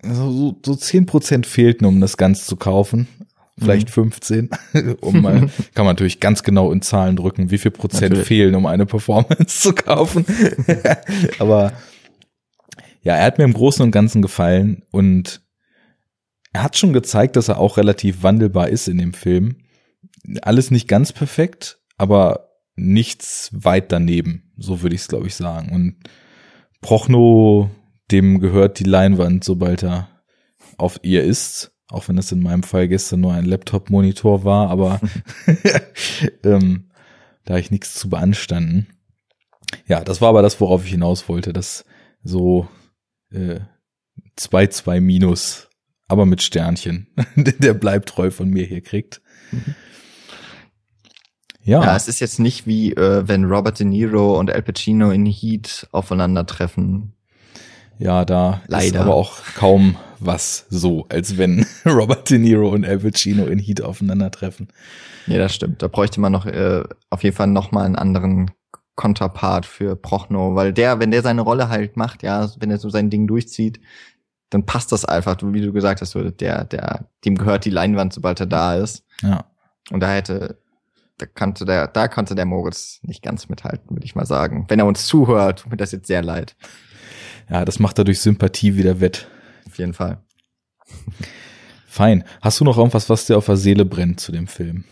so, 0.01 0.59
so 0.63 0.75
zehn 0.75 1.05
Prozent 1.05 1.45
fehlten, 1.45 1.85
um 1.85 1.99
das 1.99 2.17
Ganze 2.17 2.45
zu 2.45 2.55
kaufen. 2.55 3.07
Vielleicht 3.59 3.89
mhm. 3.89 4.11
15. 4.11 4.49
um 5.01 5.21
mal, 5.21 5.39
kann 5.73 5.85
man 5.85 5.95
natürlich 5.95 6.19
ganz 6.19 6.43
genau 6.43 6.71
in 6.71 6.81
Zahlen 6.81 7.15
drücken, 7.15 7.49
wie 7.49 7.57
viel 7.57 7.71
Prozent 7.71 8.11
natürlich. 8.11 8.27
fehlen, 8.27 8.55
um 8.55 8.65
eine 8.65 8.85
Performance 8.85 9.45
zu 9.61 9.73
kaufen. 9.73 10.25
Aber 11.39 11.73
ja, 13.01 13.15
er 13.15 13.25
hat 13.25 13.37
mir 13.37 13.45
im 13.45 13.53
Großen 13.53 13.83
und 13.83 13.91
Ganzen 13.91 14.21
gefallen 14.21 14.83
und 14.91 15.41
er 16.53 16.63
hat 16.63 16.77
schon 16.77 16.93
gezeigt, 16.93 17.35
dass 17.35 17.47
er 17.47 17.57
auch 17.57 17.77
relativ 17.77 18.21
wandelbar 18.21 18.69
ist 18.69 18.87
in 18.87 18.97
dem 18.97 19.13
Film. 19.13 19.57
Alles 20.41 20.71
nicht 20.71 20.87
ganz 20.87 21.11
perfekt, 21.11 21.79
aber 21.97 22.49
nichts 22.75 23.49
weit 23.53 23.91
daneben, 23.91 24.51
so 24.57 24.81
würde 24.81 24.95
ich 24.95 25.01
es 25.01 25.07
glaube 25.07 25.27
ich 25.27 25.35
sagen. 25.35 25.71
Und 25.71 25.95
Prochno 26.81 27.71
dem 28.11 28.39
gehört 28.39 28.79
die 28.79 28.85
Leinwand, 28.85 29.43
sobald 29.43 29.83
er 29.83 30.09
auf 30.77 30.99
ihr 31.03 31.23
ist. 31.23 31.71
auch 31.89 32.07
wenn 32.09 32.17
es 32.17 32.31
in 32.31 32.41
meinem 32.41 32.63
Fall 32.63 32.87
gestern 32.87 33.21
nur 33.21 33.33
ein 33.33 33.45
Laptop-Monitor 33.45 34.43
war, 34.43 34.69
aber 34.69 34.99
ähm, 36.43 36.89
da 37.45 37.53
habe 37.53 37.61
ich 37.61 37.71
nichts 37.71 37.93
zu 37.93 38.09
beanstanden. 38.09 38.87
Ja, 39.87 40.03
das 40.03 40.19
war 40.19 40.29
aber 40.29 40.41
das, 40.41 40.59
worauf 40.59 40.83
ich 40.83 40.91
hinaus 40.91 41.29
wollte, 41.29 41.53
dass 41.53 41.85
so 42.23 42.67
2-2 43.33 44.95
äh, 44.95 44.99
minus, 44.99 45.69
aber 46.07 46.25
mit 46.25 46.41
Sternchen, 46.41 47.07
der 47.35 47.73
bleibt 47.73 48.09
treu 48.09 48.31
von 48.31 48.49
mir 48.49 48.65
hier 48.65 48.81
kriegt. 48.81 49.21
Mhm. 49.51 49.75
Ja. 51.67 51.83
ja, 51.83 51.95
es 51.97 52.07
ist 52.07 52.21
jetzt 52.21 52.39
nicht 52.39 52.65
wie 52.65 52.93
äh, 52.93 53.27
wenn 53.27 53.43
Robert 53.43 53.77
De 53.77 53.85
Niro 53.85 54.39
und 54.39 54.49
Al 54.49 54.61
Pacino 54.61 55.11
in 55.11 55.25
Heat 55.25 55.89
aufeinandertreffen. 55.91 57.16
Ja, 57.99 58.25
da 58.25 58.61
Leider. 58.67 58.85
ist 58.85 58.95
aber 58.95 59.15
auch 59.15 59.37
kaum 59.55 59.95
was 60.19 60.65
so, 60.69 61.05
als 61.09 61.37
wenn 61.37 61.65
Robert 61.85 62.29
De 62.29 62.37
Niro 62.37 62.69
und 62.69 62.85
Al 62.85 62.99
Pacino 62.99 63.45
in 63.45 63.59
Heat 63.59 63.81
aufeinandertreffen. 63.81 64.67
Ja, 65.27 65.37
das 65.37 65.53
stimmt. 65.53 65.81
Da 65.81 65.87
bräuchte 65.87 66.19
man 66.19 66.31
noch 66.31 66.45
äh, 66.45 66.83
auf 67.09 67.23
jeden 67.23 67.35
Fall 67.35 67.47
noch 67.47 67.71
mal 67.71 67.85
einen 67.85 67.95
anderen 67.95 68.51
Konterpart 68.95 69.65
für 69.65 69.95
Prochno, 69.95 70.55
weil 70.55 70.73
der, 70.73 70.99
wenn 70.99 71.11
der 71.11 71.21
seine 71.21 71.41
Rolle 71.41 71.69
halt 71.69 71.97
macht, 71.97 72.23
ja, 72.23 72.49
wenn 72.59 72.71
er 72.71 72.79
so 72.79 72.89
sein 72.89 73.09
Ding 73.09 73.27
durchzieht, 73.27 73.79
dann 74.49 74.65
passt 74.65 74.91
das 74.91 75.05
einfach, 75.05 75.37
wie 75.43 75.61
du 75.61 75.73
gesagt 75.73 76.01
hast, 76.01 76.15
der, 76.15 76.63
der, 76.63 77.07
dem 77.25 77.35
gehört 77.35 77.65
die 77.65 77.69
Leinwand, 77.69 78.13
sobald 78.13 78.39
er 78.39 78.45
da 78.45 78.75
ist. 78.75 79.03
Ja. 79.21 79.45
Und 79.91 79.99
da 79.99 80.09
hätte 80.09 80.57
da 81.17 81.25
konnte 81.25 81.65
der, 81.65 81.87
da 81.87 82.07
konnte 82.07 82.35
der 82.35 82.45
Moritz 82.45 82.99
nicht 83.01 83.23
ganz 83.23 83.49
mithalten, 83.49 83.89
würde 83.89 84.05
ich 84.05 84.15
mal 84.15 84.25
sagen. 84.25 84.65
Wenn 84.67 84.79
er 84.79 84.85
uns 84.85 85.07
zuhört, 85.07 85.59
tut 85.59 85.71
mir 85.71 85.77
das 85.77 85.91
jetzt 85.91 86.07
sehr 86.07 86.21
leid. 86.21 86.55
Ja, 87.49 87.65
das 87.65 87.79
macht 87.79 87.97
er 87.97 88.03
durch 88.03 88.19
Sympathie 88.19 88.75
wieder 88.75 88.99
wett. 88.99 89.27
Auf 89.65 89.77
jeden 89.77 89.93
Fall. 89.93 90.23
Fein. 91.87 92.23
Hast 92.41 92.59
du 92.59 92.63
noch 92.63 92.77
irgendwas, 92.77 93.09
was 93.09 93.25
dir 93.25 93.37
auf 93.37 93.45
der 93.45 93.57
Seele 93.57 93.85
brennt 93.85 94.19
zu 94.19 94.31
dem 94.31 94.47
Film? 94.47 94.83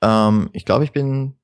Ähm, 0.00 0.50
ich 0.52 0.64
glaube, 0.64 0.84
ich 0.84 0.92
bin 0.92 1.34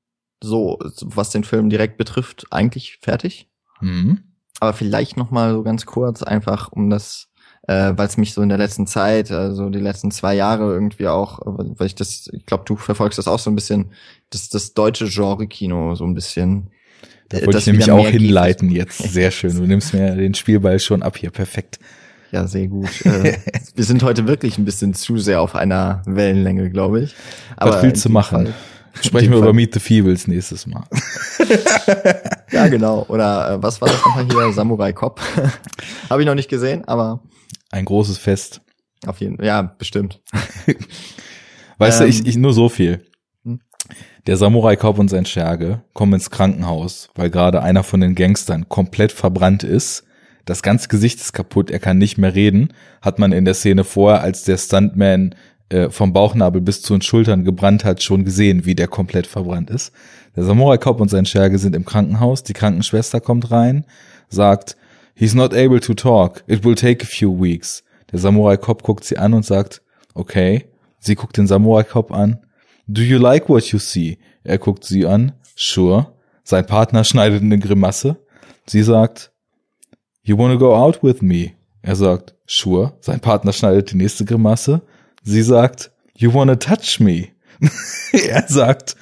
so, 0.41 0.79
was 1.01 1.29
den 1.29 1.43
Film 1.43 1.69
direkt 1.69 1.97
betrifft, 1.97 2.47
eigentlich 2.51 2.97
fertig. 3.01 3.49
Mhm. 3.81 4.23
Aber 4.59 4.73
vielleicht 4.73 5.17
noch 5.17 5.31
mal 5.31 5.53
so 5.53 5.63
ganz 5.63 5.85
kurz, 5.85 6.23
einfach 6.23 6.71
um 6.71 6.89
das 6.89 7.29
äh, 7.69 7.95
weil 7.95 8.07
es 8.07 8.17
mich 8.17 8.33
so 8.33 8.41
in 8.41 8.49
der 8.49 8.57
letzten 8.57 8.87
Zeit, 8.87 9.31
also 9.31 9.69
die 9.69 9.79
letzten 9.79 10.09
zwei 10.09 10.33
Jahre 10.33 10.73
irgendwie 10.73 11.07
auch, 11.07 11.39
weil 11.43 11.85
ich 11.85 11.93
das, 11.93 12.27
ich 12.33 12.47
glaube, 12.47 12.63
du 12.65 12.75
verfolgst 12.75 13.19
das 13.19 13.27
auch 13.27 13.37
so 13.37 13.51
ein 13.51 13.55
bisschen, 13.55 13.91
das, 14.31 14.49
das 14.49 14.73
deutsche 14.73 15.07
Genre-Kino 15.07 15.93
so 15.93 16.03
ein 16.03 16.15
bisschen. 16.15 16.71
Da 17.29 17.45
wollte 17.45 17.59
ich 17.59 17.67
nämlich 17.67 17.91
auch 17.91 18.07
hinleiten 18.07 18.71
jetzt. 18.71 18.97
Sehr 19.11 19.31
schön. 19.31 19.55
Du 19.55 19.63
nimmst 19.63 19.93
mir 19.93 20.15
den 20.15 20.33
Spielball 20.33 20.79
schon 20.79 21.03
ab 21.03 21.17
hier. 21.17 21.29
Perfekt. 21.29 21.79
Ja, 22.31 22.45
sehr 22.45 22.67
gut. 22.67 23.05
äh, 23.05 23.37
wir 23.75 23.83
sind 23.83 24.03
heute 24.03 24.27
wirklich 24.27 24.59
ein 24.59 24.65
bisschen 24.65 24.93
zu 24.93 25.17
sehr 25.17 25.41
auf 25.41 25.55
einer 25.55 26.03
Wellenlänge, 26.05 26.69
glaube 26.69 27.01
ich. 27.01 27.15
Aber 27.57 27.73
Was 27.73 27.83
willst 27.83 28.05
du 28.05 28.09
machen? 28.09 28.45
Fall, 28.45 28.53
Sprechen 29.01 29.31
wir 29.31 29.39
Fall. 29.39 29.47
über 29.47 29.53
Meet 29.53 29.73
the 29.73 29.79
Feebles 29.79 30.27
nächstes 30.27 30.67
Mal. 30.67 30.83
ja, 32.51 32.67
genau. 32.67 33.03
Oder 33.09 33.53
äh, 33.53 33.63
was 33.63 33.81
war 33.81 33.87
das 33.87 33.97
nochmal 34.05 34.25
hier? 34.25 34.53
Samurai 34.53 34.93
Cop. 34.93 35.19
Habe 36.09 36.21
ich 36.21 36.27
noch 36.27 36.35
nicht 36.35 36.49
gesehen, 36.49 36.87
aber 36.87 37.21
ein 37.71 37.85
großes 37.85 38.17
Fest. 38.17 38.61
Auf 39.05 39.21
jeden 39.21 39.37
Fall, 39.37 39.45
ja, 39.45 39.61
bestimmt. 39.61 40.19
weißt 41.77 42.01
ähm, 42.01 42.07
du, 42.07 42.09
ich, 42.09 42.27
ich 42.27 42.37
nur 42.37 42.53
so 42.53 42.69
viel. 42.69 43.05
Der 44.29 44.37
Samurai 44.37 44.75
Cop 44.75 44.99
und 44.99 45.09
sein 45.09 45.25
Scherge 45.25 45.81
kommen 45.93 46.13
ins 46.13 46.29
Krankenhaus, 46.29 47.09
weil 47.15 47.31
gerade 47.31 47.63
einer 47.63 47.81
von 47.81 47.99
den 47.99 48.13
Gangstern 48.13 48.69
komplett 48.69 49.11
verbrannt 49.11 49.63
ist. 49.63 50.03
Das 50.45 50.61
ganze 50.61 50.87
Gesicht 50.87 51.19
ist 51.19 51.33
kaputt, 51.33 51.71
er 51.71 51.79
kann 51.79 51.97
nicht 51.97 52.19
mehr 52.19 52.35
reden. 52.35 52.71
Hat 53.01 53.17
man 53.17 53.31
in 53.31 53.43
der 53.43 53.55
Szene 53.55 53.83
vorher, 53.83 54.21
als 54.21 54.43
der 54.43 54.59
Stuntman 54.59 55.33
äh, 55.69 55.89
vom 55.89 56.13
Bauchnabel 56.13 56.61
bis 56.61 56.83
zu 56.83 56.93
den 56.93 57.01
Schultern 57.01 57.43
gebrannt 57.43 57.83
hat, 57.83 58.03
schon 58.03 58.23
gesehen, 58.23 58.67
wie 58.67 58.75
der 58.75 58.87
komplett 58.87 59.25
verbrannt 59.25 59.71
ist. 59.71 59.93
Der 60.35 60.43
Samurai 60.43 60.77
Cop 60.77 61.01
und 61.01 61.09
sein 61.09 61.25
Scherge 61.25 61.57
sind 61.57 61.75
im 61.75 61.85
Krankenhaus. 61.85 62.43
Die 62.43 62.53
Krankenschwester 62.53 63.21
kommt 63.21 63.49
rein, 63.49 63.83
sagt, 64.29 64.77
He's 65.15 65.33
not 65.33 65.55
able 65.55 65.79
to 65.79 65.95
talk. 65.95 66.43
It 66.45 66.63
will 66.63 66.75
take 66.75 67.03
a 67.03 67.07
few 67.07 67.41
weeks. 67.41 67.83
Der 68.11 68.19
Samurai-Cop 68.19 68.83
guckt 68.83 69.05
sie 69.05 69.17
an 69.17 69.33
und 69.33 69.43
sagt, 69.43 69.81
okay. 70.13 70.65
Sie 70.99 71.15
guckt 71.15 71.35
den 71.35 71.47
Samurai-Cop 71.47 72.11
an. 72.11 72.37
Do 72.91 73.03
you 73.03 73.19
like 73.19 73.47
what 73.47 73.71
you 73.71 73.77
see? 73.77 74.17
Er 74.43 74.57
guckt 74.57 74.83
sie 74.83 75.05
an. 75.05 75.33
Sure. 75.55 76.11
Sein 76.43 76.65
Partner 76.65 77.03
schneidet 77.03 77.43
eine 77.43 77.59
Grimasse. 77.59 78.17
Sie 78.65 78.81
sagt, 78.81 79.31
You 80.23 80.35
wanna 80.39 80.55
go 80.55 80.75
out 80.75 81.03
with 81.03 81.21
me? 81.21 81.51
Er 81.83 81.95
sagt, 81.95 82.33
sure. 82.47 82.93
Sein 83.01 83.19
Partner 83.19 83.53
schneidet 83.53 83.91
die 83.91 83.97
nächste 83.97 84.25
Grimasse. 84.25 84.81
Sie 85.23 85.43
sagt, 85.43 85.91
You 86.15 86.33
wanna 86.33 86.55
touch 86.55 86.99
me? 86.99 87.27
er 88.11 88.45
sagt, 88.47 88.95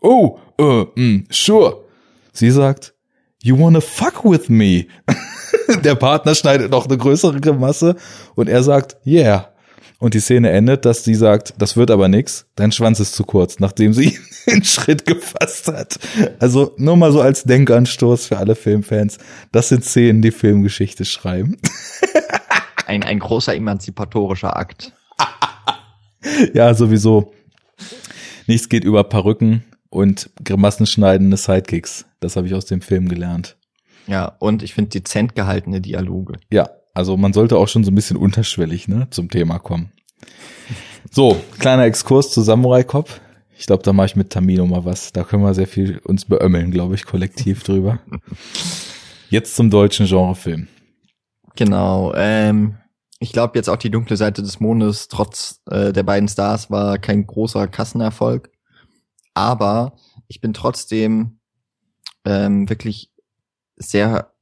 oh, 0.00 0.38
uh, 0.58 0.86
mm, 0.94 1.26
sure. 1.28 1.84
Sie 2.32 2.50
sagt, 2.50 2.94
You 3.42 3.58
wanna 3.58 3.82
fuck 3.82 4.24
with 4.24 4.48
me? 4.48 4.86
der 5.84 5.96
Partner 5.96 6.34
schneidet 6.34 6.70
noch 6.70 6.86
eine 6.86 6.96
größere 6.96 7.40
Grimasse 7.42 7.96
und 8.36 8.48
er 8.48 8.62
sagt, 8.62 8.96
yeah. 9.06 9.53
Und 10.04 10.12
die 10.12 10.20
Szene 10.20 10.50
endet, 10.50 10.84
dass 10.84 11.02
sie 11.02 11.14
sagt, 11.14 11.54
das 11.56 11.78
wird 11.78 11.90
aber 11.90 12.08
nix, 12.08 12.44
dein 12.56 12.72
Schwanz 12.72 13.00
ist 13.00 13.14
zu 13.14 13.24
kurz, 13.24 13.58
nachdem 13.58 13.94
sie 13.94 14.18
den 14.46 14.62
Schritt 14.62 15.06
gefasst 15.06 15.68
hat. 15.68 15.98
Also 16.38 16.74
nur 16.76 16.98
mal 16.98 17.10
so 17.10 17.22
als 17.22 17.44
Denkanstoß 17.44 18.26
für 18.26 18.36
alle 18.36 18.54
Filmfans. 18.54 19.16
Das 19.50 19.70
sind 19.70 19.82
Szenen, 19.82 20.20
die 20.20 20.30
Filmgeschichte 20.30 21.06
schreiben. 21.06 21.56
Ein, 22.86 23.02
ein 23.02 23.18
großer 23.18 23.54
emanzipatorischer 23.54 24.54
Akt. 24.54 24.92
ja, 26.52 26.74
sowieso. 26.74 27.32
Nichts 28.46 28.68
geht 28.68 28.84
über 28.84 29.04
Perücken 29.04 29.64
und 29.88 30.28
grimassenschneidende 30.44 31.38
Sidekicks. 31.38 32.04
Das 32.20 32.36
habe 32.36 32.46
ich 32.46 32.52
aus 32.52 32.66
dem 32.66 32.82
Film 32.82 33.08
gelernt. 33.08 33.56
Ja, 34.06 34.36
und 34.38 34.62
ich 34.62 34.74
finde 34.74 34.90
dezent 34.90 35.34
gehaltene 35.34 35.80
Dialoge. 35.80 36.34
Ja, 36.52 36.68
also 36.92 37.16
man 37.16 37.32
sollte 37.32 37.56
auch 37.56 37.68
schon 37.68 37.84
so 37.84 37.90
ein 37.90 37.94
bisschen 37.94 38.18
unterschwellig 38.18 38.86
ne, 38.86 39.08
zum 39.08 39.30
Thema 39.30 39.58
kommen. 39.58 39.93
So, 41.10 41.40
kleiner 41.58 41.84
Exkurs 41.84 42.30
zu 42.30 42.42
Samurai 42.42 42.82
Cop. 42.82 43.08
Ich 43.56 43.66
glaube, 43.66 43.82
da 43.82 43.92
mache 43.92 44.06
ich 44.06 44.16
mit 44.16 44.30
Tamino 44.30 44.66
mal 44.66 44.84
was. 44.84 45.12
Da 45.12 45.22
können 45.22 45.42
wir 45.42 45.54
sehr 45.54 45.68
viel 45.68 45.98
uns 45.98 46.24
beömmeln, 46.24 46.70
glaube 46.70 46.96
ich, 46.96 47.06
kollektiv 47.06 47.62
drüber. 47.64 48.00
Jetzt 49.30 49.54
zum 49.56 49.70
deutschen 49.70 50.06
Genrefilm. 50.06 50.68
Genau. 51.54 52.12
Ähm, 52.14 52.78
ich 53.20 53.32
glaube 53.32 53.56
jetzt 53.56 53.68
auch 53.68 53.76
die 53.76 53.90
dunkle 53.90 54.16
Seite 54.16 54.42
des 54.42 54.60
Mondes, 54.60 55.08
trotz 55.08 55.62
äh, 55.70 55.92
der 55.92 56.02
beiden 56.02 56.28
Stars, 56.28 56.70
war 56.70 56.98
kein 56.98 57.26
großer 57.26 57.68
Kassenerfolg. 57.68 58.50
Aber 59.34 59.96
ich 60.28 60.40
bin 60.40 60.52
trotzdem 60.52 61.38
ähm, 62.24 62.68
wirklich 62.68 63.12
sehr 63.76 64.33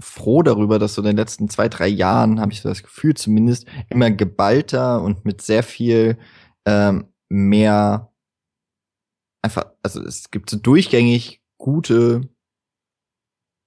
froh 0.00 0.42
darüber, 0.42 0.78
dass 0.78 0.94
so 0.94 1.02
in 1.02 1.06
den 1.06 1.16
letzten 1.16 1.48
zwei, 1.48 1.68
drei 1.68 1.88
Jahren, 1.88 2.40
habe 2.40 2.52
ich 2.52 2.62
so 2.62 2.68
das 2.68 2.82
Gefühl 2.82 3.14
zumindest, 3.14 3.66
immer 3.88 4.10
geballter 4.10 5.02
und 5.02 5.24
mit 5.24 5.42
sehr 5.42 5.62
viel 5.62 6.18
ähm, 6.66 7.08
mehr 7.28 8.12
einfach, 9.42 9.66
also 9.82 10.02
es 10.02 10.30
gibt 10.30 10.50
so 10.50 10.56
durchgängig 10.56 11.42
gute, 11.58 12.28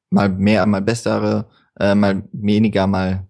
mal 0.10 0.30
mehr, 0.30 0.66
mal 0.66 0.82
bessere, 0.82 1.50
äh, 1.80 1.96
mal 1.96 2.28
weniger, 2.32 2.88
mal 2.88 3.28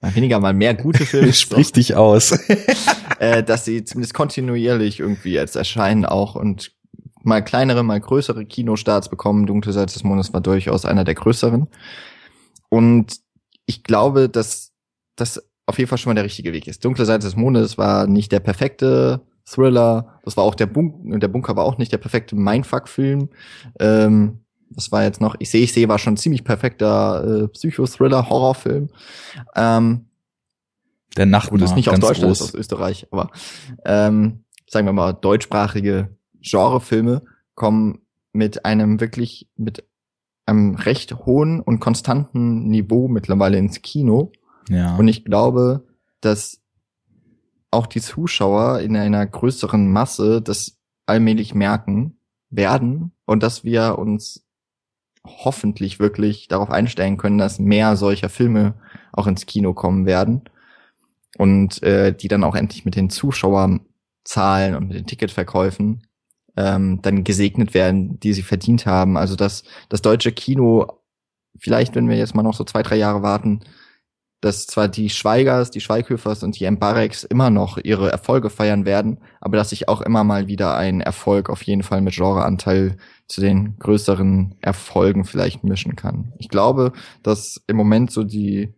mal 0.00 0.14
weniger, 0.14 0.40
mal 0.40 0.54
mehr 0.54 0.74
gute 0.74 1.04
Filme. 1.04 1.32
Sprich 1.32 1.72
dich 1.72 1.94
aus. 1.94 2.32
äh, 3.18 3.42
dass 3.42 3.64
sie 3.64 3.84
zumindest 3.84 4.14
kontinuierlich 4.14 5.00
irgendwie 5.00 5.32
jetzt 5.32 5.56
erscheinen 5.56 6.04
auch 6.04 6.34
und 6.34 6.72
mal 7.22 7.44
kleinere, 7.44 7.82
mal 7.82 8.00
größere 8.00 8.44
Kinostarts 8.44 9.08
bekommen. 9.08 9.46
Dunkle 9.46 9.72
Seite 9.72 9.92
des 9.92 10.04
Mondes 10.04 10.32
war 10.32 10.40
durchaus 10.40 10.84
einer 10.84 11.04
der 11.04 11.14
größeren. 11.14 11.68
Und 12.68 13.20
ich 13.66 13.84
glaube, 13.84 14.28
dass 14.28 14.72
das 15.16 15.42
auf 15.66 15.78
jeden 15.78 15.88
Fall 15.88 15.98
schon 15.98 16.10
mal 16.10 16.14
der 16.14 16.24
richtige 16.24 16.52
Weg 16.52 16.66
ist. 16.66 16.84
Dunkle 16.84 17.04
Seite 17.04 17.26
des 17.26 17.36
Mondes 17.36 17.78
war 17.78 18.06
nicht 18.06 18.32
der 18.32 18.40
perfekte 18.40 19.20
Thriller. 19.44 20.20
Das 20.24 20.36
war 20.36 20.44
auch 20.44 20.54
der 20.54 20.66
Bunker, 20.66 21.18
der 21.18 21.28
Bunker 21.28 21.56
war 21.56 21.64
auch 21.64 21.78
nicht 21.78 21.92
der 21.92 21.98
perfekte 21.98 22.36
Mindfuck-Film. 22.36 23.28
Ähm, 23.78 24.40
das 24.70 24.92
war 24.92 25.02
jetzt 25.02 25.20
noch, 25.20 25.34
ich 25.38 25.50
sehe, 25.50 25.62
ich 25.62 25.72
sehe, 25.72 25.88
war 25.88 25.98
schon 25.98 26.14
ein 26.14 26.16
ziemlich 26.16 26.44
perfekter 26.44 27.42
äh, 27.44 27.48
Psychothriller-Horrorfilm. 27.48 28.88
Ähm, 29.56 30.06
der 31.16 31.26
Nacht 31.26 31.52
ist 31.52 31.74
nicht 31.74 31.88
aus 31.88 31.98
Deutschland, 31.98 32.28
groß. 32.28 32.40
ist 32.40 32.48
aus 32.48 32.54
Österreich, 32.54 33.06
aber 33.10 33.30
ähm, 33.84 34.44
sagen 34.68 34.86
wir 34.86 34.92
mal 34.92 35.12
deutschsprachige 35.12 36.16
Genrefilme 36.42 37.22
kommen 37.54 38.00
mit 38.32 38.64
einem 38.64 39.00
wirklich, 39.00 39.48
mit 39.56 39.84
einem 40.46 40.74
recht 40.74 41.14
hohen 41.14 41.60
und 41.60 41.80
konstanten 41.80 42.68
Niveau 42.68 43.08
mittlerweile 43.08 43.58
ins 43.58 43.82
Kino. 43.82 44.32
Ja. 44.68 44.96
Und 44.96 45.08
ich 45.08 45.24
glaube, 45.24 45.86
dass 46.20 46.60
auch 47.70 47.86
die 47.86 48.00
Zuschauer 48.00 48.80
in 48.80 48.96
einer 48.96 49.24
größeren 49.26 49.90
Masse 49.90 50.42
das 50.42 50.78
allmählich 51.06 51.54
merken 51.54 52.18
werden 52.50 53.12
und 53.26 53.42
dass 53.42 53.64
wir 53.64 53.98
uns 53.98 54.44
hoffentlich 55.24 56.00
wirklich 56.00 56.48
darauf 56.48 56.70
einstellen 56.70 57.16
können, 57.16 57.38
dass 57.38 57.58
mehr 57.58 57.96
solcher 57.96 58.28
Filme 58.28 58.74
auch 59.12 59.26
ins 59.26 59.46
Kino 59.46 59.74
kommen 59.74 60.06
werden. 60.06 60.42
und 61.38 61.82
äh, 61.82 62.12
die 62.14 62.28
dann 62.28 62.44
auch 62.44 62.54
endlich 62.56 62.84
mit 62.84 62.96
den 62.96 63.08
Zuschauerzahlen 63.08 64.74
und 64.74 64.88
mit 64.88 64.96
den 64.96 65.06
Ticketverkäufen 65.06 66.02
ähm, 66.56 67.00
dann 67.02 67.24
gesegnet 67.24 67.74
werden, 67.74 68.18
die 68.20 68.32
sie 68.32 68.42
verdient 68.42 68.86
haben. 68.86 69.16
Also 69.16 69.36
dass 69.36 69.64
das 69.88 70.02
deutsche 70.02 70.32
Kino 70.32 71.00
vielleicht, 71.58 71.94
wenn 71.94 72.08
wir 72.08 72.16
jetzt 72.16 72.34
mal 72.34 72.42
noch 72.42 72.54
so 72.54 72.64
zwei, 72.64 72.82
drei 72.82 72.96
Jahre 72.96 73.22
warten, 73.22 73.60
dass 74.40 74.66
zwar 74.66 74.88
die 74.88 75.10
Schweigers, 75.10 75.70
die 75.70 75.82
Schweighöfers 75.82 76.42
und 76.42 76.58
die 76.58 76.64
Embareks 76.64 77.24
immer 77.24 77.50
noch 77.50 77.76
ihre 77.76 78.10
Erfolge 78.10 78.48
feiern 78.48 78.86
werden, 78.86 79.18
aber 79.40 79.58
dass 79.58 79.70
sich 79.70 79.88
auch 79.88 80.00
immer 80.00 80.24
mal 80.24 80.46
wieder 80.46 80.76
ein 80.76 81.02
Erfolg 81.02 81.50
auf 81.50 81.62
jeden 81.62 81.82
Fall 81.82 82.00
mit 82.00 82.14
Genreanteil 82.14 82.96
zu 83.28 83.42
den 83.42 83.78
größeren 83.78 84.56
Erfolgen 84.62 85.24
vielleicht 85.24 85.62
mischen 85.62 85.94
kann. 85.94 86.32
Ich 86.38 86.48
glaube, 86.48 86.92
dass 87.22 87.62
im 87.66 87.76
Moment 87.76 88.10
so 88.10 88.24
die, 88.24 88.72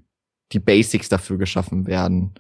die 0.51 0.59
Basics 0.59 1.09
dafür 1.09 1.39
geschaffen 1.39 1.87
werden, 1.87 2.35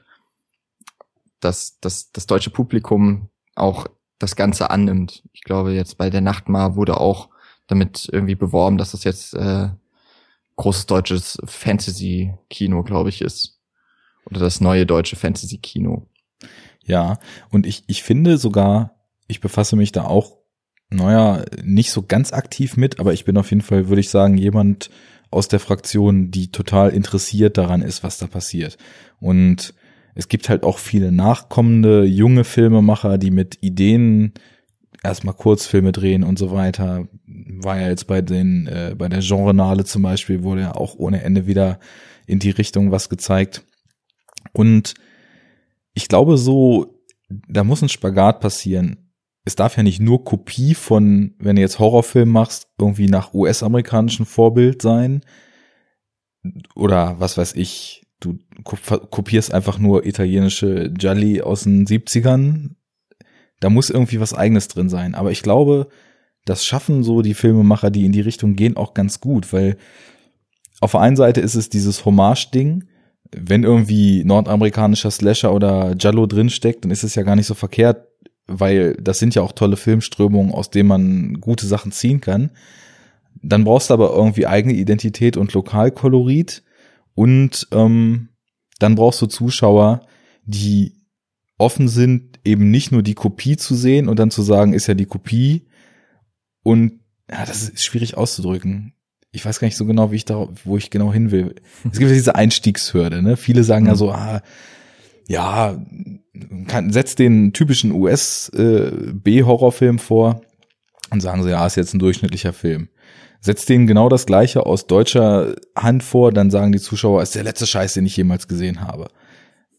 dass, 1.38 1.78
dass 1.80 2.10
das 2.10 2.26
deutsche 2.26 2.50
Publikum 2.50 3.28
auch 3.54 3.86
das 4.22 4.36
Ganze 4.36 4.70
annimmt. 4.70 5.22
Ich 5.32 5.42
glaube, 5.42 5.72
jetzt 5.72 5.98
bei 5.98 6.10
der 6.10 6.20
Nachtmar 6.20 6.76
wurde 6.76 6.98
auch 6.98 7.28
damit 7.66 8.08
irgendwie 8.10 8.34
beworben, 8.34 8.78
dass 8.78 8.92
das 8.92 9.04
jetzt 9.04 9.34
äh, 9.34 9.68
großes 10.56 10.86
deutsches 10.86 11.38
Fantasy-Kino, 11.44 12.82
glaube 12.82 13.08
ich, 13.08 13.22
ist. 13.22 13.58
Oder 14.26 14.40
das 14.40 14.60
neue 14.60 14.86
deutsche 14.86 15.16
Fantasy-Kino. 15.16 16.06
Ja, 16.84 17.18
und 17.50 17.66
ich, 17.66 17.84
ich 17.86 18.02
finde 18.02 18.38
sogar, 18.38 18.94
ich 19.26 19.40
befasse 19.40 19.76
mich 19.76 19.92
da 19.92 20.04
auch, 20.04 20.38
naja, 20.90 21.44
nicht 21.62 21.90
so 21.90 22.02
ganz 22.02 22.32
aktiv 22.32 22.76
mit, 22.76 23.00
aber 23.00 23.12
ich 23.12 23.24
bin 23.24 23.36
auf 23.36 23.50
jeden 23.50 23.62
Fall, 23.62 23.88
würde 23.88 24.00
ich 24.00 24.10
sagen, 24.10 24.36
jemand 24.36 24.90
aus 25.30 25.48
der 25.48 25.60
Fraktion, 25.60 26.30
die 26.30 26.52
total 26.52 26.90
interessiert 26.90 27.56
daran 27.56 27.82
ist, 27.82 28.02
was 28.02 28.18
da 28.18 28.26
passiert. 28.26 28.76
Und 29.18 29.74
es 30.14 30.28
gibt 30.28 30.48
halt 30.48 30.62
auch 30.62 30.78
viele 30.78 31.12
nachkommende 31.12 32.05
junge 32.05 32.44
Filmemacher, 32.44 33.18
die 33.18 33.30
mit 33.30 33.59
Ideen 33.62 34.34
erstmal 35.02 35.34
Kurzfilme 35.34 35.93
drehen 35.93 36.22
und 36.22 36.39
so 36.39 36.52
weiter. 36.52 37.09
War 37.26 37.80
ja 37.80 37.89
jetzt 37.89 38.06
bei 38.06 38.20
den, 38.20 38.66
äh, 38.66 38.94
bei 38.97 39.09
der 39.09 39.20
Genrenale 39.20 39.84
zum 39.84 40.02
Beispiel, 40.02 40.43
wurde 40.43 40.62
ja 40.62 40.74
auch 40.74 40.94
ohne 40.97 41.22
Ende 41.22 41.47
wieder 41.47 41.78
in 42.26 42.39
die 42.39 42.51
Richtung 42.51 42.90
was 42.90 43.09
gezeigt. 43.09 43.64
Und 44.52 44.94
ich 45.94 46.09
glaube 46.09 46.36
so, 46.36 46.98
da 47.48 47.64
muss 47.64 47.82
ein 47.82 47.89
Spagat 47.89 48.40
passieren. 48.40 49.12
Es 49.44 49.56
darf 49.56 49.76
ja 49.76 49.82
nicht 49.82 50.01
nur 50.01 50.24
Kopie 50.24 50.74
von, 50.74 51.34
wenn 51.39 51.56
du 51.56 51.62
jetzt 51.62 51.78
Horrorfilm 51.78 52.28
machst, 52.28 52.68
irgendwie 52.78 53.09
nach 53.09 53.34
US-amerikanischem 53.34 54.26
Vorbild 54.26 54.82
sein. 54.82 55.22
Oder 56.74 57.18
was 57.18 57.36
weiß 57.39 57.55
ich, 57.56 58.01
du 58.24 58.38
kopierst 58.64 59.52
einfach 59.52 59.78
nur 59.78 60.06
italienische 60.06 60.90
Gialli 60.90 61.42
aus 61.42 61.64
den 61.64 61.86
70ern 61.86 62.70
da 63.62 63.70
muss 63.70 63.90
irgendwie 63.90 64.18
was 64.18 64.34
eigenes 64.34 64.66
drin 64.66 64.88
sein. 64.88 65.14
Aber 65.14 65.30
ich 65.30 65.42
glaube, 65.42 65.86
das 66.44 66.64
schaffen 66.64 67.04
so 67.04 67.22
die 67.22 67.34
Filmemacher, 67.34 67.90
die 67.90 68.04
in 68.04 68.12
die 68.12 68.20
Richtung 68.20 68.56
gehen, 68.56 68.76
auch 68.76 68.92
ganz 68.92 69.20
gut, 69.20 69.52
weil 69.52 69.76
auf 70.80 70.90
der 70.90 71.00
einen 71.00 71.16
Seite 71.16 71.40
ist 71.40 71.54
es 71.54 71.68
dieses 71.68 72.04
Hommage-Ding, 72.04 72.84
wenn 73.30 73.62
irgendwie 73.62 74.24
nordamerikanischer 74.24 75.12
Slasher 75.12 75.54
oder 75.54 75.94
Jallo 75.96 76.26
drinsteckt, 76.26 76.84
dann 76.84 76.90
ist 76.90 77.04
es 77.04 77.14
ja 77.14 77.22
gar 77.22 77.36
nicht 77.36 77.46
so 77.46 77.54
verkehrt, 77.54 78.08
weil 78.48 78.94
das 78.94 79.20
sind 79.20 79.36
ja 79.36 79.42
auch 79.42 79.52
tolle 79.52 79.76
Filmströmungen, 79.76 80.52
aus 80.52 80.70
denen 80.70 80.88
man 80.88 81.34
gute 81.40 81.66
Sachen 81.66 81.92
ziehen 81.92 82.20
kann. 82.20 82.50
Dann 83.42 83.62
brauchst 83.62 83.90
du 83.90 83.94
aber 83.94 84.12
irgendwie 84.12 84.48
eigene 84.48 84.74
Identität 84.74 85.36
und 85.36 85.54
Lokalkolorit 85.54 86.64
und 87.14 87.68
ähm, 87.72 88.28
dann 88.78 88.94
brauchst 88.94 89.22
du 89.22 89.26
Zuschauer, 89.26 90.06
die 90.44 90.94
offen 91.59 91.89
sind, 91.89 92.40
eben 92.44 92.70
nicht 92.70 92.90
nur 92.90 93.02
die 93.02 93.14
Kopie 93.14 93.56
zu 93.56 93.74
sehen 93.74 94.09
und 94.09 94.18
dann 94.18 94.30
zu 94.30 94.43
sagen, 94.43 94.72
ist 94.72 94.89
ja 94.89 94.94
die 94.94 95.06
Kopie. 95.06 95.68
Und 96.62 97.01
ja, 97.30 97.44
das 97.44 97.68
ist 97.68 97.84
schwierig 97.84 98.16
auszudrücken. 98.16 98.94
Ich 99.30 99.44
weiß 99.44 99.60
gar 99.60 99.66
nicht 99.66 99.76
so 99.76 99.86
genau, 99.86 100.10
wie 100.10 100.16
ich 100.16 100.24
da, 100.24 100.48
wo 100.64 100.76
ich 100.76 100.90
genau 100.90 101.12
hin 101.12 101.30
will. 101.30 101.55
Es 101.90 101.98
gibt 101.98 102.10
ja 102.10 102.16
diese 102.16 102.34
Einstiegshürde, 102.34 103.22
ne? 103.22 103.36
Viele 103.36 103.64
sagen 103.64 103.84
mhm. 103.84 103.90
ja 103.90 103.94
so, 103.94 104.10
ah, 104.10 104.43
ja, 105.28 105.80
kann, 106.66 106.93
setzt 106.93 107.18
den 107.18 107.52
typischen 107.52 107.93
US 107.93 108.48
äh, 108.51 108.90
vor 109.98 110.43
und 111.10 111.20
sagen 111.20 111.43
so, 111.43 111.48
ja, 111.48 111.64
ist 111.66 111.76
jetzt 111.76 111.94
ein 111.94 112.01
durchschnittlicher 112.01 112.52
Film. 112.52 112.89
Setzt 113.43 113.69
denen 113.69 113.86
genau 113.86 114.09
das 114.09 114.24
gleiche 114.24 114.64
aus 114.64 114.86
deutscher 114.86 115.56
Hand 115.77 116.02
vor, 116.02 116.32
dann 116.32 116.51
sagen 116.51 116.73
die 116.73 116.81
Zuschauer, 116.81 117.23
ist 117.23 117.35
der 117.35 117.44
letzte 117.44 117.66
Scheiß, 117.66 117.93
den 117.93 118.06
ich 118.06 118.16
jemals 118.16 118.48
gesehen 118.48 118.81
habe 118.81 119.09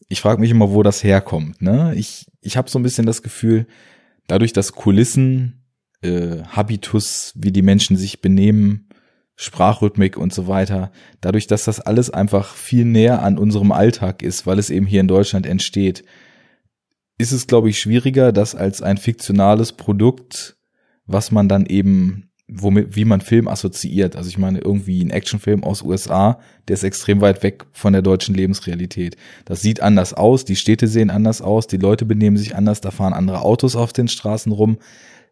ich 0.08 0.20
frage 0.20 0.40
mich 0.40 0.50
immer, 0.50 0.70
wo 0.70 0.82
das 0.82 1.02
herkommt. 1.02 1.62
Ne? 1.62 1.94
Ich, 1.96 2.26
ich 2.40 2.56
habe 2.56 2.70
so 2.70 2.78
ein 2.78 2.82
bisschen 2.82 3.06
das 3.06 3.22
Gefühl, 3.22 3.66
dadurch, 4.26 4.52
dass 4.52 4.72
Kulissen, 4.72 5.64
äh, 6.02 6.42
Habitus, 6.44 7.32
wie 7.36 7.52
die 7.52 7.62
Menschen 7.62 7.96
sich 7.96 8.20
benehmen, 8.20 8.88
Sprachrhythmik 9.36 10.16
und 10.16 10.32
so 10.32 10.46
weiter, 10.46 10.92
dadurch, 11.20 11.46
dass 11.46 11.64
das 11.64 11.80
alles 11.80 12.10
einfach 12.10 12.54
viel 12.54 12.84
näher 12.84 13.22
an 13.22 13.38
unserem 13.38 13.72
Alltag 13.72 14.22
ist, 14.22 14.46
weil 14.46 14.58
es 14.58 14.70
eben 14.70 14.86
hier 14.86 15.00
in 15.00 15.08
Deutschland 15.08 15.46
entsteht, 15.46 16.04
ist 17.18 17.32
es, 17.32 17.46
glaube 17.46 17.68
ich, 17.68 17.78
schwieriger, 17.78 18.32
das 18.32 18.54
als 18.54 18.82
ein 18.82 18.96
fiktionales 18.96 19.72
Produkt, 19.72 20.56
was 21.06 21.32
man 21.32 21.48
dann 21.48 21.66
eben 21.66 22.30
womit, 22.48 22.94
wie 22.94 23.04
man 23.04 23.20
Film 23.20 23.48
assoziiert. 23.48 24.16
Also 24.16 24.28
ich 24.28 24.38
meine, 24.38 24.58
irgendwie 24.58 25.02
ein 25.02 25.10
Actionfilm 25.10 25.64
aus 25.64 25.82
USA, 25.82 26.40
der 26.68 26.74
ist 26.74 26.84
extrem 26.84 27.20
weit 27.20 27.42
weg 27.42 27.64
von 27.72 27.92
der 27.92 28.02
deutschen 28.02 28.34
Lebensrealität. 28.34 29.16
Das 29.44 29.62
sieht 29.62 29.80
anders 29.80 30.12
aus, 30.12 30.44
die 30.44 30.56
Städte 30.56 30.86
sehen 30.86 31.10
anders 31.10 31.40
aus, 31.40 31.66
die 31.66 31.78
Leute 31.78 32.04
benehmen 32.04 32.36
sich 32.36 32.54
anders, 32.54 32.80
da 32.80 32.90
fahren 32.90 33.14
andere 33.14 33.40
Autos 33.40 33.76
auf 33.76 33.92
den 33.92 34.08
Straßen 34.08 34.52
rum. 34.52 34.78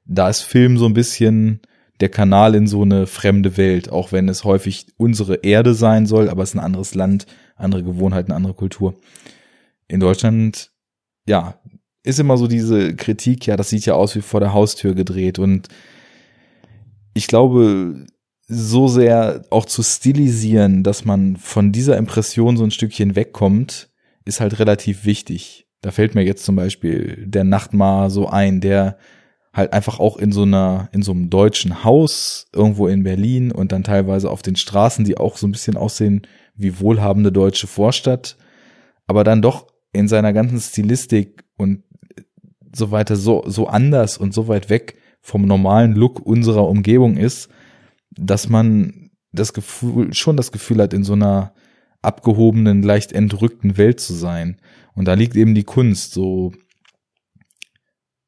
Da 0.07 0.29
ist 0.29 0.43
Film 0.43 0.79
so 0.79 0.87
ein 0.87 0.95
bisschen 0.95 1.61
der 2.01 2.09
Kanal 2.09 2.55
in 2.55 2.67
so 2.67 2.83
eine 2.83 3.07
fremde 3.07 3.57
Welt, 3.57 3.91
auch 3.91 4.11
wenn 4.11 4.29
es 4.29 4.45
häufig 4.45 4.87
unsere 4.97 5.37
Erde 5.37 5.75
sein 5.75 6.07
soll, 6.07 6.29
aber 6.29 6.43
es 6.43 6.51
ist 6.51 6.57
ein 6.57 6.65
anderes 6.65 6.95
Land, 6.95 7.27
andere 7.57 7.85
Gewohnheiten, 7.85 8.33
andere 8.33 8.55
Kultur. 8.55 8.95
In 9.87 10.01
Deutschland, 10.01 10.73
ja, 11.29 11.61
ist 12.03 12.19
immer 12.19 12.39
so 12.39 12.49
diese 12.49 12.97
Kritik, 12.97 13.47
ja, 13.47 13.57
das 13.57 13.69
sieht 13.69 13.87
ja 13.87 13.95
aus 13.95 14.17
wie 14.17 14.23
vor 14.23 14.41
der 14.41 14.53
Haustür 14.53 14.95
gedreht 14.95 15.39
und 15.39 15.69
ich 17.15 17.27
glaube, 17.27 18.07
so 18.49 18.89
sehr 18.89 19.45
auch 19.51 19.65
zu 19.65 19.83
stilisieren, 19.83 20.83
dass 20.83 21.05
man 21.05 21.37
von 21.37 21.73
dieser 21.73 21.97
Impression 21.97 22.57
so 22.57 22.65
ein 22.65 22.71
Stückchen 22.71 23.17
wegkommt, 23.17 23.89
ist 24.25 24.41
halt 24.41 24.59
relativ 24.59 25.05
wichtig. 25.05 25.67
Da 25.81 25.91
fällt 25.91 26.15
mir 26.15 26.23
jetzt 26.23 26.45
zum 26.45 26.57
Beispiel 26.57 27.25
der 27.27 27.45
Nachtmar 27.45 28.11
so 28.11 28.29
ein, 28.29 28.61
der 28.61 28.99
halt 29.53 29.73
einfach 29.73 29.99
auch 29.99 30.17
in 30.17 30.33
so 30.33 30.43
einer, 30.43 30.89
in 30.93 31.03
so 31.03 31.13
einem 31.13 31.29
deutschen 31.29 31.85
Haus 31.85 32.47
irgendwo 32.55 32.89
in 32.89 33.03
Berlin 33.03 33.53
und 33.53 33.73
dann 33.73 33.85
teilweise 33.85 34.31
auf 34.31 34.43
den 34.43 34.57
Straßen, 34.57 35.05
die 35.05 35.19
auch 35.19 35.37
so 35.37 35.47
ein 35.47 35.53
bisschen 35.53 35.77
aussehen 35.77 36.23
wie 36.55 36.81
wohlhabende 36.81 37.33
deutsche 37.33 37.67
Vorstadt, 37.67 38.37
aber 39.07 39.25
dann 39.25 39.43
doch 39.43 39.67
in 39.93 40.09
seiner 40.09 40.33
ganzen 40.33 40.61
Stilistik 40.61 41.45
und 41.57 41.83
so 42.75 42.91
weiter 42.91 43.17
so, 43.17 43.45
so 43.47 43.67
anders 43.67 44.17
und 44.17 44.33
so 44.33 44.49
weit 44.49 44.71
weg 44.71 44.97
vom 45.23 45.43
normalen 45.47 45.95
Look 45.95 46.21
unserer 46.21 46.69
Umgebung 46.69 47.17
ist, 47.17 47.49
dass 48.11 48.49
man 48.49 49.11
das 49.33 49.53
Gefühl, 49.53 50.13
schon 50.13 50.37
das 50.37 50.53
Gefühl 50.53 50.83
hat, 50.83 50.93
in 50.93 51.05
so 51.05 51.15
einer 51.15 51.55
abgehobenen, 52.03 52.83
leicht 52.83 53.13
entrückten 53.13 53.79
Welt 53.79 54.01
zu 54.01 54.13
sein. 54.13 54.61
Und 54.95 55.07
da 55.07 55.15
liegt 55.15 55.37
eben 55.37 55.55
die 55.55 55.65
Kunst, 55.65 56.13
so, 56.13 56.53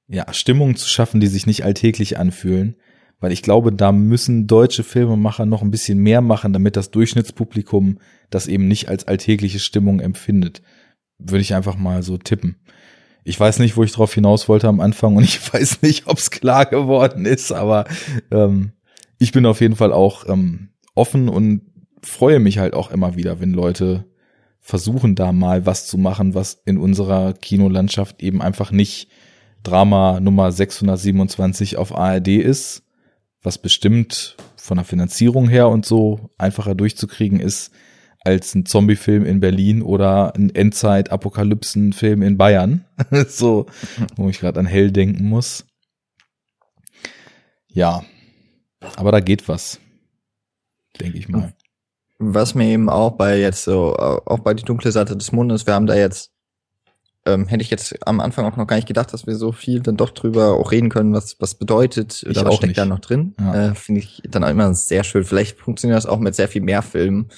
ja, 0.07 0.33
Stimmungen 0.33 0.77
zu 0.77 0.89
schaffen, 0.89 1.21
die 1.21 1.27
sich 1.27 1.47
nicht 1.47 1.65
alltäglich 1.65 2.17
anfühlen. 2.19 2.77
Weil 3.21 3.33
ich 3.33 3.43
glaube, 3.43 3.73
da 3.73 3.91
müssen 3.91 4.47
deutsche 4.47 4.85
Filmemacher 4.85 5.47
noch 5.47 5.63
ein 5.63 5.71
bisschen 5.71 5.99
mehr 5.99 6.21
machen, 6.21 6.53
damit 6.53 6.77
das 6.77 6.91
Durchschnittspublikum 6.91 7.99
das 8.31 8.47
eben 8.47 8.69
nicht 8.69 8.89
als 8.89 9.07
alltägliche 9.07 9.59
Stimmung 9.59 10.01
empfindet. 10.01 10.63
Würde 11.19 11.41
ich 11.41 11.55
einfach 11.55 11.77
mal 11.77 12.03
so 12.03 12.19
tippen. 12.19 12.57
Ich 13.25 13.41
weiß 13.41 13.59
nicht, 13.59 13.77
wo 13.77 13.83
ich 13.83 13.93
drauf 13.93 14.13
hinaus 14.13 14.49
wollte 14.49 14.69
am 14.69 14.81
Anfang 14.81 15.17
und 15.17 15.25
ich 15.25 15.53
weiß 15.53 15.83
nicht, 15.83 16.07
ob 16.07 16.19
es 16.19 16.31
klar 16.31 16.67
geworden 16.67 17.27
ist, 17.27 17.53
aber 17.53 17.87
ähm, 18.31 18.73
ich 19.19 19.33
bin 19.33 19.47
auf 19.47 19.61
jeden 19.61 19.77
Fall 19.77 19.93
auch 19.93 20.29
ähm, 20.29 20.69
offen 20.95 21.29
und 21.29 21.63
freue 22.03 22.39
mich 22.39 22.59
halt 22.59 22.75
auch 22.75 22.91
immer 22.91 23.17
wieder, 23.17 23.41
wenn 23.41 23.53
Leute 23.53 24.05
versuchen, 24.61 25.15
da 25.15 25.33
mal 25.33 25.67
was 25.67 25.87
zu 25.87 25.99
machen, 25.99 26.35
was 26.35 26.63
in 26.65 26.79
unserer 26.79 27.35
Kinolandschaft 27.35 28.23
eben 28.23 28.41
einfach 28.41 28.71
nicht 28.71 29.09
Drama 29.63 30.21
Nummer 30.21 30.53
627 30.53 31.77
auf 31.77 31.95
ARD 31.95 32.29
ist, 32.29 32.83
was 33.43 33.59
bestimmt 33.59 34.37
von 34.57 34.79
der 34.79 34.85
Finanzierung 34.85 35.49
her 35.49 35.69
und 35.69 35.85
so 35.85 36.31
einfacher 36.39 36.75
durchzukriegen 36.75 37.41
ist, 37.41 37.73
als 38.25 38.55
ein 38.55 38.67
Zombie-Film 38.67 39.25
in 39.25 39.41
Berlin 39.41 39.83
oder 39.83 40.35
ein 40.35 40.55
Endzeit-Apokalypsen-Film 40.55 42.23
in 42.23 42.39
Bayern. 42.39 42.85
so, 43.29 43.67
wo 44.17 44.29
ich 44.29 44.41
gerade 44.41 44.59
an 44.59 44.67
Hell 44.67 44.91
denken 44.91 45.29
muss. 45.29 45.67
Ja, 47.69 48.05
aber 48.97 49.13
da 49.13 49.21
geht 49.21 49.49
was, 49.49 49.81
denke 51.01 51.19
ich 51.19 51.29
mal. 51.29 51.53
Was 52.19 52.55
mir 52.55 52.67
eben 52.67 52.89
auch 52.89 53.13
bei 53.13 53.39
jetzt 53.39 53.65
so, 53.65 53.97
auch 53.97 54.39
bei 54.39 54.55
die 54.55 54.65
dunkle 54.65 54.93
Seite 54.93 55.17
des 55.17 55.33
Mondes, 55.33 55.67
wir 55.67 55.75
haben 55.75 55.87
da 55.87 55.95
jetzt 55.95 56.35
ähm, 57.27 57.47
hätte 57.47 57.63
ich 57.63 57.71
jetzt 57.71 58.07
am 58.07 58.21
Anfang 58.21 58.45
auch 58.45 58.57
noch 58.57 58.67
gar 58.67 58.77
nicht 58.77 58.89
gedacht, 58.89 59.13
dass 59.13 59.27
wir 59.27 59.35
so 59.37 59.53
viel 59.53 59.81
dann 59.81 59.97
doch 59.97 60.11
drüber 60.11 60.53
auch 60.55 60.73
reden 60.73 60.91
können, 60.91 61.15
was 61.15 61.37
was 61.41 61.55
bedeutet 61.55 62.23
Ich 62.23 62.37
oder 62.37 62.45
was 62.45 62.57
steckt 62.57 62.69
nicht. 62.69 62.79
da 62.79 62.85
noch 62.85 62.99
drin. 62.99 63.35
Ja. 63.41 63.71
Äh, 63.71 63.75
Finde 63.75 64.01
ich 64.01 64.23
dann 64.29 64.45
auch 64.45 64.51
immer 64.51 64.75
sehr 64.75 65.05
schön. 65.05 65.25
Vielleicht 65.25 65.59
funktioniert 65.59 65.97
das 65.97 66.07
auch 66.07 66.19
mit 66.19 66.35
sehr 66.35 66.49
viel 66.49 66.63
mehr 66.63 66.83
Filmen. 66.83 67.31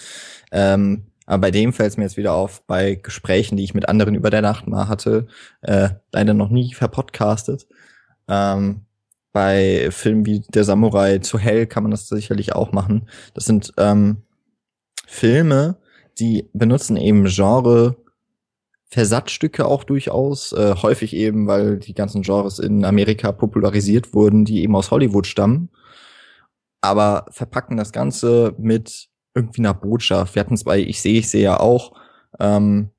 Ähm, 0.52 1.06
aber 1.27 1.40
bei 1.43 1.51
dem 1.51 1.73
fällt 1.73 1.90
es 1.90 1.97
mir 1.97 2.05
jetzt 2.05 2.16
wieder 2.16 2.35
auf, 2.35 2.64
bei 2.66 2.94
Gesprächen, 2.94 3.56
die 3.56 3.64
ich 3.64 3.74
mit 3.74 3.89
anderen 3.89 4.14
über 4.14 4.31
der 4.31 4.43
Nacht 4.43 4.66
mal 4.68 4.89
hatte, 4.89 5.27
äh, 5.62 5.90
leider 6.12 6.35
noch 6.35 6.51
nie 6.51 6.73
verpodcastet. 6.73 7.66
Ähm, 8.28 8.82
bei 9.32 9.90
Filmen 9.90 10.24
wie 10.24 10.40
Der 10.48 10.64
Samurai 10.64 11.18
zu 11.18 11.39
Hell 11.39 11.66
kann 11.66 11.82
man 11.82 11.90
das 11.90 12.09
sicherlich 12.09 12.55
auch 12.55 12.73
machen. 12.73 13.09
Das 13.35 13.44
sind 13.44 13.73
ähm, 13.77 14.23
Filme, 15.06 15.77
die 16.18 16.48
benutzen 16.52 16.97
eben 16.97 17.27
Genre 17.27 17.97
Versatzstücke 18.89 19.66
auch 19.66 19.85
durchaus, 19.85 20.52
äh, 20.52 20.77
häufig 20.81 21.14
eben, 21.14 21.48
weil 21.48 21.78
die 21.78 21.93
ganzen 21.93 22.23
Genres 22.23 22.60
in 22.60 22.85
Amerika 22.85 23.32
popularisiert 23.32 24.14
wurden, 24.14 24.44
die 24.44 24.62
eben 24.62 24.77
aus 24.77 24.90
Hollywood 24.93 25.27
stammen, 25.27 25.70
aber 26.81 27.27
verpacken 27.31 27.77
das 27.77 27.93
Ganze 27.93 28.55
mit 28.59 29.09
irgendwie 29.37 29.61
einer 29.61 29.75
Botschaft. 29.75 30.35
Wir 30.35 30.41
hatten 30.41 30.55
es 30.55 30.65
bei 30.65 30.81
Ich 30.81 31.01
sehe, 31.01 31.19
ich 31.19 31.29
sehe 31.29 31.43
ja 31.43 31.61
auch 31.61 31.93
ähm, 32.41 32.91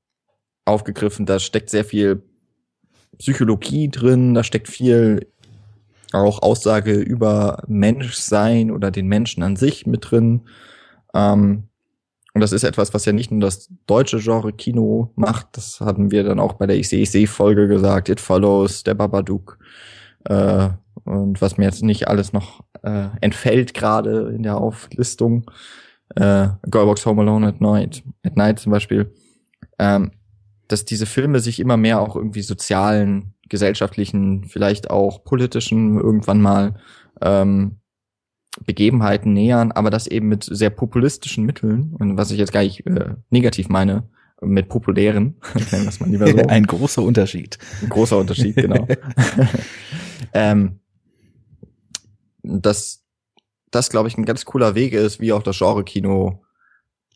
aufgegriffen, 0.64 1.26
da 1.26 1.38
steckt 1.38 1.68
sehr 1.68 1.84
viel 1.84 2.22
Psychologie 3.18 3.88
drin, 3.88 4.34
da 4.34 4.44
steckt 4.44 4.68
viel 4.68 5.26
auch 6.12 6.42
Aussage 6.42 6.94
über 6.94 7.62
Menschsein 7.66 8.70
oder 8.70 8.90
den 8.90 9.08
Menschen 9.08 9.42
an 9.42 9.56
sich 9.56 9.86
mit 9.86 10.10
drin. 10.10 10.42
Ähm, 11.14 11.64
und 12.34 12.40
das 12.40 12.52
ist 12.52 12.62
etwas, 12.62 12.94
was 12.94 13.04
ja 13.04 13.12
nicht 13.12 13.30
nur 13.30 13.40
das 13.40 13.68
deutsche 13.86 14.20
Genre 14.20 14.52
Kino 14.52 15.10
macht, 15.16 15.56
das 15.56 15.80
hatten 15.80 16.10
wir 16.12 16.22
dann 16.22 16.38
auch 16.38 16.52
bei 16.54 16.66
der 16.66 16.76
Ich 16.76 16.88
sehe, 16.88 17.02
ich 17.02 17.10
sehe 17.10 17.26
Folge 17.26 17.66
gesagt, 17.66 18.08
It 18.08 18.20
Follows, 18.20 18.84
der 18.84 18.94
Babadook. 18.94 19.58
Äh, 20.24 20.68
und 21.04 21.40
was 21.40 21.56
mir 21.56 21.64
jetzt 21.64 21.82
nicht 21.82 22.06
alles 22.06 22.32
noch 22.32 22.60
äh, 22.82 23.08
entfällt 23.20 23.74
gerade 23.74 24.32
in 24.34 24.42
der 24.42 24.58
Auflistung, 24.58 25.50
äh, 26.16 26.48
Girlbox 26.70 27.04
Home 27.06 27.22
Alone 27.22 27.48
at 27.48 27.60
Night, 27.60 28.02
at 28.24 28.36
Night 28.36 28.58
zum 28.58 28.72
Beispiel, 28.72 29.12
ähm, 29.78 30.12
dass 30.68 30.84
diese 30.84 31.06
Filme 31.06 31.40
sich 31.40 31.60
immer 31.60 31.76
mehr 31.76 32.00
auch 32.00 32.16
irgendwie 32.16 32.42
sozialen, 32.42 33.34
gesellschaftlichen, 33.48 34.44
vielleicht 34.44 34.90
auch 34.90 35.24
politischen 35.24 35.98
irgendwann 35.98 36.42
mal 36.42 36.74
ähm, 37.22 37.78
Begebenheiten 38.64 39.32
nähern, 39.32 39.72
aber 39.72 39.90
das 39.90 40.06
eben 40.06 40.28
mit 40.28 40.44
sehr 40.44 40.70
populistischen 40.70 41.46
Mitteln 41.46 41.94
und 41.98 42.16
was 42.16 42.30
ich 42.30 42.38
jetzt 42.38 42.52
gar 42.52 42.62
nicht 42.62 42.86
äh, 42.86 43.14
negativ 43.30 43.68
meine, 43.68 44.08
mit 44.40 44.68
populären, 44.68 45.36
nennen 45.54 45.84
wir 45.84 45.88
es 45.88 46.00
mal 46.00 46.08
lieber 46.08 46.26
so. 46.28 46.36
Ein 46.48 46.64
großer 46.64 47.02
Unterschied. 47.02 47.58
Ein 47.82 47.88
großer 47.88 48.18
Unterschied, 48.18 48.56
genau. 48.56 48.86
ähm, 50.32 50.80
dass 52.42 53.04
das, 53.70 53.90
glaube 53.90 54.08
ich, 54.08 54.16
ein 54.16 54.24
ganz 54.24 54.44
cooler 54.44 54.74
Weg 54.74 54.92
ist, 54.92 55.20
wie 55.20 55.32
auch 55.32 55.42
das 55.42 55.58
Genre-Kino, 55.58 56.42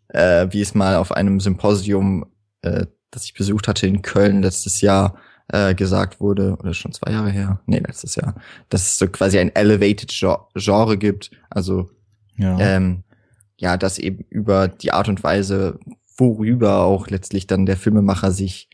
äh, 0.08 0.46
wie 0.50 0.60
es 0.60 0.74
mal 0.74 0.96
auf 0.96 1.12
einem 1.12 1.40
Symposium, 1.40 2.26
äh, 2.62 2.86
das 3.10 3.24
ich 3.24 3.34
besucht 3.34 3.68
hatte 3.68 3.86
in 3.86 4.02
Köln 4.02 4.42
letztes 4.42 4.80
Jahr, 4.80 5.16
äh, 5.48 5.74
gesagt 5.74 6.20
wurde, 6.20 6.56
oder 6.60 6.72
schon 6.72 6.92
zwei 6.92 7.12
Jahre 7.12 7.30
her, 7.30 7.60
nee, 7.66 7.78
letztes 7.78 8.14
Jahr, 8.16 8.34
dass 8.68 8.82
es 8.82 8.98
so 8.98 9.06
quasi 9.08 9.38
ein 9.38 9.54
elevated 9.54 10.10
Gen- 10.10 10.36
Genre 10.54 10.96
gibt, 10.96 11.30
also 11.50 11.90
Ja. 12.36 12.58
ähm, 12.58 13.04
ja, 13.58 13.76
dass 13.76 13.98
eben 13.98 14.24
über 14.30 14.68
die 14.68 14.92
Art 14.92 15.08
und 15.08 15.22
Weise, 15.22 15.78
worüber 16.16 16.80
auch 16.82 17.08
letztlich 17.08 17.46
dann 17.46 17.66
der 17.66 17.76
Filmemacher 17.76 18.30
sich 18.30 18.68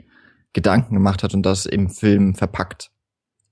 Gedanken 0.52 0.94
gemacht 0.94 1.22
hat 1.22 1.34
und 1.34 1.42
das 1.44 1.66
im 1.66 1.90
Film 1.90 2.34
verpackt, 2.34 2.90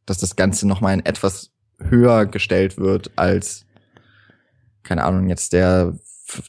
dass 0.06 0.18
das 0.18 0.36
Ganze 0.36 0.66
nochmal 0.66 0.92
ein 0.94 1.04
etwas 1.04 1.52
höher 1.78 2.26
gestellt 2.26 2.78
wird 2.78 3.10
als, 3.16 3.65
keine 4.86 5.04
Ahnung, 5.04 5.28
jetzt 5.28 5.52
der 5.52 5.94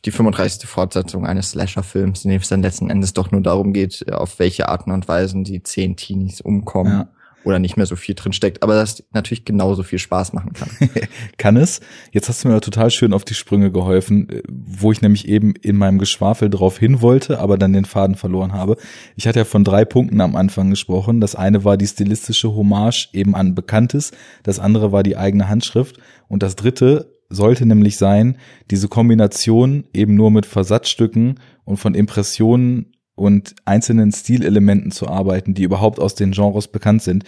die 0.05 0.11
35. 0.11 0.67
Fortsetzung 0.67 1.27
eines 1.27 1.51
Slasher-Films, 1.51 2.25
in 2.25 2.31
dem 2.31 2.41
es 2.41 2.49
dann 2.49 2.63
letzten 2.63 2.89
Endes 2.89 3.13
doch 3.13 3.31
nur 3.31 3.41
darum 3.41 3.73
geht, 3.73 4.11
auf 4.11 4.39
welche 4.39 4.69
Arten 4.69 4.91
und 4.91 5.07
Weisen 5.07 5.43
die 5.43 5.61
zehn 5.61 5.95
Teenies 5.95 6.41
umkommen 6.41 6.91
Ja. 6.93 7.07
oder 7.43 7.59
nicht 7.59 7.77
mehr 7.77 7.85
so 7.85 7.95
viel 7.95 8.15
drin 8.15 8.33
steckt, 8.33 8.63
aber 8.63 8.73
das 8.73 9.03
natürlich 9.13 9.45
genauso 9.45 9.83
viel 9.83 9.99
Spaß 9.99 10.33
machen 10.33 10.53
kann. 10.53 10.69
Kann 11.37 11.57
es. 11.57 11.79
Jetzt 12.11 12.27
hast 12.27 12.43
du 12.43 12.47
mir 12.47 12.59
total 12.59 12.89
schön 12.89 13.13
auf 13.13 13.23
die 13.23 13.35
Sprünge 13.35 13.71
geholfen, 13.71 14.27
äh, 14.29 14.41
wo 14.49 14.91
ich 14.91 15.03
nämlich 15.03 15.27
eben 15.27 15.53
in 15.55 15.77
meinem 15.77 15.99
Geschwafel 15.99 16.49
drauf 16.49 16.79
hin 16.79 17.03
wollte, 17.03 17.39
aber 17.39 17.59
dann 17.59 17.73
den 17.73 17.85
Faden 17.85 18.15
verloren 18.15 18.53
habe. 18.53 18.77
Ich 19.15 19.27
hatte 19.27 19.37
ja 19.39 19.45
von 19.45 19.63
drei 19.63 19.85
Punkten 19.85 20.21
am 20.21 20.35
Anfang 20.35 20.71
gesprochen. 20.71 21.21
Das 21.21 21.35
eine 21.35 21.63
war 21.65 21.77
die 21.77 21.87
stilistische 21.87 22.51
Hommage 22.55 23.09
eben 23.13 23.35
an 23.35 23.53
Bekanntes, 23.53 24.09
das 24.41 24.57
andere 24.57 24.91
war 24.91 25.03
die 25.03 25.17
eigene 25.17 25.49
Handschrift 25.49 25.99
und 26.27 26.41
das 26.41 26.55
dritte 26.55 27.13
sollte 27.29 27.65
nämlich 27.65 27.97
sein, 27.97 28.37
diese 28.71 28.87
Kombination 28.87 29.85
eben 29.93 30.15
nur 30.15 30.31
mit 30.31 30.45
Versatzstücken 30.45 31.39
und 31.65 31.77
von 31.77 31.95
Impressionen 31.95 32.93
und 33.15 33.55
einzelnen 33.65 34.11
Stilelementen 34.11 34.91
zu 34.91 35.07
arbeiten, 35.07 35.53
die 35.53 35.63
überhaupt 35.63 35.99
aus 35.99 36.15
den 36.15 36.31
Genres 36.31 36.67
bekannt 36.67 37.01
sind. 37.01 37.23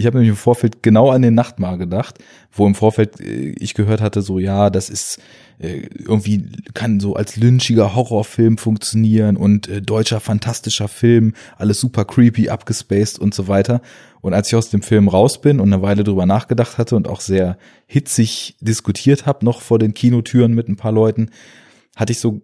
Ich 0.00 0.06
habe 0.06 0.16
nämlich 0.16 0.30
im 0.30 0.36
Vorfeld 0.36 0.84
genau 0.84 1.10
an 1.10 1.22
den 1.22 1.34
Nachtmar 1.34 1.76
gedacht, 1.76 2.18
wo 2.52 2.68
im 2.68 2.76
Vorfeld 2.76 3.20
äh, 3.20 3.50
ich 3.58 3.74
gehört 3.74 4.00
hatte, 4.00 4.22
so 4.22 4.38
ja, 4.38 4.70
das 4.70 4.90
ist 4.90 5.18
äh, 5.58 5.88
irgendwie 5.98 6.46
kann 6.72 7.00
so 7.00 7.16
als 7.16 7.36
lynchiger 7.36 7.96
Horrorfilm 7.96 8.58
funktionieren 8.58 9.36
und 9.36 9.66
äh, 9.66 9.82
deutscher 9.82 10.20
fantastischer 10.20 10.86
Film, 10.86 11.34
alles 11.56 11.80
super 11.80 12.04
creepy, 12.04 12.48
abgespaced 12.48 13.18
und 13.18 13.34
so 13.34 13.48
weiter. 13.48 13.82
Und 14.20 14.34
als 14.34 14.46
ich 14.48 14.54
aus 14.54 14.70
dem 14.70 14.82
Film 14.82 15.08
raus 15.08 15.40
bin 15.40 15.58
und 15.58 15.72
eine 15.72 15.82
Weile 15.82 16.04
drüber 16.04 16.26
nachgedacht 16.26 16.78
hatte 16.78 16.94
und 16.94 17.08
auch 17.08 17.20
sehr 17.20 17.58
hitzig 17.86 18.56
diskutiert 18.60 19.26
habe, 19.26 19.44
noch 19.44 19.62
vor 19.62 19.80
den 19.80 19.94
Kinotüren 19.94 20.54
mit 20.54 20.68
ein 20.68 20.76
paar 20.76 20.92
Leuten, 20.92 21.30
hatte 21.96 22.12
ich 22.12 22.20
so 22.20 22.40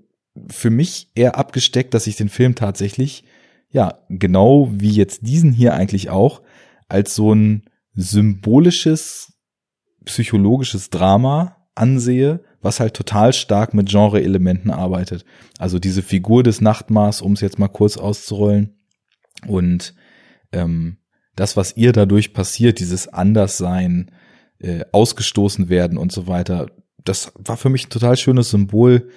für 0.51 0.71
mich 0.71 1.09
eher 1.15 1.39
abgesteckt, 1.39 1.95
dass 1.95 2.09
ich 2.09 2.17
den 2.17 2.29
Film 2.29 2.57
tatsächlich, 2.57 3.23
ja, 3.71 3.99
genau 4.09 4.71
wie 4.73 4.91
jetzt 4.91 5.21
diesen 5.25 5.53
hier 5.53 5.75
eigentlich 5.75 6.11
auch, 6.11 6.43
als 6.95 7.17
so 7.17 7.35
ein 7.35 7.65
symbolisches, 7.95 9.33
psychologisches 10.05 10.91
Drama 10.91 11.57
ansehe, 11.75 12.45
was 12.63 12.79
halt 12.79 12.95
total 12.95 13.33
stark 13.33 13.75
mit 13.75 13.89
Genre-Elementen 13.89 14.71
arbeitet. 14.71 15.25
Also 15.59 15.81
diese 15.81 16.03
Figur 16.03 16.45
des 16.45 16.61
Nachtmars, 16.61 17.21
um 17.21 17.33
es 17.33 17.41
jetzt 17.41 17.59
mal 17.59 17.69
kurz 17.69 17.97
auszurollen. 17.97 18.79
Und 19.49 19.97
ähm, 20.53 20.99
das, 21.35 21.57
was 21.57 21.77
ihr 21.77 21.93
dadurch 21.93 22.33
passiert, 22.33 22.79
dieses 22.79 23.09
Anderssein, 23.09 24.13
äh, 24.61 24.85
ausgestoßen 24.93 25.69
werden 25.69 25.99
und 25.99 26.13
so 26.13 26.29
weiter, 26.29 26.71
das 27.03 27.33
war 27.35 27.57
für 27.57 27.71
mich 27.71 27.89
ein 27.89 27.91
total 27.91 28.17
schönes 28.17 28.51
Symbol. 28.51 29.11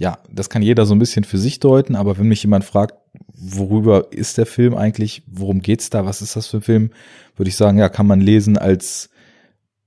Ja, 0.00 0.18
das 0.32 0.48
kann 0.48 0.62
jeder 0.62 0.86
so 0.86 0.94
ein 0.94 0.98
bisschen 0.98 1.24
für 1.24 1.36
sich 1.36 1.60
deuten, 1.60 1.94
aber 1.94 2.16
wenn 2.16 2.26
mich 2.26 2.42
jemand 2.42 2.64
fragt, 2.64 2.94
worüber 3.34 4.10
ist 4.12 4.38
der 4.38 4.46
Film 4.46 4.74
eigentlich, 4.74 5.22
worum 5.26 5.60
geht's 5.60 5.90
da, 5.90 6.06
was 6.06 6.22
ist 6.22 6.36
das 6.36 6.46
für 6.46 6.56
ein 6.56 6.62
Film, 6.62 6.90
würde 7.36 7.50
ich 7.50 7.56
sagen, 7.56 7.76
ja, 7.76 7.90
kann 7.90 8.06
man 8.06 8.22
lesen 8.22 8.56
als 8.56 9.10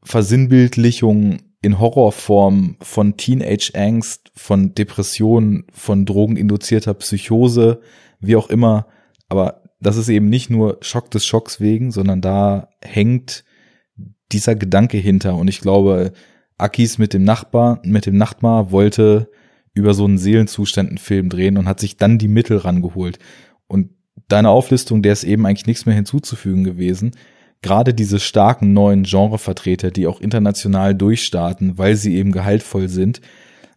Versinnbildlichung 0.03 1.39
in 1.63 1.79
Horrorform 1.79 2.77
von 2.79 3.17
Teenage-Angst, 3.17 4.31
von 4.35 4.75
Depression, 4.75 5.65
von 5.73 6.05
drogeninduzierter 6.05 6.93
Psychose, 6.93 7.81
wie 8.19 8.35
auch 8.35 8.51
immer. 8.51 8.85
Aber 9.29 9.63
das 9.79 9.97
ist 9.97 10.09
eben 10.09 10.29
nicht 10.29 10.51
nur 10.51 10.77
Schock 10.81 11.09
des 11.09 11.25
Schocks 11.25 11.59
wegen, 11.59 11.89
sondern 11.89 12.21
da 12.21 12.69
hängt 12.83 13.45
dieser 14.31 14.53
Gedanke 14.53 14.99
hinter. 14.99 15.37
Und 15.37 15.47
ich 15.47 15.59
glaube, 15.59 16.13
Akis 16.59 16.99
mit 16.99 17.15
dem 17.15 17.23
Nachbar, 17.23 17.81
mit 17.83 18.05
dem 18.05 18.17
Nachtmar 18.17 18.69
wollte 18.71 19.31
über 19.73 19.93
so 19.93 20.05
einen 20.05 20.17
Seelenzustand 20.17 20.89
einen 20.89 20.97
Film 20.97 21.29
drehen 21.29 21.57
und 21.57 21.67
hat 21.67 21.79
sich 21.79 21.97
dann 21.97 22.17
die 22.17 22.27
Mittel 22.27 22.57
rangeholt. 22.57 23.19
Und 23.67 23.89
deine 24.27 24.49
Auflistung, 24.49 25.01
der 25.01 25.13
ist 25.13 25.23
eben 25.23 25.45
eigentlich 25.45 25.67
nichts 25.67 25.85
mehr 25.85 25.95
hinzuzufügen 25.95 26.63
gewesen. 26.63 27.11
Gerade 27.61 27.93
diese 27.93 28.19
starken 28.19 28.73
neuen 28.73 29.03
Genrevertreter, 29.03 29.89
die 29.89 30.05
auch 30.07 30.19
international 30.19 30.93
durchstarten, 30.93 31.77
weil 31.77 31.95
sie 31.95 32.15
eben 32.15 32.31
gehaltvoll 32.31 32.89
sind, 32.89 33.21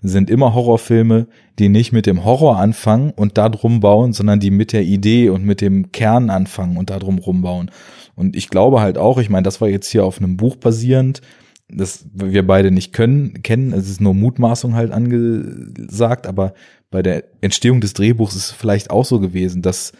sind 0.02 0.31
immer 0.31 0.55
Horrorfilme, 0.55 1.27
die 1.59 1.68
nicht 1.68 1.93
mit 1.93 2.06
dem 2.06 2.24
Horror 2.24 2.59
anfangen 2.59 3.12
und 3.12 3.39
da 3.39 3.48
drum 3.48 3.81
bauen, 3.81 4.12
sondern 4.12 4.40
die 4.40 4.51
mit 4.51 4.73
der 4.73 4.82
Idee 4.82 5.31
und 5.31 5.44
mit 5.44 5.60
dem 5.60 5.93
Kern 5.93 6.31
anfangen 6.31 6.77
und 6.77 6.90
da 6.90 6.98
drum 6.98 7.18
rumbauen. 7.18 7.70
Und 8.14 8.36
ich 8.36 8.48
glaube 8.48 8.81
halt 8.81 8.98
auch, 8.98 9.18
ich 9.18 9.31
meine, 9.31 9.44
das 9.44 9.60
war 9.60 9.68
jetzt 9.68 9.89
hier 9.89 10.05
auf 10.05 10.18
einem 10.18 10.36
Buch 10.36 10.56
basierend, 10.56 11.23
das 11.68 12.06
wir 12.12 12.47
beide 12.47 12.70
nicht 12.70 12.93
können, 12.93 13.43
kennen, 13.43 13.72
es 13.72 13.88
ist 13.88 14.01
nur 14.01 14.14
Mutmaßung 14.14 14.74
halt 14.74 14.93
angesagt, 14.93 16.26
aber 16.26 16.55
bei 16.90 17.02
der 17.02 17.24
Entstehung 17.40 17.80
des 17.80 17.93
Drehbuchs 17.93 18.36
ist 18.36 18.44
es 18.47 18.52
vielleicht 18.52 18.90
auch 18.90 19.05
so 19.05 19.18
gewesen, 19.18 19.62
dass 19.62 19.93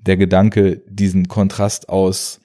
der 0.00 0.16
Gedanke 0.16 0.82
diesen 0.88 1.28
Kontrast 1.28 1.88
aus 1.88 2.40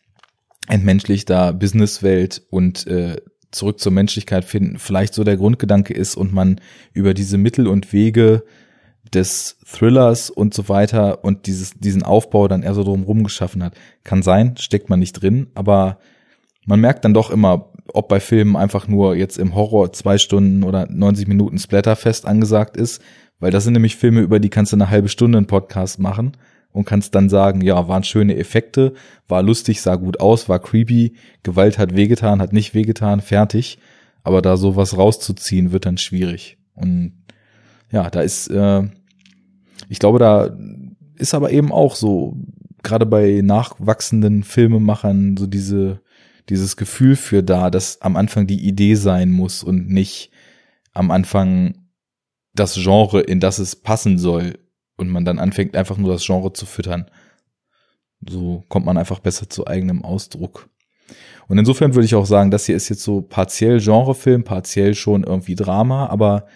entmenschlichter 0.68 1.54
Businesswelt 1.54 2.44
und 2.50 2.88
äh, 2.88 3.18
zurück 3.52 3.80
zur 3.80 3.92
Menschlichkeit 3.92 4.46
finden, 4.46 4.80
vielleicht 4.80 5.14
so 5.14 5.24
der 5.24 5.38
Grundgedanke 5.38 5.94
ist 5.94 6.16
und 6.16 6.34
man 6.34 6.60
über 6.94 7.14
diese 7.14 7.38
Mittel 7.38 7.68
und 7.68 7.94
Wege 7.94 8.44
des 9.14 9.58
Thrillers 9.66 10.30
und 10.30 10.54
so 10.54 10.68
weiter 10.68 11.24
und 11.24 11.46
dieses, 11.48 11.72
diesen 11.72 12.04
Aufbau 12.04 12.48
dann 12.48 12.64
eher 12.64 12.74
so 12.74 12.84
drumherum 12.84 13.24
geschaffen 13.24 13.64
hat. 13.64 13.76
Kann 14.04 14.22
sein, 14.22 14.58
steckt 14.58 14.90
man 14.90 15.00
nicht 15.00 15.14
drin, 15.14 15.48
aber 15.56 16.00
man 16.66 16.82
merkt 16.82 17.06
dann 17.06 17.14
doch 17.14 17.30
immer, 17.30 17.72
ob 17.94 18.08
bei 18.08 18.20
Filmen 18.20 18.56
einfach 18.56 18.88
nur 18.88 19.16
jetzt 19.16 19.38
im 19.38 19.56
Horror 19.56 19.94
zwei 19.94 20.18
Stunden 20.18 20.64
oder 20.64 20.88
90 20.90 21.28
Minuten 21.28 21.58
Splatterfest 21.58 22.26
angesagt 22.26 22.78
ist, 22.78 23.02
weil 23.40 23.52
das 23.52 23.64
sind 23.64 23.74
nämlich 23.74 23.96
Filme, 23.96 24.22
über 24.22 24.40
die 24.40 24.50
kannst 24.50 24.72
du 24.72 24.78
eine 24.78 24.90
halbe 24.90 25.10
Stunde 25.10 25.38
einen 25.38 25.48
Podcast 25.48 26.00
machen 26.00 26.34
und 26.72 26.86
kannst 26.86 27.16
dann 27.16 27.30
sagen, 27.30 27.62
ja, 27.62 27.88
waren 27.88 28.04
schöne 28.04 28.38
Effekte, 28.38 28.94
war 29.28 29.42
lustig, 29.42 29.82
sah 29.82 29.96
gut 29.96 30.20
aus, 30.20 30.50
war 30.50 30.60
creepy, 30.60 31.16
Gewalt 31.44 31.78
hat 31.78 31.96
wehgetan, 31.96 32.42
hat 32.42 32.54
nicht 32.54 32.74
wehgetan, 32.74 33.22
fertig. 33.22 33.80
Aber 34.24 34.42
da 34.42 34.58
sowas 34.58 34.98
rauszuziehen, 34.98 35.72
wird 35.72 35.86
dann 35.86 35.98
schwierig. 35.98 36.58
Und 36.76 37.24
ja, 37.92 38.10
da 38.10 38.22
ist, 38.22 38.50
äh, 38.50 38.84
ich 39.90 40.00
glaube, 40.00 40.20
da 40.20 40.56
ist 41.16 41.34
aber 41.34 41.52
eben 41.52 41.72
auch 41.72 41.96
so, 41.96 42.38
gerade 42.84 43.06
bei 43.06 43.42
nachwachsenden 43.44 44.44
Filmemachern, 44.44 45.38
so 45.38 45.48
diese, 45.48 46.02
dieses 46.50 46.78
Gefühl 46.78 47.16
für 47.16 47.44
da, 47.44 47.70
dass 47.70 48.02
am 48.02 48.16
Anfang 48.16 48.48
die 48.48 48.66
Idee 48.66 48.96
sein 48.96 49.32
muss 49.32 49.64
und 49.64 49.90
nicht 49.90 50.32
am 50.94 51.12
Anfang 51.12 51.90
das 52.54 52.76
Genre, 52.76 53.22
in 53.22 53.40
das 53.40 53.60
es 53.60 53.76
passen 53.76 54.18
soll. 54.18 54.60
Und 55.00 55.10
man 55.10 55.26
dann 55.26 55.38
anfängt, 55.38 55.76
einfach 55.76 55.98
nur 55.98 56.12
das 56.12 56.26
Genre 56.26 56.54
zu 56.54 56.66
füttern. 56.66 57.12
So 58.28 58.64
kommt 58.68 58.88
man 58.88 58.98
einfach 58.98 59.20
besser 59.20 59.48
zu 59.48 59.68
eigenem 59.68 60.04
Ausdruck. 60.04 60.70
Und 61.48 61.60
insofern 61.60 61.94
würde 61.94 62.06
ich 62.06 62.16
auch 62.16 62.26
sagen, 62.26 62.50
das 62.50 62.66
hier 62.66 62.76
ist 62.76 62.90
jetzt 62.90 63.04
so 63.04 63.22
partiell 63.22 63.80
Genrefilm, 63.80 64.44
partiell 64.44 64.96
schon 64.96 65.24
irgendwie 65.24 65.56
Drama, 65.56 66.08
aber 66.08 66.48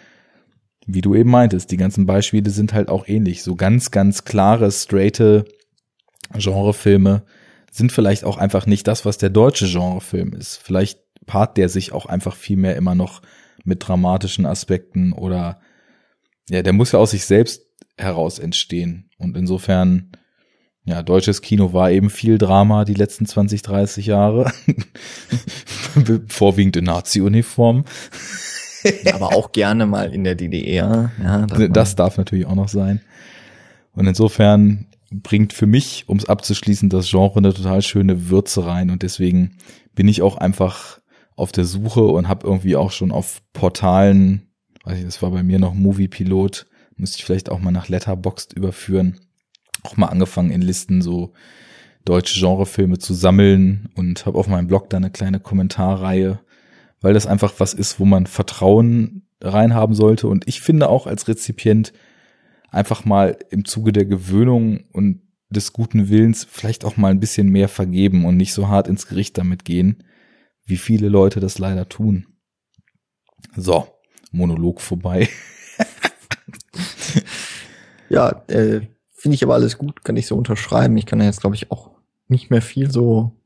wie 0.86 1.00
du 1.00 1.14
eben 1.14 1.30
meintest, 1.30 1.70
die 1.70 1.76
ganzen 1.76 2.06
Beispiele 2.06 2.50
sind 2.50 2.72
halt 2.72 2.88
auch 2.88 3.06
ähnlich. 3.06 3.42
So 3.42 3.54
ganz, 3.54 3.92
ganz 3.92 4.24
klare, 4.24 4.70
straighte 4.72 5.44
Genrefilme 6.34 7.22
sind 7.72 7.90
vielleicht 7.90 8.24
auch 8.24 8.36
einfach 8.36 8.66
nicht 8.66 8.86
das, 8.86 9.04
was 9.04 9.16
der 9.18 9.30
deutsche 9.30 9.66
Genrefilm 9.66 10.34
ist. 10.34 10.58
Vielleicht 10.58 11.00
paart 11.26 11.56
der 11.56 11.68
sich 11.68 11.92
auch 11.92 12.06
einfach 12.06 12.36
viel 12.36 12.58
mehr 12.58 12.76
immer 12.76 12.94
noch 12.94 13.22
mit 13.64 13.86
dramatischen 13.86 14.44
Aspekten 14.44 15.12
oder 15.12 15.60
ja, 16.50 16.62
der 16.62 16.74
muss 16.74 16.92
ja 16.92 16.98
aus 16.98 17.12
sich 17.12 17.24
selbst 17.24 17.62
heraus 17.96 18.38
entstehen. 18.38 19.10
Und 19.18 19.36
insofern 19.36 20.12
ja, 20.84 21.02
deutsches 21.02 21.40
Kino 21.40 21.72
war 21.72 21.90
eben 21.90 22.10
viel 22.10 22.38
Drama 22.38 22.84
die 22.84 22.94
letzten 22.94 23.24
20, 23.24 23.62
30 23.62 24.06
Jahre. 24.06 24.52
Vorwiegend 26.26 26.76
in 26.76 26.84
Nazi-Uniform. 26.84 27.84
ja, 29.04 29.14
aber 29.14 29.28
auch 29.28 29.52
gerne 29.52 29.86
mal 29.86 30.12
in 30.12 30.24
der 30.24 30.34
DDR. 30.34 31.12
Ja, 31.22 31.46
das 31.46 31.94
darf 31.94 32.18
natürlich 32.18 32.46
auch 32.46 32.56
noch 32.56 32.68
sein. 32.68 33.00
Und 33.94 34.08
insofern 34.08 34.88
bringt 35.12 35.52
für 35.52 35.66
mich, 35.66 36.04
um 36.06 36.18
es 36.18 36.28
abzuschließen, 36.28 36.88
das 36.88 37.10
Genre 37.10 37.38
eine 37.38 37.54
total 37.54 37.82
schöne 37.82 38.28
Würze 38.30 38.66
rein. 38.66 38.90
Und 38.90 39.02
deswegen 39.02 39.56
bin 39.94 40.08
ich 40.08 40.22
auch 40.22 40.36
einfach 40.36 41.00
auf 41.36 41.52
der 41.52 41.64
Suche 41.64 42.04
und 42.04 42.28
habe 42.28 42.46
irgendwie 42.46 42.76
auch 42.76 42.90
schon 42.90 43.10
auf 43.10 43.42
Portalen, 43.52 44.48
weiß 44.84 44.98
ich, 44.98 45.04
das 45.04 45.22
war 45.22 45.30
bei 45.30 45.42
mir 45.42 45.58
noch 45.58 45.74
Movie 45.74 46.08
Pilot, 46.08 46.66
müsste 46.96 47.18
ich 47.18 47.24
vielleicht 47.24 47.50
auch 47.50 47.60
mal 47.60 47.70
nach 47.70 47.88
Letterboxd 47.88 48.52
überführen 48.52 49.18
auch 49.82 49.96
mal 49.96 50.06
angefangen 50.06 50.50
in 50.50 50.62
Listen 50.62 51.02
so 51.02 51.32
deutsche 52.04 52.40
Genrefilme 52.40 52.98
zu 52.98 53.14
sammeln 53.14 53.88
und 53.94 54.26
habe 54.26 54.38
auf 54.38 54.48
meinem 54.48 54.66
Blog 54.66 54.90
da 54.90 54.96
eine 54.96 55.10
kleine 55.10 55.40
Kommentarreihe, 55.40 56.40
weil 57.00 57.14
das 57.14 57.26
einfach 57.26 57.54
was 57.58 57.74
ist, 57.74 58.00
wo 58.00 58.04
man 58.04 58.26
Vertrauen 58.26 59.26
reinhaben 59.40 59.94
sollte. 59.94 60.28
Und 60.28 60.48
ich 60.48 60.60
finde 60.60 60.88
auch 60.88 61.06
als 61.06 61.28
Rezipient 61.28 61.92
einfach 62.72 63.04
mal 63.04 63.38
im 63.50 63.64
Zuge 63.64 63.92
der 63.92 64.04
Gewöhnung 64.04 64.84
und 64.92 65.22
des 65.50 65.72
guten 65.72 66.08
Willens 66.08 66.46
vielleicht 66.50 66.84
auch 66.84 66.96
mal 66.96 67.10
ein 67.10 67.20
bisschen 67.20 67.48
mehr 67.48 67.68
vergeben 67.68 68.24
und 68.24 68.36
nicht 68.36 68.54
so 68.54 68.68
hart 68.68 68.88
ins 68.88 69.06
Gericht 69.06 69.38
damit 69.38 69.64
gehen, 69.64 70.02
wie 70.64 70.78
viele 70.78 71.08
Leute 71.08 71.38
das 71.38 71.58
leider 71.58 71.88
tun. 71.88 72.26
So, 73.54 73.86
Monolog 74.32 74.80
vorbei. 74.80 75.28
ja, 78.08 78.42
äh, 78.48 78.80
Finde 79.22 79.36
ich 79.36 79.44
aber 79.44 79.54
alles 79.54 79.78
gut, 79.78 80.04
kann 80.04 80.16
ich 80.16 80.26
so 80.26 80.36
unterschreiben. 80.36 80.96
Ich 80.96 81.06
kann 81.06 81.20
da 81.20 81.26
jetzt, 81.26 81.42
glaube 81.42 81.54
ich, 81.54 81.70
auch 81.70 81.92
nicht 82.26 82.50
mehr 82.50 82.60
viel 82.60 82.90
so 82.90 83.40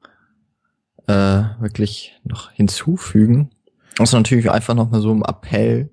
äh, 1.06 1.42
wirklich 1.60 2.18
noch 2.24 2.50
hinzufügen. 2.52 3.50
Außer 3.98 4.16
natürlich 4.16 4.50
einfach 4.50 4.74
noch 4.74 4.90
mal 4.90 5.02
so 5.02 5.12
ein 5.12 5.22
Appell, 5.22 5.92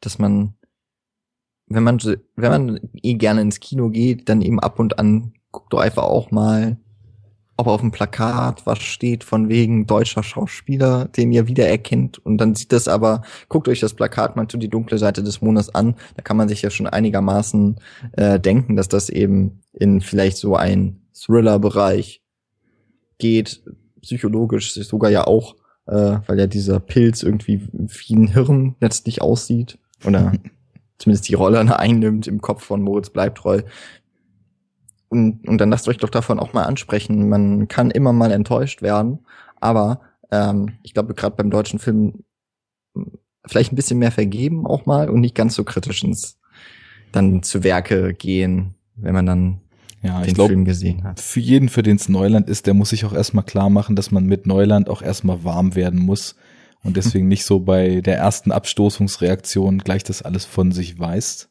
dass 0.00 0.18
man, 0.18 0.54
wenn 1.68 1.82
man, 1.82 1.98
wenn 2.36 2.50
man 2.50 2.80
eh 3.02 3.14
gerne 3.14 3.42
ins 3.42 3.60
Kino 3.60 3.90
geht, 3.90 4.28
dann 4.28 4.42
eben 4.42 4.60
ab 4.60 4.78
und 4.78 4.98
an 4.98 5.32
guckt 5.50 5.72
doch 5.72 5.80
einfach 5.80 6.04
auch 6.04 6.30
mal 6.30 6.78
ob 7.58 7.66
auf 7.66 7.80
dem 7.80 7.90
Plakat 7.90 8.64
was 8.66 8.78
steht 8.78 9.24
von 9.24 9.48
wegen 9.48 9.86
deutscher 9.86 10.22
Schauspieler, 10.22 11.06
den 11.06 11.32
ihr 11.32 11.48
wiedererkennt. 11.48 12.24
Und 12.24 12.38
dann 12.38 12.54
sieht 12.54 12.72
das 12.72 12.86
aber, 12.86 13.22
guckt 13.48 13.66
euch 13.66 13.80
das 13.80 13.94
Plakat 13.94 14.36
mal 14.36 14.46
zu 14.46 14.58
die 14.58 14.70
dunkle 14.70 14.96
Seite 14.96 15.24
des 15.24 15.42
Monats 15.42 15.74
an. 15.74 15.96
Da 16.14 16.22
kann 16.22 16.36
man 16.36 16.48
sich 16.48 16.62
ja 16.62 16.70
schon 16.70 16.86
einigermaßen 16.86 17.80
äh, 18.12 18.38
denken, 18.38 18.76
dass 18.76 18.86
das 18.86 19.08
eben 19.08 19.60
in 19.72 20.00
vielleicht 20.00 20.36
so 20.36 20.54
ein 20.54 21.00
Thriller-Bereich 21.14 22.22
geht, 23.18 23.64
psychologisch 24.02 24.74
sogar 24.74 25.10
ja 25.10 25.26
auch, 25.26 25.56
äh, 25.86 26.18
weil 26.26 26.38
ja 26.38 26.46
dieser 26.46 26.78
Pilz 26.78 27.24
irgendwie 27.24 27.66
wie 27.72 28.14
ein 28.14 28.28
Hirn 28.28 28.76
letztlich 28.80 29.20
aussieht. 29.20 29.80
Oder 30.04 30.32
zumindest 30.98 31.28
die 31.28 31.34
Rolle 31.34 31.60
einnimmt 31.78 32.26
im 32.26 32.40
Kopf 32.40 32.64
von 32.64 32.82
Moritz 32.82 33.10
Bleibtreu. 33.10 33.62
Und, 35.08 35.48
und 35.48 35.58
dann 35.58 35.70
lasst 35.70 35.88
euch 35.88 35.96
doch 35.96 36.10
davon 36.10 36.38
auch 36.38 36.52
mal 36.52 36.64
ansprechen. 36.64 37.28
Man 37.28 37.68
kann 37.68 37.90
immer 37.90 38.12
mal 38.12 38.30
enttäuscht 38.30 38.82
werden, 38.82 39.20
aber 39.60 40.00
ähm, 40.30 40.74
ich 40.82 40.92
glaube, 40.92 41.14
gerade 41.14 41.36
beim 41.36 41.50
deutschen 41.50 41.78
Film 41.78 42.24
vielleicht 43.46 43.72
ein 43.72 43.76
bisschen 43.76 43.98
mehr 43.98 44.12
vergeben 44.12 44.66
auch 44.66 44.84
mal 44.84 45.08
und 45.08 45.20
nicht 45.20 45.34
ganz 45.34 45.54
so 45.54 45.64
kritisch 45.64 46.04
ins 46.04 46.38
dann 47.12 47.42
zu 47.42 47.64
Werke 47.64 48.12
gehen, 48.12 48.74
wenn 48.96 49.14
man 49.14 49.24
dann 49.24 49.60
ja, 50.02 50.20
den 50.20 50.34
glaub, 50.34 50.48
Film 50.48 50.64
gesehen 50.64 51.04
hat. 51.04 51.20
Für 51.20 51.40
jeden, 51.40 51.68
für 51.68 51.82
den 51.82 51.96
es 51.96 52.08
Neuland 52.08 52.48
ist, 52.48 52.66
der 52.66 52.74
muss 52.74 52.90
sich 52.90 53.04
auch 53.04 53.12
erstmal 53.12 53.44
klar 53.44 53.70
machen, 53.70 53.96
dass 53.96 54.10
man 54.10 54.26
mit 54.26 54.46
Neuland 54.46 54.88
auch 54.88 55.02
erstmal 55.02 55.42
warm 55.42 55.74
werden 55.74 56.00
muss 56.00 56.36
und 56.82 56.96
deswegen 56.96 57.28
nicht 57.28 57.44
so 57.44 57.60
bei 57.60 58.00
der 58.00 58.16
ersten 58.16 58.52
Abstoßungsreaktion 58.52 59.78
gleich 59.78 60.04
das 60.04 60.22
alles 60.22 60.44
von 60.44 60.72
sich 60.72 60.98
weist. 60.98 61.50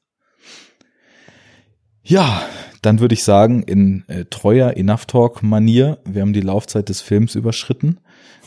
Ja, 2.03 2.41
dann 2.81 2.99
würde 2.99 3.13
ich 3.13 3.23
sagen, 3.23 3.63
in 3.63 4.07
äh, 4.07 4.25
treuer 4.25 4.77
Enough 4.77 5.05
Talk 5.07 5.43
Manier, 5.43 5.99
wir 6.05 6.21
haben 6.21 6.31
die 6.31 6.41
Laufzeit 6.41 6.87
des 6.87 7.01
Films 7.01 7.35
überschritten. 7.35 7.99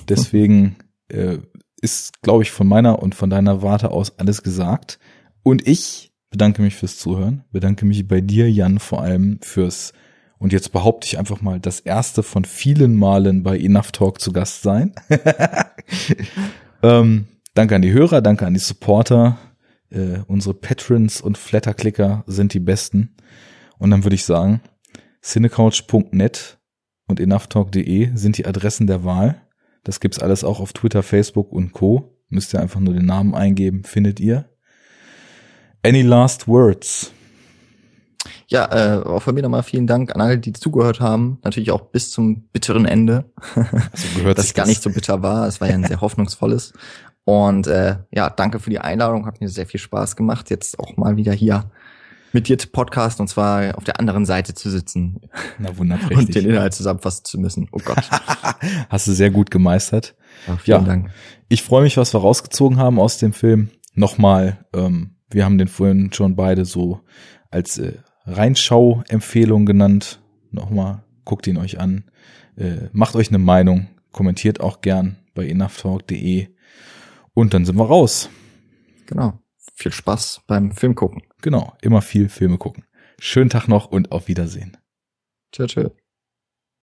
Deswegen 0.09 0.77
äh, 1.09 1.39
ist, 1.83 2.23
glaube 2.23 2.43
ich, 2.43 2.51
von 2.51 2.67
meiner 2.67 3.03
und 3.03 3.15
von 3.15 3.29
deiner 3.29 3.61
Warte 3.61 3.91
aus 3.91 4.19
alles 4.19 4.43
gesagt. 4.43 4.99
Und 5.43 5.67
ich 5.69 6.13
bedanke 6.31 6.63
mich 6.63 6.77
fürs 6.77 6.97
Zuhören, 6.97 7.45
bedanke 7.51 7.85
mich 7.85 8.07
bei 8.09 8.21
dir, 8.21 8.51
Jan, 8.51 8.79
vor 8.79 9.03
allem 9.03 9.41
fürs, 9.43 9.93
und 10.39 10.53
jetzt 10.53 10.73
behaupte 10.73 11.07
ich 11.07 11.19
einfach 11.19 11.43
mal, 11.43 11.61
das 11.61 11.81
erste 11.81 12.23
von 12.23 12.45
vielen 12.45 12.97
Malen 12.97 13.43
bei 13.43 13.59
Enough 13.59 13.93
Talk 13.93 14.21
zu 14.21 14.33
Gast 14.33 14.63
sein. 14.63 14.95
ähm, 16.83 17.27
danke 17.55 17.75
an 17.75 17.83
die 17.83 17.93
Hörer, 17.93 18.21
danke 18.21 18.47
an 18.47 18.55
die 18.55 18.61
Supporter. 18.61 19.39
Äh, 19.91 20.21
unsere 20.27 20.55
Patrons 20.55 21.21
und 21.21 21.37
Flatterklicker 21.37 22.25
sind 22.27 22.55
die 22.55 22.61
besten. 22.61 23.17
Und 23.79 23.91
dann 23.91 24.05
würde 24.05 24.15
ich 24.15 24.25
sagen, 24.25 24.61
cinecouch.net 25.23 26.59
und 27.07 27.21
enoughtalk.de 27.21 28.11
sind 28.15 28.39
die 28.39 28.47
Adressen 28.47 28.87
der 28.87 29.05
Wahl. 29.05 29.43
Das 29.85 30.01
gibt's 30.01 30.19
alles 30.19 30.45
auch 30.45 30.61
auf 30.61 30.73
Twitter, 30.73 31.03
Facebook 31.03 31.53
und 31.53 31.73
Co. 31.73 32.17
Müsst 32.29 32.55
ihr 32.55 32.61
einfach 32.61 32.81
nur 32.81 32.95
den 32.95 33.07
Namen 33.07 33.35
eingeben, 33.35 33.83
findet 33.85 34.21
ihr. 34.21 34.49
Any 35.83 36.03
last 36.03 36.47
words? 36.47 37.13
Ja, 38.51 38.67
äh, 38.73 39.03
auch 39.05 39.23
von 39.23 39.35
mir 39.35 39.43
nochmal 39.43 39.63
vielen 39.63 39.87
Dank 39.87 40.13
an 40.13 40.21
alle, 40.21 40.37
die 40.37 40.53
zugehört 40.53 41.01
haben. 41.01 41.39
Natürlich 41.45 41.71
auch 41.71 41.83
bis 41.83 42.11
zum 42.11 42.49
bitteren 42.53 42.85
Ende. 42.85 43.31
Also 43.55 44.09
gehört 44.17 44.39
das 44.39 44.55
gar 44.55 44.67
nicht 44.67 44.83
so 44.83 44.91
bitter 44.91 45.23
war. 45.23 45.47
Es 45.47 45.61
war 45.61 45.69
ja 45.69 45.75
ein 45.75 45.85
sehr 45.85 46.01
hoffnungsvolles. 46.01 46.73
Und 47.25 47.69
äh, 47.69 47.99
ja, 48.11 48.29
danke 48.29 48.59
für 48.59 48.71
die 48.71 48.81
Einladung. 48.81 49.27
Hat 49.27 49.41
mir 49.41 49.49
sehr 49.49 49.67
viel 49.67 49.79
Spaß 49.79 50.17
gemacht, 50.17 50.51
jetzt 50.51 50.81
auch 50.81 50.97
mal 50.97 51.17
wieder 51.17 51.33
hier 51.33 51.71
mit 52.33 52.49
dir 52.49 52.59
zu 52.59 52.69
Podcast 52.69 53.21
und 53.21 53.29
zwar 53.29 53.77
auf 53.77 53.85
der 53.85 53.99
anderen 54.01 54.25
Seite 54.27 54.55
zu 54.55 54.69
sitzen. 54.69 55.21
Na 55.59 55.77
wunderbar. 55.77 56.11
Und 56.13 56.35
den 56.35 56.47
Inhalt 56.49 56.75
zusammenfassen 56.75 57.25
zu 57.25 57.39
müssen. 57.39 57.69
Oh 57.73 57.81
Gott. 57.85 58.09
Hast 58.89 59.07
du 59.07 59.13
sehr 59.13 59.31
gut 59.31 59.51
gemeistert. 59.51 60.17
Ja, 60.49 60.57
vielen 60.57 60.81
ja. 60.81 60.87
Dank. 60.87 61.11
Ich 61.49 61.63
freue 61.63 61.83
mich, 61.83 61.97
was 61.97 62.15
wir 62.15 62.21
rausgezogen 62.21 62.79
haben 62.79 62.99
aus 62.99 63.19
dem 63.19 63.33
Film. 63.33 63.71
Nochmal, 63.95 64.65
ähm, 64.75 65.17
wir 65.31 65.45
haben 65.45 65.59
den 65.59 65.69
vorhin 65.69 66.13
schon 66.13 66.37
beide 66.37 66.65
so 66.65 67.01
als 67.51 67.79
äh, 67.79 67.95
Reinschau-Empfehlung 68.25 69.67
genannt. 69.67 70.21
Nochmal, 70.51 71.05
guckt 71.25 71.47
ihn 71.47 71.57
euch 71.57 71.79
an. 71.79 72.05
Äh, 72.57 72.89
macht 72.93 73.17
euch 73.17 73.29
eine 73.29 73.39
Meinung. 73.39 73.89
Kommentiert 74.13 74.61
auch 74.61 74.81
gern 74.81 75.17
bei 75.35 75.47
enoughtalk.de. 75.47 76.49
Und 77.35 77.55
dann 77.55 77.65
sind 77.65 77.77
wir 77.77 77.87
raus. 77.87 78.29
Genau. 79.07 79.39
viel 79.75 79.93
Spaß 79.93 80.43
beim 80.47 80.73
Film 80.73 80.95
gucken. 80.95 81.23
Genau, 81.43 81.75
immer 81.81 82.03
viel 82.03 82.29
Filme 82.29 82.59
gucken. 82.59 82.85
Schönen 83.19 83.51
Tag 83.51 83.67
noch 83.67 83.87
und 83.87 84.13
auf 84.13 84.29
Wiedersehen. 84.29 84.77
Tschö, 85.53 85.67
tschö. 85.67 85.91